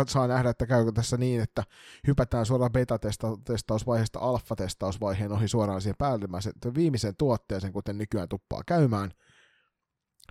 saa 0.08 0.28
nähdä, 0.28 0.50
että 0.50 0.66
käykö 0.66 0.92
tässä 0.92 1.18
niin, 1.18 1.42
että 1.42 1.64
hypätään 2.08 2.46
suoraan 2.46 2.72
beta-testausvaiheesta 2.72 4.20
alfa-testausvaiheen 4.20 5.32
ohi 5.32 5.48
suoraan 5.48 5.82
siihen 5.82 5.96
päällimmäiseen, 5.98 6.56
viimeiseen 6.76 7.16
tuotteeseen, 7.18 7.74
kuten 7.74 7.98
nykyään 7.98 8.30
tuppaa 8.30 8.62
käymään, 8.66 9.12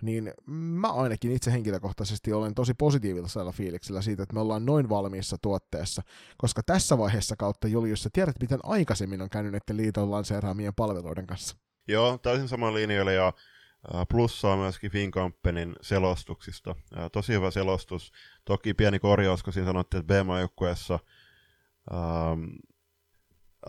niin 0.01 0.33
mä 0.47 0.87
ainakin 0.87 1.31
itse 1.31 1.51
henkilökohtaisesti 1.51 2.33
olen 2.33 2.55
tosi 2.55 2.73
positiivisella 2.73 3.51
fiiliksellä 3.51 4.01
siitä, 4.01 4.23
että 4.23 4.33
me 4.33 4.39
ollaan 4.39 4.65
noin 4.65 4.89
valmiissa 4.89 5.37
tuotteessa, 5.41 6.01
koska 6.37 6.63
tässä 6.63 6.97
vaiheessa 6.97 7.35
kautta 7.35 7.67
Julius, 7.67 8.03
sä 8.03 8.09
tiedät, 8.13 8.35
miten 8.41 8.59
aikaisemmin 8.63 9.21
on 9.21 9.29
käynyt 9.29 9.51
näiden 9.51 9.77
liiton 9.77 10.11
lanseeraamien 10.11 10.73
palveluiden 10.75 11.27
kanssa. 11.27 11.55
Joo, 11.87 12.17
täysin 12.17 12.47
sama 12.47 12.73
linjoilla 12.73 13.11
ja 13.11 13.33
plussaa 14.09 14.57
myöskin 14.57 14.91
Finkampenin 14.91 15.75
selostuksista. 15.81 16.75
Tosi 17.11 17.33
hyvä 17.33 17.51
selostus. 17.51 18.11
Toki 18.45 18.73
pieni 18.73 18.99
korjaus, 18.99 19.43
kun 19.43 19.53
siinä 19.53 19.67
sanottiin, 19.67 19.99
että 19.99 20.13
B-maajoukkueessa 20.13 20.99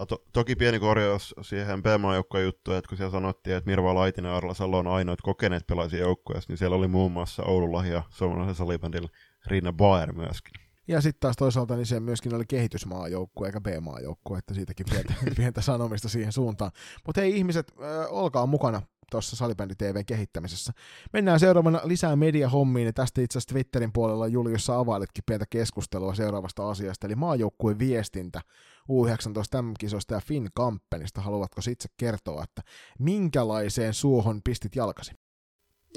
to, 0.09 0.24
toki 0.32 0.57
pieni 0.57 0.78
korjaus 0.78 1.35
siihen 1.43 1.82
B-maajoukkueen 1.82 2.45
juttuun, 2.45 2.77
että 2.77 2.89
kun 2.89 2.99
siellä 2.99 3.12
sanottiin, 3.12 3.57
että 3.57 3.70
Mirva 3.70 3.95
Laitinen 3.95 4.31
ja 4.31 4.36
Arla 4.36 4.55
Salo 4.55 4.78
on 4.78 4.86
ainoat 4.86 5.20
kokeneet 5.23 5.66
pelaajia 5.66 6.01
joukkueessa, 6.01 6.53
niin 6.53 6.59
siellä 6.59 6.77
oli 6.77 6.89
muun 6.89 7.12
muassa 7.12 7.43
Oulun 7.43 7.73
lahja 7.73 8.03
suomalaisen 8.11 8.55
salibändillä 8.55 9.09
Riina 9.47 9.73
Baer 9.73 10.12
myöskin. 10.12 10.65
Ja 10.89 11.01
sitten 11.01 11.20
taas 11.20 11.36
toisaalta 11.36 11.77
niin 11.77 11.86
se 11.86 12.01
myöskin 12.01 12.35
oli 12.35 12.44
kehitysmaajoukkue 12.47 13.47
eikä 13.47 13.61
B-maajoukkue, 13.61 14.39
että 14.39 14.55
siitäkin 14.55 14.86
pientä, 14.90 15.15
pientä 15.36 15.61
sanomista 15.61 16.09
siihen 16.09 16.32
suuntaan. 16.32 16.70
Mutta 17.06 17.20
hei 17.20 17.36
ihmiset, 17.36 17.73
äh, 17.82 18.06
olkaa 18.12 18.47
mukana 18.47 18.82
tuossa 19.11 19.36
Salibändi 19.36 19.74
TVn 19.74 20.05
kehittämisessä. 20.06 20.73
Mennään 21.12 21.40
seuraavana 21.40 21.81
lisää 21.85 22.16
mediahommiin, 22.16 22.86
ja 22.86 22.93
tästä 22.93 23.20
itse 23.20 23.39
asiassa 23.39 23.52
Twitterin 23.52 23.93
puolella 23.93 24.27
Juliussa 24.27 24.78
availitkin 24.78 25.24
pientä 25.27 25.47
keskustelua 25.51 26.15
seuraavasta 26.15 26.70
asiasta, 26.70 27.06
eli 27.06 27.15
maajoukkueen 27.15 27.78
viestintä 27.78 28.40
U19 28.90 29.62
M-kisoista 29.62 30.15
ja 30.15 30.20
Finn 30.20 30.48
Kampenista. 30.55 31.20
Haluatko 31.20 31.61
itse 31.70 31.89
kertoa, 31.97 32.43
että 32.43 32.62
minkälaiseen 32.98 33.94
suohon 33.94 34.40
pistit 34.44 34.77
jalkasi? 34.77 35.12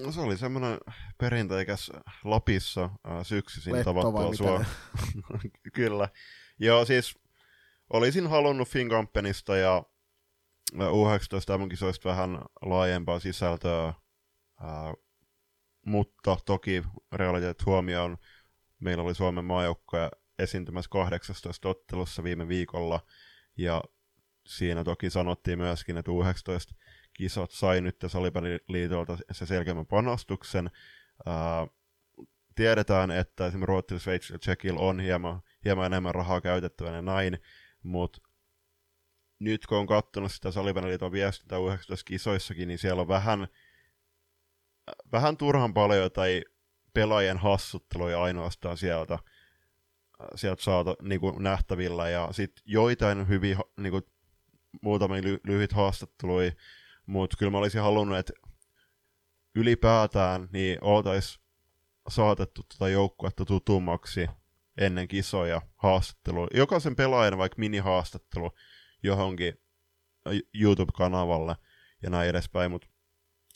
No 0.03 0.11
se 0.11 0.21
oli 0.21 0.37
semmoinen 0.37 0.77
perinteikäs 1.17 1.91
Lapissa 2.23 2.83
äh, 2.83 3.23
syksyisin 3.23 3.83
tavattua 3.83 4.35
sua. 4.35 4.65
Kyllä. 5.73 6.09
Joo, 6.59 6.85
siis 6.85 7.15
olisin 7.93 8.27
halunnut 8.27 8.67
Finn 8.67 8.89
Kampenista 8.89 9.57
ja 9.57 9.83
U19 10.73 11.57
MM-kisoista 11.57 12.09
vähän 12.09 12.39
laajempaa 12.61 13.19
sisältöä, 13.19 13.83
ää, 13.83 14.93
mutta 15.85 16.37
toki 16.45 16.83
realiteet 17.11 17.65
huomioon 17.65 18.17
meillä 18.79 19.03
oli 19.03 19.15
Suomen 19.15 19.45
maajoukkoja 19.45 20.11
esiintymässä 20.39 20.89
18 20.89 21.69
ottelussa 21.69 22.23
viime 22.23 22.47
viikolla, 22.47 22.99
ja 23.57 23.83
siinä 24.47 24.83
toki 24.83 25.09
sanottiin 25.09 25.57
myöskin, 25.57 25.97
että 25.97 26.11
U19 26.11 26.75
kisat 27.17 27.51
sai 27.51 27.81
nyt 27.81 27.95
Salibändiliitolta 28.07 29.17
se 29.31 29.45
selkeämmän 29.45 29.85
panostuksen. 29.85 30.69
Ää, 31.25 31.67
tiedetään, 32.55 33.11
että 33.11 33.45
esimerkiksi 33.45 33.67
Ruotsilla, 33.67 33.99
Sveitsillä 33.99 34.35
ja 34.35 34.39
Tsekillä 34.39 34.79
on 34.79 34.99
hieman, 34.99 35.41
hieman 35.65 35.85
enemmän 35.85 36.15
rahaa 36.15 36.41
käytettävänä 36.41 37.01
näin, 37.01 37.37
mutta 37.83 38.21
nyt 39.39 39.65
kun 39.65 39.77
on 39.77 39.87
katsonut 39.87 40.31
sitä 40.31 40.51
Salibäniliiton 40.51 41.11
viestintä 41.11 41.55
U19-kisoissakin, 41.55 42.67
niin 42.67 42.79
siellä 42.79 43.01
on 43.01 43.07
vähän, 43.07 43.47
vähän 45.11 45.37
turhan 45.37 45.73
paljon 45.73 46.11
tai 46.11 46.43
pelaajien 46.93 47.37
hassutteluja 47.37 48.23
ainoastaan 48.23 48.77
sieltä, 48.77 49.19
sieltä 50.35 50.63
saata 50.63 50.95
niin 51.01 51.19
kuin 51.21 51.43
nähtävillä, 51.43 52.09
ja 52.09 52.29
sitten 52.31 52.63
joitain 52.65 53.27
hyvin, 53.27 53.57
niin 53.77 53.91
kuin, 53.91 54.03
muutamia 54.81 55.21
ly- 55.21 55.39
lyhyt 55.43 55.71
haastatteluja, 55.73 56.51
mutta 57.07 57.37
kyllä 57.37 57.51
mä 57.51 57.57
olisin 57.57 57.81
halunnut, 57.81 58.17
että 58.17 58.33
ylipäätään 59.55 60.49
niin 60.53 60.77
oltaisiin 60.81 61.43
saatettu 62.09 62.63
tätä 62.63 62.89
joukkuetta 62.89 63.45
tutummaksi 63.45 64.27
ennen 64.77 65.07
kisoja 65.07 65.61
haastattelua. 65.75 66.47
Jokaisen 66.53 66.95
pelaajan 66.95 67.37
vaikka 67.37 67.59
mini-haastattelu, 67.59 68.51
johonkin 69.03 69.53
YouTube-kanavalle 70.53 71.55
ja 72.03 72.09
näin 72.09 72.29
edespäin, 72.29 72.71
mutta 72.71 72.87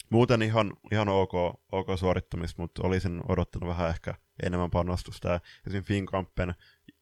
muuten 0.09 0.41
ihan, 0.41 0.73
ihan 0.91 1.09
ok, 1.09 1.33
ok 1.71 1.87
suorittamista, 1.95 2.61
mutta 2.61 2.81
olisin 2.87 3.21
odottanut 3.29 3.69
vähän 3.69 3.89
ehkä 3.89 4.15
enemmän 4.43 4.71
panostusta. 4.71 5.29
Ja 5.29 5.39
esim. 5.67 5.83
Finkampen, 5.83 6.53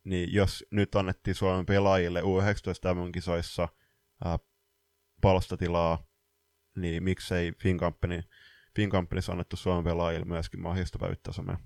niin 0.04 0.34
jos 0.34 0.66
nyt 0.72 0.96
annettiin 0.96 1.36
Suomen 1.36 1.66
pelaajille 1.66 2.22
U19 2.22 3.12
kisoissa 3.14 3.68
ää, 4.26 4.40
palstatilaa, 5.22 6.09
niin 6.82 7.04
miksei 7.04 7.52
Finkampeni, 7.60 8.22
Finkampenissa 8.76 9.32
annettu 9.32 9.56
Suomen 9.56 9.84
pelaajille 9.84 10.26
myöskin 10.26 10.62
mahdollista 10.62 11.00
päivittäisemmä. 11.00 11.58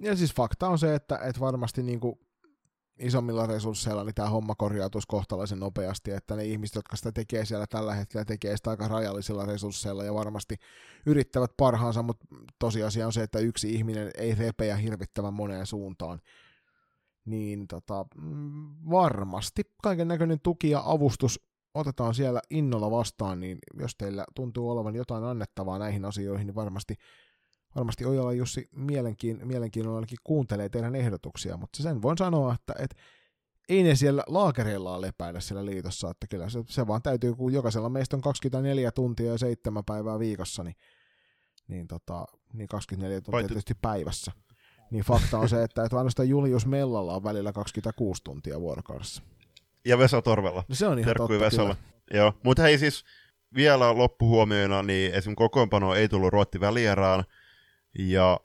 Ja 0.00 0.16
siis 0.16 0.34
fakta 0.34 0.68
on 0.68 0.78
se, 0.78 0.94
että, 0.94 1.18
että 1.18 1.40
varmasti 1.40 1.82
niin 1.82 2.00
kuin 2.00 2.18
isommilla 2.98 3.46
resursseilla 3.46 4.04
niin 4.04 4.14
tämä 4.14 4.28
homma 4.28 4.54
korjautuisi 4.54 5.08
kohtalaisen 5.08 5.60
nopeasti, 5.60 6.10
että 6.10 6.36
ne 6.36 6.44
ihmiset, 6.44 6.74
jotka 6.74 6.96
sitä 6.96 7.12
tekee 7.12 7.44
siellä 7.44 7.66
tällä 7.66 7.94
hetkellä, 7.94 8.24
tekee 8.24 8.56
sitä 8.56 8.70
aika 8.70 8.88
rajallisilla 8.88 9.46
resursseilla 9.46 10.04
ja 10.04 10.14
varmasti 10.14 10.56
yrittävät 11.06 11.50
parhaansa, 11.56 12.02
mutta 12.02 12.26
tosiasia 12.58 13.06
on 13.06 13.12
se, 13.12 13.22
että 13.22 13.38
yksi 13.38 13.74
ihminen 13.74 14.10
ei 14.18 14.34
repeä 14.34 14.76
hirvittävän 14.76 15.34
moneen 15.34 15.66
suuntaan. 15.66 16.20
Niin 17.24 17.66
tota, 17.66 18.06
mm, 18.16 18.74
varmasti 18.90 19.62
kaiken 19.82 20.08
näköinen 20.08 20.40
tuki 20.40 20.70
ja 20.70 20.82
avustus 20.84 21.40
otetaan 21.76 22.14
siellä 22.14 22.40
innolla 22.50 22.90
vastaan, 22.90 23.40
niin 23.40 23.58
jos 23.80 23.96
teillä 23.96 24.24
tuntuu 24.34 24.70
olevan 24.70 24.94
jotain 24.94 25.24
annettavaa 25.24 25.78
näihin 25.78 26.04
asioihin, 26.04 26.46
niin 26.46 26.54
varmasti 26.54 26.94
varmasti 27.76 28.04
Ojala 28.04 28.32
Jussi 28.32 28.68
mielenkiin, 28.72 29.40
mielenkiinnolla 29.46 29.96
ainakin 29.96 30.18
kuuntelee 30.24 30.68
teidän 30.68 30.94
ehdotuksia, 30.94 31.56
mutta 31.56 31.82
sen 31.82 32.02
voin 32.02 32.18
sanoa, 32.18 32.54
että 32.54 32.74
et, 32.78 32.96
ei 33.68 33.82
ne 33.82 33.94
siellä 33.94 34.22
laakereillaan 34.26 35.00
lepäillä 35.00 35.40
siellä 35.40 35.64
liitossa, 35.64 36.10
että 36.10 36.26
kyllä 36.26 36.48
se, 36.48 36.64
se 36.68 36.86
vaan 36.86 37.02
täytyy, 37.02 37.34
kun 37.34 37.52
jokaisella 37.52 37.88
meistä 37.88 38.16
on 38.16 38.22
24 38.22 38.92
tuntia 38.92 39.32
ja 39.32 39.38
7 39.38 39.84
päivää 39.84 40.18
viikossa, 40.18 40.64
niin, 40.64 40.76
niin, 41.68 41.86
tota, 41.86 42.26
niin 42.52 42.68
24 42.68 43.20
tuntia 43.20 43.32
Paitsi... 43.32 43.48
tietysti 43.48 43.74
päivässä. 43.82 44.32
Niin 44.90 45.04
fakta 45.04 45.38
on 45.38 45.48
se, 45.48 45.62
että, 45.62 45.84
että 45.84 45.96
ainoastaan 45.96 46.28
Julius 46.28 46.66
Mellalla 46.66 47.14
on 47.14 47.24
välillä 47.24 47.52
26 47.52 48.24
tuntia 48.24 48.60
vuorokaudessa. 48.60 49.22
Ja 49.86 49.98
Vesa 49.98 50.22
Torvella. 50.22 50.64
No 50.68 50.74
se 50.74 50.86
on 50.86 50.98
ihan 50.98 51.08
Terkkui 51.08 51.28
totta, 51.28 51.44
Vesalla. 51.44 51.76
Joo, 52.14 52.32
mutta 52.44 52.62
hei 52.62 52.78
siis 52.78 53.04
vielä 53.54 53.98
loppuhuomioina, 53.98 54.82
niin 54.82 55.14
esim. 55.14 55.34
kokoonpano 55.34 55.94
ei 55.94 56.08
tullut 56.08 56.32
Ruotti 56.32 56.60
välierään, 56.60 57.24
ja 57.98 58.40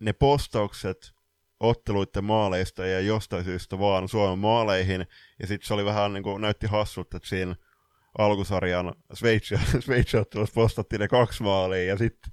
ne 0.00 0.12
postaukset 0.12 1.12
otteluiden 1.60 2.24
maaleista 2.24 2.86
ja 2.86 3.00
jostain 3.00 3.44
syystä 3.44 3.78
vaan 3.78 4.08
Suomen 4.08 4.38
maaleihin, 4.38 5.06
ja 5.40 5.46
sitten 5.46 5.66
se 5.66 5.74
oli 5.74 5.84
vähän 5.84 6.12
niin 6.12 6.22
kuin, 6.22 6.40
näytti 6.40 6.66
hassut, 6.66 7.14
että 7.14 7.28
siinä 7.28 7.56
alkusarjan 8.18 8.94
Sveitsi-ottelussa 9.80 10.54
postattiin 10.54 11.00
ne 11.00 11.08
kaksi 11.08 11.42
maalia, 11.42 11.84
ja 11.84 11.98
sitten 11.98 12.32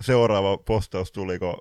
seuraava 0.00 0.58
postaus 0.58 1.12
tuli, 1.12 1.38
kun 1.38 1.56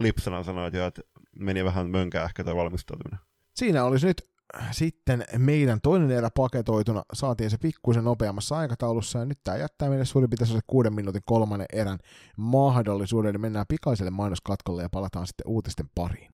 Lipsana 0.00 0.42
sanoi, 0.42 0.66
että 0.66 1.02
meni 1.38 1.64
vähän 1.64 1.90
mönkää 1.90 2.24
ehkä 2.24 2.44
tämä 2.44 2.56
valmistautuminen. 2.56 3.20
Siinä 3.54 3.84
olisi 3.84 4.06
nyt 4.06 4.33
sitten 4.70 5.24
meidän 5.38 5.80
toinen 5.80 6.10
erä 6.10 6.30
paketoituna 6.36 7.02
saatiin 7.12 7.50
se 7.50 7.58
pikkuisen 7.58 8.04
nopeammassa 8.04 8.56
aikataulussa, 8.56 9.18
ja 9.18 9.24
nyt 9.24 9.38
tämä 9.44 9.56
jättää 9.56 9.88
meille 9.88 10.04
suurin 10.04 10.30
piirtein 10.30 10.60
kuuden 10.66 10.94
minuutin 10.94 11.22
kolmannen 11.24 11.66
erän 11.72 11.98
mahdollisuuden, 12.36 13.32
niin 13.32 13.40
mennään 13.40 13.66
pikaiselle 13.68 14.10
mainoskatkolle 14.10 14.82
ja 14.82 14.88
palataan 14.90 15.26
sitten 15.26 15.48
uutisten 15.48 15.86
pariin. 15.94 16.30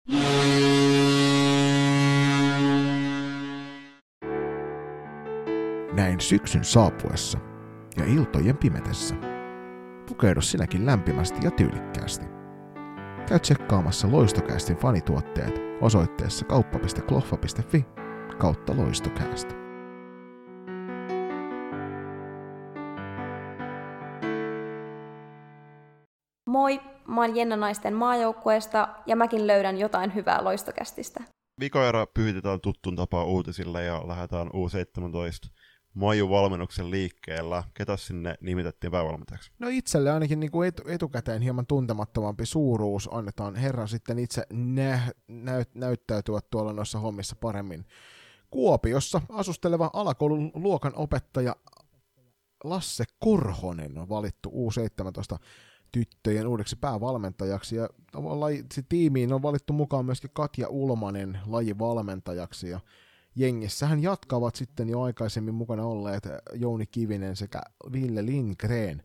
Näin 5.93 6.21
syksyn 6.21 6.65
saapuessa 6.65 7.39
ja 7.97 8.05
iltojen 8.05 8.57
pimetessä. 8.57 9.15
Pukeudu 10.09 10.41
sinäkin 10.41 10.87
lämpimästi 10.87 11.39
ja 11.43 11.51
tyylikkäästi. 11.51 12.27
Käy 13.29 13.39
tsekkaamassa 13.39 14.13
Loistokästin 14.13 14.77
fanituotteet 14.77 15.55
osoitteessa 15.81 16.45
kauppa.kloffa.fi 16.45 18.00
kautta 18.39 18.77
loistokäästä. 18.77 19.55
Moi, 26.47 26.81
mä 27.09 27.21
oon 27.21 27.37
Jenna 27.37 27.57
Naisten 27.57 27.95
maajoukkueesta 27.95 28.89
ja 29.07 29.17
mäkin 29.17 29.47
löydän 29.47 29.79
jotain 29.79 30.15
hyvää 30.15 30.45
loistokästistä. 30.45 31.21
Vikaera 31.61 32.07
pyhitetään 32.07 32.61
tuttun 32.61 32.97
tapaa 32.97 33.25
uutisille 33.25 33.85
ja 33.85 34.09
lähdetään 34.09 34.49
U17 34.49 35.51
Maju-valmennuksen 35.95 36.91
liikkeellä. 36.91 37.65
Ketä 37.75 37.97
sinne 37.97 38.35
nimitettiin 38.41 38.91
päävalmentajaksi? 38.91 39.53
No 39.59 39.69
itselle 39.71 40.11
ainakin 40.11 40.41
niin 40.41 40.51
kuin 40.51 40.69
etu, 40.69 40.83
etukäteen 40.87 41.43
hieman 41.43 41.67
tuntemattomampi 41.67 42.47
suuruus 42.47 43.09
annetaan 43.13 43.55
herran 43.55 43.89
sitten 43.89 44.19
itse 44.19 44.47
nä, 44.53 45.01
näyt, 45.29 45.75
näyttäytyä 45.75 46.41
tuolla 46.51 46.73
noissa 46.73 46.99
hommissa 46.99 47.37
paremmin. 47.37 47.85
Kuopiossa 48.51 49.23
asusteleva 49.29 49.91
alakoulun 49.93 50.51
luokan 50.55 50.93
opettaja 50.97 51.57
Lasse 52.65 53.05
Korhonen 53.19 53.99
on 53.99 54.09
valittu 54.09 54.51
U17 54.51 55.39
tyttöjen 55.93 56.47
uudeksi 56.47 56.77
päävalmentajaksi. 56.77 57.77
Ja 57.77 57.89
tiimiin 58.89 59.33
on 59.33 59.43
valittu 59.43 59.73
mukaan 59.73 60.05
myöskin 60.05 60.31
Katja 60.33 60.69
Ulmanen 60.69 61.39
lajivalmentajaksi. 61.47 62.69
Ja 62.69 62.81
jengissähän 63.37 64.03
jatkavat 64.03 64.57
sitten 64.57 64.89
jo 64.89 65.03
aikaisemmin 65.03 65.55
mukana 65.55 65.85
olleet 65.85 66.29
Jouni 66.55 66.87
Kivinen 66.87 67.37
sekä 67.37 67.61
Ville 67.93 68.27
Lindgren. 68.27 69.03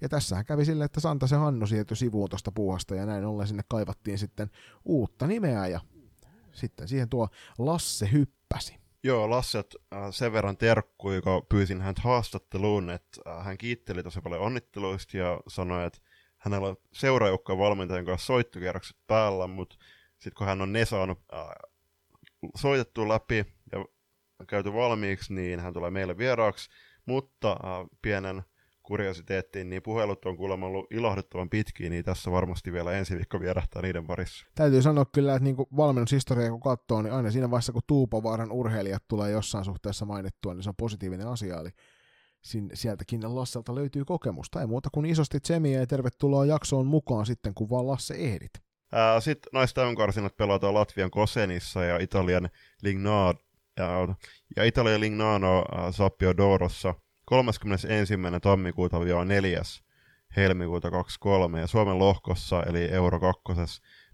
Ja 0.00 0.08
tässähän 0.08 0.44
kävi 0.44 0.64
sille, 0.64 0.84
että 0.84 1.00
Santasen 1.00 1.38
Hannu 1.38 1.66
siirtyi 1.66 1.96
sivuun 1.96 2.30
tuosta 2.30 2.52
puuhasta 2.52 2.94
ja 2.94 3.06
näin 3.06 3.24
ollen 3.24 3.46
sinne 3.46 3.62
kaivattiin 3.68 4.18
sitten 4.18 4.50
uutta 4.84 5.26
nimeä. 5.26 5.66
Ja 5.66 5.80
sitten 6.52 6.88
siihen 6.88 7.08
tuo 7.08 7.28
Lasse 7.58 8.12
hyppäsi. 8.54 8.84
Joo, 9.02 9.30
Lasse 9.30 9.58
äh, 9.58 9.98
sen 10.10 10.32
verran 10.32 10.56
terkkui, 10.56 11.20
kun 11.20 11.46
pyysin 11.48 11.80
häntä 11.80 12.02
haastatteluun, 12.02 12.90
että 12.90 13.20
äh, 13.26 13.44
hän 13.44 13.58
kiitteli 13.58 14.02
tosi 14.02 14.20
paljon 14.20 14.40
onnitteluista 14.40 15.16
ja 15.16 15.40
sanoi, 15.48 15.86
että 15.86 15.98
hänellä 16.38 16.68
on 16.68 16.76
seuraajoukkojen 16.92 17.58
valmentajan 17.58 18.04
kanssa 18.04 18.26
soittokierrokset 18.26 18.96
päällä, 19.06 19.46
mutta 19.46 19.76
sitten 20.18 20.38
kun 20.38 20.46
hän 20.46 20.60
on 20.60 20.72
ne 20.72 20.84
saanut 20.84 21.18
äh, 21.32 21.48
soitettu 22.56 23.08
läpi 23.08 23.46
ja 23.72 23.84
käyty 24.46 24.72
valmiiksi, 24.72 25.34
niin 25.34 25.60
hän 25.60 25.72
tulee 25.72 25.90
meille 25.90 26.18
vieraaksi, 26.18 26.70
mutta 27.06 27.50
äh, 27.50 27.86
pienen 28.02 28.42
kuriositeettiin, 28.84 29.70
niin 29.70 29.82
puhelut 29.82 30.24
on 30.24 30.36
kuulemma 30.36 30.66
ollut 30.66 30.92
ilahduttavan 30.92 31.50
pitkiä, 31.50 31.90
niin 31.90 32.04
tässä 32.04 32.30
varmasti 32.30 32.72
vielä 32.72 32.92
ensi 32.92 33.16
viikko 33.16 33.40
vierähtää 33.40 33.82
niiden 33.82 34.06
parissa. 34.06 34.46
Täytyy 34.54 34.82
sanoa 34.82 35.04
kyllä, 35.04 35.34
että 35.34 35.44
niin 35.44 35.56
valmennushistoria 35.56 36.50
kun 36.50 36.60
katsoo, 36.60 37.02
niin 37.02 37.12
aina 37.12 37.30
siinä 37.30 37.50
vaiheessa, 37.50 37.72
kun 37.72 37.82
Tuupovaaran 37.86 38.52
urheilijat 38.52 39.02
tulee 39.08 39.30
jossain 39.30 39.64
suhteessa 39.64 40.04
mainittua, 40.04 40.54
niin 40.54 40.62
se 40.62 40.70
on 40.70 40.76
positiivinen 40.76 41.28
asia. 41.28 41.60
Eli 41.60 41.70
sieltäkin 42.74 43.34
Lasselta 43.34 43.74
löytyy 43.74 44.04
kokemusta. 44.04 44.60
Ei 44.60 44.66
muuta 44.66 44.88
kuin 44.92 45.06
isosti 45.06 45.40
tsemiä 45.40 45.80
ja 45.80 45.86
tervetuloa 45.86 46.44
jaksoon 46.44 46.86
mukaan 46.86 47.26
sitten, 47.26 47.54
kun 47.54 47.70
vaan 47.70 47.86
Lasse 47.86 48.14
ehdit. 48.14 48.52
Sitten 49.20 49.50
naisten 49.52 49.94
karsinat 49.94 50.36
pelataan 50.36 50.74
Latvian 50.74 51.10
Kosenissa 51.10 51.84
ja 51.84 51.98
Italian 51.98 52.48
Lignano 52.82 53.34
ja, 53.76 54.08
ja 54.56 54.64
Italian 54.64 55.00
Lignano 55.00 55.64
Sappio 55.90 56.36
Dorossa 56.36 56.94
31. 57.24 57.88
tammikuuta 58.42 58.98
4. 59.28 59.62
helmikuuta 60.36 60.90
23 60.90 61.60
ja 61.60 61.66
Suomen 61.66 61.98
lohkossa 61.98 62.62
eli 62.62 62.90
Euro 62.90 63.20
2 63.20 63.42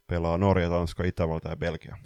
pelaa 0.06 0.38
Norja, 0.38 0.70
Tanska, 0.70 1.04
Itävalta 1.04 1.48
ja 1.48 1.56
Belgia. 1.56 1.96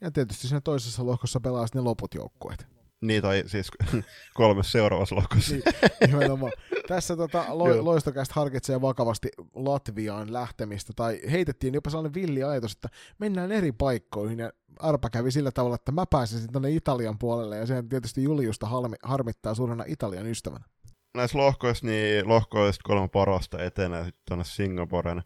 Ja 0.00 0.10
tietysti 0.10 0.48
siinä 0.48 0.60
toisessa 0.60 1.06
lohkossa 1.06 1.40
pelaa 1.40 1.66
ne 1.74 1.80
loput 1.80 2.14
joukkueet. 2.14 2.79
Niin, 3.00 3.22
tai 3.22 3.42
siis 3.46 3.70
kolme 4.34 4.62
seuraavassa 4.62 5.16
lohkossa. 5.16 5.54
niin, 5.54 5.62
nimenomaan. 6.06 6.52
Tässä 6.88 7.16
tota, 7.16 7.44
lo, 7.48 7.84
loistokästä 7.84 8.34
harkitsee 8.36 8.80
vakavasti 8.80 9.28
Latviaan 9.54 10.32
lähtemistä, 10.32 10.92
tai 10.96 11.20
heitettiin 11.30 11.74
jopa 11.74 11.90
sellainen 11.90 12.14
villi 12.14 12.44
ajatus, 12.44 12.72
että 12.72 12.88
mennään 13.18 13.52
eri 13.52 13.72
paikkoihin, 13.72 14.38
ja 14.38 14.52
arpa 14.80 15.10
kävi 15.10 15.30
sillä 15.30 15.50
tavalla, 15.50 15.74
että 15.74 15.92
mä 15.92 16.06
pääsisin 16.06 16.52
tuonne 16.52 16.70
Italian 16.70 17.18
puolelle, 17.18 17.56
ja 17.56 17.66
sehän 17.66 17.88
tietysti 17.88 18.22
Juliusta 18.22 18.66
halmi, 18.66 18.96
harmittaa 19.02 19.54
suurena 19.54 19.84
Italian 19.86 20.26
ystävänä. 20.26 20.64
Näissä 21.14 21.38
lohkoissa, 21.38 21.86
niin 21.86 22.28
lohkoista 22.28 22.82
kolme 22.84 23.08
parasta 23.08 23.62
etenee 23.62 24.04
sitten 24.04 24.22
tuonne 24.28 24.44
Singaporen 24.44 25.22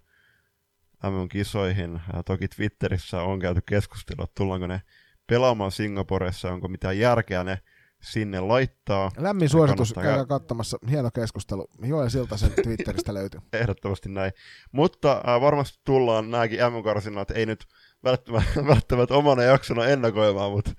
MM-kisoihin. 1.02 2.01
Ja 2.12 2.22
toki 2.22 2.48
Twitterissä 2.48 3.22
on 3.22 3.38
käyty 3.38 3.60
keskustelua, 3.66 4.26
tullaanko 4.36 4.66
ne 4.66 4.82
pelaamaan 5.26 5.72
Singaporessa, 5.72 6.52
onko 6.52 6.68
mitään 6.68 6.98
järkeä 6.98 7.44
ne 7.44 7.59
sinne 8.05 8.40
laittaa. 8.40 9.10
Lämmin 9.16 9.48
suositus, 9.48 9.92
käydään 9.92 10.28
katsomassa. 10.28 10.78
Hieno 10.90 11.10
keskustelu. 11.10 11.66
Joel 11.82 12.09
Siltasen 12.09 12.52
Twitteristä 12.62 13.14
löytyy. 13.14 13.40
Ehdottomasti 13.52 14.09
näin. 14.09 14.32
Mutta 14.72 15.12
äh, 15.12 15.40
varmasti 15.40 15.80
tullaan 15.84 16.30
nämäkin 16.30 16.59
M-karsinat, 16.59 17.30
ei 17.30 17.46
nyt 17.46 17.64
välttämättä, 18.05 18.66
välttämättä 18.74 19.14
omana 19.14 19.42
jaksona 19.42 19.86
ennakoimaan, 19.86 20.52
mutta 20.52 20.72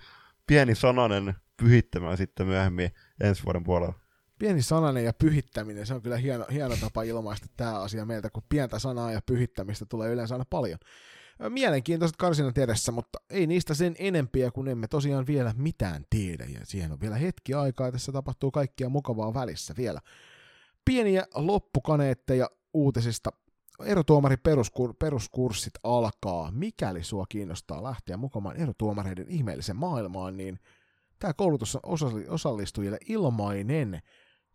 pieni 0.48 0.76
sananen 0.76 1.36
pyhittämään 1.58 2.18
sitten 2.18 2.48
myöhemmin 2.48 2.92
ensi 3.24 3.44
vuoden 3.44 3.64
puolella. 3.64 3.94
Pieni 4.40 4.62
sananen 4.62 5.06
ja 5.06 5.14
pyhittäminen, 5.14 5.86
se 5.86 5.94
on 5.94 6.02
kyllä 6.02 6.18
hieno, 6.18 6.46
hieno 6.52 6.76
tapa 6.82 7.04
ilmaista 7.04 7.48
tämä 7.58 7.80
asia 7.80 8.06
meiltä, 8.06 8.30
kun 8.30 8.44
pientä 8.50 8.80
sanaa 8.80 9.12
ja 9.12 9.22
pyhittämistä 9.26 9.86
tulee 9.86 10.12
yleensä 10.12 10.36
aina 10.36 10.46
paljon 10.50 10.80
mielenkiintoiset 11.50 12.18
karsinat 12.18 12.58
edessä, 12.58 12.92
mutta 12.92 13.20
ei 13.30 13.48
niistä 13.48 13.74
sen 13.74 13.96
enempiä, 14.00 14.52
kun 14.52 14.68
emme 14.68 14.88
tosiaan 14.88 15.28
vielä 15.28 15.54
mitään 15.58 16.06
tiedä, 16.10 16.46
ja 16.46 16.60
siihen 16.64 16.92
on 16.92 17.02
vielä 17.02 17.16
hetki 17.16 17.54
aikaa, 17.54 17.92
tässä 17.92 18.12
tapahtuu 18.12 18.52
kaikkia 18.52 18.90
mukavaa 18.90 19.34
välissä 19.34 19.74
vielä. 19.78 20.02
Pieniä 20.86 21.26
loppukaneetteja 21.36 22.50
uutisista. 22.74 23.30
Erotuomari 23.86 24.36
peruskur- 24.36 24.96
peruskurssit 25.00 25.74
alkaa. 25.84 26.52
Mikäli 26.52 27.04
sua 27.04 27.26
kiinnostaa 27.30 27.84
lähteä 27.84 28.18
mukaan 28.18 28.58
erotuomareiden 28.58 29.30
ihmeellisen 29.30 29.76
maailmaan, 29.76 30.38
niin 30.38 30.60
tämä 31.20 31.34
koulutus 31.34 31.76
on 31.76 31.82
osallistujille 32.30 32.98
ilmainen. 33.08 34.02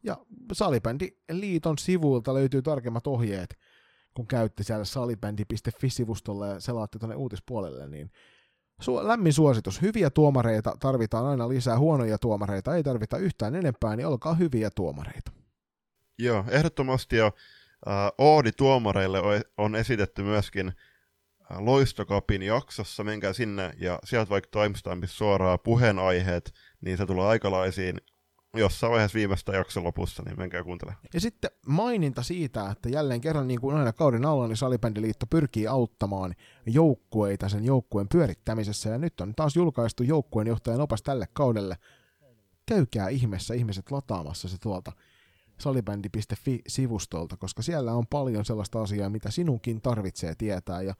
Ja 0.03 0.17
Salibändi 0.53 1.09
liiton 1.33 1.79
sivuilta 1.79 2.35
löytyy 2.35 2.63
tarkemmat 2.63 3.07
ohjeet– 3.07 3.59
kun 4.15 4.27
käytte 4.27 4.63
siellä 4.63 4.85
salibändi.fi-sivustolla 4.85 6.47
ja 6.47 6.61
selaatte 6.61 6.99
tuonne 6.99 7.17
uutispuolelle, 7.17 7.89
niin 7.89 8.11
su- 8.83 9.09
lämmin 9.09 9.33
suositus. 9.33 9.83
Hyviä 9.83 10.11
tuomareita 10.11 10.77
tarvitaan 10.81 11.27
aina 11.27 11.49
lisää, 11.49 11.79
huonoja 11.79 12.19
tuomareita 12.19 12.77
ei 12.77 12.83
tarvita 12.83 13.19
yhtään 13.19 13.55
enempää, 13.55 13.97
niin 13.97 14.07
olkaa 14.07 14.35
hyviä 14.35 14.71
tuomareita. 14.75 15.33
Joo, 16.19 16.45
ehdottomasti 16.49 17.17
ja 17.17 17.27
äh, 17.27 17.33
Oodi-tuomareille 18.19 19.19
on 19.59 19.77
esitetty 19.77 20.23
myöskin 20.23 20.73
Loistokapin 21.59 22.43
jaksossa, 22.43 23.05
menkää 23.05 23.33
sinne 23.33 23.73
ja 23.79 23.99
sieltä 24.05 24.31
vaikka 24.31 24.61
timestampissa 24.63 25.17
suoraan 25.17 25.59
puheenaiheet, 25.65 26.53
niin 26.81 26.97
se 26.97 27.07
tulee 27.07 27.27
aikalaisiin 27.27 28.01
jossain 28.55 28.91
vaiheessa 28.91 29.17
viimeistä 29.17 29.53
jakson 29.53 29.85
lopussa, 29.85 30.23
niin 30.27 30.39
menkää 30.39 30.65
kuuntelemaan. 30.65 31.03
Ja 31.15 31.21
sitten 31.21 31.51
maininta 31.67 32.23
siitä, 32.23 32.71
että 32.71 32.89
jälleen 32.89 33.21
kerran 33.21 33.49
niin 33.49 33.61
kuin 33.61 33.77
aina 33.77 33.93
kauden 33.93 34.27
alla, 34.27 34.49
niin 34.49 34.57
Salibändiliitto 34.57 35.27
pyrkii 35.27 35.67
auttamaan 35.67 36.35
joukkueita 36.67 37.49
sen 37.49 37.65
joukkueen 37.65 38.09
pyörittämisessä, 38.09 38.91
ja 38.91 38.99
nyt 38.99 39.21
on 39.21 39.35
taas 39.35 39.57
julkaistu 39.57 40.03
joukkueen 40.03 40.49
johtajan 40.49 40.81
opas 40.81 41.03
tälle 41.03 41.27
kaudelle. 41.33 41.77
Käykää 42.67 43.09
ihmeessä 43.09 43.55
ihmiset 43.55 43.91
lataamassa 43.91 44.49
se 44.49 44.57
tuolta 44.59 44.93
salibändi.fi-sivustolta, 45.61 47.37
koska 47.37 47.63
siellä 47.63 47.95
on 47.95 48.07
paljon 48.07 48.45
sellaista 48.45 48.83
asiaa, 48.83 49.11
mitä 49.11 49.31
sinunkin 49.31 49.83
tarvitsee 49.83 50.35
tietää, 50.35 50.83
ja 50.83 50.95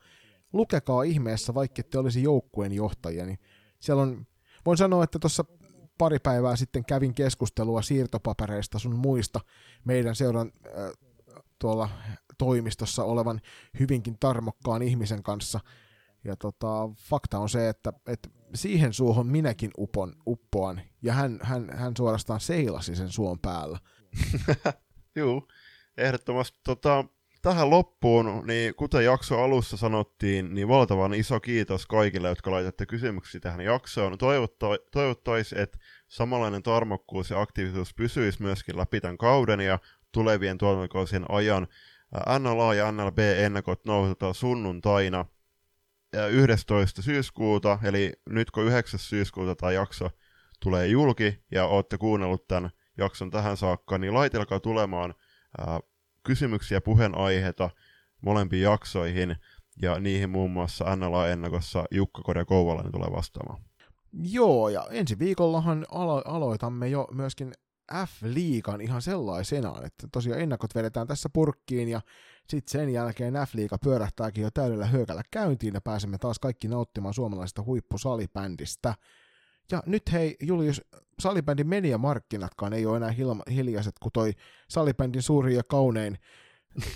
lukekaa 0.53 1.03
ihmeessä, 1.03 1.55
vaikka 1.55 1.83
te 1.83 1.99
olisi 1.99 2.23
joukkueen 2.23 2.73
johtajia, 2.73 3.27
niin 3.27 3.39
siellä 3.81 4.03
on, 4.03 4.27
voin 4.67 4.79
sanoa, 4.79 5.05
että 5.05 5.19
tuossa 5.19 5.45
pari 6.01 6.19
päivää 6.19 6.57
sitten 6.57 6.85
kävin 6.85 7.15
keskustelua 7.15 7.83
siirtopapereista 7.83 8.79
sun 8.79 8.97
muista 8.97 9.41
meidän 9.85 10.15
seuran 10.15 10.53
tuolla 11.59 11.89
toimistossa 12.39 13.05
olevan 13.05 13.41
hyvinkin 13.81 14.17
tarmokkaan 14.21 14.83
ihmisen 14.83 15.23
kanssa. 15.23 15.61
Ja 16.25 16.37
tota, 16.37 16.89
fakta 16.97 17.39
on 17.39 17.49
se, 17.49 17.69
että, 17.69 17.93
että 18.07 18.29
siihen 18.55 18.93
suohon 18.93 19.27
minäkin 19.27 19.71
upon, 19.79 20.15
uppoan, 20.27 20.81
ja 21.03 21.13
hän, 21.13 21.39
hän, 21.43 21.71
hän 21.75 21.93
suorastaan 21.97 22.41
seilasi 22.41 22.97
sen 22.97 23.13
suon 23.13 23.39
päällä. 23.39 23.79
Joo, 25.17 25.49
ehdottomasti. 25.97 26.59
Tota, 26.65 27.05
tähän 27.43 27.71
loppuun, 27.71 28.43
niin 28.47 28.75
kuten 28.75 29.05
jakso 29.05 29.43
alussa 29.43 29.77
sanottiin, 29.77 30.55
niin 30.55 30.69
valtavan 30.69 31.15
iso 31.15 31.41
kiitos 31.41 31.87
kaikille, 31.87 32.29
jotka 32.29 32.51
laitatte 32.51 32.87
kysymyksiä 32.87 33.41
tähän 33.41 33.61
jaksoon. 33.61 34.19
Toivottais, 34.19 34.81
toivottais 34.93 35.53
että 35.53 35.79
samanlainen 36.09 36.63
tarmokkuus 36.63 37.31
ja 37.31 37.41
aktiivisuus 37.41 37.95
pysyisi 37.95 38.43
myöskin 38.43 38.77
läpi 38.77 39.01
tämän 39.01 39.19
kauden 39.19 39.61
ja 39.61 39.79
tulevien 40.13 40.59
tuotantokausien 40.59 41.25
ajan. 41.29 41.69
NLA 42.39 42.75
ja 42.75 42.93
NLB-ennakot 42.93 43.85
nousutaan 43.85 44.35
sunnuntaina 44.35 45.25
11. 46.31 47.03
syyskuuta, 47.03 47.79
eli 47.83 48.13
nyt 48.31 48.51
kun 48.51 48.65
9. 48.65 49.01
syyskuuta 49.01 49.55
tämä 49.55 49.73
jakso 49.73 50.11
tulee 50.63 50.87
julki 50.87 51.45
ja 51.51 51.67
olette 51.67 51.99
kuunnellut 51.99 52.49
tämän 52.49 52.71
jakson 52.99 53.31
tähän 53.31 53.57
saakka, 53.57 53.99
niin 53.99 54.15
laitelkaa 54.15 54.61
tulemaan 54.61 55.15
kysymyksiä 56.23 56.81
puheenaiheita 56.81 57.71
molempiin 58.21 58.63
jaksoihin, 58.63 59.37
ja 59.83 60.01
niihin 60.01 60.31
muun 60.31 60.51
muassa 60.51 60.97
NLA-ennakossa 60.97 61.85
Jukka 61.91 62.23
Kode 62.23 62.45
Kouvalainen 62.45 62.93
tulee 62.93 63.13
vastaamaan. 63.13 63.63
Joo, 64.13 64.69
ja 64.69 64.87
ensi 64.91 65.19
viikollahan 65.19 65.87
alo- 65.91 66.23
aloitamme 66.25 66.89
jo 66.89 67.09
myöskin 67.13 67.53
F-liigan 67.93 68.81
ihan 68.81 69.03
sellaisenaan, 69.03 69.87
että 69.87 70.09
tosiaan 70.13 70.41
ennakot 70.41 70.75
vedetään 70.75 71.07
tässä 71.07 71.29
purkkiin 71.33 71.89
ja 71.89 72.01
sitten 72.49 72.71
sen 72.81 72.91
jälkeen 72.91 73.35
F-liiga 73.35 73.79
pyörähtääkin 73.79 74.43
jo 74.43 74.51
täydellä 74.51 74.87
hyökällä 74.87 75.23
käyntiin 75.31 75.75
ja 75.75 75.81
pääsemme 75.81 76.19
taas 76.19 76.39
kaikki 76.39 76.69
nauttimaan 76.69 77.15
suomalaisesta 77.15 77.63
huippusalibändistä. 77.63 78.95
Ja 79.71 79.83
nyt 79.87 80.13
hei 80.13 80.37
Julius, 80.41 80.83
salibändin 81.21 81.69
mediamarkkinatkaan 81.69 82.73
ei 82.73 82.87
ole 82.87 82.97
enää 82.97 83.11
hil- 83.11 83.53
hiljaiset, 83.53 83.99
kun 84.03 84.13
toi 84.13 84.33
salibändin 84.69 85.23
suuri 85.23 85.55
ja 85.55 85.63
kaunein 85.63 86.19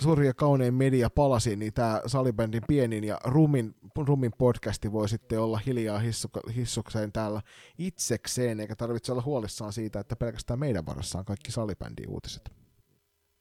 suuri 0.01 0.27
ja 0.27 0.35
kaunein 0.35 0.75
media 0.75 1.11
palasi, 1.11 1.57
niin 1.57 1.73
tämä 1.73 2.01
salibändin 2.07 2.63
pienin 2.69 3.05
ja 3.05 3.19
rumin, 3.25 3.75
rumin 3.97 4.33
podcasti 4.39 4.93
voi 4.93 5.09
sitten 5.09 5.41
olla 5.41 5.61
hiljaa 5.67 5.99
hissu- 5.99 6.53
hissukseen 6.57 7.13
täällä 7.13 7.43
itsekseen, 7.79 8.61
eikä 8.61 8.77
tarvitse 8.77 9.13
olla 9.13 9.23
huolissaan 9.23 9.73
siitä, 9.73 10.01
että 10.01 10.17
pelkästään 10.17 10.59
meidän 10.59 10.87
varassa 10.87 11.19
on 11.19 11.25
kaikki 11.25 11.53
salibändin 11.53 12.09
uutiset. 12.09 12.53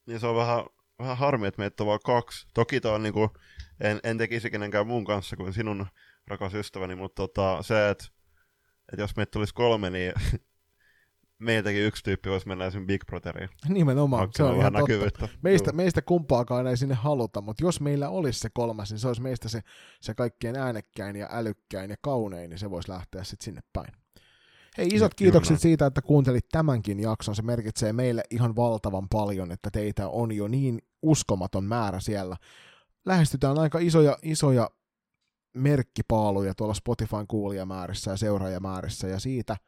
Niin 0.08 0.20
se 0.20 0.28
on 0.28 0.36
vähän, 0.36 0.66
vähän 1.00 1.18
harmi, 1.18 1.48
että 1.48 1.62
meitä 1.62 1.84
on 1.84 1.88
vaan 1.88 2.00
kaksi. 2.06 2.48
Toki 2.54 2.82
tämä 2.82 2.96
on 2.96 3.04
niinku, 3.04 3.30
en, 3.80 4.00
en 4.04 4.18
tekisi 4.18 4.50
kenenkään 4.50 4.88
muun 4.88 5.06
kanssa 5.06 5.36
kuin 5.36 5.54
sinun 5.54 5.86
rakas 6.28 6.54
ystäväni, 6.54 6.96
mutta 6.96 7.28
tota, 7.28 7.64
se, 7.64 7.90
että, 7.90 8.06
että 8.92 9.02
jos 9.02 9.16
meitä 9.16 9.32
tulisi 9.32 9.54
kolme, 9.54 9.90
niin 9.90 10.14
meiltäkin 11.40 11.82
yksi 11.82 12.04
tyyppi 12.04 12.30
voisi 12.30 12.48
mennä 12.48 12.66
esimerkiksi 12.66 12.88
Big 12.88 13.06
Brotheriin. 13.06 13.50
Nimenomaan, 13.70 14.30
se 14.32 14.44
on 14.44 14.56
ihan 14.56 14.74
totta. 14.74 15.28
Meistä, 15.42 15.72
meistä 15.72 16.02
kumpaakaan 16.02 16.68
ei 16.68 16.78
sinne 16.78 16.96
haluta, 16.96 17.42
mutta 17.42 17.64
jos 17.64 17.82
meillä 17.82 18.10
olisi 18.10 18.40
se 18.40 18.50
kolmas, 18.54 18.92
niin 18.92 19.00
se 19.00 19.08
olisi 19.08 19.22
meistä 19.22 19.50
se, 19.50 19.62
se 20.02 20.14
kaikkien 20.14 20.56
äänekkäin 20.56 21.16
ja 21.16 21.28
älykkäin 21.32 21.90
ja 21.90 21.96
kaunein, 22.02 22.50
niin 22.50 22.60
se 22.60 22.70
voisi 22.70 22.90
lähteä 22.90 23.24
sitten 23.24 23.46
sinne 23.46 23.62
päin. 23.74 23.92
Hei, 24.78 24.88
isot 24.88 25.12
ja, 25.12 25.16
kiitokset 25.16 25.60
siitä, 25.60 25.86
että 25.86 26.02
kuuntelit 26.02 26.50
tämänkin 26.52 27.00
jakson. 27.00 27.36
Se 27.36 27.42
merkitsee 27.42 27.94
meille 27.94 28.24
ihan 28.30 28.56
valtavan 28.56 29.10
paljon, 29.10 29.52
että 29.52 29.70
teitä 29.72 30.10
on 30.10 30.32
jo 30.32 30.48
niin 30.48 30.82
uskomaton 31.02 31.64
määrä 31.64 32.00
siellä. 32.00 32.38
Lähestytään 33.06 33.60
aika 33.60 33.80
isoja, 33.80 34.18
isoja 34.22 34.70
merkkipaaluja 35.54 36.54
tuolla 36.56 36.74
Spotifyn 36.74 37.28
kuulijamäärissä 37.28 38.12
ja 38.12 38.18
seuraajamäärissä, 38.18 39.08
ja 39.08 39.20
siitä– 39.20 39.58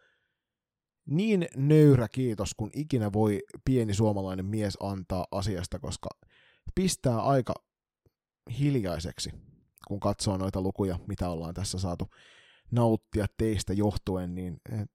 niin 1.06 1.48
nöyrä 1.56 2.08
kiitos, 2.08 2.54
kun 2.58 2.70
ikinä 2.74 3.14
voi 3.14 3.44
pieni 3.66 3.94
suomalainen 3.94 4.46
mies 4.46 4.78
antaa 4.80 5.26
asiasta, 5.32 5.80
koska 5.80 6.10
pistää 6.76 7.20
aika 7.22 7.54
hiljaiseksi, 8.60 9.32
kun 9.88 10.00
katsoo 10.00 10.38
noita 10.38 10.62
lukuja, 10.62 11.00
mitä 11.08 11.30
ollaan 11.30 11.54
tässä 11.54 11.80
saatu 11.80 12.10
nauttia 12.72 13.26
teistä 13.38 13.74
johtuen, 13.74 14.36
niin 14.36 14.58
eh, 14.72 14.86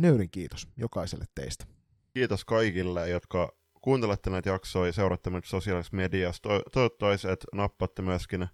nöyrin 0.00 0.30
kiitos 0.30 0.68
jokaiselle 0.76 1.24
teistä. 1.34 1.64
Kiitos 2.14 2.44
kaikille, 2.44 3.08
jotka 3.08 3.52
kuuntelette 3.80 4.30
näitä 4.30 4.50
jaksoja 4.50 4.86
ja 4.86 4.92
seuraatte 4.92 5.30
meitä 5.30 5.48
sosiaalisessa 5.48 5.96
mediassa. 5.96 6.42
Toivottavasti, 6.72 7.28
että 7.28 7.46
nappatte 7.54 8.02
myöskin 8.02 8.48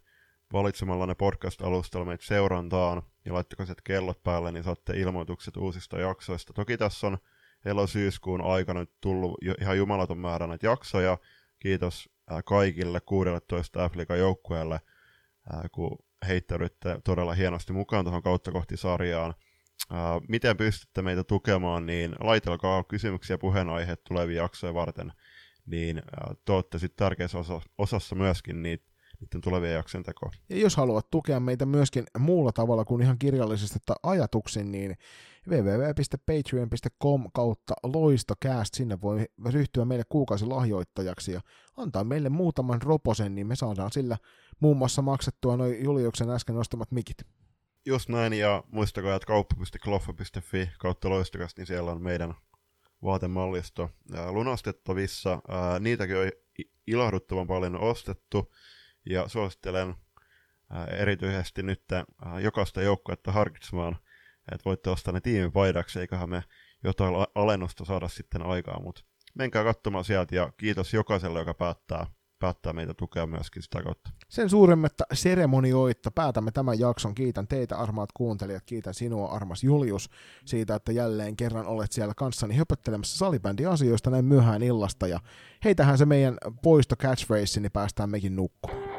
valitsemalla 0.53 1.07
ne 1.07 1.15
podcast-alustalla 1.15 2.07
meitä 2.07 2.25
seurantaan 2.25 3.03
ja 3.25 3.35
laittakaa 3.35 3.67
sieltä 3.67 3.83
kellot 3.85 4.23
päälle, 4.23 4.53
niin 4.53 4.65
saatte 4.65 4.93
ilmoitukset 5.01 5.57
uusista 5.57 5.99
jaksoista. 5.99 6.53
Toki 6.53 6.77
tässä 6.77 7.07
on 7.07 7.19
elo-syyskuun 7.65 8.41
aikana 8.41 8.81
nyt 8.81 8.93
tullut 9.01 9.39
ihan 9.61 9.77
jumalaton 9.77 10.19
määrä 10.19 10.47
näitä 10.47 10.67
jaksoja. 10.67 11.19
Kiitos 11.59 12.09
kaikille 12.45 13.01
16 13.01 13.89
f 13.89 13.93
joukkueelle, 14.19 14.81
kun 15.73 15.99
heittäydytte 16.27 17.01
todella 17.05 17.35
hienosti 17.35 17.73
mukaan 17.73 18.05
tuohon 18.05 18.23
kautta 18.23 18.53
kohti 18.53 18.77
sarjaan. 18.77 19.35
Miten 20.29 20.57
pystytte 20.57 21.03
meitä 21.03 21.25
tukemaan, 21.25 21.87
niin 21.87 22.15
laitelkaa 22.21 22.85
kysymyksiä 22.85 23.39
puheenaiheet 23.39 24.05
tulevia 24.05 24.43
jaksoja 24.43 24.75
varten, 24.75 25.13
niin 25.67 26.03
te 26.45 26.53
olette 26.53 26.79
sitten 26.79 27.05
tärkeässä 27.05 27.39
osassa 27.79 28.15
myöskin 28.15 28.63
niitä 28.63 28.94
niiden 29.25 29.41
tulevien 29.41 29.75
jaksojen 29.75 30.05
tekoa. 30.05 30.31
Ja 30.49 30.59
jos 30.59 30.77
haluat 30.77 31.11
tukea 31.11 31.41
meitä 31.41 31.67
myöskin 31.67 32.05
muulla 32.19 32.53
tavalla 32.53 32.85
kuin 32.85 33.03
ihan 33.03 33.19
kirjallisesti 33.19 33.79
tai 33.87 33.97
ajatuksin, 34.03 34.73
niin 34.73 34.97
www.patreon.com 35.49 37.25
kautta 37.33 37.75
loistocast, 37.83 38.75
sinne 38.75 39.01
voi 39.01 39.27
ryhtyä 39.51 39.85
meille 39.85 40.05
kuukausilahjoittajaksi 40.09 41.33
ja 41.33 41.41
antaa 41.77 42.05
meille 42.05 42.29
muutaman 42.29 42.83
roposen, 42.83 43.35
niin 43.35 43.47
me 43.47 43.57
saadaan 43.57 43.93
sillä 43.93 44.17
muun 44.61 44.77
muassa 44.77 45.03
maksettua 45.03 45.57
noin 45.57 45.85
Juliuksen 45.85 46.31
äsken 46.31 46.55
nostamat 46.55 46.93
mikit. 46.93 47.17
Just 47.87 48.09
näin, 48.09 48.33
ja 48.33 48.65
muistakaa, 48.71 49.17
että 49.17 49.27
kauppa.kloffa.fi 49.27 50.71
kautta 50.79 51.11
loistokast, 51.11 51.59
niin 51.59 51.67
siellä 51.67 51.93
on 51.93 52.03
meidän 52.03 52.35
vaatemallisto 53.03 53.91
lunastettavissa. 54.31 55.43
Niitäkin 55.81 56.17
on 56.17 56.31
ilahduttavan 56.87 57.47
paljon 57.47 57.81
ostettu. 57.81 58.53
Ja 59.07 59.29
suosittelen 59.29 59.95
ää, 60.71 60.85
erityisesti 60.85 61.63
nyt 61.63 61.83
ää, 61.93 62.05
jokaista 62.41 62.83
joukkuetta 62.83 63.33
harkitsemaan, 63.33 63.97
että 64.53 64.65
voitte 64.65 64.91
ostaa 64.91 65.13
ne 65.13 65.21
tiimipaidaksi, 65.21 66.01
eiköhän 66.01 66.31
me 66.31 66.45
jotain 66.85 67.15
alennusta 67.35 67.85
saada 67.85 68.09
sitten 68.09 68.43
aikaa, 68.43 68.81
mutta 68.83 69.03
menkää 69.35 69.65
katsomaan 69.65 70.05
sieltä 70.05 70.35
ja 70.35 70.53
kiitos 70.57 70.95
jokaiselle, 70.95 71.39
joka 71.39 71.55
päättää 71.55 72.07
päättää 72.45 72.73
meitä 72.73 72.95
tukea 72.95 73.27
myöskin 73.27 73.63
sitä 73.63 73.83
kautta. 73.83 74.11
Sen 74.29 74.51
suuremmatta 74.51 75.05
seremonioitta 75.13 76.11
päätämme 76.11 76.51
tämän 76.51 76.79
jakson. 76.79 77.15
Kiitän 77.15 77.49
teitä 77.49 77.77
armaat 77.77 78.11
kuuntelijat, 78.15 78.63
kiitän 78.67 78.95
sinua 78.95 79.29
armas 79.29 79.65
Julius 79.65 80.11
siitä, 80.45 80.75
että 80.75 80.93
jälleen 80.93 81.37
kerran 81.37 81.67
olet 81.67 81.93
siellä 81.93 82.15
kanssani 82.17 82.57
höpöttelemässä 82.57 83.19
salibändiasioista 83.19 84.11
näin 84.11 84.25
myöhään 84.25 84.63
illasta. 84.63 85.07
Ja 85.07 85.21
heitähän 85.65 85.99
se 85.99 86.07
meidän 86.07 86.37
poisto 86.63 86.97
catchphrase, 86.97 87.61
niin 87.61 87.73
päästään 87.73 88.11
mekin 88.11 88.37
nukkumaan. 88.37 88.94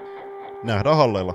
Nähdään 0.65 0.97
halleilla. 0.97 1.33